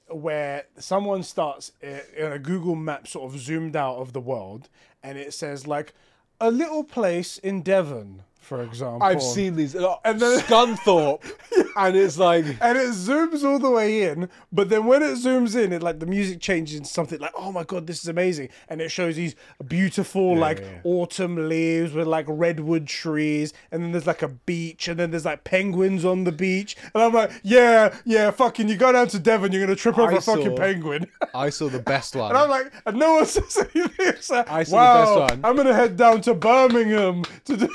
where 0.07 0.65
someone 0.77 1.23
starts 1.23 1.71
in 1.81 2.31
a 2.31 2.37
Google 2.37 2.75
map 2.75 3.07
sort 3.07 3.31
of 3.33 3.39
zoomed 3.39 3.75
out 3.75 3.95
of 3.95 4.13
the 4.13 4.19
world 4.21 4.69
and 5.01 5.17
it 5.17 5.33
says 5.33 5.65
like 5.65 5.95
a 6.39 6.51
little 6.51 6.83
place 6.83 7.37
in 7.37 7.61
Devon, 7.61 8.23
for 8.45 8.61
example. 8.61 9.01
I've 9.03 9.21
seen 9.21 9.55
these. 9.55 9.73
And 9.75 10.19
then- 10.19 10.39
Scunthorpe, 10.39 11.23
and 11.75 11.95
it's 11.95 12.17
like. 12.17 12.45
and 12.61 12.77
it 12.77 12.89
zooms 12.89 13.43
all 13.43 13.59
the 13.59 13.69
way 13.69 14.03
in, 14.03 14.29
but 14.51 14.69
then 14.69 14.85
when 14.85 15.01
it 15.01 15.13
zooms 15.15 15.61
in, 15.61 15.73
it 15.73 15.81
like 15.81 15.99
the 15.99 16.05
music 16.05 16.39
changes 16.39 16.77
into 16.77 16.89
something 16.89 17.19
like, 17.19 17.33
"Oh 17.35 17.51
my 17.51 17.63
god, 17.63 17.87
this 17.87 18.01
is 18.01 18.07
amazing!" 18.07 18.49
And 18.69 18.81
it 18.81 18.89
shows 18.89 19.15
these 19.15 19.35
beautiful 19.67 20.37
like 20.37 20.59
yeah, 20.59 20.65
yeah. 20.65 20.81
autumn 20.83 21.49
leaves 21.49 21.93
with 21.93 22.07
like 22.07 22.25
redwood 22.27 22.87
trees, 22.87 23.53
and 23.71 23.81
then 23.83 23.91
there's 23.91 24.07
like 24.07 24.21
a 24.21 24.27
beach, 24.27 24.87
and 24.87 24.99
then 24.99 25.11
there's 25.11 25.25
like 25.25 25.43
penguins 25.43 26.05
on 26.05 26.23
the 26.23 26.31
beach, 26.31 26.75
and 26.93 27.03
I'm 27.03 27.13
like, 27.13 27.31
"Yeah, 27.43 27.95
yeah, 28.05 28.29
fucking, 28.31 28.69
you 28.69 28.77
go 28.77 28.91
down 28.91 29.07
to 29.09 29.19
Devon, 29.19 29.51
you're 29.51 29.65
gonna 29.65 29.75
trip 29.75 29.97
over 29.97 30.13
I 30.13 30.17
a 30.17 30.21
fucking 30.21 30.55
saw- 30.55 30.55
penguin." 30.55 31.07
I 31.33 31.49
saw 31.49 31.67
the 31.67 31.79
best 31.79 32.15
one. 32.15 32.29
And 32.29 32.37
I'm 32.37 32.49
like, 32.49 32.71
and 32.85 32.97
no 32.97 33.15
one 33.15 33.25
says 33.25 33.57
anything. 33.73 34.13
Like, 34.29 34.49
I 34.51 34.63
saw 34.63 34.75
wow, 34.75 34.93
the 35.15 35.21
best 35.21 35.31
one. 35.31 35.45
I'm 35.45 35.55
gonna 35.55 35.73
head 35.73 35.97
down 35.97 36.21
to 36.21 36.33
Birmingham 36.35 37.23
to 37.45 37.57
do 37.57 37.69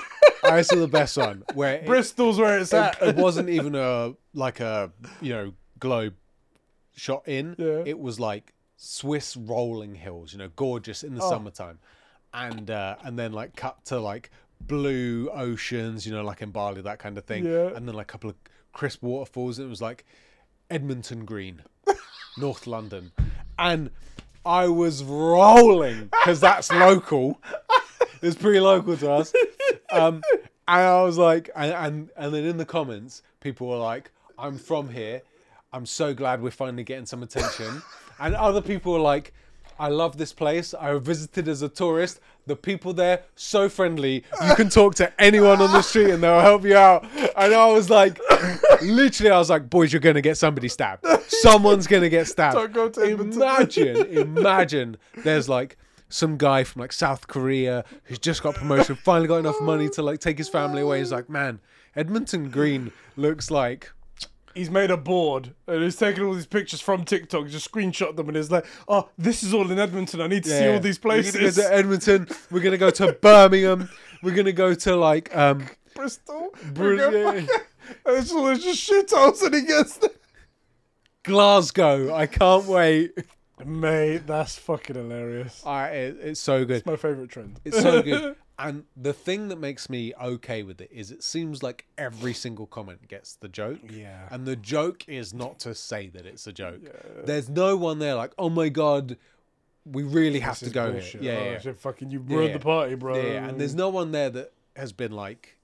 I 0.45 0.60
saw 0.63 0.77
the 0.77 0.89
best 0.89 1.17
one 1.17 1.43
where 1.55 1.75
it, 1.77 1.87
Bristol's 1.87 2.39
where 2.39 2.59
it's 2.59 2.73
it, 2.73 2.77
at. 2.77 3.03
it 3.03 3.17
wasn't 3.17 3.49
even 3.49 3.75
a 3.75 4.13
like 4.35 4.61
a 4.61 4.91
you 5.21 5.33
know 5.33 5.53
globe 5.79 6.15
shot 6.97 7.27
in. 7.29 7.55
Yeah. 7.59 7.83
It 7.87 7.99
was 7.99 8.19
like 8.21 8.53
Swiss 8.77 9.37
rolling 9.37 9.95
hills, 9.95 10.33
you 10.33 10.39
know, 10.39 10.49
gorgeous 10.57 11.03
in 11.03 11.15
the 11.15 11.23
Oh. 11.23 11.29
summertime, 11.31 11.79
and 12.35 12.71
uh, 12.71 12.97
and 13.05 13.19
then 13.19 13.33
like 13.33 13.57
cut 13.57 13.85
to 13.87 13.99
like 14.01 14.31
blue 14.61 15.29
oceans, 15.33 16.07
you 16.07 16.13
know, 16.13 16.23
like 16.23 16.43
in 16.43 16.51
Bali, 16.51 16.83
that 16.83 16.99
kind 16.99 17.17
of 17.19 17.25
thing, 17.25 17.45
Yeah. 17.45 17.69
and 17.75 17.87
then 17.89 17.95
like 17.95 18.09
a 18.11 18.13
couple 18.13 18.31
of 18.31 18.37
crisp 18.73 19.03
waterfalls. 19.03 19.59
It 19.59 19.67
was 19.67 19.81
like 19.83 20.05
Edmonton 20.71 21.25
Green, 21.25 21.63
North 22.39 22.67
London, 22.67 23.13
and 23.59 23.91
I 24.45 24.69
was 24.69 25.03
rolling 25.05 26.05
because 26.11 26.41
that's 26.41 26.71
local. 26.73 27.41
It's 28.23 28.37
pretty 28.37 28.61
local 28.61 28.97
to 28.99 29.11
us. 29.13 29.33
Um, 29.91 30.21
and 30.79 30.87
I 30.87 31.03
was 31.03 31.19
like, 31.19 31.51
and, 31.57 31.73
and 31.73 32.11
and 32.17 32.35
then 32.35 32.45
in 32.45 32.57
the 32.57 32.65
comments, 32.65 33.23
people 33.41 33.67
were 33.69 33.77
like, 33.77 34.11
"I'm 34.39 34.57
from 34.57 34.91
here. 34.91 35.23
I'm 35.73 35.87
so 35.87 36.15
glad 36.15 36.43
we're 36.43 36.51
finally 36.51 36.85
getting 36.85 37.07
some 37.07 37.23
attention." 37.23 37.83
And 38.23 38.35
other 38.35 38.61
people 38.61 38.93
were 38.93 38.99
like, 38.99 39.33
"I 39.79 39.89
love 39.89 40.19
this 40.19 40.35
place. 40.35 40.75
I 40.75 40.93
visited 40.99 41.49
as 41.49 41.63
a 41.63 41.71
tourist. 41.71 42.21
The 42.47 42.55
people 42.55 42.93
there 42.93 43.23
so 43.35 43.71
friendly. 43.71 44.25
You 44.47 44.55
can 44.57 44.69
talk 44.69 44.95
to 44.97 45.11
anyone 45.19 45.63
on 45.63 45.73
the 45.73 45.81
street 45.81 46.11
and 46.11 46.23
they'll 46.23 46.41
help 46.41 46.65
you 46.65 46.77
out." 46.77 47.07
And 47.35 47.55
I 47.55 47.67
was 47.73 47.89
like, 47.89 48.21
literally, 48.83 49.31
I 49.31 49.39
was 49.39 49.49
like, 49.49 49.71
"Boys, 49.71 49.91
you're 49.91 50.01
gonna 50.01 50.21
get 50.21 50.37
somebody 50.37 50.69
stabbed. 50.69 51.07
Someone's 51.29 51.87
gonna 51.87 52.11
get 52.11 52.27
stabbed." 52.35 52.57
Don't 52.57 52.75
go 52.75 52.91
to 52.91 53.03
imagine, 53.03 53.97
imagine 54.09 54.99
there's 55.25 55.49
like 55.49 55.79
some 56.11 56.37
guy 56.37 56.65
from 56.65 56.81
like 56.81 56.93
South 56.93 57.27
Korea 57.27 57.85
who's 58.05 58.19
just 58.19 58.43
got 58.43 58.55
promotion, 58.55 58.97
finally 58.97 59.29
got 59.29 59.39
enough 59.39 59.61
money 59.61 59.89
to 59.91 60.03
like 60.03 60.21
take 60.21 60.39
his 60.39 60.49
family 60.49 60.83
away. 60.83 60.99
He's 60.99 61.13
like, 61.13 61.31
man, 61.31 61.61
Edmonton 61.97 62.51
Green 62.51 62.93
looks 63.17 63.51
like 63.51 63.91
He's 64.55 64.71
made 64.71 64.91
a 64.91 64.97
board 64.97 65.55
and 65.69 65.83
he's 65.83 65.95
taken 65.95 66.25
all 66.25 66.35
these 66.35 66.47
pictures 66.47 66.81
from 66.81 67.05
TikTok, 67.05 67.47
just 67.47 67.71
screenshot 67.71 68.17
them, 68.17 68.29
and 68.29 68.37
he's 68.37 68.51
like, 68.51 68.67
oh, 68.89 69.09
this 69.17 69.45
is 69.45 69.55
all 69.55 69.71
in 69.71 69.79
Edmonton. 69.79 70.21
I 70.21 70.27
need 70.27 70.43
to 70.43 70.51
see 70.51 70.69
all 70.69 70.81
these 70.81 70.99
places." 70.99 71.35
We're 71.35 71.41
gonna 71.41 71.51
go 71.53 71.63
to 71.63 71.75
Edmonton. 71.75 72.29
We're 72.51 72.61
gonna 72.61 72.77
go 72.77 72.91
to 72.91 73.13
Birmingham. 73.13 73.89
We're 74.25 74.35
gonna 74.35 74.53
go 74.53 74.75
to 74.75 74.97
like 74.97 75.35
um 75.37 75.69
Bristol. 75.95 76.53
Gonna 76.75 77.35
yeah. 77.35 77.47
it's 78.07 78.33
all 78.33 78.55
just 78.57 78.81
shit 78.81 79.11
house 79.11 79.41
and 79.43 79.55
he 79.55 79.63
gets 79.63 79.99
there. 79.99 80.11
Glasgow. 81.23 82.13
I 82.13 82.27
can't 82.27 82.65
wait. 82.65 83.13
Mate, 83.67 84.27
that's 84.27 84.57
fucking 84.59 84.97
hilarious. 84.97 85.63
I, 85.65 85.89
it, 85.89 86.19
it's 86.21 86.41
so 86.41 86.65
good. 86.65 86.79
It's 86.79 86.87
my 86.87 86.97
favourite 86.97 87.31
trend. 87.31 87.61
It's 87.65 87.81
so 87.81 88.03
good. 88.03 88.37
And 88.61 88.85
the 88.95 89.15
thing 89.15 89.49
that 89.49 89.59
makes 89.59 89.89
me 89.89 90.13
okay 90.23 90.63
with 90.63 90.83
it 90.83 90.91
is 90.93 91.11
it 91.11 91.23
seems 91.23 91.63
like 91.63 91.87
every 91.97 92.35
single 92.35 92.67
comment 92.67 93.09
gets 93.09 93.37
the 93.37 93.49
joke. 93.49 93.79
Yeah. 93.89 94.29
And 94.31 94.45
the 94.45 94.55
joke 94.55 95.09
is 95.09 95.33
not 95.33 95.59
to 95.61 95.75
say 95.75 96.09
that 96.09 96.27
it's 96.27 96.47
a 96.47 96.53
joke. 96.53 96.81
Yeah. 96.85 96.91
There's 97.25 97.49
no 97.49 97.75
one 97.75 98.01
there 98.01 98.15
like, 98.17 98.33
oh 98.39 98.51
my 98.51 98.69
god, 98.69 99.17
we 99.87 100.03
really 100.03 100.41
have 100.41 100.61
This 100.61 100.69
to 100.69 100.75
go 100.75 100.93
bullshit. 100.93 101.23
here. 101.23 101.33
Yeah, 101.33 101.41
oh, 101.41 101.51
yeah. 101.53 101.59
shit, 101.59 101.81
fucking 101.81 102.11
you 102.11 102.19
ruined 102.19 102.49
yeah. 102.49 102.53
the 102.59 102.63
party, 102.63 102.95
bro. 102.97 103.17
yeah, 103.17 103.23
yeah. 103.23 103.49
And 103.49 103.59
there's 103.59 103.75
no 103.75 103.89
one 103.89 104.13
there 104.13 104.29
that 104.29 104.53
has 104.77 104.93
been 104.93 105.13
like 105.13 105.57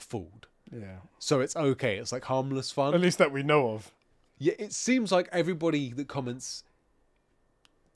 fooled. 0.00 0.48
Yeah. 0.72 0.96
So 1.20 1.40
it's 1.40 1.54
okay. 1.54 1.98
It's 1.98 2.10
like 2.10 2.24
harmless 2.24 2.72
fun. 2.72 2.94
At 2.94 3.00
least 3.00 3.18
that 3.18 3.30
we 3.30 3.44
know 3.44 3.70
of. 3.70 3.92
Yeah, 4.38 4.54
it 4.58 4.72
seems 4.72 5.12
like 5.12 5.28
everybody 5.30 5.92
that 5.92 6.08
comments 6.08 6.64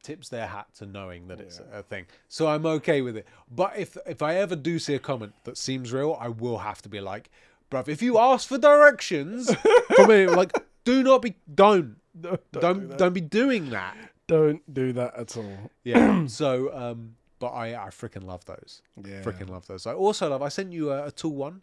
tips 0.07 0.28
their 0.28 0.47
hat 0.47 0.66
to 0.78 0.87
knowing 0.87 1.27
that 1.27 1.41
it's 1.41 1.61
a 1.73 1.83
thing. 1.83 2.07
So 2.28 2.47
I'm 2.47 2.65
okay 2.66 3.03
with 3.03 3.16
it. 3.16 3.27
But 3.51 3.77
if 3.77 3.97
if 4.07 4.23
I 4.23 4.37
ever 4.37 4.55
do 4.55 4.78
see 4.78 4.95
a 4.95 5.01
comment 5.01 5.33
that 5.45 5.59
seems 5.59 5.93
real, 5.93 6.16
I 6.20 6.28
will 6.28 6.59
have 6.59 6.81
to 6.83 6.89
be 6.89 7.01
like, 7.01 7.28
bruv, 7.70 7.89
if 7.89 8.01
you 8.03 8.16
ask 8.31 8.49
for 8.49 8.57
directions 8.57 9.53
from 9.97 10.09
me, 10.09 10.27
like, 10.27 10.53
do 10.85 11.03
not 11.03 11.23
be 11.23 11.35
don't 11.53 11.97
Don't, 12.20 12.41
don't 12.53 12.97
don't, 12.97 13.12
be 13.12 13.20
doing 13.20 13.70
that. 13.70 13.95
don't 14.27 14.62
do 14.73 14.93
that 14.93 15.15
at 15.16 15.37
all. 15.37 15.70
Yeah. 15.85 16.27
so 16.41 16.49
um 16.73 17.16
but 17.41 17.49
I 17.49 17.66
I 17.87 17.89
freaking 17.89 18.24
love 18.24 18.45
those. 18.47 18.81
Yeah. 19.05 19.23
Freaking 19.23 19.51
love 19.51 19.66
those. 19.66 19.87
I 19.87 19.93
also 19.93 20.31
love 20.31 20.41
I 20.41 20.49
sent 20.49 20.73
you 20.73 20.93
a, 20.93 21.07
a 21.07 21.11
tool 21.11 21.35
one. 21.35 21.62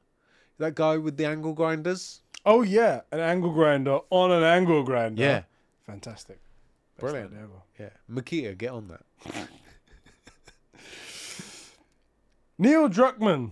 That 0.59 0.75
guy 0.75 0.97
with 0.97 1.15
the 1.17 1.25
angle 1.25 1.53
grinders. 1.53 2.21
Oh 2.45 2.61
yeah, 2.61 3.01
an 3.11 3.19
angle 3.19 3.51
grinder 3.51 3.99
on 4.09 4.31
an 4.31 4.43
angle 4.43 4.83
grinder. 4.83 5.21
Yeah. 5.23 5.43
Fantastic. 5.87 6.39
Brilliant. 7.03 7.33
Yeah. 7.77 7.89
Makita, 8.09 8.57
get 8.57 8.71
on 8.71 8.87
that. 8.87 9.01
Neil 12.57 12.87
Druckmann 12.87 13.51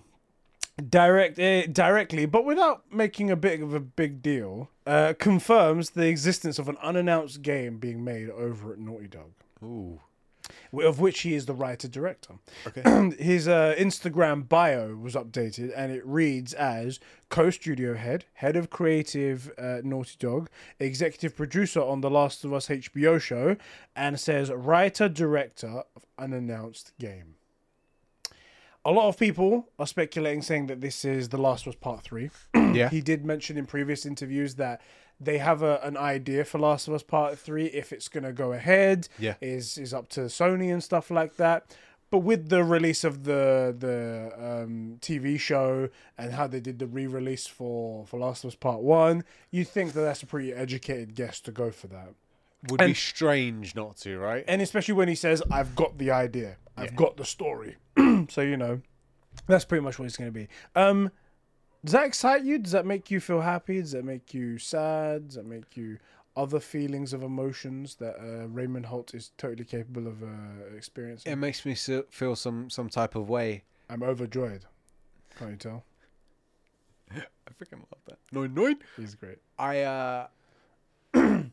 direct 0.89 1.37
eh, 1.37 1.67
directly, 1.69 2.25
but 2.25 2.45
without 2.45 2.83
making 2.93 3.29
a 3.29 3.35
bit 3.35 3.61
of 3.61 3.73
a 3.73 3.81
big 3.81 4.21
deal, 4.21 4.69
uh, 4.87 5.13
confirms 5.19 5.89
the 5.89 6.07
existence 6.07 6.59
of 6.59 6.69
an 6.69 6.77
unannounced 6.81 7.41
game 7.41 7.77
being 7.77 8.05
made 8.05 8.29
over 8.29 8.71
at 8.71 8.79
Naughty 8.79 9.07
Dog, 9.07 9.31
Ooh. 9.61 9.99
Of 10.73 10.99
which 10.99 11.21
he 11.21 11.33
is 11.33 11.45
the 11.45 11.53
writer 11.53 11.87
director. 11.87 12.35
Okay. 12.67 13.15
His 13.19 13.47
uh, 13.47 13.75
Instagram 13.77 14.47
bio 14.47 14.95
was 14.95 15.15
updated, 15.15 15.71
and 15.75 15.91
it 15.91 16.05
reads 16.05 16.53
as 16.53 16.99
co-studio 17.29 17.95
head, 17.95 18.25
head 18.33 18.55
of 18.55 18.69
creative 18.69 19.51
uh, 19.57 19.77
Naughty 19.83 20.15
Dog, 20.19 20.49
executive 20.79 21.35
producer 21.35 21.81
on 21.81 22.01
the 22.01 22.09
Last 22.09 22.43
of 22.43 22.53
Us 22.53 22.67
HBO 22.67 23.19
show, 23.19 23.55
and 23.95 24.19
says 24.19 24.51
writer 24.51 25.09
director 25.09 25.83
of 25.95 26.05
unannounced 26.17 26.93
game. 26.99 27.35
A 28.83 28.91
lot 28.91 29.07
of 29.07 29.17
people 29.17 29.69
are 29.77 29.85
speculating, 29.85 30.41
saying 30.41 30.65
that 30.67 30.81
this 30.81 31.05
is 31.05 31.29
The 31.29 31.37
Last 31.37 31.67
of 31.67 31.73
Us 31.73 31.79
Part 31.79 32.01
Three. 32.01 32.31
yeah. 32.55 32.89
He 32.89 32.99
did 33.01 33.23
mention 33.23 33.57
in 33.57 33.67
previous 33.67 34.07
interviews 34.07 34.55
that 34.55 34.81
they 35.23 35.37
have 35.37 35.61
a, 35.61 35.79
an 35.83 35.95
idea 35.97 36.43
for 36.43 36.57
Last 36.59 36.87
of 36.87 36.93
Us 36.93 37.03
Part 37.03 37.37
Three. 37.37 37.65
If 37.67 37.93
it's 37.93 38.07
gonna 38.07 38.33
go 38.33 38.51
ahead, 38.53 39.07
Yeah. 39.19 39.35
is 39.41 39.77
is 39.77 39.93
up 39.93 40.09
to 40.09 40.21
Sony 40.21 40.71
and 40.73 40.83
stuff 40.83 41.11
like 41.11 41.35
that. 41.37 41.75
But 42.09 42.19
with 42.19 42.49
the 42.49 42.63
release 42.63 43.03
of 43.05 43.23
the 43.23 43.73
the 43.77 44.33
um, 44.37 44.97
TV 44.99 45.39
show 45.39 45.87
and 46.17 46.33
how 46.33 46.45
they 46.47 46.59
did 46.59 46.79
the 46.79 46.87
re-release 46.87 47.47
for 47.47 48.05
for 48.07 48.19
Last 48.19 48.43
of 48.43 48.49
Us 48.49 48.55
Part 48.55 48.81
One, 48.81 49.23
you 49.51 49.63
think 49.63 49.93
that 49.93 50.01
that's 50.01 50.21
a 50.23 50.25
pretty 50.25 50.51
educated 50.51 51.15
guess 51.15 51.39
to 51.41 51.51
go 51.51 51.71
for 51.71 51.87
that. 51.87 52.09
Would 52.67 52.79
be 52.79 52.93
strange 52.93 53.75
not 53.75 53.97
to, 53.97 54.19
right? 54.19 54.43
And 54.47 54.61
especially 54.61 54.93
when 54.95 55.07
he 55.07 55.15
says, 55.15 55.41
"I've 55.49 55.73
got 55.75 55.97
the 55.97 56.11
idea, 56.11 56.57
I've 56.77 56.91
Yeah. 56.91 56.95
got 56.95 57.17
the 57.17 57.25
story," 57.25 57.77
so 58.29 58.41
you 58.41 58.57
know, 58.57 58.81
that's 59.47 59.65
pretty 59.65 59.83
much 59.83 59.97
what 59.97 60.05
it's 60.05 60.17
going 60.17 60.27
to 60.31 60.39
be. 60.39 60.47
Um, 60.75 61.11
does 61.83 61.93
that 61.93 62.05
excite 62.05 62.43
you? 62.43 62.57
Does 62.57 62.71
that 62.73 62.85
make 62.85 63.09
you 63.11 63.19
feel 63.19 63.41
happy? 63.41 63.81
Does 63.81 63.91
that 63.91 64.05
make 64.05 64.33
you 64.33 64.57
sad? 64.57 65.27
Does 65.27 65.35
that 65.35 65.45
make 65.45 65.75
you 65.75 65.97
other 66.35 66.59
feelings 66.59 67.13
of 67.13 67.23
emotions 67.23 67.95
that 67.95 68.15
uh, 68.19 68.47
Raymond 68.47 68.85
Holt 68.85 69.13
is 69.13 69.31
totally 69.37 69.65
capable 69.65 70.07
of 70.07 70.23
uh, 70.23 70.75
experiencing? 70.75 71.31
It 71.31 71.37
makes 71.37 71.65
me 71.65 71.75
feel 71.75 72.35
some 72.35 72.69
some 72.69 72.89
type 72.89 73.15
of 73.15 73.29
way. 73.29 73.63
I'm 73.89 74.03
overjoyed. 74.03 74.65
Can't 75.37 75.51
you 75.51 75.57
tell? 75.57 75.83
I 77.15 77.51
freaking 77.59 77.79
love 77.79 78.01
that. 78.05 78.19
Nine 78.31 78.53
nine. 78.53 78.77
He's 78.97 79.15
great. 79.15 79.39
I 79.57 79.81
uh, 79.81 80.27
I'm 81.13 81.51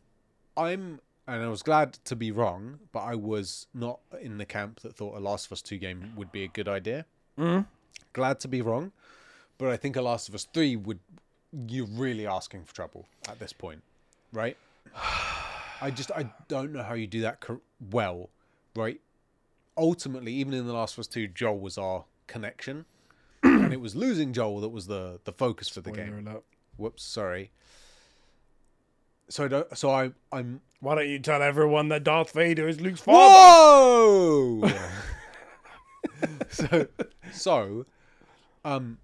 and 0.57 1.01
I 1.27 1.49
was 1.49 1.63
glad 1.63 1.93
to 2.05 2.17
be 2.17 2.31
wrong, 2.31 2.79
but 2.93 3.01
I 3.01 3.15
was 3.15 3.67
not 3.75 4.01
in 4.21 4.39
the 4.39 4.47
camp 4.47 4.81
that 4.81 4.97
thought 4.97 5.17
a 5.17 5.21
Last 5.21 5.47
of 5.47 5.53
Us 5.53 5.63
two 5.63 5.77
game 5.77 6.13
would 6.17 6.33
be 6.33 6.45
a 6.45 6.49
good 6.49 6.69
idea. 6.69 7.05
Mm. 7.39 7.67
Glad 8.15 8.41
to 8.41 8.49
be 8.49 8.63
wrong, 8.63 8.93
but 9.59 9.69
I 9.69 9.77
think 9.77 9.97
a 9.97 10.03
Last 10.03 10.29
of 10.29 10.35
Us 10.35 10.47
three 10.53 10.77
would. 10.77 11.01
You're 11.67 11.87
really 11.87 12.27
asking 12.27 12.65
for 12.65 12.75
trouble 12.75 13.07
at 13.29 13.39
this 13.39 13.53
point, 13.53 13.83
right? 14.33 14.57
I 15.81 15.91
just 15.91 16.11
I 16.13 16.31
don't 16.49 16.73
know 16.73 16.83
how 16.83 16.95
you 16.95 17.07
do 17.07 17.21
that 17.23 17.45
well, 17.91 18.31
right? 18.75 19.01
Ultimately, 19.77 20.33
even 20.33 20.55
in 20.55 20.67
the 20.67 20.73
Last 20.73 20.95
of 20.95 21.01
Us 21.01 21.07
two, 21.07 21.29
Joel 21.29 21.59
was 21.59 21.79
our 21.79 22.05
connection, 22.27 22.85
and 23.43 23.73
it 23.73 23.81
was 23.81 23.95
losing 23.95 24.33
Joel 24.33 24.61
that 24.61 24.71
was 24.71 24.87
the 24.87 25.21
the 25.25 25.33
focus 25.33 25.69
for 25.69 25.81
the 25.81 25.93
game. 25.93 26.27
Alert. 26.27 26.45
Whoops, 26.77 27.03
sorry. 27.03 27.51
So 29.29 29.45
I 29.45 29.49
don't. 29.49 29.77
So 29.77 29.91
I 29.91 30.13
I'm. 30.33 30.61
Why 30.81 30.95
don't 30.95 31.09
you 31.09 31.19
tell 31.19 31.43
everyone 31.43 31.89
that 31.89 32.05
Darth 32.05 32.33
Vader 32.33 32.69
is 32.69 32.81
Luke's 32.81 33.01
father? 33.01 33.19
Whoa. 33.19 34.71
so 36.51 36.87
so, 37.33 37.87
um. 38.65 38.99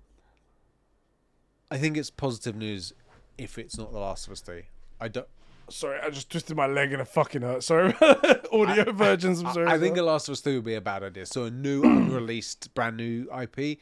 I 1.70 1.78
think 1.78 1.96
it's 1.96 2.10
positive 2.10 2.54
news 2.56 2.92
if 3.38 3.58
it's 3.58 3.76
not 3.78 3.92
the 3.92 3.98
Last 3.98 4.26
of 4.26 4.32
Us 4.32 4.40
three. 4.40 4.64
I 5.00 5.08
don't. 5.08 5.26
Sorry, 5.70 5.98
I 6.00 6.10
just 6.10 6.30
twisted 6.30 6.56
my 6.56 6.66
leg 6.66 6.92
and 6.92 7.00
it 7.00 7.08
fucking 7.08 7.40
hurt. 7.42 7.62
Sorry, 7.64 7.94
audio 8.52 8.92
versions. 8.92 9.42
I'm 9.42 9.52
sorry. 9.54 9.66
I 9.66 9.78
think 9.78 9.94
The 9.96 10.02
Last 10.02 10.28
of 10.28 10.32
Us 10.34 10.42
two 10.42 10.56
would 10.56 10.64
be 10.64 10.74
a 10.74 10.80
bad 10.80 11.02
idea. 11.02 11.24
So 11.26 11.44
a 11.44 11.50
new 11.50 11.82
unreleased, 11.84 12.74
brand 12.74 12.96
new 12.98 13.26
IP, 13.40 13.56
g- 13.56 13.78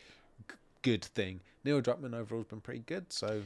good 0.82 1.04
thing. 1.04 1.40
Neil 1.64 1.80
Druckmann 1.82 2.14
overall's 2.14 2.46
been 2.46 2.60
pretty 2.60 2.84
good. 2.86 3.12
So. 3.12 3.42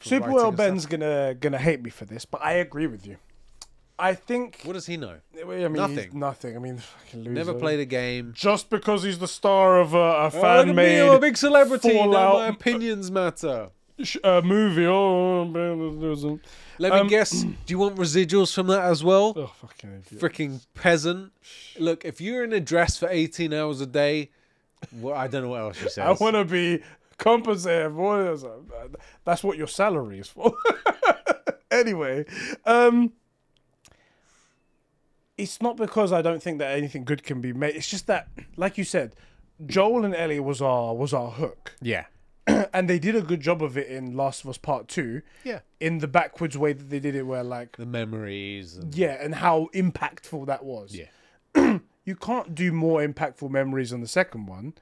Super 0.00 0.32
Well 0.32 0.46
stuff. 0.46 0.56
Ben's 0.56 0.86
gonna 0.86 1.34
gonna 1.38 1.58
hate 1.58 1.80
me 1.82 1.90
for 1.90 2.04
this, 2.04 2.24
but 2.24 2.42
I 2.42 2.54
agree 2.54 2.88
with 2.88 3.06
you. 3.06 3.16
I 3.98 4.14
think. 4.14 4.60
What 4.64 4.72
does 4.72 4.86
he 4.86 4.96
know? 4.96 5.16
I 5.40 5.44
mean, 5.44 5.72
Nothing. 5.74 6.18
Nothing. 6.18 6.56
I 6.56 6.58
mean, 6.58 6.78
fucking 6.78 7.20
loser. 7.20 7.30
Never 7.32 7.54
played 7.54 7.78
a 7.80 7.84
game. 7.84 8.32
Just 8.34 8.70
because 8.70 9.02
he's 9.02 9.18
the 9.18 9.28
star 9.28 9.80
of 9.80 9.94
a, 9.94 9.98
a 9.98 10.26
Oh, 10.26 10.30
fan 10.30 10.70
at 10.70 10.74
me, 10.74 11.00
I'm 11.00 11.14
a 11.14 11.18
big 11.20 11.36
celebrity. 11.36 11.90
Fallout- 11.92 12.38
my 12.40 12.46
opinions 12.48 13.10
matter. 13.10 13.68
uh, 14.24 14.40
movie. 14.42 14.86
Oh, 14.86 15.44
man, 15.44 16.00
there's 16.00 16.24
a- 16.24 16.38
Let 16.78 16.92
me 16.94 17.00
Um, 17.00 17.06
guess. 17.08 17.42
Do 17.42 17.54
you 17.68 17.78
want 17.78 17.96
residuals 17.96 18.52
from 18.52 18.66
that 18.68 18.82
as 18.86 19.04
well? 19.04 19.34
oh 19.36 19.52
fucking 19.60 20.02
idiot. 20.06 20.20
Freaking 20.20 20.66
peasant. 20.74 21.32
Look, 21.78 22.04
if 22.04 22.20
you're 22.20 22.42
in 22.42 22.52
a 22.52 22.60
dress 22.60 22.96
for 22.98 23.08
18 23.08 23.52
hours 23.52 23.80
a 23.80 23.86
day, 23.86 24.30
well, 25.00 25.14
I 25.14 25.28
don't 25.28 25.42
know 25.42 25.50
what 25.50 25.60
else 25.60 25.76
she 25.76 25.84
says. 25.90 25.98
I 25.98 26.10
want 26.12 26.34
to 26.34 26.44
be 26.44 26.82
compensated. 27.18 27.94
Boy, 27.94 28.34
that's 29.24 29.44
what 29.44 29.56
your 29.58 29.68
salary 29.68 30.18
is 30.20 30.28
for. 30.28 30.52
anyway, 31.70 32.24
um, 32.64 33.12
it's 35.42 35.60
not 35.60 35.76
because 35.76 36.12
I 36.12 36.22
don't 36.22 36.42
think 36.42 36.58
that 36.58 36.76
anything 36.76 37.04
good 37.04 37.22
can 37.22 37.40
be 37.40 37.52
made. 37.52 37.74
It's 37.76 37.88
just 37.88 38.06
that, 38.06 38.28
like 38.56 38.78
you 38.78 38.84
said, 38.84 39.14
Joel 39.66 40.04
and 40.04 40.14
Ellie 40.14 40.40
was 40.40 40.60
our 40.62 40.94
was 40.94 41.12
our 41.12 41.30
hook, 41.30 41.74
Yeah. 41.80 42.06
and 42.46 42.90
they 42.90 42.98
did 42.98 43.14
a 43.14 43.22
good 43.22 43.40
job 43.40 43.62
of 43.62 43.76
it 43.78 43.86
in 43.86 44.16
Last 44.16 44.42
of 44.42 44.50
Us 44.50 44.58
Part 44.58 44.88
Two. 44.88 45.22
Yeah. 45.44 45.60
In 45.78 45.98
the 45.98 46.08
backwards 46.08 46.58
way 46.58 46.72
that 46.72 46.90
they 46.90 46.98
did 46.98 47.14
it, 47.14 47.22
where 47.22 47.44
like 47.44 47.76
The 47.76 47.86
memories. 47.86 48.76
And, 48.76 48.94
yeah, 48.94 49.16
and 49.24 49.34
how 49.36 49.68
impactful 49.74 50.46
that 50.46 50.64
was. 50.64 50.94
yeah. 50.96 51.78
You 52.04 52.16
can't 52.16 52.52
do 52.52 52.72
more 52.72 53.00
impactful 53.00 53.48
memories 53.48 53.92
on 53.92 54.00
the 54.00 54.08
second 54.08 54.46
one, 54.46 54.74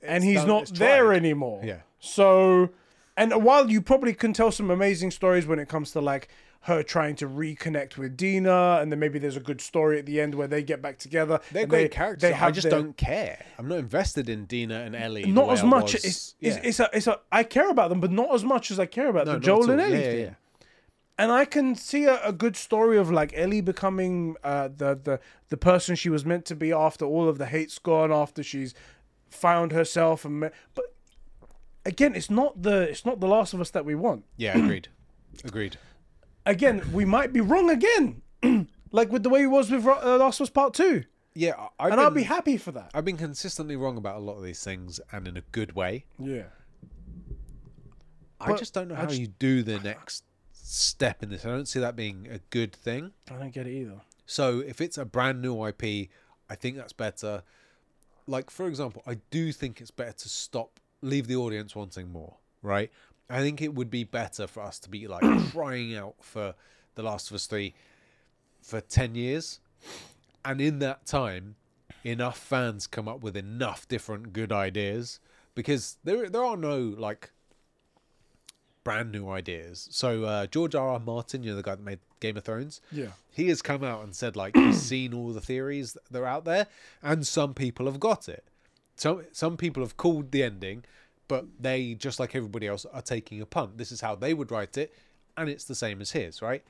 and 0.00 0.24
he's 0.24 0.36
done- 0.38 0.48
not 0.48 0.66
there 0.68 1.04
tried. 1.08 1.16
anymore. 1.16 1.60
Yeah. 1.62 1.80
So, 2.00 2.70
and 3.14 3.44
while 3.44 3.70
you 3.70 3.82
probably 3.82 4.14
can 4.14 4.32
tell 4.32 4.50
some 4.50 4.70
amazing 4.70 5.10
stories 5.10 5.46
when 5.46 5.58
it 5.58 5.68
comes 5.68 5.90
to 5.90 6.00
like 6.00 6.28
her 6.62 6.82
trying 6.82 7.14
to 7.16 7.28
reconnect 7.28 7.96
with 7.96 8.16
Dina, 8.16 8.78
and 8.80 8.90
then 8.90 8.98
maybe 8.98 9.18
there's 9.18 9.36
a 9.36 9.40
good 9.40 9.60
story 9.60 9.98
at 9.98 10.06
the 10.06 10.20
end 10.20 10.34
where 10.34 10.48
they 10.48 10.62
get 10.62 10.82
back 10.82 10.98
together. 10.98 11.40
They're 11.52 11.66
great 11.66 11.82
they, 11.84 11.88
characters. 11.96 12.30
They 12.30 12.34
I 12.36 12.50
just 12.50 12.68
their- 12.68 12.78
don't 12.80 12.96
care. 12.96 13.44
I'm 13.58 13.68
not 13.68 13.78
invested 13.78 14.28
in 14.28 14.46
Dina 14.46 14.80
and 14.80 14.96
Ellie. 14.96 15.26
Not 15.26 15.52
as 15.52 15.62
much. 15.62 15.92
was- 15.94 16.04
It's, 16.04 16.34
yeah. 16.40 16.54
it's 16.54 16.66
it's 16.66 16.80
a 16.80 16.90
it's 16.92 17.06
a. 17.06 17.20
I 17.30 17.44
care 17.44 17.70
about 17.70 17.90
them, 17.90 18.00
but 18.00 18.10
not 18.10 18.34
as 18.34 18.44
much 18.44 18.70
as 18.70 18.80
I 18.80 18.86
care 18.86 19.08
about 19.08 19.26
No, 19.26 19.34
the 19.34 19.40
Joel 19.40 19.70
and. 19.70 19.80
Ellie 19.80 20.02
yeah, 20.02 20.10
yeah. 20.12 20.30
And 21.18 21.32
I 21.32 21.46
can 21.46 21.74
see 21.76 22.04
a, 22.04 22.22
a 22.22 22.32
good 22.32 22.56
story 22.56 22.98
of 22.98 23.10
like 23.10 23.32
Ellie 23.34 23.62
becoming 23.62 24.36
uh, 24.44 24.68
the 24.68 24.98
the 25.02 25.20
the 25.48 25.56
person 25.56 25.94
she 25.96 26.10
was 26.10 26.24
meant 26.26 26.44
to 26.46 26.54
be 26.56 26.72
after 26.72 27.04
all 27.04 27.28
of 27.28 27.38
the 27.38 27.46
hate's 27.46 27.78
gone, 27.78 28.12
after 28.12 28.42
she's 28.42 28.74
found 29.30 29.72
herself 29.72 30.24
and 30.24 30.40
me- 30.40 30.48
but 30.74 30.84
again, 31.84 32.14
it's 32.14 32.28
not 32.28 32.62
the 32.62 32.82
it's 32.82 33.06
not 33.06 33.20
the 33.20 33.26
Last 33.28 33.54
of 33.54 33.60
Us 33.60 33.70
that 33.70 33.84
we 33.84 33.94
want. 33.94 34.24
Yeah, 34.36 34.58
agreed. 34.58 34.88
agreed. 35.44 35.78
Again, 36.46 36.82
we 36.92 37.04
might 37.04 37.32
be 37.32 37.40
wrong 37.40 37.68
again, 37.70 38.22
like 38.92 39.10
with 39.10 39.22
the 39.24 39.28
way 39.28 39.42
it 39.42 39.46
was 39.48 39.70
with 39.70 39.84
uh, 39.86 40.16
Last 40.16 40.40
of 40.40 40.44
Us 40.44 40.50
Part 40.50 40.74
Two, 40.74 41.04
Yeah, 41.34 41.54
I've 41.78 41.90
and 41.92 41.98
been, 41.98 42.04
I'll 42.04 42.10
be 42.10 42.22
happy 42.22 42.56
for 42.56 42.70
that. 42.72 42.90
I've 42.94 43.04
been 43.04 43.16
consistently 43.16 43.74
wrong 43.76 43.96
about 43.96 44.16
a 44.16 44.20
lot 44.20 44.36
of 44.36 44.44
these 44.44 44.62
things, 44.62 45.00
and 45.12 45.26
in 45.26 45.36
a 45.36 45.40
good 45.52 45.72
way. 45.74 46.04
Yeah, 46.18 46.44
I 48.40 48.48
But 48.48 48.58
just 48.58 48.74
don't 48.74 48.88
know 48.88 48.94
how 48.94 49.06
just- 49.06 49.20
you 49.20 49.26
do 49.26 49.62
the 49.62 49.78
next 49.80 50.24
step 50.52 51.22
in 51.22 51.30
this. 51.30 51.44
I 51.44 51.48
don't 51.48 51.66
see 51.66 51.80
that 51.80 51.96
being 51.96 52.28
a 52.30 52.38
good 52.50 52.72
thing. 52.72 53.12
I 53.30 53.34
don't 53.34 53.52
get 53.52 53.66
it 53.66 53.72
either. 53.72 54.00
So 54.26 54.60
if 54.60 54.80
it's 54.80 54.98
a 54.98 55.04
brand 55.04 55.40
new 55.42 55.64
IP, 55.66 56.08
I 56.50 56.54
think 56.54 56.76
that's 56.76 56.92
better. 56.92 57.42
Like 58.26 58.50
for 58.50 58.66
example, 58.68 59.02
I 59.06 59.18
do 59.30 59.52
think 59.52 59.80
it's 59.80 59.90
better 59.90 60.12
to 60.12 60.28
stop, 60.28 60.80
leave 61.00 61.26
the 61.28 61.36
audience 61.36 61.74
wanting 61.74 62.10
more. 62.12 62.36
Right? 62.62 62.90
I 63.28 63.40
think 63.40 63.60
it 63.60 63.74
would 63.74 63.90
be 63.90 64.04
better 64.04 64.46
for 64.46 64.62
us 64.62 64.78
to 64.80 64.88
be 64.88 65.06
like 65.08 65.22
crying 65.52 65.96
out 65.96 66.14
for 66.20 66.54
The 66.94 67.02
Last 67.02 67.30
of 67.30 67.34
Us 67.34 67.46
Three 67.46 67.74
for 68.62 68.80
ten 68.80 69.14
years, 69.14 69.60
and 70.44 70.60
in 70.60 70.78
that 70.80 71.06
time, 71.06 71.56
enough 72.04 72.38
fans 72.38 72.86
come 72.86 73.08
up 73.08 73.20
with 73.22 73.36
enough 73.36 73.88
different 73.88 74.32
good 74.32 74.52
ideas 74.52 75.20
because 75.54 75.96
there 76.04 76.28
there 76.28 76.44
are 76.44 76.56
no 76.56 76.78
like 76.78 77.30
brand 78.84 79.10
new 79.10 79.28
ideas. 79.28 79.88
So 79.90 80.24
uh, 80.24 80.46
George 80.46 80.76
R. 80.76 80.90
R. 80.90 81.00
Martin, 81.00 81.42
you 81.42 81.50
know 81.50 81.56
the 81.56 81.62
guy 81.64 81.74
that 81.74 81.82
made 81.82 81.98
Game 82.20 82.36
of 82.36 82.44
Thrones, 82.44 82.80
Yeah, 82.92 83.08
he 83.32 83.48
has 83.48 83.60
come 83.60 83.82
out 83.82 84.04
and 84.04 84.14
said 84.14 84.36
like 84.36 84.56
he's 84.56 84.80
seen 84.80 85.12
all 85.12 85.32
the 85.32 85.40
theories 85.40 85.96
that 86.10 86.20
are 86.20 86.26
out 86.26 86.44
there, 86.44 86.68
and 87.02 87.26
some 87.26 87.54
people 87.54 87.86
have 87.86 87.98
got 87.98 88.28
it. 88.28 88.44
Some 88.94 89.24
some 89.32 89.56
people 89.56 89.82
have 89.82 89.96
called 89.96 90.30
the 90.30 90.42
ending, 90.44 90.84
but 91.28 91.46
they 91.58 91.94
just 91.94 92.20
like 92.20 92.34
everybody 92.34 92.66
else 92.66 92.84
are 92.92 93.02
taking 93.02 93.40
a 93.40 93.46
punt. 93.46 93.78
This 93.78 93.92
is 93.92 94.00
how 94.00 94.14
they 94.14 94.34
would 94.34 94.50
write 94.50 94.76
it, 94.76 94.94
and 95.36 95.48
it's 95.48 95.64
the 95.64 95.74
same 95.74 96.00
as 96.00 96.12
his, 96.12 96.40
right? 96.42 96.62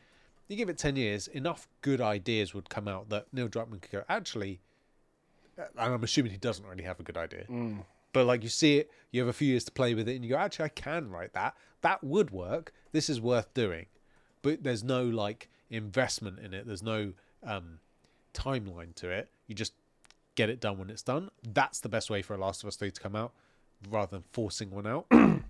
You 0.48 0.56
give 0.56 0.68
it 0.68 0.78
ten 0.78 0.96
years, 0.96 1.28
enough 1.28 1.68
good 1.82 2.00
ideas 2.00 2.54
would 2.54 2.68
come 2.68 2.86
out 2.88 3.08
that 3.08 3.26
Neil 3.32 3.48
Druckmann 3.48 3.82
could 3.82 3.90
go 3.90 4.04
actually. 4.08 4.60
And 5.56 5.68
I'm 5.78 6.04
assuming 6.04 6.32
he 6.32 6.38
doesn't 6.38 6.66
really 6.66 6.84
have 6.84 7.00
a 7.00 7.02
good 7.02 7.16
idea. 7.16 7.44
But 8.12 8.26
like 8.26 8.42
you 8.42 8.48
see 8.48 8.78
it, 8.78 8.90
you 9.10 9.20
have 9.20 9.28
a 9.28 9.32
few 9.32 9.48
years 9.48 9.64
to 9.64 9.72
play 9.72 9.94
with 9.94 10.08
it, 10.08 10.14
and 10.14 10.24
you 10.24 10.30
go, 10.30 10.36
actually, 10.36 10.66
I 10.66 10.68
can 10.70 11.10
write 11.10 11.32
that. 11.34 11.54
That 11.82 12.02
would 12.04 12.30
work. 12.30 12.72
This 12.92 13.08
is 13.10 13.20
worth 13.20 13.52
doing. 13.54 13.86
But 14.42 14.62
there's 14.62 14.84
no 14.84 15.04
like 15.04 15.48
investment 15.70 16.38
in 16.38 16.54
it. 16.54 16.66
There's 16.66 16.82
no 16.82 17.12
um, 17.42 17.80
timeline 18.32 18.94
to 18.96 19.10
it. 19.10 19.30
You 19.46 19.54
just 19.54 19.72
get 20.34 20.48
it 20.48 20.60
done 20.60 20.78
when 20.78 20.90
it's 20.90 21.02
done. 21.02 21.30
That's 21.42 21.80
the 21.80 21.88
best 21.88 22.08
way 22.10 22.22
for 22.22 22.34
a 22.34 22.38
Last 22.38 22.62
of 22.62 22.68
Us 22.68 22.76
Three 22.76 22.90
to 22.90 23.00
come 23.00 23.16
out, 23.16 23.32
rather 23.90 24.16
than 24.16 24.24
forcing 24.32 24.70
one 24.70 24.86
out. 24.86 25.06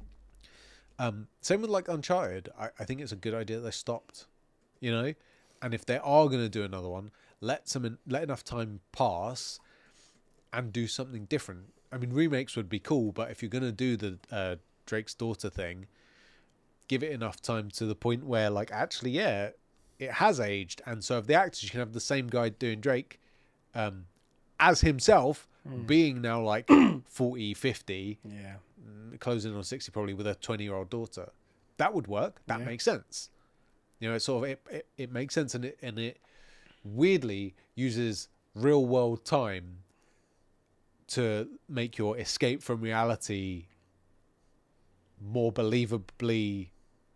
um, 0.99 1.29
same 1.41 1.61
with 1.63 1.71
like 1.71 1.89
Uncharted. 1.89 2.49
I, 2.59 2.71
I 2.79 2.85
think 2.85 3.01
it's 3.01 3.13
a 3.13 3.17
good 3.17 3.35
idea 3.35 3.61
they 3.61 3.71
stopped. 3.71 4.27
You 4.81 4.91
know, 4.91 5.15
and 5.63 5.73
if 5.73 5.87
they 5.87 5.99
are 5.99 6.27
going 6.27 6.43
to 6.43 6.49
do 6.49 6.63
another 6.63 6.89
one, 6.89 7.11
let 7.41 7.69
some 7.69 7.99
let 8.07 8.23
enough 8.23 8.45
time 8.45 8.81
pass 8.93 9.59
and 10.53 10.73
do 10.73 10.87
something 10.87 11.25
different. 11.25 11.73
I 11.93 11.99
mean, 11.99 12.13
remakes 12.13 12.57
would 12.57 12.69
be 12.69 12.79
cool, 12.79 13.13
but 13.13 13.31
if 13.31 13.43
you're 13.43 13.51
going 13.51 13.65
to 13.65 13.73
do 13.73 13.97
the 13.97 14.19
uh, 14.31 14.57
Drake's 14.87 15.15
daughter 15.15 15.51
thing, 15.51 15.87
give 16.89 17.03
it 17.03 17.13
enough 17.13 17.41
time 17.41 17.71
to 17.73 17.87
the 17.87 17.95
point 17.95 18.25
where, 18.25 18.51
like, 18.51 18.71
actually, 18.73 19.11
yeah, 19.11 19.51
it 19.99 20.13
has 20.13 20.41
aged. 20.41 20.83
And 20.87 21.05
so, 21.05 21.19
if 21.19 21.27
the 21.27 21.35
actors, 21.35 21.63
you 21.63 21.71
can 21.71 21.81
have 21.81 21.93
the 21.93 22.01
same 22.01 22.27
guy 22.29 22.49
doing 22.49 22.81
Drake 22.81 23.21
um, 23.75 24.07
as 24.59 24.81
himself, 24.81 25.49
being 25.87 26.21
now 26.23 26.43
like 26.43 26.69
40, 27.09 27.55
50, 27.55 28.19
yeah. 28.25 28.55
mm, 28.85 29.19
closing 29.21 29.55
on 29.55 29.63
60 29.65 29.91
probably 29.93 30.15
with 30.15 30.27
a 30.27 30.35
20 30.35 30.65
year 30.65 30.75
old 30.75 30.91
daughter. 30.91 31.31
That 31.79 31.93
would 31.95 32.07
work. 32.07 32.41
That 32.47 32.61
Yeah. 32.61 32.67
makes 32.67 32.85
sense. 32.85 33.31
You 34.01 34.09
know, 34.11 34.15
it 34.17 34.21
sort 34.21 34.45
of 34.45 34.51
it, 34.51 34.61
it, 34.71 34.87
it 34.97 35.13
makes 35.13 35.35
sense 35.35 35.55
and 35.55 35.65
it 35.65 35.79
and 35.83 35.99
it 35.99 36.19
weirdly 36.85 37.55
uses 37.75 38.29
real 38.55 38.85
world 38.87 39.25
time 39.25 39.79
to 41.09 41.49
make 41.69 41.99
your 41.99 42.19
escape 42.19 42.63
from 42.63 42.81
reality 42.81 43.67
more 45.21 45.53
believably 45.53 46.69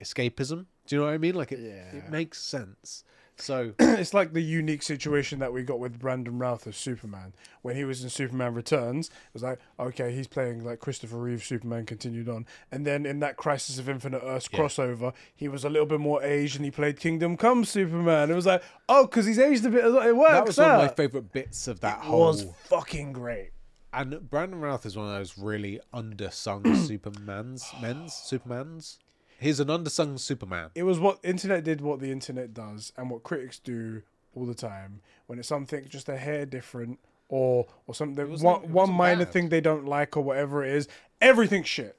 escapism. 0.03 0.67
Do 0.87 0.97
you 0.97 1.01
know 1.01 1.07
what 1.07 1.15
I 1.15 1.19
mean? 1.19 1.35
Like 1.35 1.53
it 1.53 1.61
Yeah. 1.61 1.97
it 1.99 2.11
makes 2.11 2.41
sense. 2.41 3.05
So 3.41 3.73
it's 3.79 4.15
like 4.15 4.33
the 4.33 4.43
unique 4.43 4.83
situation 4.83 5.39
that 5.41 5.53
we 5.53 5.63
got 5.63 5.79
with 5.79 5.99
Brandon 5.99 6.39
Routh 6.39 6.67
as 6.67 6.77
Superman. 6.77 7.33
When 7.63 7.77
he 7.77 7.85
was 7.85 8.03
in 8.03 8.11
Superman 8.11 8.55
Returns, 8.55 9.09
it 9.09 9.33
was 9.33 9.43
like, 9.43 9.59
okay, 9.79 10.15
he's 10.15 10.27
playing 10.27 10.65
like 10.65 10.79
Christopher 10.81 11.17
Reeve 11.19 11.43
Superman 11.45 11.87
continued 11.87 12.29
on. 12.29 12.47
And 12.71 12.87
then 12.87 13.07
in 13.07 13.21
that 13.21 13.37
Crisis 13.37 13.79
of 13.79 13.89
Infinite 13.89 14.23
Earths 14.25 14.49
Yeah. 14.53 14.61
crossover, 14.61 15.13
he 15.35 15.49
was 15.49 15.65
a 15.65 15.69
little 15.71 15.87
bit 15.87 16.01
more 16.01 16.23
aged 16.23 16.57
and 16.57 16.65
he 16.65 16.71
played 16.71 16.99
Kingdom 16.99 17.37
Come 17.37 17.65
Superman. 17.65 18.31
It 18.31 18.35
was 18.35 18.47
like, 18.47 18.63
oh, 18.89 19.07
because 19.07 19.27
he's 19.27 19.39
aged 19.39 19.65
a 19.67 19.71
bit, 19.71 19.85
it 19.85 20.17
works 20.17 20.33
that 20.33 20.47
was 20.47 20.59
one 20.59 20.71
of 20.71 20.77
my 20.79 20.89
favorite 20.89 21.33
bits 21.33 21.69
of 21.69 21.81
that 21.81 21.99
It 21.99 22.05
whole 22.05 22.21
was 22.27 22.47
fucking 22.65 23.13
great. 23.13 23.51
And 23.93 24.31
Brandon 24.31 24.61
Routh 24.61 24.87
is 24.87 24.97
one 24.97 25.07
of 25.07 25.13
those 25.13 25.37
really 25.37 25.81
undersung 25.93 26.63
Supermans, 26.65 27.81
men's 27.81 28.13
Supermans. 28.13 28.99
He's 29.41 29.59
an 29.61 29.69
undersung 29.69 30.19
Superman. 30.19 30.71
It 30.75 30.83
was 30.83 30.99
what 31.01 31.19
internet 31.23 31.65
did, 31.65 31.81
what 31.81 32.01
the 32.01 32.13
internet 32.13 32.53
does, 32.55 32.93
and 32.97 33.11
what 33.11 33.23
critics 33.23 33.59
do 33.59 34.03
all 34.35 34.45
the 34.47 34.55
time. 34.55 35.01
When 35.27 35.39
it's 35.39 35.49
something 35.49 35.87
just 35.89 36.09
a 36.09 36.17
hair 36.17 36.45
different, 36.47 36.99
or 37.29 37.67
or 37.87 37.95
something 37.95 38.29
wasn't- 38.31 38.47
one 38.65 38.73
one 38.73 38.93
minor 38.93 39.25
bad. 39.25 39.33
thing 39.33 39.49
they 39.49 39.61
don't 39.61 39.87
like 39.87 40.17
or 40.17 40.23
whatever 40.23 40.65
it 40.65 40.73
is, 40.75 40.89
everything's 41.21 41.69
shit. 41.69 41.97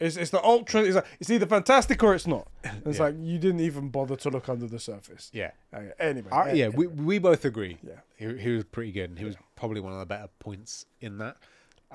It's 0.00 0.16
it's 0.16 0.30
the 0.30 0.42
ultra. 0.44 0.82
It's 0.82 0.96
like, 0.96 1.06
it's 1.20 1.30
either 1.30 1.46
fantastic 1.46 2.02
or 2.02 2.14
it's 2.14 2.26
not. 2.26 2.48
And 2.64 2.82
It's 2.86 2.98
Yeah. 2.98 3.04
like 3.04 3.14
you 3.18 3.38
didn't 3.38 3.60
even 3.60 3.88
bother 3.88 4.16
to 4.16 4.28
look 4.30 4.48
under 4.48 4.66
the 4.66 4.78
surface. 4.80 5.30
Yeah, 5.32 5.52
Okay, 5.72 5.92
anyway, 5.98 6.30
I, 6.32 6.52
yeah, 6.52 6.64
anyway. 6.66 6.76
we 6.76 6.86
we 6.86 7.18
both 7.18 7.44
agree. 7.44 7.78
Yeah. 7.82 8.00
he, 8.16 8.36
he 8.38 8.50
was 8.50 8.64
pretty 8.64 8.92
good, 8.92 9.10
and 9.10 9.18
he 9.18 9.24
was 9.24 9.36
probably 9.56 9.80
one 9.80 9.92
of 9.92 9.98
the 10.00 10.06
better 10.06 10.28
points 10.40 10.84
in 11.00 11.18
that. 11.18 11.36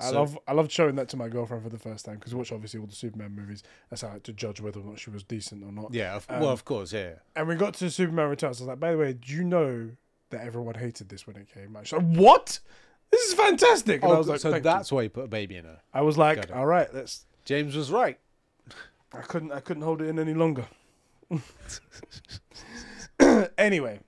I 0.00 0.10
So- 0.10 0.14
love 0.20 0.38
I 0.48 0.52
loved 0.52 0.70
showing 0.72 0.94
that 0.96 1.08
to 1.10 1.16
my 1.16 1.28
girlfriend 1.28 1.62
for 1.62 1.68
the 1.68 1.78
first 1.78 2.04
time 2.04 2.16
because 2.16 2.34
we 2.34 2.38
watch 2.38 2.52
obviously 2.52 2.80
all 2.80 2.86
the 2.86 2.94
Superman 2.94 3.32
movies. 3.36 3.62
That's 3.90 4.02
how 4.02 4.08
I 4.08 4.12
had 4.12 4.24
to 4.24 4.32
judge 4.32 4.60
whether 4.60 4.80
or 4.80 4.84
not 4.84 4.98
she 4.98 5.10
was 5.10 5.22
decent 5.22 5.62
or 5.64 5.72
not. 5.72 5.92
Yeah, 5.92 6.16
of, 6.16 6.26
Um, 6.28 6.40
well, 6.40 6.50
of 6.50 6.64
course, 6.64 6.92
yeah. 6.92 7.14
And 7.36 7.46
we 7.46 7.54
got 7.56 7.74
to 7.74 7.90
Superman 7.90 8.28
Returns. 8.30 8.60
I 8.60 8.64
was 8.64 8.68
like, 8.68 8.80
by 8.80 8.92
the 8.92 8.98
way, 8.98 9.12
do 9.12 9.32
you 9.32 9.44
know 9.44 9.90
that 10.30 10.40
everyone 10.42 10.74
hated 10.76 11.08
this 11.08 11.26
when 11.26 11.36
it 11.36 11.48
came 11.52 11.76
out? 11.76 11.86
She's 11.86 11.98
like, 11.98 12.06
what? 12.16 12.60
This 13.10 13.22
is 13.26 13.34
fantastic. 13.34 14.02
And 14.02 14.12
Oh, 14.12 14.14
I 14.14 14.18
was 14.18 14.28
like, 14.28 14.38
so 14.40 14.50
"Thank 14.52 14.62
that's 14.62 14.90
you." 14.90 14.94
why 14.94 15.02
you 15.02 15.10
put 15.10 15.24
a 15.24 15.28
baby 15.28 15.56
in 15.56 15.64
her. 15.64 15.80
I 15.92 16.02
was 16.02 16.16
like, 16.16 16.54
all 16.54 16.66
right, 16.66 16.92
let's. 16.94 17.26
James 17.44 17.74
was 17.74 17.90
right. 17.90 18.18
I 19.12 19.22
couldn't. 19.22 19.50
I 19.50 19.58
couldn't 19.60 19.82
hold 19.82 20.00
it 20.00 20.04
in 20.06 20.18
any 20.20 20.34
longer. 20.34 20.66
anyway, 23.58 24.00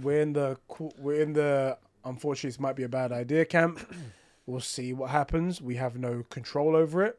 we're 0.00 0.20
in 0.20 0.32
the. 0.32 0.56
We're 0.98 1.20
in 1.22 1.32
the. 1.32 1.78
Unfortunately, 2.04 2.50
this 2.50 2.60
might 2.60 2.76
be 2.76 2.84
a 2.84 2.88
bad 2.88 3.10
idea 3.12 3.44
camp. 3.44 3.80
We'll 4.46 4.60
see 4.60 4.92
what 4.92 5.10
happens. 5.10 5.60
We 5.60 5.74
have 5.74 5.98
no 5.98 6.24
control 6.30 6.76
over 6.76 7.04
it. 7.04 7.18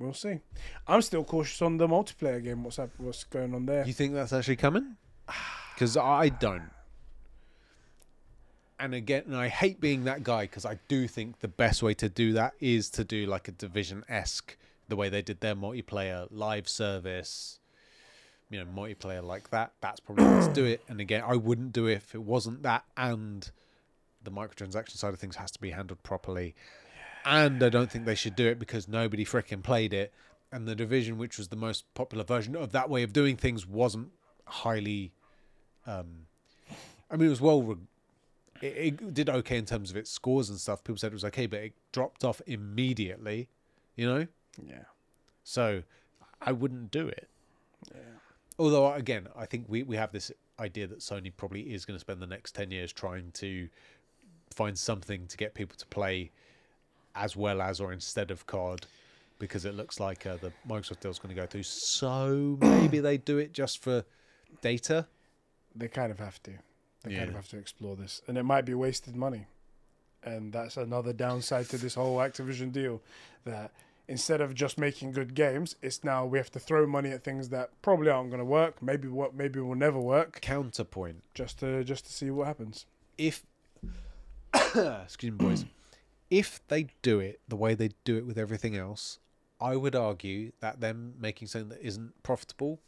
We'll 0.00 0.14
see. 0.14 0.40
I'm 0.88 1.02
still 1.02 1.24
cautious 1.24 1.62
on 1.62 1.76
the 1.76 1.86
multiplayer 1.86 2.42
game. 2.42 2.64
What's 2.64 2.78
up? 2.78 2.90
What's 2.98 3.24
going 3.24 3.54
on 3.54 3.66
there? 3.66 3.86
You 3.86 3.92
think 3.92 4.14
that's 4.14 4.32
actually 4.32 4.56
coming? 4.56 4.96
Because 5.74 5.96
I 5.96 6.28
don't. 6.28 6.68
And 8.78 8.94
again, 8.94 9.22
and 9.26 9.36
I 9.36 9.48
hate 9.48 9.80
being 9.80 10.04
that 10.04 10.22
guy 10.22 10.42
because 10.42 10.66
I 10.66 10.78
do 10.88 11.08
think 11.08 11.40
the 11.40 11.48
best 11.48 11.82
way 11.82 11.94
to 11.94 12.08
do 12.10 12.34
that 12.34 12.52
is 12.60 12.90
to 12.90 13.04
do 13.04 13.24
like 13.24 13.48
a 13.48 13.52
division 13.52 14.04
esque, 14.06 14.58
the 14.88 14.96
way 14.96 15.08
they 15.08 15.22
did 15.22 15.40
their 15.40 15.54
multiplayer 15.54 16.28
live 16.30 16.68
service, 16.68 17.60
you 18.50 18.58
know 18.58 18.66
multiplayer 18.66 19.24
like 19.24 19.48
that, 19.50 19.72
that's 19.80 20.00
probably 20.00 20.26
let's 20.26 20.48
do 20.48 20.66
it. 20.66 20.82
And 20.86 21.00
again, 21.00 21.22
I 21.26 21.36
wouldn't 21.36 21.72
do 21.72 21.86
it 21.86 21.94
if 21.94 22.14
it 22.14 22.22
wasn't 22.22 22.62
that, 22.64 22.84
and 22.94 23.50
the 24.22 24.30
microtransaction 24.30 24.96
side 24.96 25.12
of 25.14 25.20
things 25.20 25.36
has 25.36 25.50
to 25.52 25.60
be 25.60 25.70
handled 25.70 26.02
properly. 26.02 26.54
And 27.24 27.62
I 27.62 27.68
don't 27.68 27.90
think 27.90 28.04
they 28.06 28.14
should 28.14 28.34
do 28.36 28.46
it 28.48 28.58
because 28.58 28.88
nobody 28.88 29.24
freaking 29.24 29.62
played 29.62 29.92
it, 29.92 30.12
and 30.50 30.66
the 30.66 30.74
division, 30.74 31.18
which 31.18 31.36
was 31.38 31.48
the 31.48 31.56
most 31.56 31.92
popular 31.94 32.24
version 32.24 32.56
of 32.56 32.72
that 32.72 32.88
way 32.88 33.02
of 33.02 33.12
doing 33.12 33.36
things, 33.36 33.66
wasn't 33.66 34.08
highly. 34.46 35.12
Um, 35.86 36.26
I 37.10 37.16
mean, 37.16 37.26
it 37.26 37.30
was 37.30 37.40
well. 37.40 37.62
Re- 37.62 37.76
it, 38.62 38.66
it 39.00 39.14
did 39.14 39.28
okay 39.30 39.56
in 39.58 39.64
terms 39.66 39.90
of 39.90 39.96
its 39.96 40.10
scores 40.10 40.48
and 40.50 40.58
stuff. 40.58 40.82
People 40.84 40.98
said 40.98 41.12
it 41.12 41.14
was 41.14 41.24
okay, 41.26 41.46
but 41.46 41.60
it 41.60 41.72
dropped 41.92 42.24
off 42.24 42.40
immediately. 42.46 43.48
You 43.96 44.06
know, 44.06 44.26
Yeah. 44.66 44.84
so 45.44 45.82
I 46.40 46.52
wouldn't 46.52 46.90
do 46.90 47.06
it. 47.06 47.28
Yeah. 47.94 48.00
Although 48.58 48.92
again, 48.94 49.28
I 49.36 49.44
think 49.46 49.66
we, 49.68 49.82
we 49.82 49.96
have 49.96 50.12
this 50.12 50.30
idea 50.58 50.86
that 50.86 50.98
Sony 51.00 51.32
probably 51.34 51.72
is 51.72 51.84
going 51.84 51.96
to 51.96 52.00
spend 52.00 52.20
the 52.22 52.26
next 52.26 52.54
ten 52.54 52.70
years 52.70 52.92
trying 52.92 53.30
to 53.32 53.68
find 54.50 54.78
something 54.78 55.26
to 55.26 55.36
get 55.36 55.54
people 55.54 55.76
to 55.76 55.86
play 55.86 56.30
as 57.14 57.36
well 57.36 57.60
as 57.60 57.80
or 57.80 57.92
instead 57.92 58.30
of 58.30 58.46
COD, 58.46 58.86
because 59.38 59.64
it 59.64 59.74
looks 59.74 59.98
like 59.98 60.26
uh, 60.26 60.36
the 60.36 60.52
Microsoft 60.68 61.00
deal 61.00 61.10
is 61.10 61.18
going 61.18 61.34
to 61.34 61.40
go 61.40 61.46
through. 61.46 61.64
So 61.64 62.58
maybe 62.60 63.00
they 63.00 63.16
do 63.16 63.38
it 63.38 63.52
just 63.52 63.82
for 63.82 64.04
data. 64.60 65.06
They 65.74 65.88
kind 65.88 66.12
of 66.12 66.18
have 66.18 66.42
to. 66.44 66.52
They 67.02 67.16
kind 67.16 67.30
of 67.30 67.34
have 67.34 67.48
to 67.48 67.56
explore 67.56 67.96
this, 67.96 68.20
and 68.26 68.36
it 68.36 68.42
might 68.42 68.66
be 68.66 68.74
wasted 68.74 69.16
money. 69.16 69.46
And 70.22 70.52
that's 70.52 70.76
another 70.76 71.14
downside 71.14 71.70
to 71.70 71.78
this 71.78 71.94
whole 71.94 72.18
Activision 72.18 72.72
deal. 72.72 73.00
That 73.46 73.70
instead 74.06 74.42
of 74.42 74.54
just 74.54 74.76
making 74.76 75.12
good 75.12 75.34
games, 75.34 75.76
it's 75.80 76.04
now 76.04 76.26
we 76.26 76.36
have 76.36 76.50
to 76.52 76.58
throw 76.58 76.86
money 76.86 77.10
at 77.10 77.24
things 77.24 77.48
that 77.48 77.70
probably 77.80 78.10
aren't 78.10 78.28
going 78.28 78.40
to 78.40 78.44
work. 78.44 78.82
Maybe 78.82 79.08
what 79.08 79.34
maybe 79.34 79.60
will 79.60 79.76
never 79.76 79.98
work, 79.98 80.42
Counterpoint: 80.42 81.22
just 81.32 81.60
to 81.60 81.82
just 81.84 82.04
to 82.04 82.12
see 82.12 82.30
what 82.30 82.46
happens. 82.46 82.84
if 83.16 83.44
excuse 85.04 85.32
me, 85.32 85.38
boys, 85.38 85.64
if 86.30 86.60
they 86.68 86.88
do 87.02 87.20
it 87.20 87.40
the 87.48 87.56
way 87.56 87.74
they 87.74 87.90
do 88.04 88.16
it 88.16 88.26
with 88.26 88.38
everything 88.38 88.76
else, 88.76 89.18
I 89.60 89.76
would 89.76 89.94
argue 89.94 90.52
that 90.60 90.80
them 90.80 91.14
making 91.18 91.48
something 91.48 91.70
that 91.70 91.86
isn't 91.86 92.22
profitable 92.22 92.80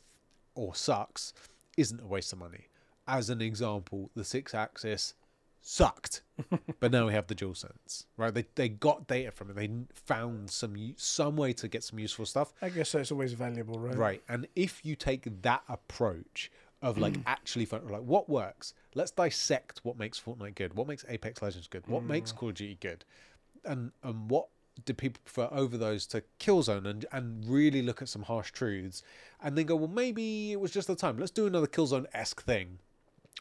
or 0.54 0.74
sucks 0.74 1.32
isn't 1.76 2.00
a 2.00 2.06
waste 2.06 2.32
of 2.32 2.38
money. 2.38 2.66
As 3.06 3.30
an 3.30 3.42
example, 3.42 4.10
the 4.14 4.22
Sixaxis 4.22 5.14
sucked, 5.60 6.22
but 6.80 6.92
now 6.92 7.06
we 7.06 7.12
have 7.12 7.26
the 7.26 7.34
DualSense, 7.34 8.06
right? 8.16 8.32
They 8.32 8.44
they 8.54 8.68
got 8.68 9.06
data 9.06 9.30
from 9.30 9.50
it. 9.50 9.56
They 9.56 9.70
found 9.92 10.50
some 10.50 10.76
some 10.96 11.36
way 11.36 11.52
to 11.54 11.68
get 11.68 11.82
some 11.84 11.98
useful 11.98 12.26
stuff, 12.26 12.52
I 12.62 12.68
guess 12.68 12.90
so 12.90 13.00
it's 13.00 13.12
always 13.12 13.32
valuable, 13.32 13.78
right? 13.78 13.96
Right. 13.96 14.22
And 14.28 14.46
if 14.54 14.84
you 14.84 14.94
take 14.94 15.42
that 15.42 15.62
approach 15.68 16.50
of 16.82 16.98
like 16.98 17.14
mm. 17.14 17.22
actually 17.26 17.64
fun, 17.64 17.86
like 17.88 18.02
what 18.02 18.28
works, 18.28 18.74
let's 18.94 19.12
dissect 19.12 19.80
what 19.84 19.96
makes 19.96 20.20
Fortnite 20.20 20.56
good, 20.56 20.74
what 20.74 20.88
makes 20.88 21.04
Apex 21.08 21.40
Legends 21.40 21.68
good, 21.68 21.86
what 21.86 22.02
makes 22.02 22.32
mm. 22.32 22.36
Call 22.36 22.48
of 22.48 22.56
Duty 22.56 22.76
good, 22.80 23.04
and 23.64 23.92
and 24.02 24.28
what 24.28 24.48
do 24.84 24.92
people 24.92 25.20
prefer 25.24 25.48
over 25.52 25.78
those 25.78 26.06
to 26.06 26.22
Killzone 26.40 26.86
and 26.86 27.06
and 27.12 27.46
really 27.46 27.82
look 27.82 28.02
at 28.02 28.08
some 28.08 28.22
harsh 28.22 28.50
truths, 28.50 29.02
and 29.42 29.56
then 29.56 29.66
go, 29.66 29.76
well, 29.76 29.88
maybe 29.88 30.52
it 30.52 30.60
was 30.60 30.72
just 30.72 30.88
the 30.88 30.96
time. 30.96 31.18
Let's 31.18 31.30
do 31.30 31.46
another 31.46 31.68
Killzone 31.68 32.06
esque 32.12 32.42
thing. 32.42 32.78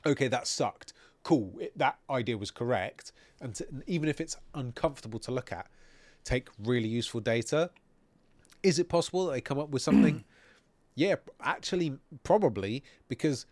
Okay, 0.06 0.28
that 0.28 0.48
sucked. 0.48 0.94
Cool, 1.24 1.54
it, 1.60 1.78
that 1.78 1.98
idea 2.10 2.38
was 2.38 2.52
correct, 2.52 3.12
and 3.42 3.56
to, 3.56 3.68
even 3.88 4.08
if 4.08 4.22
it's 4.22 4.38
uncomfortable 4.54 5.20
to 5.20 5.32
look 5.32 5.52
at, 5.52 5.68
take 6.24 6.48
really 6.64 6.88
useful 6.88 7.20
data. 7.20 7.72
Is 8.64 8.78
it 8.78 8.90
possible 8.90 9.26
that 9.26 9.32
they 9.32 9.42
come 9.42 9.58
up 9.58 9.70
with 9.70 9.82
something? 9.82 10.24
yeah, 10.96 11.16
actually, 11.42 11.94
probably 12.24 12.84
because 13.08 13.46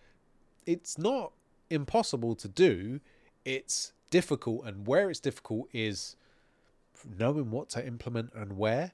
it's 0.66 0.98
not 0.98 1.32
impossible 1.70 2.36
to 2.36 2.48
do. 2.48 3.00
It's 3.46 3.94
difficult, 4.12 4.66
and 4.66 4.86
where 4.88 5.10
it's 5.10 5.20
difficult 5.20 5.70
is 5.74 6.16
knowing 7.18 7.52
what 7.52 7.70
to 7.70 7.86
implement 7.86 8.32
and 8.36 8.58
where. 8.58 8.92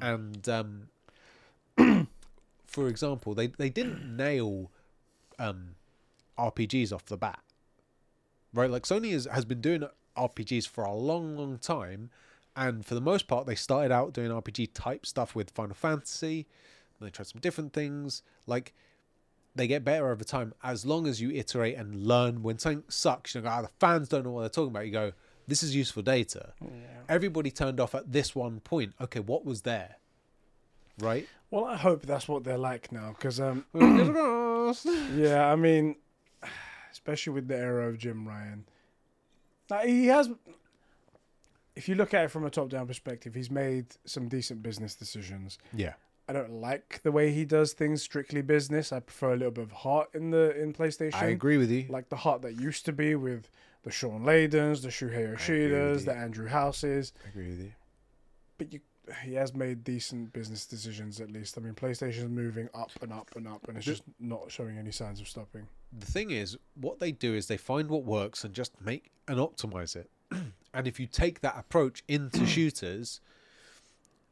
And 0.00 0.48
um, 0.48 0.88
for 2.66 2.88
example, 2.88 3.34
they 3.34 3.46
they 3.48 3.70
didn't 3.70 4.16
nail 4.16 4.70
um, 5.38 5.76
RPGs 6.38 6.92
off 6.92 7.06
the 7.06 7.16
bat, 7.16 7.40
right? 8.52 8.70
Like 8.70 8.82
Sony 8.82 9.12
has 9.12 9.26
has 9.26 9.44
been 9.44 9.60
doing 9.60 9.84
RPGs 10.16 10.68
for 10.68 10.84
a 10.84 10.92
long, 10.92 11.36
long 11.36 11.58
time, 11.58 12.10
and 12.56 12.84
for 12.84 12.94
the 12.94 13.00
most 13.00 13.26
part, 13.28 13.46
they 13.46 13.54
started 13.54 13.92
out 13.92 14.12
doing 14.12 14.30
RPG 14.30 14.70
type 14.74 15.06
stuff 15.06 15.34
with 15.34 15.50
Final 15.50 15.74
Fantasy. 15.74 16.46
And 16.98 17.06
They 17.06 17.10
try 17.10 17.24
some 17.24 17.40
different 17.40 17.72
things. 17.72 18.22
Like 18.46 18.74
they 19.54 19.66
get 19.66 19.84
better 19.84 20.10
over 20.10 20.24
time 20.24 20.52
as 20.62 20.84
long 20.84 21.06
as 21.06 21.20
you 21.20 21.30
iterate 21.30 21.76
and 21.76 22.06
learn. 22.06 22.42
When 22.42 22.58
something 22.58 22.84
sucks, 22.88 23.34
you 23.34 23.40
go, 23.40 23.48
ah, 23.48 23.62
the 23.62 23.70
fans 23.78 24.08
don't 24.08 24.24
know 24.24 24.32
what 24.32 24.40
they're 24.40 24.48
talking 24.48 24.70
about. 24.70 24.86
You 24.86 24.92
go, 24.92 25.12
this 25.46 25.62
is 25.62 25.74
useful 25.74 26.02
data. 26.02 26.54
Everybody 27.08 27.50
turned 27.50 27.78
off 27.80 27.94
at 27.94 28.10
this 28.10 28.34
one 28.34 28.60
point. 28.60 28.94
Okay, 29.00 29.20
what 29.20 29.44
was 29.44 29.62
there? 29.62 29.96
Right? 30.98 31.28
Well, 31.50 31.64
I 31.66 31.76
hope 31.76 32.02
that's 32.06 32.26
what 32.26 32.44
they're 32.44 32.58
like 32.58 32.90
now, 32.90 33.14
because 33.16 33.40
um, 33.40 33.64
yeah, 35.16 35.50
I 35.50 35.56
mean, 35.56 35.96
especially 36.92 37.32
with 37.34 37.48
the 37.48 37.56
era 37.56 37.88
of 37.88 37.98
Jim 37.98 38.26
Ryan, 38.26 38.64
like, 39.70 39.86
he 39.86 40.06
has. 40.06 40.30
If 41.76 41.88
you 41.88 41.96
look 41.96 42.14
at 42.14 42.24
it 42.24 42.28
from 42.30 42.44
a 42.44 42.50
top-down 42.50 42.86
perspective, 42.86 43.34
he's 43.34 43.50
made 43.50 43.86
some 44.04 44.28
decent 44.28 44.62
business 44.62 44.94
decisions. 44.94 45.58
yeah. 45.72 45.94
I 46.28 46.32
don't 46.32 46.60
like 46.60 47.00
the 47.02 47.12
way 47.12 47.32
he 47.32 47.44
does 47.44 47.72
things 47.74 48.02
strictly 48.02 48.40
business. 48.40 48.92
I 48.92 49.00
prefer 49.00 49.34
a 49.34 49.36
little 49.36 49.50
bit 49.50 49.64
of 49.64 49.72
heart 49.72 50.08
in 50.14 50.30
the 50.30 50.58
in 50.58 50.72
PlayStation. 50.72 51.14
I 51.14 51.26
agree 51.26 51.58
with 51.58 51.70
you. 51.70 51.86
Like 51.88 52.08
the 52.08 52.16
heart 52.16 52.42
that 52.42 52.58
used 52.58 52.86
to 52.86 52.92
be 52.92 53.14
with 53.14 53.50
the 53.82 53.90
Shawn 53.90 54.22
Laydens, 54.22 54.82
the 54.82 54.88
Shuhei 54.88 55.34
Yoshidas, 55.36 56.06
the 56.06 56.14
Andrew 56.14 56.48
Houses. 56.48 57.12
I 57.24 57.28
agree 57.28 57.50
with 57.50 57.60
you. 57.60 57.72
But 58.56 58.72
you, 58.72 58.80
he 59.22 59.34
has 59.34 59.54
made 59.54 59.84
decent 59.84 60.32
business 60.32 60.64
decisions 60.64 61.20
at 61.20 61.30
least. 61.30 61.58
I 61.58 61.60
mean, 61.60 61.74
PlayStation's 61.74 62.30
moving 62.30 62.70
up 62.74 62.90
and 63.02 63.12
up 63.12 63.30
and 63.36 63.46
up, 63.46 63.68
and 63.68 63.76
it's 63.76 63.84
just 63.84 64.02
not 64.18 64.50
showing 64.50 64.78
any 64.78 64.92
signs 64.92 65.20
of 65.20 65.28
stopping. 65.28 65.66
the 65.92 66.06
thing 66.06 66.30
is, 66.30 66.56
what 66.74 67.00
they 67.00 67.12
do 67.12 67.34
is 67.34 67.46
they 67.48 67.58
find 67.58 67.90
what 67.90 68.04
works 68.04 68.44
and 68.44 68.54
just 68.54 68.72
make 68.80 69.10
and 69.28 69.38
optimize 69.38 69.94
it. 69.94 70.10
and 70.74 70.86
if 70.86 70.98
you 70.98 71.06
take 71.06 71.40
that 71.42 71.56
approach 71.58 72.02
into 72.08 72.46
shooters, 72.54 73.20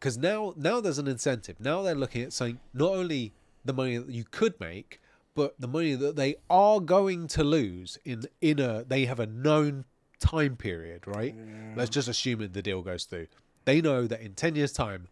because 0.02 0.18
now 0.18 0.52
now 0.56 0.80
there's 0.80 0.98
an 0.98 1.06
incentive. 1.06 1.60
Now 1.60 1.82
they're 1.82 1.94
looking 1.94 2.22
at 2.22 2.32
saying 2.32 2.58
not 2.74 2.90
only 2.90 3.34
the 3.64 3.72
money 3.72 3.98
that 3.98 4.10
you 4.10 4.24
could 4.24 4.58
make, 4.58 5.00
but 5.36 5.54
the 5.60 5.68
money 5.68 5.94
that 5.94 6.16
they 6.16 6.34
are 6.50 6.80
going 6.80 7.28
to 7.28 7.44
lose 7.44 7.98
in 8.04 8.24
in 8.40 8.58
a 8.58 8.82
they 8.82 9.04
have 9.04 9.20
a 9.20 9.26
known 9.26 9.84
time 10.18 10.56
period, 10.56 11.06
right? 11.06 11.36
Let's 11.76 11.88
just 11.90 12.08
assume 12.08 12.40
that 12.40 12.52
the 12.52 12.62
deal 12.62 12.82
goes 12.82 13.04
through. 13.04 13.28
They 13.64 13.80
know 13.80 14.08
that 14.08 14.20
in 14.20 14.34
ten 14.34 14.56
years' 14.56 14.72
time, 14.72 15.06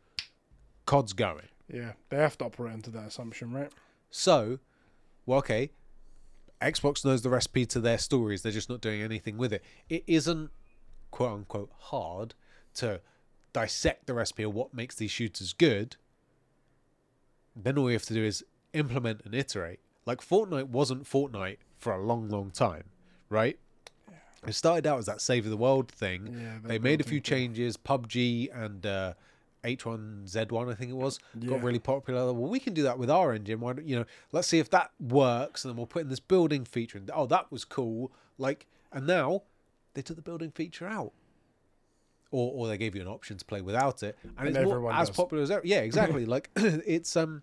COD's 0.87 1.13
going. 1.13 1.49
Yeah, 1.73 1.93
they 2.09 2.17
have 2.17 2.37
to 2.39 2.47
operate 2.47 2.73
under 2.73 2.91
that 2.91 3.07
assumption, 3.07 3.53
right? 3.53 3.71
So, 4.11 4.59
well, 5.25 5.39
okay, 5.39 5.71
Xbox 6.61 7.05
knows 7.05 7.23
the 7.23 7.31
recipe 7.31 7.65
to 7.67 7.79
their 7.79 7.99
stories. 7.99 8.43
They're 8.43 8.51
just 8.51 8.69
not 8.69 8.81
doing 8.81 9.03
anything 9.03 9.39
with 9.39 9.53
it. 9.53 9.63
It 9.89 10.03
isn't 10.09 10.51
quote 11.13 11.33
unquote 11.33 11.71
hard 11.79 12.35
to 12.75 13.01
dissect 13.53 14.07
the 14.07 14.15
recipe 14.15 14.43
of 14.43 14.55
what 14.55 14.75
makes 14.75 14.95
these 14.95 15.11
shooters 15.11 15.53
good. 15.53 15.97
Then 17.57 17.79
all 17.79 17.85
we 17.85 17.93
have 17.93 18.05
to 18.05 18.15
do 18.15 18.25
is 18.25 18.45
implement 18.73 19.23
and 19.25 19.35
iterate. 19.35 19.81
Like 20.07 20.21
Fortnite 20.21 20.69
wasn't 20.69 21.05
Fortnite 21.05 21.59
for 21.79 21.93
a 21.93 22.03
long, 22.03 22.29
long 22.29 22.51
time, 22.51 22.85
right? 23.29 23.59
It 24.47 24.55
started 24.55 24.87
out 24.87 24.99
as 24.99 25.07
that 25.07 25.21
save 25.21 25.49
the 25.49 25.57
world 25.57 25.91
thing. 25.91 26.35
Yeah, 26.41 26.59
they 26.65 26.79
made 26.79 27.01
a 27.01 27.05
few 27.05 27.21
changes. 27.21 27.77
PUBG 27.77 28.49
and 28.55 28.87
uh, 28.87 29.13
H1Z1, 29.65 30.73
I 30.73 30.75
think 30.75 30.91
it 30.91 30.97
was, 30.97 31.19
got 31.47 31.63
really 31.63 31.79
popular. 31.79 32.33
Well, 32.33 32.51
we 32.51 32.59
can 32.59 32.73
do 32.73 32.83
that 32.85 32.99
with 32.99 33.11
our 33.11 33.35
engine. 33.35 33.61
Why 33.61 33.75
don't 33.75 33.87
you 33.87 33.97
know? 33.97 34.07
Let's 34.33 34.49
see 34.49 34.59
if 34.59 34.71
that 34.71 34.93
works, 34.99 35.65
and 35.65 35.71
then 35.71 35.77
we'll 35.77 35.87
put 35.87 36.03
in 36.03 36.09
this 36.09 36.21
building 36.21 36.65
feature. 36.65 36.97
And 36.97 37.11
oh, 37.15 37.27
that 37.27 37.53
was 37.53 37.65
cool. 37.65 38.11
Like, 38.39 38.67
and 38.93 39.07
now 39.07 39.43
they 39.93 40.03
took 40.03 40.17
the 40.17 40.23
building 40.23 40.51
feature 40.51 40.87
out, 40.87 41.13
or 42.31 42.53
or 42.55 42.69
they 42.69 42.79
gave 42.79 42.95
you 42.95 43.01
an 43.01 43.09
option 43.09 43.37
to 43.37 43.45
play 43.45 43.61
without 43.61 44.03
it, 44.03 44.17
and, 44.23 44.49
And 44.49 44.57
it's 44.57 44.65
more 44.65 44.93
as 44.93 45.11
popular 45.11 45.43
as 45.43 45.51
ever. 45.51 45.63
Yeah, 45.65 45.81
exactly. 45.81 46.27
like 46.37 46.51
it's 46.57 47.17
um. 47.17 47.43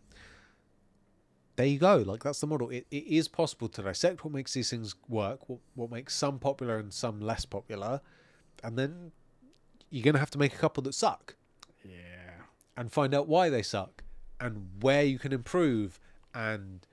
There 1.56 1.66
you 1.66 1.80
go. 1.80 1.98
Like 1.98 2.24
that's 2.24 2.40
the 2.40 2.46
model. 2.48 2.70
It, 2.70 2.86
it 2.92 3.08
is 3.08 3.28
possible 3.28 3.68
to 3.70 3.82
dissect 3.82 4.24
what 4.24 4.32
makes 4.32 4.54
these 4.54 4.70
things 4.70 4.94
work, 5.10 5.50
what, 5.50 5.60
what 5.74 5.90
makes 5.90 6.16
some 6.16 6.38
popular 6.38 6.78
and 6.78 6.94
some 6.94 7.20
less 7.20 7.46
popular, 7.46 8.02
and 8.64 8.78
then 8.78 9.12
you're 9.90 10.04
gonna 10.04 10.20
have 10.20 10.30
to 10.32 10.38
make 10.38 10.54
a 10.54 10.58
couple 10.58 10.84
that 10.84 10.94
suck 10.94 11.36
Yeah. 11.84 12.44
and 12.76 12.92
find 12.92 13.14
out 13.16 13.28
why 13.28 13.50
they 13.50 13.62
suck 13.64 14.04
and 14.40 14.70
where 14.82 15.04
you 15.04 15.18
can 15.18 15.34
improve 15.34 16.00
and 16.34 16.86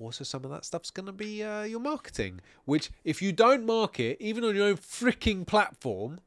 also 0.00 0.24
some 0.24 0.44
of 0.44 0.50
that 0.50 0.64
stuff's 0.64 0.90
going 0.90 1.06
to 1.06 1.12
be 1.12 1.42
uh, 1.44 1.62
your 1.62 1.80
marketing 1.80 2.40
which 2.64 2.90
if 3.04 3.20
you 3.20 3.32
don't 3.32 3.66
market 3.66 4.16
even 4.20 4.44
on 4.44 4.56
your 4.56 4.66
own 4.68 4.76
freaking 4.76 5.46
platform 5.46 6.20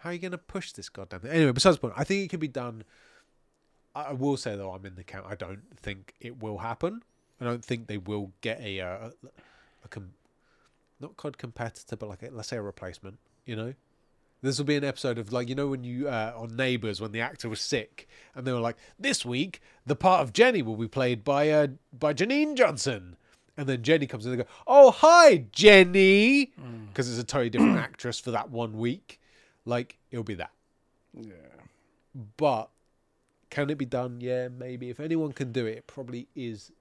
how 0.00 0.10
are 0.10 0.12
you 0.12 0.18
going 0.18 0.32
to 0.32 0.38
push 0.38 0.72
this 0.72 0.88
goddamn 0.88 1.20
thing 1.20 1.30
anyway 1.30 1.52
besides 1.52 1.76
the 1.76 1.80
point 1.80 1.94
i 1.96 2.04
think 2.04 2.24
it 2.24 2.30
can 2.30 2.40
be 2.40 2.48
done 2.48 2.84
i 3.94 4.12
will 4.12 4.36
say 4.36 4.56
though 4.56 4.72
i'm 4.72 4.84
in 4.84 4.94
the 4.94 5.04
camp 5.04 5.24
i 5.28 5.34
don't 5.34 5.62
think 5.76 6.14
it 6.20 6.42
will 6.42 6.58
happen 6.58 7.02
I 7.40 7.44
don't 7.44 7.64
think 7.64 7.86
they 7.86 7.96
will 7.96 8.32
get 8.42 8.60
a, 8.60 8.80
uh, 8.80 9.10
a 9.84 9.88
com- 9.88 10.12
not 11.00 11.16
called 11.16 11.38
competitor, 11.38 11.96
but 11.96 12.08
like 12.08 12.22
a, 12.22 12.30
let's 12.30 12.48
say 12.48 12.58
a 12.58 12.62
replacement. 12.62 13.18
You 13.46 13.56
know, 13.56 13.74
this 14.42 14.58
will 14.58 14.66
be 14.66 14.76
an 14.76 14.84
episode 14.84 15.16
of 15.18 15.32
like 15.32 15.48
you 15.48 15.54
know 15.54 15.68
when 15.68 15.82
you 15.82 16.08
uh, 16.08 16.34
on 16.36 16.54
Neighbours 16.54 17.00
when 17.00 17.12
the 17.12 17.20
actor 17.20 17.48
was 17.48 17.60
sick 17.60 18.06
and 18.34 18.46
they 18.46 18.52
were 18.52 18.60
like, 18.60 18.76
this 18.98 19.24
week 19.24 19.62
the 19.86 19.96
part 19.96 20.20
of 20.20 20.32
Jenny 20.34 20.60
will 20.60 20.76
be 20.76 20.88
played 20.88 21.24
by 21.24 21.48
uh, 21.48 21.68
by 21.98 22.12
Janine 22.12 22.56
Johnson. 22.56 23.16
And 23.56 23.68
then 23.68 23.82
Jenny 23.82 24.06
comes 24.06 24.24
in 24.24 24.32
and 24.32 24.40
they 24.40 24.44
go, 24.44 24.50
"Oh 24.66 24.90
hi, 24.90 25.46
Jenny," 25.52 26.52
because 26.88 27.10
it's 27.10 27.18
a 27.18 27.24
totally 27.24 27.50
different 27.50 27.78
actress 27.88 28.20
for 28.20 28.30
that 28.30 28.50
one 28.50 28.78
week. 28.78 29.19
Like 29.64 29.98
it'll 30.10 30.24
be 30.24 30.34
that. 30.34 30.52
Yeah. 31.14 31.34
But 32.36 32.70
can 33.50 33.70
it 33.70 33.78
be 33.78 33.84
done? 33.84 34.20
Yeah, 34.20 34.48
maybe. 34.48 34.90
If 34.90 35.00
anyone 35.00 35.32
can 35.32 35.52
do 35.52 35.66
it, 35.66 35.78
it 35.78 35.86
probably 35.86 36.28
is 36.34 36.72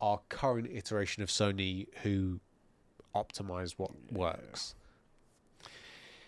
our 0.00 0.20
current 0.28 0.68
iteration 0.70 1.22
of 1.22 1.28
Sony 1.28 1.86
who 2.02 2.40
optimize 3.14 3.74
what 3.76 3.90
works. 4.12 4.74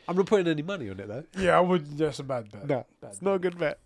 I'm 0.08 0.16
not 0.16 0.26
putting 0.26 0.48
any 0.48 0.62
money 0.62 0.90
on 0.90 0.98
it 0.98 1.06
though. 1.06 1.24
Yeah, 1.38 1.56
I 1.56 1.60
would. 1.60 1.96
That's 1.96 2.18
a 2.18 2.24
bad 2.24 2.50
bet. 2.50 2.66
No, 2.66 2.84
Bad 3.00 3.10
it's 3.12 3.22
not 3.22 3.34
a 3.34 3.38
good 3.38 3.58
bet. 3.58 3.78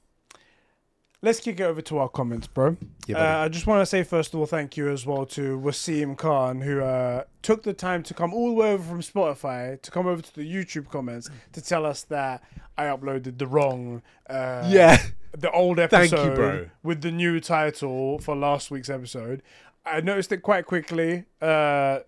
Let's 1.25 1.41
kick 1.41 1.59
it 1.59 1.63
over 1.63 1.81
to 1.81 1.97
our 1.97 2.11
comments, 2.11 2.47
bro. 2.47 2.77
Yeah, 3.07 3.17
uh, 3.17 3.45
I 3.47 3.49
just 3.49 3.67
want 3.67 3.81
to 3.81 3.87
say 3.87 4.03
first 4.03 4.35
of 4.35 4.41
all, 4.41 4.45
thank 4.45 4.77
you 4.77 4.91
as 4.91 5.07
well 5.07 5.25
to 5.25 5.59
Wasim 5.59 6.19
Khan, 6.19 6.61
who 6.61 6.83
uh, 6.83 7.25
took 7.41 7.63
the 7.63 7.73
time 7.73 8.03
to 8.03 8.13
come 8.13 8.35
all 8.35 8.49
the 8.49 8.53
way 8.53 8.73
over 8.73 8.85
from 8.85 9.01
Spotify 9.01 9.81
to 9.81 9.91
come 9.91 10.07
over 10.07 10.21
to 10.21 10.35
the 10.35 10.43
YouTube 10.43 10.91
comments 10.91 11.31
to 11.55 11.63
tell 11.63 11.87
us 11.87 12.03
that 12.03 12.43
I 12.77 12.85
uploaded 12.85 13.39
the 13.39 13.47
wrong, 13.47 14.03
uh, 14.29 14.69
yeah. 14.69 15.03
the 15.33 15.51
old 15.51 15.79
you, 15.79 15.85
episode 15.85 16.35
bro. 16.35 16.69
with 16.83 17.01
the 17.01 17.11
new 17.11 17.41
title 17.41 18.19
for 18.19 18.37
last 18.37 18.71
week's 18.71 18.91
episode. 18.91 19.43
I 19.87 20.03
noticed 20.03 20.31
it 20.31 20.43
quite 20.43 20.67
quickly. 20.67 21.25
Uh, 21.41 22.01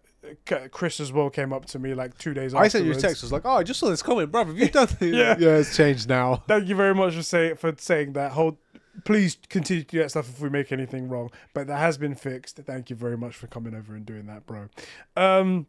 Chris 0.70 1.00
as 1.00 1.12
well 1.12 1.30
came 1.30 1.52
up 1.52 1.66
to 1.66 1.78
me 1.78 1.94
like 1.94 2.16
two 2.18 2.34
days. 2.34 2.54
I 2.54 2.68
sent 2.68 2.84
you 2.84 2.92
a 2.92 2.94
text. 2.94 3.22
I 3.22 3.26
was 3.26 3.32
like, 3.32 3.42
"Oh, 3.44 3.56
I 3.56 3.62
just 3.62 3.80
saw 3.80 3.88
this 3.88 4.02
comment, 4.02 4.30
brother. 4.30 4.50
Have 4.50 4.58
you 4.58 4.68
done 4.70 4.88
it?" 5.00 5.14
Yeah. 5.14 5.36
yeah, 5.38 5.56
it's 5.56 5.76
changed 5.76 6.08
now. 6.08 6.42
Thank 6.48 6.68
you 6.68 6.74
very 6.74 6.94
much 6.94 7.14
for 7.14 7.22
say 7.22 7.54
for 7.54 7.74
saying 7.78 8.14
that. 8.14 8.32
Hold, 8.32 8.56
please 9.04 9.36
continue 9.48 9.82
to 9.82 9.88
do 9.88 9.98
that 9.98 10.10
stuff 10.10 10.28
if 10.28 10.40
we 10.40 10.48
make 10.48 10.72
anything 10.72 11.08
wrong. 11.08 11.30
But 11.54 11.66
that 11.66 11.78
has 11.78 11.98
been 11.98 12.14
fixed. 12.14 12.56
Thank 12.56 12.90
you 12.90 12.96
very 12.96 13.16
much 13.16 13.34
for 13.34 13.46
coming 13.46 13.74
over 13.74 13.94
and 13.94 14.06
doing 14.06 14.26
that, 14.26 14.46
bro. 14.46 14.68
Um, 15.16 15.66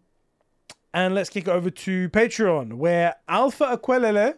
and 0.94 1.14
let's 1.14 1.30
kick 1.30 1.48
it 1.48 1.52
over 1.52 1.70
to 1.70 2.10
Patreon, 2.10 2.74
where 2.74 3.16
Alpha 3.28 3.78
Aquelele 3.78 4.36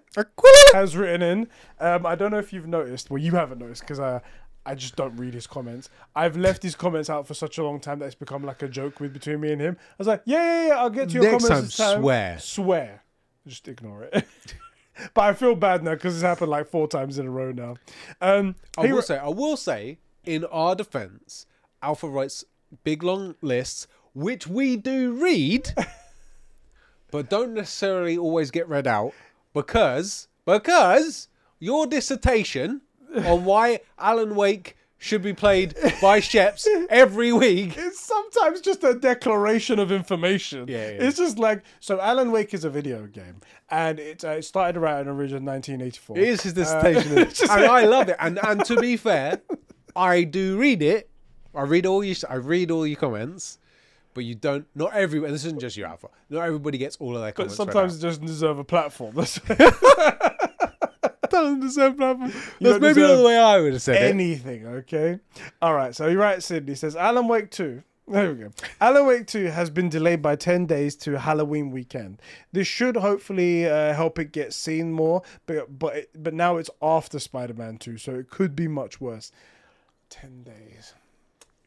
has 0.73 0.97
written 0.97 1.21
in. 1.21 1.47
Um, 1.79 2.05
I 2.05 2.15
don't 2.15 2.31
know 2.31 2.39
if 2.39 2.51
you've 2.51 2.67
noticed. 2.67 3.09
Well, 3.09 3.21
you 3.21 3.33
haven't 3.33 3.59
noticed 3.59 3.81
because 3.81 3.99
I. 3.99 4.21
I 4.65 4.75
just 4.75 4.95
don't 4.97 5.15
read 5.15 5.33
his 5.33 5.47
comments. 5.47 5.89
I've 6.15 6.37
left 6.37 6.61
his 6.61 6.75
comments 6.75 7.09
out 7.09 7.25
for 7.25 7.33
such 7.33 7.57
a 7.57 7.63
long 7.63 7.79
time 7.79 7.99
that 7.99 8.05
it's 8.05 8.13
become 8.13 8.43
like 8.43 8.61
a 8.61 8.67
joke 8.67 8.99
with 8.99 9.13
between 9.13 9.39
me 9.39 9.51
and 9.53 9.59
him. 9.59 9.77
I 9.79 9.95
was 9.97 10.05
like, 10.05 10.21
yeah, 10.25 10.43
yeah, 10.43 10.67
yeah 10.67 10.75
I'll 10.75 10.89
get 10.91 11.09
to 11.09 11.15
your 11.15 11.23
Next 11.23 11.47
comments 11.47 11.77
time, 11.77 11.93
time. 11.93 12.01
swear. 12.01 12.39
Swear. 12.39 13.03
Just 13.47 13.67
ignore 13.67 14.03
it. 14.03 14.27
but 15.13 15.21
I 15.21 15.33
feel 15.33 15.55
bad 15.55 15.83
now 15.83 15.93
because 15.95 16.15
it's 16.15 16.23
happened 16.23 16.51
like 16.51 16.67
four 16.67 16.87
times 16.87 17.19
in 17.19 17.27
a 17.27 17.31
row 17.31 17.51
now. 17.51 17.75
Um, 18.21 18.55
I 18.77 18.91
will 18.91 19.01
say, 19.01 19.17
I 19.17 19.29
will 19.29 19.57
say, 19.57 19.99
in 20.25 20.45
our 20.45 20.75
defense, 20.75 21.45
Alpha 21.81 22.07
writes 22.07 22.43
big 22.83 23.03
long 23.03 23.35
lists, 23.41 23.87
which 24.13 24.47
we 24.47 24.77
do 24.77 25.13
read, 25.13 25.73
but 27.11 27.29
don't 27.29 27.53
necessarily 27.53 28.17
always 28.17 28.51
get 28.51 28.67
read 28.67 28.87
out 28.87 29.13
because 29.53 30.27
because 30.45 31.27
your 31.59 31.85
dissertation 31.87 32.81
on 33.15 33.45
why 33.45 33.79
Alan 33.97 34.35
Wake 34.35 34.75
should 34.99 35.21
be 35.21 35.33
played 35.33 35.73
by 36.01 36.19
Sheps 36.19 36.67
every 36.89 37.31
week. 37.33 37.73
it's 37.77 37.99
sometimes 38.01 38.61
just 38.61 38.83
a 38.83 38.93
declaration 38.93 39.79
of 39.79 39.91
information. 39.91 40.67
Yeah, 40.67 40.77
yeah. 40.77 41.07
It's 41.07 41.17
just 41.17 41.39
like 41.39 41.63
so. 41.79 41.99
Alan 41.99 42.31
Wake 42.31 42.53
is 42.53 42.65
a 42.65 42.69
video 42.69 43.07
game, 43.07 43.37
and 43.69 43.97
it, 43.99 44.23
uh, 44.23 44.31
it 44.31 44.43
started 44.43 44.77
around 44.77 45.01
in 45.01 45.07
original 45.07 45.41
1984. 45.41 46.17
It 46.17 46.27
is 46.27 46.41
his 46.41 46.53
dissertation, 46.53 47.17
Uh, 47.49 47.53
and 47.53 47.65
I 47.65 47.85
love 47.85 48.09
it. 48.09 48.17
And 48.19 48.37
and 48.45 48.63
to 48.65 48.75
be 48.75 48.97
fair, 48.97 49.41
I 49.95 50.23
do 50.23 50.57
read 50.57 50.83
it. 50.83 51.09
I 51.55 51.63
read 51.63 51.85
all 51.85 52.03
you. 52.03 52.15
I 52.29 52.35
read 52.35 52.69
all 52.69 52.85
your 52.85 52.99
comments, 52.99 53.57
but 54.13 54.25
you 54.25 54.35
don't. 54.35 54.67
Not 54.75 54.93
everyone. 54.93 55.31
This 55.31 55.45
isn't 55.45 55.61
just 55.61 55.77
you, 55.77 55.85
Alpha. 55.85 56.09
Not 56.29 56.41
everybody 56.45 56.77
gets 56.77 56.97
all 56.97 57.15
of 57.15 57.21
their 57.21 57.31
but 57.31 57.35
comments. 57.35 57.55
sometimes 57.55 57.97
it 57.97 58.01
doesn't 58.01 58.25
deserve 58.25 58.59
a 58.59 58.65
platform. 58.65 59.15
That's 61.31 61.43
doesn't 61.43 61.59
deserve 61.61 61.97
platform. 61.97 62.31
You 62.59 62.69
That's 62.71 62.81
maybe 62.81 63.01
not 63.01 63.15
the 63.17 63.23
way 63.23 63.37
I 63.37 63.59
would 63.59 63.73
have 63.73 63.81
said 63.81 63.95
it. 63.95 64.09
anything. 64.13 64.65
Okay. 64.65 65.19
All 65.61 65.73
right. 65.73 65.95
So 65.95 66.09
he 66.09 66.15
writes. 66.15 66.47
He 66.49 66.75
says 66.75 66.95
Alan 66.95 67.27
Wake 67.27 67.51
two. 67.51 67.83
There 68.07 68.33
we 68.33 68.39
go. 68.39 68.49
Alan 68.81 69.05
Wake 69.05 69.27
2 69.27 69.45
has 69.49 69.69
been 69.69 69.87
delayed 69.87 70.19
by 70.19 70.35
10 70.35 70.65
days 70.65 70.95
to 70.95 71.19
Halloween 71.19 71.69
weekend. 71.69 72.19
This 72.51 72.67
should 72.67 72.97
hopefully 72.97 73.67
uh, 73.67 73.93
help 73.93 74.17
it 74.17 74.31
get 74.31 74.51
seen 74.51 74.91
more, 74.91 75.21
but 75.45 75.77
but 75.77 75.95
it, 75.95 76.09
but 76.17 76.33
now 76.33 76.57
it's 76.57 76.71
after 76.81 77.19
Spider-Man 77.19 77.77
2, 77.77 77.99
so 77.99 78.15
it 78.15 78.31
could 78.31 78.55
be 78.55 78.67
much 78.67 78.99
worse. 78.99 79.31
10 80.09 80.41
days. 80.41 80.95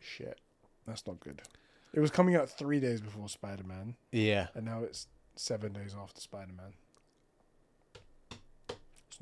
Shit. 0.00 0.40
That's 0.84 1.06
not 1.06 1.20
good. 1.20 1.42
It 1.94 2.00
was 2.00 2.10
coming 2.10 2.34
out 2.34 2.50
3 2.50 2.80
days 2.80 3.00
before 3.00 3.28
Spider-Man, 3.28 3.94
Yeah. 4.10 4.48
and 4.56 4.64
now 4.64 4.80
it's 4.82 5.06
7 5.36 5.72
days 5.72 5.94
after 5.96 6.20
Spider-Man. 6.20 6.72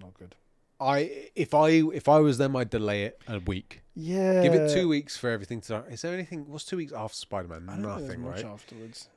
Not 0.01 0.15
good. 0.15 0.35
I 0.81 1.29
if 1.37 1.53
I 1.55 1.69
if 1.69 2.09
I 2.09 2.21
was 2.21 2.39
them, 2.39 2.57
I'd 2.57 2.71
delay 2.71 3.05
it 3.05 3.21
a 3.29 3.39
week. 3.39 3.83
Yeah. 3.95 4.43
Give 4.43 4.55
it 4.55 4.73
two 4.73 4.89
weeks 4.89 5.17
for 5.17 5.29
everything 5.31 5.61
to. 5.63 5.85
Is 5.91 6.03
there 6.03 6.15
anything? 6.15 6.47
What's 6.49 6.65
two 6.65 6.77
weeks 6.79 6.93
after 6.93 7.17
Spider 7.17 7.49
Man? 7.49 7.69
I 7.69 7.73
don't 7.77 7.83
think 7.83 7.85
there's 7.99 8.09
Nothing, 8.09 8.23
much 8.23 8.43
right? 8.45 8.53
afterwards. 8.53 9.09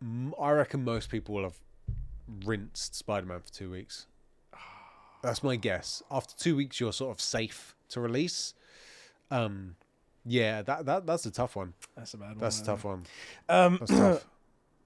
M- 0.00 0.34
I 0.40 0.50
reckon 0.52 0.84
most 0.84 1.10
people 1.10 1.34
will 1.34 1.42
have 1.44 1.58
rinsed 2.44 2.94
Spider 2.94 3.26
Man 3.26 3.40
for 3.40 3.52
two 3.52 3.70
weeks. 3.70 4.06
That's 5.22 5.42
my 5.42 5.56
guess. 5.56 6.02
After 6.10 6.36
two 6.36 6.54
weeks, 6.54 6.78
you're 6.78 6.92
sort 6.92 7.10
of 7.10 7.20
safe 7.20 7.74
to 7.88 8.00
release. 8.00 8.54
Um, 9.30 9.74
yeah, 10.24 10.62
that 10.62 10.86
that 10.86 11.06
that's 11.06 11.26
a 11.26 11.30
tough 11.32 11.56
one. 11.56 11.74
That's 11.96 12.14
a 12.14 12.18
bad 12.18 12.28
one. 12.28 12.38
That's 12.38 12.60
a 12.60 12.64
tough 12.64 12.84
one. 12.84 13.04
Um, 13.48 13.78
That's 13.80 13.90
tough. 13.92 14.26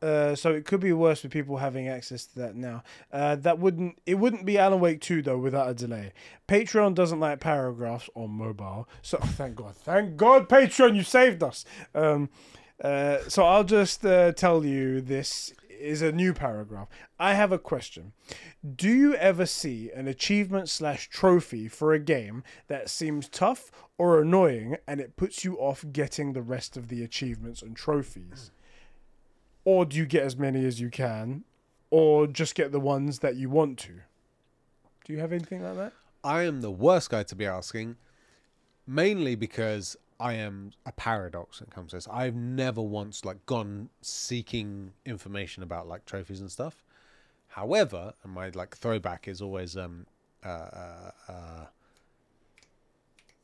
Uh, 0.03 0.35
so 0.35 0.53
it 0.53 0.65
could 0.65 0.81
be 0.81 0.93
worse 0.93 1.23
with 1.23 1.31
people 1.31 1.59
having 1.59 1.89
access 1.89 2.27
to 2.27 2.41
that 2.41 2.57
now. 2.57 2.83
Uh, 3.13 3.37
that 3.37 3.59
wouldn't 3.59 3.99
it 4.05 4.17
wouldn't 4.17 4.45
be 4.45 4.59
Alan 4.59 4.81
Wake 4.81 5.01
2 5.01 5.23
though 5.23 5.39
without 5.39 5.71
a 5.71 5.75
delay. 5.75 6.13
Patreon 6.49 6.95
doesn't 6.95 7.21
like 7.21 7.39
paragraphs 7.39 8.11
on 8.15 8.31
mobile. 8.31 8.89
So 9.01 9.19
thank 9.23 9.55
God. 9.55 9.77
Thank 9.77 10.17
God 10.17 10.49
Patreon 10.49 10.97
you 10.97 11.05
saved 11.05 11.43
us. 11.43 11.65
Um, 11.95 12.31
uh, 12.83 13.19
so 13.29 13.45
I'll 13.45 13.65
just 13.65 14.05
uh, 14.05 14.33
tell 14.33 14.65
you 14.65 15.01
this 15.01 15.53
is 15.71 16.03
a 16.03 16.13
new 16.13 16.33
paragraph. 16.33 16.89
I 17.19 17.35
have 17.35 17.53
a 17.53 17.59
question. 17.59 18.13
Do 18.77 18.89
you 18.89 19.15
ever 19.15 19.47
see 19.47 19.91
an 19.91 20.09
achievement 20.09 20.69
slash 20.69 21.09
trophy 21.09 21.69
for 21.69 21.93
a 21.93 21.99
game 21.99 22.45
that 22.69 22.91
seems 22.91 23.29
tough 23.29 23.71
or 23.99 24.21
annoying 24.21 24.77
and 24.87 25.01
it 25.01 25.17
puts 25.17 25.45
you 25.45 25.57
off 25.57 25.85
getting 25.93 26.33
the 26.33 26.43
rest 26.43 26.77
of 26.77 26.89
the 26.89 27.03
achievements 27.03 27.63
and 27.63 27.77
trophies? 27.77 28.51
Or 29.65 29.85
do 29.85 29.97
you 29.97 30.07
get 30.07 30.23
as 30.23 30.37
many 30.37 30.65
as 30.65 30.81
you 30.81 30.91
can, 30.91 31.45
or 31.91 32.27
just 32.27 32.55
get 32.55 32.73
the 32.73 32.81
ones 32.81 33.21
that 33.21 33.37
you 33.37 33.49
want 33.51 33.79
to? 33.81 33.93
Do 35.05 35.13
you 35.13 35.19
have 35.19 35.33
anything 35.33 35.63
like 35.63 35.77
that? 35.77 35.93
I 36.25 36.43
am 36.43 36.61
the 36.61 36.71
worst 36.71 37.11
guy 37.11 37.23
to 37.25 37.35
be 37.35 37.47
asking, 37.47 37.97
mainly 38.87 39.35
because 39.35 39.97
I 40.21 40.35
am 40.35 40.73
a 40.87 40.93
paradox 40.93 41.61
when 41.61 41.69
it 41.69 41.75
comes 41.75 41.91
to 41.91 41.97
this. 41.97 42.09
I've 42.09 42.37
never 42.37 42.81
once 42.81 43.25
like 43.25 43.45
gone 43.47 43.89
seeking 44.01 44.93
information 45.05 45.65
about 45.65 45.89
like 45.89 46.05
trophies 46.05 46.41
and 46.41 46.51
stuff. 46.51 46.85
However, 47.49 48.15
and 48.23 48.33
my 48.33 48.51
like 48.51 48.77
throwback 48.77 49.27
is 49.27 49.43
always 49.43 49.77
um 49.77 50.07
uh 50.45 50.49
uh, 50.49 51.11
uh 51.29 51.67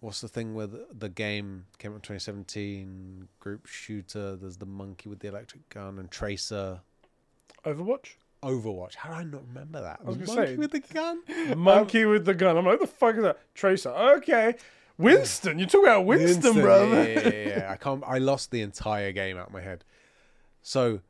what's 0.01 0.20
the 0.20 0.29
thing 0.29 0.55
with 0.55 0.75
the 0.99 1.09
game 1.09 1.66
came 1.79 1.93
out 1.93 1.97
in 1.97 2.01
2017 2.01 3.29
group 3.41 3.66
shooter 3.66 4.37
there's 4.37 4.57
the 4.59 4.66
monkey 4.66 5.09
with 5.09 5.20
the 5.20 5.29
electric 5.29 5.69
gun 5.69 5.99
and 5.99 6.11
tracer 6.11 6.81
Overwatch. 7.65 8.15
overwatch 8.43 8.95
how 8.95 9.09
do 9.11 9.15
i 9.16 9.25
not 9.25 9.43
remember 9.49 9.83
that 9.83 10.05
was 10.05 10.16
monkey 10.19 10.33
say- 10.35 10.57
with 10.57 10.70
the 10.70 10.81
gun 10.81 11.20
Monkey 11.57 12.05
um, 12.05 12.11
with 12.11 12.25
the 12.25 12.35
gun. 12.35 12.57
I'm 12.57 12.65
like, 12.65 12.81
what 12.81 12.89
the 12.89 12.95
fuck 12.97 13.16
is 13.16 13.23
that? 13.23 13.39
Tracer. 13.55 13.91
Okay. 13.91 14.55
Winston. 14.97 15.59
You 15.59 15.66
talk 15.66 15.83
about 15.83 16.05
Winston, 16.07 16.43
Winston, 16.43 16.62
brother. 16.62 17.09
Yeah, 17.09 17.29
yeah, 17.29 17.49
yeah. 17.49 17.70
I 17.73 17.77
can't. 17.77 18.03
I 18.07 18.19
lost 18.19 18.51
the 18.51 18.61
entire 18.62 19.12
game 19.12 19.37
out 19.39 19.47
of 19.49 19.53
my 19.53 19.61
head. 19.61 19.85
So, 20.62 21.01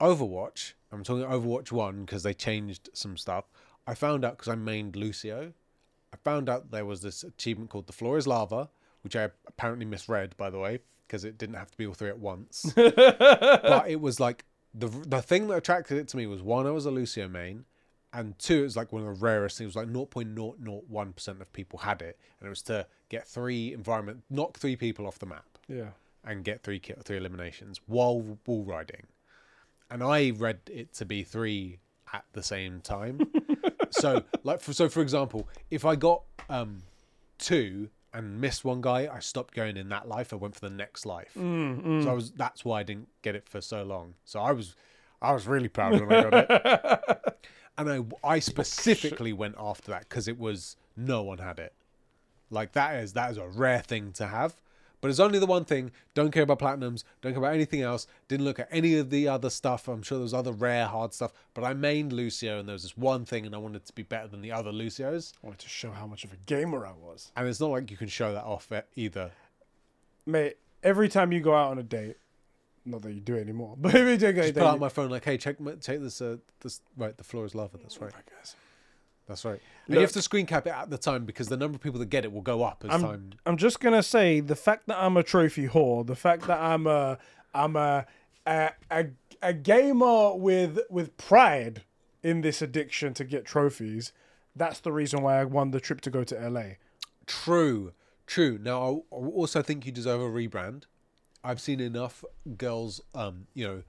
Overwatch. 0.00 0.72
I'm 0.92 1.04
talking 1.04 1.24
Overwatch 1.24 1.70
One 1.72 2.04
because 2.04 2.22
they 2.22 2.34
changed 2.34 2.90
some 2.92 3.16
stuff. 3.16 3.44
I 3.86 3.94
found 3.94 4.24
out 4.24 4.38
because 4.38 4.52
I 4.52 4.56
mained 4.56 4.96
Lucio. 4.96 5.52
I 6.12 6.16
found 6.24 6.48
out 6.48 6.70
there 6.70 6.84
was 6.84 7.02
this 7.02 7.22
achievement 7.24 7.70
called 7.70 7.86
"The 7.86 7.92
Floor 7.92 8.16
Is 8.18 8.26
Lava," 8.26 8.68
which 9.02 9.14
I 9.16 9.30
apparently 9.46 9.84
misread, 9.84 10.36
by 10.36 10.50
the 10.50 10.58
way, 10.58 10.80
because 11.06 11.24
it 11.24 11.38
didn't 11.38 11.56
have 11.56 11.70
to 11.70 11.76
be 11.78 11.86
all 11.86 11.94
three 11.94 12.08
at 12.08 12.18
once. 12.18 12.72
but 12.76 13.84
it 13.88 14.00
was 14.00 14.18
like 14.20 14.44
the 14.74 14.88
the 14.88 15.22
thing 15.22 15.48
that 15.48 15.56
attracted 15.56 15.98
it 15.98 16.08
to 16.08 16.16
me 16.16 16.26
was 16.26 16.42
one, 16.42 16.66
I 16.66 16.70
was 16.70 16.86
a 16.86 16.90
Lucio 16.90 17.28
main, 17.28 17.64
and 18.12 18.38
two, 18.38 18.60
it 18.60 18.62
was 18.62 18.76
like 18.76 18.92
one 18.92 19.06
of 19.06 19.18
the 19.18 19.24
rarest 19.24 19.58
things. 19.58 19.74
It 19.76 19.78
was 19.78 19.86
like 19.86 20.10
0.001% 20.10 21.40
of 21.40 21.52
people 21.52 21.80
had 21.80 22.00
it, 22.02 22.18
and 22.40 22.46
it 22.46 22.50
was 22.50 22.62
to 22.62 22.86
get 23.08 23.26
three 23.26 23.72
environment, 23.72 24.22
knock 24.30 24.58
three 24.58 24.76
people 24.76 25.06
off 25.06 25.18
the 25.18 25.26
map. 25.26 25.44
Yeah. 25.68 25.90
and 26.24 26.42
get 26.44 26.62
three 26.62 26.80
three 27.04 27.16
eliminations 27.18 27.80
while 27.86 28.38
wall 28.46 28.64
riding, 28.64 29.06
and 29.90 30.02
I 30.02 30.30
read 30.30 30.60
it 30.70 30.94
to 30.94 31.04
be 31.04 31.22
three 31.22 31.80
at 32.12 32.24
the 32.32 32.42
same 32.42 32.80
time. 32.80 33.20
so 33.90 34.22
like 34.44 34.60
for, 34.60 34.72
so 34.72 34.88
for 34.88 35.00
example, 35.02 35.48
if 35.70 35.84
I 35.84 35.96
got 35.96 36.22
um 36.48 36.82
two 37.38 37.88
and 38.12 38.40
missed 38.40 38.64
one 38.64 38.80
guy, 38.80 39.08
I 39.12 39.18
stopped 39.20 39.54
going 39.54 39.76
in 39.76 39.88
that 39.90 40.08
life. 40.08 40.32
I 40.32 40.36
went 40.36 40.54
for 40.54 40.60
the 40.68 40.74
next 40.74 41.04
life. 41.06 41.32
Mm, 41.38 42.02
So 42.04 42.10
I 42.10 42.12
was 42.14 42.30
that's 42.32 42.64
why 42.64 42.80
I 42.80 42.82
didn't 42.82 43.08
get 43.22 43.34
it 43.34 43.48
for 43.48 43.60
so 43.60 43.82
long. 43.82 44.14
So 44.24 44.40
I 44.40 44.52
was 44.52 44.74
I 45.20 45.32
was 45.32 45.46
really 45.46 45.68
proud 45.68 46.00
when 46.00 46.12
I 46.12 46.22
got 46.30 46.34
it. 46.34 47.38
and 47.78 47.90
I 48.24 48.34
I 48.36 48.38
specifically 48.38 49.32
went 49.32 49.56
after 49.58 49.90
that 49.90 50.08
because 50.08 50.26
it 50.28 50.38
was 50.38 50.76
no 50.96 51.22
one 51.22 51.38
had 51.38 51.58
it. 51.58 51.72
Like 52.50 52.72
that 52.72 52.96
is 52.96 53.12
that 53.12 53.30
is 53.30 53.36
a 53.36 53.46
rare 53.48 53.80
thing 53.80 54.12
to 54.12 54.26
have. 54.26 54.54
But 55.00 55.10
it's 55.10 55.20
only 55.20 55.38
the 55.38 55.46
one 55.46 55.64
thing. 55.64 55.92
Don't 56.14 56.30
care 56.30 56.42
about 56.42 56.58
platinums. 56.58 57.04
Don't 57.22 57.32
care 57.32 57.42
about 57.42 57.54
anything 57.54 57.82
else. 57.82 58.06
Didn't 58.26 58.44
look 58.44 58.58
at 58.58 58.68
any 58.70 58.96
of 58.96 59.10
the 59.10 59.28
other 59.28 59.50
stuff. 59.50 59.86
I'm 59.86 60.02
sure 60.02 60.18
there 60.18 60.24
was 60.24 60.34
other 60.34 60.52
rare 60.52 60.86
hard 60.86 61.14
stuff. 61.14 61.32
But 61.54 61.64
I 61.64 61.74
mained 61.74 62.12
Lucio, 62.12 62.58
and 62.58 62.68
there 62.68 62.72
was 62.72 62.82
this 62.82 62.96
one 62.96 63.24
thing, 63.24 63.46
and 63.46 63.54
I 63.54 63.58
wanted 63.58 63.84
to 63.86 63.92
be 63.92 64.02
better 64.02 64.26
than 64.26 64.40
the 64.40 64.52
other 64.52 64.72
Lucios. 64.72 65.34
I 65.42 65.46
wanted 65.46 65.60
to 65.60 65.68
show 65.68 65.92
how 65.92 66.06
much 66.06 66.24
of 66.24 66.32
a 66.32 66.36
gamer 66.46 66.86
I 66.86 66.92
was. 66.92 67.30
And 67.36 67.46
it's 67.46 67.60
not 67.60 67.70
like 67.70 67.90
you 67.90 67.96
can 67.96 68.08
show 68.08 68.32
that 68.32 68.44
off 68.44 68.70
either. 68.96 69.30
Mate, 70.26 70.56
every 70.82 71.08
time 71.08 71.32
you 71.32 71.40
go 71.40 71.54
out 71.54 71.70
on 71.70 71.78
a 71.78 71.82
date, 71.82 72.16
not 72.84 73.02
that 73.02 73.12
you 73.12 73.20
do 73.20 73.36
it 73.36 73.42
anymore, 73.42 73.76
but 73.80 73.94
every 73.94 74.18
time 74.18 74.28
you 74.28 74.32
go 74.34 74.40
a 74.40 74.44
Just 74.44 74.58
pull 74.58 74.66
out 74.66 74.80
my 74.80 74.88
phone, 74.88 75.10
like, 75.10 75.24
hey, 75.24 75.38
check, 75.38 75.60
my, 75.60 75.72
take 75.74 76.00
this. 76.00 76.20
Uh, 76.20 76.38
this 76.60 76.80
right. 76.96 77.16
The 77.16 77.24
floor 77.24 77.44
is 77.44 77.54
lava. 77.54 77.78
That's 77.78 78.00
right. 78.00 78.12
I 78.12 78.38
guess. 78.38 78.56
That's 79.28 79.44
right. 79.44 79.60
And 79.86 79.94
you 79.94 80.00
have 80.00 80.12
to 80.12 80.22
screen 80.22 80.46
cap 80.46 80.66
it 80.66 80.70
at 80.70 80.88
the 80.88 80.96
time 80.96 81.26
because 81.26 81.48
the 81.48 81.56
number 81.56 81.76
of 81.76 81.82
people 81.82 82.00
that 82.00 82.06
get 82.06 82.24
it 82.24 82.32
will 82.32 82.42
go 82.42 82.62
up 82.62 82.82
as 82.86 82.94
I'm, 82.94 83.02
time. 83.02 83.30
I'm 83.44 83.56
just 83.58 83.78
gonna 83.78 84.02
say 84.02 84.40
the 84.40 84.56
fact 84.56 84.86
that 84.86 84.96
I'm 84.98 85.16
a 85.18 85.22
trophy 85.22 85.68
whore, 85.68 86.06
the 86.06 86.16
fact 86.16 86.46
that 86.46 86.58
I'm 86.58 86.86
a 86.86 87.18
I'm 87.54 87.76
a 87.76 88.06
a, 88.46 88.70
a, 88.90 89.06
a 89.42 89.52
gamer 89.52 90.34
with 90.34 90.80
with 90.88 91.16
pride 91.18 91.82
in 92.22 92.40
this 92.40 92.62
addiction 92.62 93.12
to 93.14 93.24
get 93.24 93.44
trophies. 93.44 94.12
That's 94.56 94.80
the 94.80 94.92
reason 94.92 95.22
why 95.22 95.40
I 95.40 95.44
won 95.44 95.70
the 95.70 95.80
trip 95.80 96.00
to 96.02 96.10
go 96.10 96.24
to 96.24 96.48
LA. 96.48 96.62
True, 97.26 97.92
true. 98.26 98.58
Now, 98.60 99.04
I 99.12 99.14
I 99.14 99.26
also 99.26 99.62
think 99.62 99.84
you 99.84 99.92
deserve 99.92 100.22
a 100.22 100.24
rebrand. 100.24 100.84
I've 101.44 101.60
seen 101.60 101.80
enough 101.80 102.24
girls, 102.56 103.00
um, 103.14 103.46
you 103.54 103.66
know, 103.66 103.82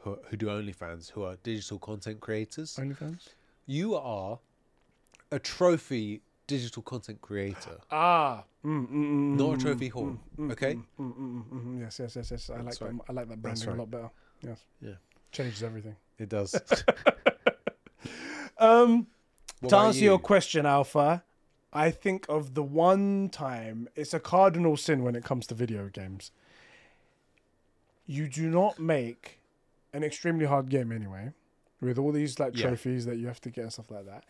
who, 0.00 0.18
who 0.28 0.36
do 0.36 0.46
OnlyFans, 0.46 1.12
who 1.12 1.22
are 1.22 1.36
digital 1.42 1.78
content 1.78 2.20
creators. 2.20 2.76
OnlyFans. 2.76 3.28
You 3.64 3.94
are 3.94 4.40
a 5.32 5.38
trophy 5.38 6.20
digital 6.46 6.82
content 6.82 7.20
creator, 7.20 7.78
Ah, 7.90 8.44
mm, 8.64 8.86
mm, 8.86 8.92
mm, 8.92 9.34
not 9.34 9.54
a 9.54 9.56
trophy 9.58 9.90
whore. 9.90 10.18
Okay. 10.50 10.74
mm, 10.74 10.84
mm, 11.00 11.14
mm, 11.16 11.44
mm, 11.50 11.80
yes, 11.80 11.98
yes, 11.98 12.14
yes, 12.16 12.30
yes. 12.30 12.50
I 12.50 12.58
like 12.60 12.80
right. 12.80 12.80
that. 12.80 13.00
I 13.08 13.12
like 13.12 13.28
that 13.28 13.42
branding 13.42 13.68
right. 13.68 13.76
a 13.76 13.80
lot 13.80 13.90
better. 13.90 14.10
Yes, 14.42 14.64
Yeah, 14.80 14.94
changes 15.32 15.62
everything. 15.62 15.96
it 16.18 16.28
does. 16.28 16.54
Um, 18.58 19.08
What 19.60 19.70
to 19.70 19.76
answer 19.76 20.00
you? 20.00 20.10
your 20.10 20.18
question, 20.20 20.66
Alpha, 20.66 21.24
I 21.72 21.90
think 21.90 22.26
of 22.28 22.54
the 22.54 22.62
one 22.62 23.28
time 23.28 23.88
it's 23.96 24.14
a 24.14 24.20
cardinal 24.20 24.76
sin 24.76 25.02
when 25.02 25.16
it 25.16 25.24
comes 25.24 25.46
to 25.48 25.54
video 25.54 25.88
games. 25.88 26.30
You 28.06 28.28
do 28.28 28.48
not 28.48 28.78
make 28.78 29.40
an 29.92 30.04
extremely 30.04 30.46
hard 30.46 30.68
game 30.68 30.92
anyway, 30.92 31.32
with 31.80 31.98
all 31.98 32.12
these 32.12 32.38
like 32.38 32.54
Yeah. 32.54 32.68
trophies 32.68 33.04
that 33.06 33.16
you 33.16 33.26
have 33.26 33.40
to 33.40 33.50
get 33.50 33.62
and 33.62 33.72
stuff 33.72 33.90
like 33.90 34.06
that, 34.06 34.24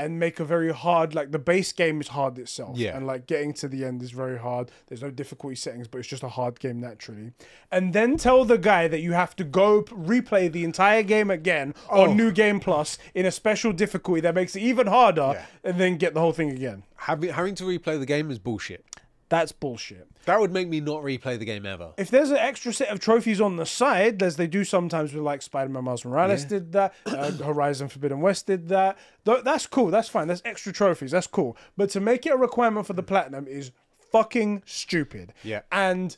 and 0.00 0.18
make 0.18 0.40
a 0.40 0.44
very 0.44 0.72
hard 0.72 1.14
like 1.14 1.30
the 1.30 1.38
base 1.38 1.72
game 1.72 2.00
is 2.00 2.08
hard 2.08 2.38
itself, 2.38 2.76
Yeah. 2.78 2.96
and 2.96 3.06
like 3.06 3.26
getting 3.26 3.52
to 3.54 3.68
the 3.68 3.84
end 3.84 4.02
is 4.02 4.12
very 4.12 4.38
hard. 4.38 4.70
There's 4.88 5.02
no 5.02 5.10
difficulty 5.10 5.56
settings, 5.56 5.88
but 5.88 5.98
it's 5.98 6.08
just 6.08 6.22
a 6.22 6.28
hard 6.30 6.58
game 6.58 6.80
naturally. 6.80 7.32
And 7.70 7.92
then 7.92 8.16
tell 8.16 8.44
the 8.46 8.56
guy 8.58 8.88
that 8.88 9.00
you 9.00 9.12
have 9.12 9.36
to 9.36 9.44
go 9.44 9.82
replay 9.82 10.50
the 10.50 10.64
entire 10.64 11.02
game 11.02 11.30
again 11.30 11.74
Oh. 11.90 12.02
on 12.04 12.16
New 12.16 12.32
Game 12.32 12.60
Plus 12.60 12.96
in 13.14 13.26
a 13.26 13.30
special 13.30 13.72
difficulty 13.72 14.20
that 14.22 14.34
makes 14.34 14.56
it 14.56 14.60
even 14.62 14.86
harder, 14.86 15.32
Yeah. 15.34 15.44
and 15.64 15.78
then 15.78 15.96
get 15.98 16.14
the 16.14 16.20
whole 16.20 16.32
thing 16.32 16.50
again. 16.50 16.82
having 17.08 17.30
having 17.30 17.54
to 17.56 17.64
replay 17.64 17.98
the 17.98 18.06
game 18.06 18.30
is 18.30 18.38
bullshit. 18.38 18.84
That's 19.30 19.52
bullshit. 19.52 20.08
That 20.26 20.40
would 20.40 20.52
make 20.52 20.68
me 20.68 20.80
not 20.80 21.02
replay 21.02 21.38
the 21.38 21.44
game 21.44 21.64
ever. 21.64 21.92
If 21.96 22.10
there's 22.10 22.30
an 22.30 22.36
extra 22.36 22.72
set 22.72 22.88
of 22.88 22.98
trophies 22.98 23.40
on 23.40 23.56
the 23.56 23.64
side, 23.64 24.22
as 24.24 24.36
they 24.36 24.48
do 24.48 24.64
sometimes 24.64 25.14
with 25.14 25.22
like 25.22 25.40
Spider-Man 25.40 25.84
Miles 25.84 26.04
Morales 26.04 26.44
did 26.44 26.72
that, 26.72 26.92
uh, 27.06 27.30
Horizon 27.44 27.88
Forbidden 27.88 28.20
West 28.20 28.46
did 28.48 28.68
that. 28.68 28.98
Th- 29.24 29.42
that's 29.44 29.68
cool. 29.68 29.86
That's 29.86 30.08
fine. 30.08 30.26
That's 30.26 30.42
extra 30.44 30.72
trophies. 30.72 31.12
That's 31.12 31.28
cool. 31.28 31.56
But 31.76 31.90
to 31.90 32.00
make 32.00 32.26
it 32.26 32.30
a 32.30 32.36
requirement 32.36 32.88
for 32.88 32.92
the 32.92 33.04
platinum 33.04 33.46
is 33.46 33.70
fucking 34.10 34.64
stupid. 34.66 35.32
Yeah. 35.44 35.62
And 35.70 36.16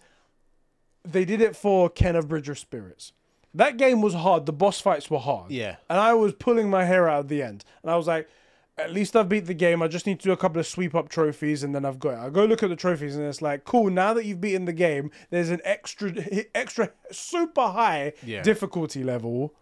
they 1.05 1.27
did 1.27 1.43
it 1.43 1.55
for 1.55 1.91
Kena 1.91 2.27
Bridge 2.27 2.49
of 2.49 2.59
Spirits. 2.59 3.13
That 3.55 3.77
game 3.77 4.01
was 4.01 4.15
hard. 4.15 4.47
The 4.47 4.55
boss 4.55 4.81
fights 4.81 5.11
were 5.11 5.19
hard. 5.19 5.51
Yeah. 5.51 5.77
And 5.91 6.01
I 6.01 6.15
was 6.15 6.33
pulling 6.33 6.71
my 6.71 6.85
hair 6.87 7.11
out 7.11 7.21
at 7.21 7.29
the 7.29 7.43
end. 7.43 7.65
And 7.83 7.91
I 7.91 7.97
was 7.97 8.07
like, 8.07 8.27
at 8.79 8.93
least 8.93 9.15
I've 9.15 9.29
beat 9.29 9.47
the 9.47 9.55
game. 9.55 9.83
I 9.83 9.89
just 9.89 10.07
need 10.07 10.19
to 10.21 10.25
do 10.25 10.33
a 10.33 10.37
couple 10.37 10.59
of 10.59 10.67
sweep 10.67 10.95
up 10.95 11.09
trophies 11.09 11.63
and 11.63 11.75
then 11.75 11.85
I've 11.85 11.99
got 11.99 12.15
it. 12.15 12.19
I 12.19 12.31
go 12.31 12.45
look 12.45 12.63
at 12.63 12.71
the 12.71 12.77
trophies 12.77 13.17
and 13.17 13.25
it's 13.27 13.43
like, 13.43 13.65
cool, 13.65 13.91
now 13.91 14.15
that 14.15 14.25
you've 14.25 14.41
beaten 14.41 14.65
the 14.65 14.73
game, 14.73 15.11
there's 15.31 15.51
an 15.51 15.61
extra 15.65 16.13
extra 16.55 16.91
super 17.11 17.69
high 17.69 18.15
Yeah. 18.25 18.43
difficulty 18.43 19.05
level. 19.05 19.55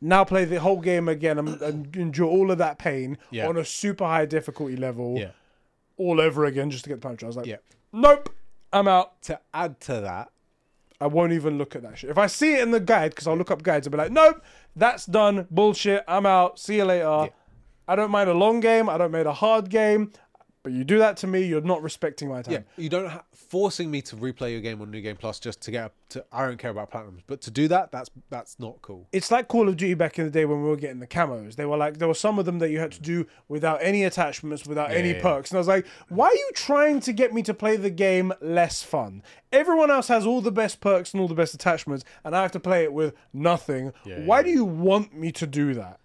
Now 0.00 0.24
play 0.24 0.44
the 0.44 0.60
whole 0.60 0.80
game 0.80 1.08
again 1.08 1.38
and, 1.38 1.60
and 1.62 1.96
endure 1.96 2.28
all 2.28 2.50
of 2.50 2.58
that 2.58 2.78
pain 2.78 3.18
Yeah. 3.30 3.46
on 3.48 3.56
a 3.56 3.64
super 3.64 4.04
high 4.04 4.26
difficulty 4.26 4.76
level 4.76 5.16
Yeah. 5.18 5.30
all 5.96 6.20
over 6.20 6.44
again 6.44 6.70
just 6.70 6.84
to 6.84 6.90
get 6.90 7.00
the 7.00 7.06
punch. 7.08 7.22
I 7.22 7.26
was 7.26 7.36
like, 7.36 7.46
Yeah. 7.46 7.56
nope, 7.92 8.34
I'm 8.72 8.88
out. 8.88 9.20
To 9.22 9.38
add 9.52 9.80
to 9.82 10.00
that, 10.00 10.30
I 11.00 11.06
won't 11.06 11.32
even 11.32 11.58
look 11.58 11.76
at 11.76 11.82
that 11.82 11.98
shit. 11.98 12.10
If 12.10 12.18
I 12.18 12.26
see 12.26 12.54
it 12.54 12.62
in 12.62 12.70
the 12.70 12.80
guide, 12.80 13.10
because 13.12 13.26
I'll 13.26 13.36
look 13.36 13.50
up 13.50 13.62
guides, 13.62 13.86
I'll 13.86 13.90
be 13.92 13.98
like, 13.98 14.10
nope, 14.12 14.42
that's 14.74 15.06
done. 15.06 15.46
Bullshit. 15.50 16.04
I'm 16.08 16.24
out. 16.26 16.58
See 16.58 16.76
you 16.76 16.84
later. 16.84 17.28
I 17.86 17.96
don't 17.96 18.10
mind 18.10 18.30
a 18.30 18.34
long 18.34 18.60
game. 18.60 18.88
I 18.88 18.98
don't 18.98 19.12
mind 19.12 19.26
a 19.26 19.32
hard 19.32 19.68
game. 19.70 20.12
But 20.64 20.72
you 20.72 20.82
do 20.82 20.98
that 20.98 21.18
to 21.18 21.26
me, 21.26 21.42
you're 21.42 21.60
not 21.60 21.82
respecting 21.82 22.30
my 22.30 22.40
time. 22.40 22.54
Yeah, 22.54 22.60
you 22.78 22.88
don't 22.88 23.10
ha- 23.10 23.24
forcing 23.34 23.90
me 23.90 24.00
to 24.00 24.16
replay 24.16 24.52
your 24.52 24.62
game 24.62 24.80
on 24.80 24.90
New 24.90 25.02
Game 25.02 25.14
Plus 25.14 25.38
just 25.38 25.60
to 25.60 25.70
get 25.70 25.84
up 25.84 25.94
to. 26.08 26.24
I 26.32 26.46
don't 26.46 26.56
care 26.56 26.70
about 26.70 26.90
platinums, 26.90 27.20
but 27.26 27.42
to 27.42 27.50
do 27.50 27.68
that, 27.68 27.92
that's 27.92 28.10
that's 28.30 28.58
not 28.58 28.80
cool. 28.80 29.06
It's 29.12 29.30
like 29.30 29.46
Call 29.46 29.68
of 29.68 29.76
Duty 29.76 29.92
back 29.92 30.18
in 30.18 30.24
the 30.24 30.30
day 30.30 30.46
when 30.46 30.62
we 30.62 30.70
were 30.70 30.76
getting 30.76 31.00
the 31.00 31.06
camos. 31.06 31.56
They 31.56 31.66
were 31.66 31.76
like, 31.76 31.98
there 31.98 32.08
were 32.08 32.14
some 32.14 32.38
of 32.38 32.46
them 32.46 32.60
that 32.60 32.70
you 32.70 32.80
had 32.80 32.92
to 32.92 33.02
do 33.02 33.26
without 33.46 33.80
any 33.82 34.04
attachments, 34.04 34.66
without 34.66 34.90
any 34.90 35.10
yeah, 35.10 35.16
yeah. 35.16 35.22
perks. 35.22 35.50
And 35.50 35.58
I 35.58 35.60
was 35.60 35.68
like, 35.68 35.86
why 36.08 36.28
are 36.28 36.34
you 36.34 36.50
trying 36.54 37.00
to 37.00 37.12
get 37.12 37.34
me 37.34 37.42
to 37.42 37.52
play 37.52 37.76
the 37.76 37.90
game 37.90 38.32
less 38.40 38.82
fun? 38.82 39.22
Everyone 39.52 39.90
else 39.90 40.08
has 40.08 40.24
all 40.24 40.40
the 40.40 40.50
best 40.50 40.80
perks 40.80 41.12
and 41.12 41.20
all 41.20 41.28
the 41.28 41.34
best 41.34 41.52
attachments, 41.52 42.06
and 42.24 42.34
I 42.34 42.40
have 42.40 42.52
to 42.52 42.60
play 42.60 42.84
it 42.84 42.92
with 42.94 43.12
nothing. 43.34 43.92
Yeah, 44.06 44.20
why 44.20 44.38
yeah. 44.38 44.44
do 44.44 44.50
you 44.50 44.64
want 44.64 45.14
me 45.14 45.30
to 45.32 45.46
do 45.46 45.74
that? 45.74 46.00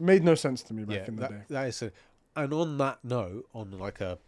Made 0.00 0.22
no 0.22 0.34
sense 0.34 0.62
to 0.64 0.74
me 0.74 0.84
back 0.84 0.96
Yeah, 0.96 1.04
in 1.08 1.16
the 1.16 1.20
that, 1.22 1.30
day. 1.30 1.40
that 1.50 1.66
is. 1.68 1.82
A, 1.82 1.92
and 2.36 2.52
on 2.52 2.78
that 2.78 2.98
note, 3.04 3.46
on 3.54 3.72
like 3.78 4.00
a 4.00 4.18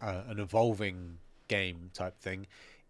uh, 0.00 0.22
an 0.28 0.38
evolving 0.38 1.18
game 1.48 1.90
type 1.94 2.18
thing, 2.18 2.46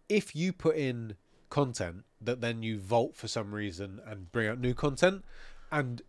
if 0.09 0.35
you 0.35 0.51
put 0.51 0.75
in 0.75 1.15
content 1.49 2.03
that 2.19 2.41
then 2.41 2.61
you 2.63 2.77
vault 2.79 3.15
for 3.15 3.27
some 3.29 3.53
reason 3.53 4.01
and 4.05 4.29
bring 4.31 4.47
out 4.49 4.59
new 4.59 4.73
content, 4.73 5.23
and 5.71 6.01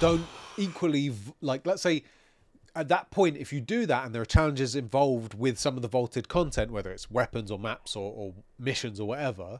don't 0.00 0.26
equally 0.56 1.12
like, 1.40 1.66
let's 1.66 1.82
say. 1.82 2.02
At 2.72 2.86
that 2.86 3.10
point, 3.10 3.36
if 3.36 3.52
you 3.52 3.60
do 3.60 3.84
that 3.86 4.06
and 4.06 4.14
there 4.14 4.22
are 4.22 4.26
challenges 4.26 4.76
involved 4.76 5.34
with 5.34 5.58
some 5.58 5.74
of 5.74 5.82
the 5.82 5.88
vaulted 5.88 6.28
content, 6.28 6.70
whether 6.70 6.92
it's 6.92 7.10
weapons 7.10 7.50
or 7.50 7.58
maps 7.58 7.96
or, 7.96 8.12
or 8.14 8.32
missions 8.60 9.00
or 9.00 9.08
whatever, 9.08 9.58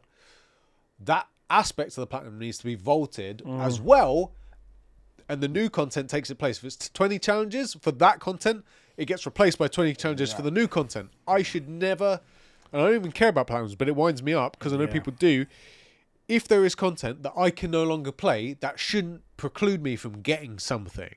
that 0.97 1.27
aspect 1.49 1.89
of 1.89 1.95
the 1.97 2.07
platinum 2.07 2.39
needs 2.39 2.57
to 2.59 2.63
be 2.63 2.73
vaulted 2.75 3.41
as 3.59 3.81
well 3.81 4.31
and 5.31 5.41
the 5.41 5.47
new 5.47 5.69
content 5.69 6.09
takes 6.09 6.29
its 6.29 6.37
place. 6.37 6.57
If 6.57 6.65
it's 6.65 6.89
20 6.89 7.17
challenges 7.17 7.73
for 7.75 7.93
that 7.93 8.19
content, 8.19 8.65
it 8.97 9.05
gets 9.05 9.25
replaced 9.25 9.57
by 9.57 9.69
20 9.69 9.95
challenges 9.95 10.33
for 10.33 10.41
the 10.41 10.51
new 10.51 10.67
content. 10.67 11.09
I 11.25 11.41
should 11.41 11.69
never, 11.69 12.19
and 12.73 12.81
I 12.81 12.85
don't 12.85 12.95
even 12.95 13.13
care 13.13 13.29
about 13.29 13.47
platinums, 13.47 13.77
but 13.77 13.87
it 13.87 13.95
winds 13.95 14.21
me 14.21 14.33
up 14.33 14.59
because 14.59 14.73
I 14.73 14.75
know 14.75 14.83
Yeah. 14.83 14.91
people 14.91 15.13
do. 15.17 15.45
If 16.27 16.49
there 16.49 16.65
is 16.65 16.75
content 16.75 17.23
that 17.23 17.31
I 17.37 17.49
can 17.49 17.71
no 17.71 17.85
longer 17.85 18.11
play, 18.11 18.55
that 18.59 18.77
shouldn't 18.77 19.21
preclude 19.37 19.81
me 19.81 19.95
from 19.95 20.21
getting 20.21 20.59
something, 20.59 21.15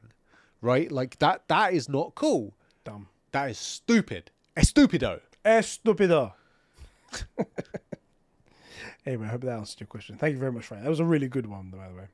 right? 0.61 0.93
Like 0.93 1.19
that. 1.19 1.49
That 1.49 1.75
is 1.75 1.89
not 1.89 2.15
cool. 2.15 2.55
Dumb. 2.85 3.09
That 3.33 3.51
is 3.51 3.59
stupid. 3.59 4.31
Estupido. 4.57 5.21
Estupido. 5.45 6.35
anyway, 9.07 9.27
I 9.27 9.31
hope 9.31 9.43
that 9.43 9.59
answered 9.59 9.81
your 9.81 9.87
question. 9.87 10.17
Thank 10.17 10.35
you 10.35 10.39
very 10.39 10.53
much, 10.53 10.67
Frank. 10.67 10.83
That 10.83 10.91
was 10.91 11.01
a 11.01 11.05
really 11.05 11.29
good 11.29 11.47
one, 11.47 11.71
by 11.71 11.89
the 11.89 11.95
way. 11.95 12.07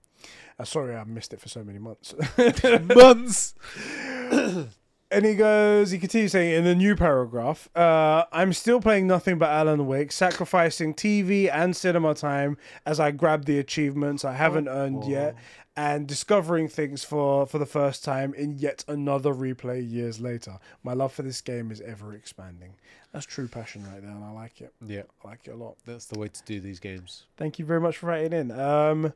Uh, 0.59 0.65
sorry 0.65 0.95
I 0.95 1.05
missed 1.05 1.33
it 1.33 1.41
for 1.41 1.49
so 1.49 1.65
many 1.65 1.79
months. 1.79 2.15
Months. 2.95 3.55
and 5.11 5.25
he 5.25 5.35
goes, 5.35 5.91
he 5.91 5.99
continues 5.99 6.33
saying 6.33 6.55
in 6.55 6.65
the 6.65 6.75
new 6.75 6.95
paragraph, 6.95 7.69
uh, 7.75 8.25
I'm 8.33 8.53
still 8.53 8.81
playing 8.81 9.07
nothing 9.07 9.39
but 9.39 9.49
Alan 9.49 9.87
Wake, 9.87 10.12
sacrificing 10.12 10.95
TV 10.95 11.51
and 11.53 11.75
cinema 11.75 12.15
time 12.15 12.57
as 12.87 13.01
I 13.01 13.11
grab 13.11 13.47
the 13.47 13.59
achievements 13.59 14.25
I 14.25 14.35
haven't 14.35 14.69
earned 14.69 15.05
yet, 15.05 15.35
and 15.77 16.07
discovering 16.07 16.69
things 16.69 17.05
for, 17.05 17.47
for 17.47 17.59
the 17.59 17.67
first 17.67 18.05
time 18.05 18.35
in 18.35 18.59
yet 18.59 18.85
another 18.89 19.33
replay 19.33 19.89
years 19.89 20.21
later. 20.21 20.59
My 20.83 20.93
love 20.93 21.13
for 21.13 21.23
this 21.23 21.41
game 21.41 21.71
is 21.71 21.81
ever 21.81 22.13
expanding. 22.13 22.75
That's 23.13 23.27
true 23.27 23.49
passion 23.49 23.85
right 23.85 24.01
there, 24.03 24.11
and 24.11 24.25
I 24.25 24.31
like 24.31 24.61
it. 24.61 24.73
Yeah, 24.85 25.03
I 25.25 25.29
like 25.29 25.47
it 25.47 25.53
a 25.53 25.57
lot. 25.57 25.77
that's 25.85 26.07
the 26.07 26.19
way 26.19 26.29
to 26.29 26.43
do 26.45 26.61
these 26.61 26.81
games. 26.81 27.27
Thank 27.37 27.59
you 27.59 27.65
very 27.65 27.81
much 27.81 27.99
for 27.99 28.07
writing 28.07 28.33
in. 28.33 28.51
Um, 28.51 29.13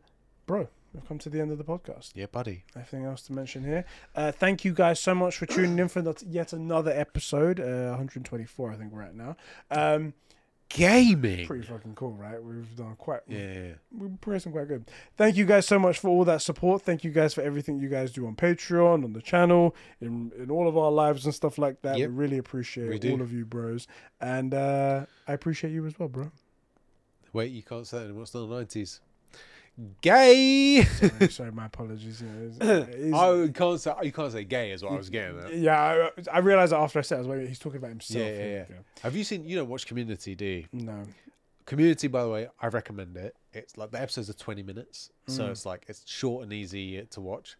bro, 0.46 0.68
we've 0.92 1.06
come 1.06 1.18
to 1.20 1.30
the 1.30 1.40
end 1.40 1.52
of 1.52 1.58
the 1.58 1.64
podcast. 1.64 2.10
Yeah, 2.14 2.26
buddy. 2.26 2.64
Anything 2.74 3.04
else 3.04 3.22
to 3.22 3.32
mention 3.32 3.64
here? 3.64 3.84
Uh, 4.14 4.32
thank 4.32 4.64
you 4.64 4.72
guys 4.72 4.98
so 4.98 5.14
much 5.14 5.36
for 5.36 5.46
tuning 5.46 5.78
in 5.78 5.88
for 5.88 6.02
yet 6.26 6.52
another 6.52 6.92
episode. 6.92 7.60
Uh, 7.60 7.90
124, 7.90 8.72
I 8.72 8.76
think 8.76 8.92
we're 8.92 9.02
at 9.02 9.14
now. 9.14 9.36
Um, 9.70 10.14
Gaming. 10.68 11.46
pretty 11.46 11.66
fucking 11.66 11.94
cool, 11.94 12.12
right? 12.12 12.42
We've 12.42 12.74
done 12.74 12.96
quite. 12.96 13.20
Yeah. 13.28 13.74
We're 13.92 14.08
progressing 14.20 14.52
quite 14.52 14.66
good. 14.66 14.90
Thank 15.16 15.36
you 15.36 15.44
guys 15.44 15.66
so 15.66 15.78
much 15.78 15.98
for 15.98 16.08
all 16.08 16.24
that 16.24 16.42
support. 16.42 16.82
Thank 16.82 17.04
you 17.04 17.12
guys 17.12 17.32
for 17.32 17.42
everything 17.42 17.78
you 17.78 17.88
guys 17.88 18.12
do 18.12 18.26
on 18.26 18.34
Patreon, 18.34 19.04
on 19.04 19.12
the 19.12 19.22
channel, 19.22 19.76
in 20.00 20.32
in 20.36 20.50
all 20.50 20.66
of 20.66 20.76
our 20.76 20.90
lives 20.90 21.24
and 21.26 21.34
stuff 21.34 21.58
like 21.58 21.82
that. 21.82 21.98
Yep. 21.98 22.08
We 22.10 22.14
really 22.16 22.38
appreciate 22.38 23.02
We 23.02 23.12
all 23.12 23.22
of 23.22 23.32
you, 23.32 23.44
bros, 23.44 23.86
and 24.20 24.52
uh, 24.52 25.06
I 25.28 25.32
appreciate 25.32 25.72
you 25.72 25.86
as 25.86 25.98
well, 25.98 26.08
bro. 26.08 26.32
Wait, 27.32 27.52
you 27.52 27.62
can't 27.62 27.86
say 27.86 28.06
that 28.06 28.26
still 28.26 28.46
the 28.46 28.54
nineties. 28.56 29.00
Gay. 30.02 30.82
Sorry, 30.84 31.28
sorry, 31.30 31.50
my 31.52 31.66
apologies. 31.66 32.22
It's- 32.22 32.58
oh, 33.12 33.42
you 33.42 33.52
can't 33.52 33.80
say 33.80 33.92
you 34.02 34.12
can't 34.12 34.30
say 34.32 34.44
gay. 34.44 34.70
Is 34.70 34.82
what 34.84 34.92
I 34.92 34.96
was 34.96 35.10
getting 35.10 35.38
at. 35.40 35.54
yeah, 35.56 36.08
I, 36.30 36.36
I 36.36 36.38
realized 36.38 36.72
that 36.72 36.78
after 36.78 37.00
I 37.00 37.02
said, 37.02 37.16
it, 37.16 37.18
I 37.18 37.20
was 37.22 37.28
waiting. 37.28 37.48
He's 37.48 37.58
talking 37.58 37.78
about 37.78 37.90
himself. 37.90 38.24
Yeah, 38.24 38.30
yeah, 38.32 38.64
yeah. 38.70 38.76
Have 39.02 39.16
you 39.16 39.24
seen? 39.24 39.44
You 39.44 39.56
don't 39.56 39.68
watch 39.68 39.86
Community, 39.86 40.34
do 40.36 40.44
you? 40.44 40.64
No. 40.72 41.02
Community, 41.66 42.06
by 42.08 42.22
the 42.22 42.28
way, 42.28 42.48
I 42.60 42.68
recommend 42.68 43.16
it. 43.16 43.34
It's 43.52 43.76
like 43.76 43.90
the 43.90 44.00
episodes 44.00 44.30
are 44.30 44.34
twenty 44.34 44.62
minutes, 44.62 45.10
so 45.26 45.44
Mm. 45.44 45.50
it's 45.50 45.66
like 45.66 45.84
it's 45.88 46.02
short 46.06 46.44
and 46.44 46.52
easy 46.52 47.02
to 47.10 47.20
watch. 47.20 47.56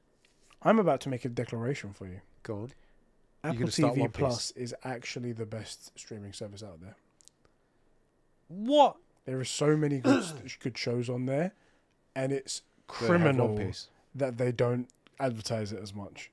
I'm 0.63 0.79
about 0.79 1.01
to 1.03 1.09
make 1.09 1.25
a 1.25 1.29
declaration 1.29 1.93
for 1.93 2.07
you. 2.07 2.21
Go 2.45 2.55
on. 2.61 2.71
Apple 3.43 3.67
TV 3.67 3.95
Piece? 4.05 4.11
Plus 4.13 4.51
is 4.53 4.75
actually 4.85 5.33
the 5.33 5.47
best 5.47 5.99
streaming 5.99 6.33
service 6.33 6.63
out 6.63 6.81
there. 6.81 6.95
What? 8.49 8.97
There 9.27 9.39
are 9.41 9.45
so 9.45 9.77
many 9.77 9.99
good 9.99 10.25
good 10.61 10.77
shows 10.79 11.09
on 11.09 11.27
there, 11.27 11.53
and 12.15 12.33
it's 12.33 12.61
Do 12.61 12.65
they 13.01 13.07
criminal 13.07 13.73
that 14.15 14.39
they 14.39 14.53
don't 14.53 14.89
advertise 15.21 15.73
it 15.73 15.81
as 15.83 15.95
much. 15.95 16.31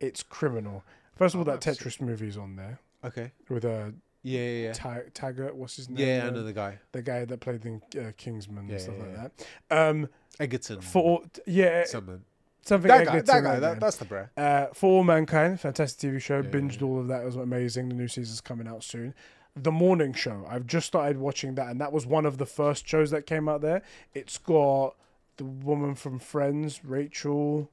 It's 0.00 0.22
criminal. 0.22 0.84
First 1.16 1.34
of 1.34 1.40
all, 1.40 1.48
Oh, 1.48 1.56
that 1.56 1.60
Tetris 1.60 2.00
movie's 2.00 2.36
on 2.36 2.56
there 2.56 2.78
Okay. 3.04 3.32
with 3.48 3.64
a 3.64 3.94
Yeah, 4.24 4.40
yeah, 4.40 4.62
yeah. 4.66 4.72
Ta- 4.72 5.00
Taggart. 5.14 5.56
What's 5.56 5.76
his 5.76 5.88
name? 5.88 5.98
Yeah, 6.06 6.24
I 6.24 6.28
Uh, 6.28 6.30
know 6.30 6.42
the 6.44 6.52
guy. 6.52 6.78
the 6.92 7.02
guy 7.02 7.24
that 7.24 7.40
played 7.40 7.64
in 7.66 7.82
uh, 7.98 8.12
Kingsman 8.16 8.66
Yeah, 8.68 8.72
and 8.74 8.80
stuff 8.80 8.94
yeah, 8.98 9.02
like 9.04 9.12
yeah. 9.12 9.28
that. 9.68 9.88
Um, 9.90 10.08
Egerton. 10.40 10.80
for 10.80 11.22
yeah, 11.46 11.84
something. 11.84 12.22
something. 12.64 12.88
That 12.88 13.04
guy. 13.06 13.20
That 13.20 13.42
guy. 13.42 13.58
That, 13.58 13.80
that's 13.80 13.96
the 13.96 14.04
bro. 14.04 14.28
Uh, 14.36 14.66
For 14.72 14.98
All 14.98 15.04
Mankind, 15.04 15.60
fantastic 15.60 16.10
TV 16.12 16.20
show. 16.20 16.36
Yeah, 16.40 16.50
Binged 16.50 16.80
yeah. 16.80 16.86
all 16.86 17.00
of 17.00 17.08
that. 17.08 17.22
It 17.22 17.26
was 17.26 17.36
amazing. 17.36 17.88
The 17.88 17.94
new 17.96 18.08
season's 18.08 18.40
coming 18.40 18.68
out 18.68 18.82
soon. 18.84 19.14
The 19.54 19.70
Morning 19.72 20.14
Show. 20.14 20.46
I've 20.48 20.66
just 20.66 20.86
started 20.86 21.18
watching 21.18 21.54
that, 21.56 21.68
and 21.68 21.80
that 21.80 21.92
was 21.92 22.06
one 22.06 22.24
of 22.24 22.38
the 22.38 22.46
first 22.46 22.86
shows 22.88 23.10
that 23.10 23.26
came 23.26 23.48
out 23.48 23.60
there. 23.60 23.82
It's 24.14 24.38
got 24.38 24.94
the 25.36 25.44
woman 25.44 25.94
from 25.94 26.18
Friends, 26.18 26.84
Rachel. 26.84 27.70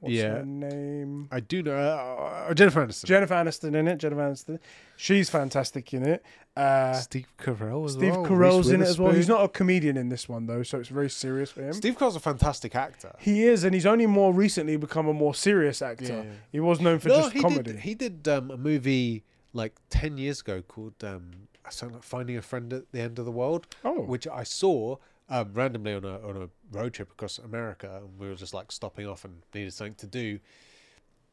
What's 0.00 0.14
Yeah. 0.14 0.28
her 0.36 0.44
name? 0.46 1.28
I 1.32 1.40
do 1.40 1.60
know 1.62 1.76
uh, 1.76 2.54
Jennifer 2.54 2.86
Aniston. 2.86 3.04
Jennifer 3.04 3.34
Aniston 3.34 3.74
in 3.74 3.88
it. 3.88 3.96
Jennifer 3.98 4.20
Aniston. 4.22 4.58
She's 4.96 5.28
fantastic 5.28 5.92
in 5.92 6.06
it. 6.06 6.24
Uh, 6.56 6.92
Steve 6.94 7.26
Carell 7.36 7.84
as 7.84 7.92
Steve 7.92 8.12
well. 8.16 8.24
Carell's 8.24 8.70
in 8.70 8.80
it 8.80 8.86
as 8.86 8.98
well. 8.98 9.12
He's 9.12 9.28
not 9.28 9.44
a 9.44 9.48
comedian 9.48 9.96
in 9.96 10.08
this 10.08 10.28
one 10.28 10.46
though, 10.46 10.62
so 10.62 10.78
it's 10.78 10.88
very 10.88 11.10
serious 11.10 11.50
for 11.50 11.62
him. 11.62 11.72
Steve 11.72 11.98
Carell's 11.98 12.14
a 12.16 12.20
fantastic 12.20 12.74
actor. 12.76 13.12
He 13.18 13.42
is, 13.42 13.64
and 13.64 13.74
he's 13.74 13.86
only 13.86 14.06
more 14.06 14.32
recently 14.32 14.76
become 14.76 15.08
a 15.08 15.12
more 15.12 15.34
serious 15.34 15.82
actor. 15.82 16.04
Yeah. 16.04 16.32
He 16.52 16.60
was 16.60 16.80
known 16.80 17.00
for 17.00 17.08
no, 17.08 17.16
just 17.22 17.32
he 17.32 17.40
comedy. 17.40 17.72
did. 17.72 17.80
He 17.80 17.94
did 17.96 18.26
um, 18.28 18.50
a 18.52 18.56
movie 18.56 19.24
like 19.52 19.74
ten 19.90 20.18
years 20.18 20.40
ago 20.40 20.62
called 20.62 20.94
um, 21.02 21.30
something 21.70 21.96
like 21.96 22.04
Finding 22.04 22.36
a 22.36 22.42
Friend 22.42 22.72
at 22.72 22.92
the 22.92 23.00
End 23.00 23.18
of 23.18 23.24
the 23.24 23.32
World, 23.32 23.66
oh, 23.84 24.02
which 24.02 24.26
I 24.26 24.42
saw 24.42 24.96
um, 25.28 25.52
randomly 25.54 25.94
on 25.94 26.04
a 26.04 26.20
on 26.26 26.36
a 26.36 26.48
road 26.76 26.94
trip 26.94 27.10
across 27.10 27.38
America, 27.38 28.00
and 28.02 28.18
we 28.18 28.28
were 28.28 28.34
just 28.34 28.54
like 28.54 28.72
stopping 28.72 29.06
off 29.06 29.24
and 29.24 29.42
needed 29.54 29.72
something 29.72 29.94
to 29.96 30.06
do. 30.06 30.38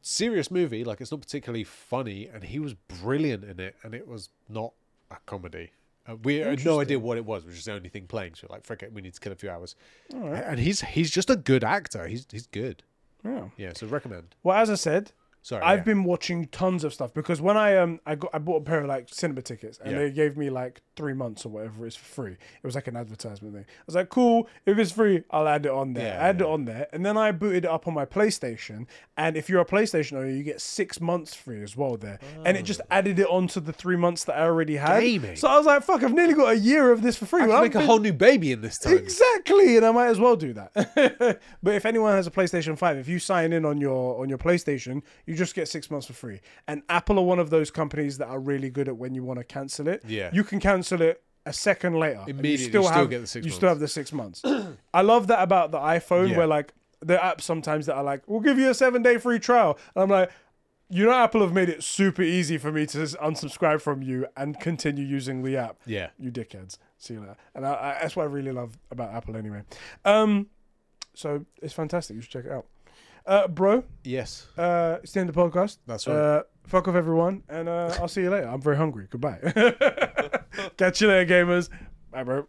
Serious 0.02 0.50
movie, 0.50 0.84
like 0.84 1.00
it's 1.00 1.10
not 1.10 1.20
particularly 1.20 1.64
funny, 1.64 2.28
and 2.32 2.44
he 2.44 2.58
was 2.58 2.74
brilliant 2.74 3.42
in 3.44 3.58
it, 3.58 3.74
and 3.82 3.94
it 3.94 4.06
was 4.06 4.28
not 4.48 4.72
a 5.10 5.16
comedy. 5.26 5.70
Uh, 6.08 6.14
we 6.22 6.36
had 6.36 6.64
no 6.64 6.80
idea 6.80 6.98
what 6.98 7.16
it 7.16 7.24
was, 7.24 7.44
which 7.44 7.56
is 7.56 7.64
the 7.64 7.72
only 7.72 7.88
thing 7.88 8.06
playing. 8.06 8.34
So 8.34 8.46
like, 8.48 8.64
frick 8.64 8.82
it, 8.84 8.92
we 8.92 9.02
need 9.02 9.14
to 9.14 9.20
kill 9.20 9.32
a 9.32 9.36
few 9.36 9.50
hours. 9.50 9.74
right. 10.14 10.44
And 10.44 10.60
he's 10.60 10.80
he's 10.80 11.10
just 11.10 11.28
a 11.30 11.36
good 11.36 11.64
actor. 11.64 12.06
He's 12.06 12.26
he's 12.30 12.46
good. 12.46 12.84
Yeah. 13.24 13.48
Yeah, 13.56 13.72
so 13.74 13.88
recommend. 13.88 14.36
Well, 14.44 14.56
as 14.56 14.70
I 14.70 14.76
said, 14.76 15.10
Sorry, 15.46 15.62
I've 15.62 15.78
yeah. 15.78 15.84
been 15.84 16.02
watching 16.02 16.48
tons 16.48 16.82
of 16.82 16.92
stuff 16.92 17.14
because 17.14 17.40
when 17.40 17.56
I 17.56 17.76
um 17.76 18.00
I 18.04 18.16
got 18.16 18.30
I 18.34 18.38
bought 18.38 18.62
a 18.62 18.64
pair 18.64 18.80
of 18.80 18.88
like 18.88 19.08
cinema 19.12 19.42
tickets 19.42 19.78
and 19.80 19.92
Yeah. 19.92 19.98
they 19.98 20.10
gave 20.10 20.36
me 20.36 20.50
like 20.50 20.82
three 20.96 21.14
months 21.14 21.44
or 21.46 21.50
whatever 21.50 21.84
it 21.84 21.88
is 21.88 21.96
for 21.96 22.04
free. 22.04 22.32
It 22.32 22.64
was 22.64 22.74
like 22.74 22.88
an 22.88 22.96
advertisement 22.96 23.54
thing. 23.54 23.64
I 23.68 23.82
was 23.86 23.94
like, 23.94 24.08
cool, 24.08 24.48
if 24.64 24.78
it's 24.78 24.92
free, 24.92 25.22
I'll 25.30 25.46
add 25.46 25.66
it 25.66 25.72
on 25.72 25.92
there. 25.92 26.14
Yeah, 26.14 26.20
I 26.20 26.28
added 26.28 26.40
yeah. 26.40 26.46
it 26.46 26.50
on 26.50 26.64
there, 26.64 26.88
and 26.92 27.04
then 27.04 27.16
I 27.16 27.32
booted 27.32 27.64
it 27.64 27.70
up 27.70 27.86
on 27.86 27.94
my 27.94 28.04
PlayStation. 28.04 28.86
And 29.16 29.36
if 29.36 29.48
you're 29.48 29.60
a 29.60 29.66
PlayStation 29.66 30.14
owner, 30.14 30.28
you 30.28 30.42
get 30.42 30.60
six 30.60 31.00
months 31.00 31.34
free 31.34 31.62
as 31.62 31.76
well 31.76 31.96
there. 31.96 32.18
And 32.44 32.56
it 32.56 32.64
just 32.64 32.80
oh. 32.82 32.86
added 32.90 33.18
it 33.18 33.26
onto 33.28 33.60
the 33.60 33.72
three 33.72 33.96
months 33.96 34.24
that 34.24 34.36
I 34.36 34.42
already 34.42 34.76
had. 34.76 34.98
Oh. 34.98 35.00
Gaming. 35.00 35.36
So 35.36 35.48
I 35.48 35.56
was 35.56 35.66
like, 35.66 35.82
fuck, 35.82 36.02
I've 36.02 36.12
nearly 36.14 36.34
got 36.34 36.52
a 36.52 36.58
year 36.58 36.90
of 36.90 37.02
this 37.02 37.16
for 37.16 37.26
free. 37.26 37.42
I 37.42 37.46
Well, 37.46 37.62
make 37.62 37.74
a 37.74 37.84
whole 37.84 37.98
new 37.98 38.12
baby 38.12 38.52
in 38.52 38.60
this 38.60 38.78
time. 38.78 38.96
Exactly, 38.96 39.76
and 39.76 39.84
I 39.84 39.92
might 39.92 40.08
as 40.08 40.18
well 40.18 40.36
do 40.36 40.52
that. 40.54 40.72
but 41.62 41.74
if 41.74 41.84
anyone 41.84 42.12
has 42.12 42.26
a 42.26 42.30
PlayStation 42.30 42.76
Five, 42.78 42.96
if 42.96 43.08
you 43.08 43.18
sign 43.18 43.52
in 43.52 43.64
on 43.64 43.80
your 43.80 44.20
on 44.20 44.28
your 44.28 44.38
PlayStation, 44.38 45.02
you 45.26 45.34
just 45.34 45.54
get 45.54 45.68
six 45.68 45.90
months 45.90 46.06
for 46.06 46.12
free. 46.12 46.40
And 46.66 46.82
Apple 46.88 47.18
are 47.18 47.24
one 47.24 47.38
of 47.38 47.50
those 47.50 47.70
companies 47.70 48.18
that 48.18 48.28
are 48.28 48.40
really 48.40 48.70
good 48.70 48.88
at 48.88 48.96
when 48.96 49.14
you 49.14 49.24
want 49.24 49.38
to 49.38 49.44
cancel 49.44 49.88
it. 49.88 50.02
Yeah. 50.06 50.30
you 50.32 50.44
can 50.44 50.60
cancel 50.60 50.85
it 50.92 51.22
a 51.44 51.52
second 51.52 51.94
later. 51.98 52.20
Immediately, 52.26 52.50
you 52.50 52.58
still, 52.58 52.82
you 52.82 52.88
still 52.88 52.98
have, 53.00 53.10
get 53.10 53.20
the 53.20 53.26
six 53.26 53.44
You 53.46 53.52
still 53.52 53.68
months. 53.68 53.74
have 53.74 53.80
the 53.80 53.88
six 53.88 54.12
months. 54.12 54.42
I 54.94 55.02
love 55.02 55.26
that 55.28 55.42
about 55.42 55.70
the 55.70 55.78
iPhone, 55.78 56.30
Yeah. 56.30 56.36
where 56.38 56.46
like 56.46 56.72
there 57.00 57.20
are 57.22 57.34
apps 57.36 57.42
sometimes 57.42 57.86
that 57.86 57.94
are 57.94 58.02
like, 58.04 58.22
"We'll 58.26 58.40
give 58.40 58.58
you 58.58 58.70
a 58.70 58.74
seven 58.74 59.02
day 59.02 59.18
free 59.18 59.38
trial," 59.38 59.78
and 59.94 60.02
I'm 60.04 60.10
like. 60.10 60.30
You 60.88 61.04
know, 61.04 61.10
Apple 61.14 61.40
have 61.40 61.52
made 61.52 61.68
it 61.68 61.82
super 61.82 62.22
easy 62.22 62.58
for 62.58 62.70
me 62.70 62.86
to 62.86 62.98
unsubscribe 62.98 63.80
from 63.80 64.02
you 64.04 64.24
and 64.36 64.60
continue 64.60 65.04
using 65.04 65.42
the 65.42 65.56
app 65.56 65.78
Yeah. 65.84 66.10
you 66.16 66.30
dickheads. 66.30 66.78
See 66.96 67.14
you 67.14 67.20
later. 67.22 67.34
And 67.56 67.66
I, 67.66 67.72
I, 67.72 67.98
that's 68.02 68.14
what 68.14 68.22
I 68.22 68.26
really 68.26 68.52
love 68.52 68.78
about 68.92 69.12
Apple 69.12 69.36
anyway. 69.36 69.62
Um, 70.04 70.46
so 71.12 71.44
it's 71.60 71.72
fantastic. 71.74 72.14
You 72.14 72.22
should 72.22 72.30
check 72.30 72.44
it 72.44 72.52
out. 72.52 72.66
Uh, 73.26 73.48
bro, 73.48 73.82
Yes. 74.04 74.46
uh, 74.56 74.98
it's 75.02 75.10
the 75.10 75.18
end 75.18 75.28
of 75.28 75.34
the 75.34 75.40
podcast. 75.42 75.78
That's 75.88 76.06
right. 76.06 76.14
Uh, 76.14 76.42
fuck 76.68 76.86
off 76.86 76.94
everyone. 76.94 77.42
And 77.48 77.68
uh, 77.68 77.92
I'll 78.00 78.06
see 78.06 78.20
you 78.20 78.30
later. 78.30 78.46
I'm 78.46 78.62
very 78.62 78.76
hungry. 78.76 79.08
Goodbye. 79.10 79.40
Catch 80.76 81.00
you 81.00 81.08
there, 81.08 81.26
gamers. 81.26 81.68
Bye, 82.10 82.24
bro. 82.24 82.46